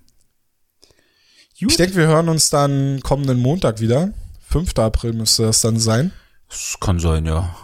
Gut. 1.61 1.73
Ich 1.73 1.77
denke, 1.77 1.97
wir 1.97 2.07
hören 2.07 2.29
uns 2.29 2.51
dann 2.51 3.01
kommenden 3.03 3.41
Montag 3.41 3.81
wieder. 3.81 4.13
5. 4.49 4.79
April 4.79 5.13
müsste 5.13 5.43
das 5.43 5.61
dann 5.61 5.79
sein. 5.79 6.13
Das 6.49 6.77
kann 6.81 7.01
sein, 7.01 7.27
ja. 7.27 7.55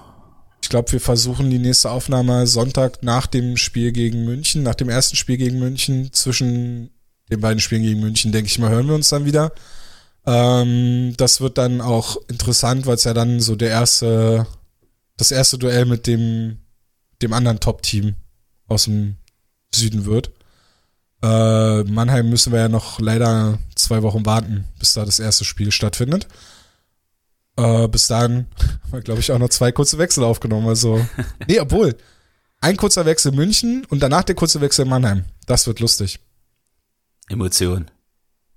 Ich 0.63 0.69
glaube, 0.69 0.91
wir 0.91 1.01
versuchen 1.01 1.51
die 1.51 1.59
nächste 1.59 1.91
Aufnahme 1.91 2.47
Sonntag 2.47 3.03
nach 3.03 3.27
dem 3.27 3.57
Spiel 3.57 3.93
gegen 3.93 4.25
München, 4.25 4.63
nach 4.65 4.75
dem 4.75 4.89
ersten 4.89 5.15
Spiel 5.15 5.37
gegen 5.37 5.61
München. 5.61 6.13
Zwischen 6.13 6.91
den 7.31 7.41
beiden 7.41 7.61
Spielen 7.61 7.83
gegen 7.83 8.01
München, 8.01 8.33
denke 8.33 8.49
ich 8.49 8.59
mal, 8.59 8.71
hören 8.71 8.89
wir 8.89 8.95
uns 8.95 9.11
dann 9.11 9.27
wieder. 9.27 9.53
Ähm, 10.27 11.15
das 11.17 11.41
wird 11.41 11.59
dann 11.59 11.81
auch 11.81 12.17
interessant, 12.29 12.87
weil 12.87 12.97
es 12.97 13.05
ja 13.05 13.15
dann 13.15 13.41
so 13.41 13.55
der 13.55 13.71
erste, 13.71 14.47
das 15.17 15.31
erste 15.31 15.57
Duell 15.57 15.85
mit 15.85 16.07
dem, 16.07 16.59
dem 17.23 17.33
anderen 17.33 17.61
Top-Team 17.61 18.15
aus 18.67 18.85
dem 18.85 19.17
Süden 19.73 20.05
wird. 20.05 20.33
Äh, 21.23 21.85
Mannheim 21.85 22.29
müssen 22.29 22.53
wir 22.53 22.61
ja 22.61 22.69
noch 22.69 23.01
leider 23.01 23.59
zwei 23.85 24.03
Wochen 24.03 24.27
warten, 24.27 24.65
bis 24.79 24.95
da 24.95 25.05
das 25.05 25.19
erste 25.19 25.45
Spiel 25.45 25.71
stattfindet. 25.71 26.27
Äh, 27.57 27.89
bis 27.89 28.09
dahin 28.09 28.47
haben 28.83 28.93
wir, 28.93 29.01
glaube 29.01 29.21
ich, 29.21 29.31
auch 29.31 29.39
noch 29.39 29.51
zwei 29.51 29.73
kurze 29.73 29.99
Wechsel 29.99 30.25
aufgenommen. 30.25 30.69
Also, 30.69 31.05
nee, 31.49 31.61
obwohl, 31.61 31.97
ein 32.61 32.77
kurzer 32.77 33.05
Wechsel 33.05 33.33
München 33.33 33.87
und 33.91 34.01
danach 34.01 34.25
der 34.25 34.35
kurze 34.35 34.61
Wechsel 34.61 34.87
Mannheim. 34.87 35.25
Das 35.47 35.67
wird 35.67 35.81
lustig. 35.81 36.19
Emotion. 37.29 37.91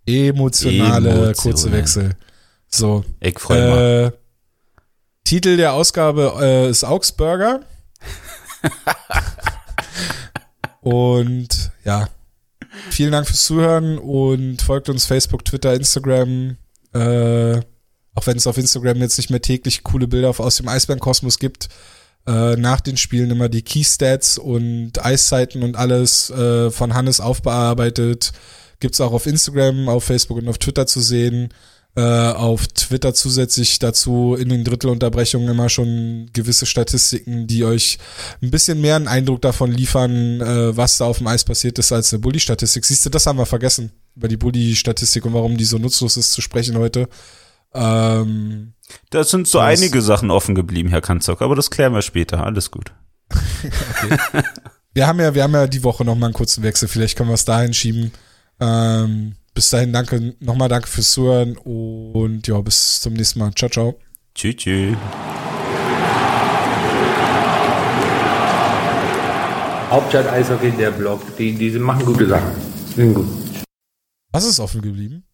Emotionale 0.06 1.10
Emotionen. 1.10 1.36
kurze 1.36 1.72
Wechsel. 1.72 2.16
So. 2.70 3.04
Ich 3.20 3.40
freue 3.40 4.06
äh, 4.06 4.12
Titel 5.24 5.58
der 5.58 5.74
Ausgabe 5.74 6.34
äh, 6.40 6.70
ist 6.70 6.86
Augsburger. 6.86 7.62
und 10.82 11.72
ja, 11.84 12.08
Vielen 12.90 13.12
Dank 13.12 13.28
fürs 13.28 13.46
Zuhören 13.46 13.98
und 13.98 14.62
folgt 14.62 14.90
uns 14.90 15.06
Facebook, 15.06 15.46
Twitter, 15.46 15.74
Instagram. 15.74 16.58
Äh, 16.94 17.60
auch 18.16 18.26
wenn 18.26 18.38
es 18.38 18.48
auf 18.48 18.58
Instagram 18.58 18.98
jetzt 18.98 19.18
nicht 19.18 19.30
mehr 19.30 19.42
täglich 19.42 19.84
coole 19.84 20.08
Bilder 20.08 20.34
aus 20.40 20.58
dem 20.58 20.68
Eisbärenkosmos 20.68 21.38
gibt. 21.40 21.70
Äh, 22.26 22.56
nach 22.56 22.82
den 22.82 22.98
Spielen 22.98 23.32
immer 23.32 23.50
die 23.50 23.62
Keystats 23.62 24.38
und 24.38 25.04
Eiszeiten 25.04 25.64
und 25.64 25.76
alles 25.76 26.30
äh, 26.30 26.72
von 26.72 26.94
Hannes 26.94 27.20
aufbearbeitet. 27.20 28.32
Gibt's 28.80 29.02
auch 29.02 29.14
auf 29.14 29.28
Instagram, 29.28 29.90
auf 29.90 30.04
Facebook 30.04 30.38
und 30.38 30.48
auf 30.48 30.58
Twitter 30.58 30.88
zu 30.88 31.00
sehen 31.00 31.50
äh, 31.98 32.32
auf 32.32 32.68
Twitter 32.68 33.16
zusätzlich 33.16 33.80
dazu 33.80 34.36
in 34.36 34.50
den 34.50 34.64
Drittelunterbrechungen 34.64 35.50
immer 35.50 35.68
schon 35.68 36.30
gewisse 36.32 36.68
Statistiken, 36.68 37.48
die 37.48 37.66
euch 37.66 37.98
ein 38.40 38.52
bisschen 38.52 38.80
mehr 38.82 38.98
einen 38.98 39.08
Eindruck 39.08 39.42
davon 39.42 39.72
liefern, 39.72 40.40
äh, 40.40 40.78
was 40.78 41.00
da 41.00 41.06
auf 41.06 41.18
dem 41.18 41.26
Eis 41.26 41.44
passiert 41.44 41.80
ist, 41.80 41.92
als 41.92 42.14
eine 42.14 42.20
Bully-Statistik. 42.20 42.86
Siehst 42.86 43.04
du, 43.08 43.10
das 43.10 43.26
haben 43.26 43.40
wir 43.40 43.48
vergessen, 43.48 43.92
über 44.16 44.28
die 44.28 44.38
Bully-Statistik 44.38 45.26
und 45.26 45.34
warum 45.34 45.58
die 45.58 45.66
so 45.66 45.80
nutzlos 45.80 46.18
ist 46.18 46.34
zu 46.34 46.42
sprechen 46.42 46.78
heute. 46.78 47.10
Ähm, 47.74 48.74
da 49.10 49.24
sind 49.24 49.48
so 49.48 49.58
einige 49.58 50.04
Sachen 50.04 50.30
offen 50.30 50.54
geblieben, 50.54 50.90
Herr 50.90 51.02
Kanzock, 51.02 51.42
aber 51.42 51.56
das 51.56 51.72
klären 51.72 51.94
wir 51.94 52.04
später. 52.04 52.46
Alles 52.46 52.70
gut. 52.70 52.94
wir 54.94 55.08
haben 55.08 55.20
ja, 55.20 55.34
wir 55.34 55.42
haben 55.42 55.54
ja 55.54 55.66
die 55.66 55.84
Woche 55.84 56.06
noch 56.06 56.16
mal 56.16 56.28
einen 56.28 56.36
kurzen 56.36 56.62
Wechsel. 56.62 56.88
Vielleicht 56.88 57.18
können 57.18 57.32
wir 57.32 57.34
es 57.34 57.46
dahin 57.46 57.74
schieben. 57.74 58.12
Ähm, 58.60 59.36
bis 59.58 59.72
dahin 59.72 59.92
danke, 59.92 60.36
nochmal 60.40 60.70
danke 60.70 60.88
fürs 60.88 61.14
Zuhören 61.14 61.58
und 61.58 62.48
ja, 62.48 62.62
bis 62.62 63.02
zum 63.02 63.14
nächsten 63.14 63.40
Mal. 63.40 63.52
Ciao, 63.56 63.68
ciao. 63.68 64.00
Tschüss, 64.36 64.56
tschüss. 64.56 64.96
Hauptstadt 69.90 70.28
Eishockey, 70.32 70.70
der 70.78 70.92
Blog, 70.92 71.22
die, 71.38 71.54
die 71.54 71.72
machen 71.72 72.06
gute 72.06 72.28
Sachen. 72.28 72.52
Sind 72.96 73.16
gut. 73.16 73.26
Was 74.32 74.46
ist 74.46 74.60
offen 74.60 74.80
geblieben? 74.80 75.27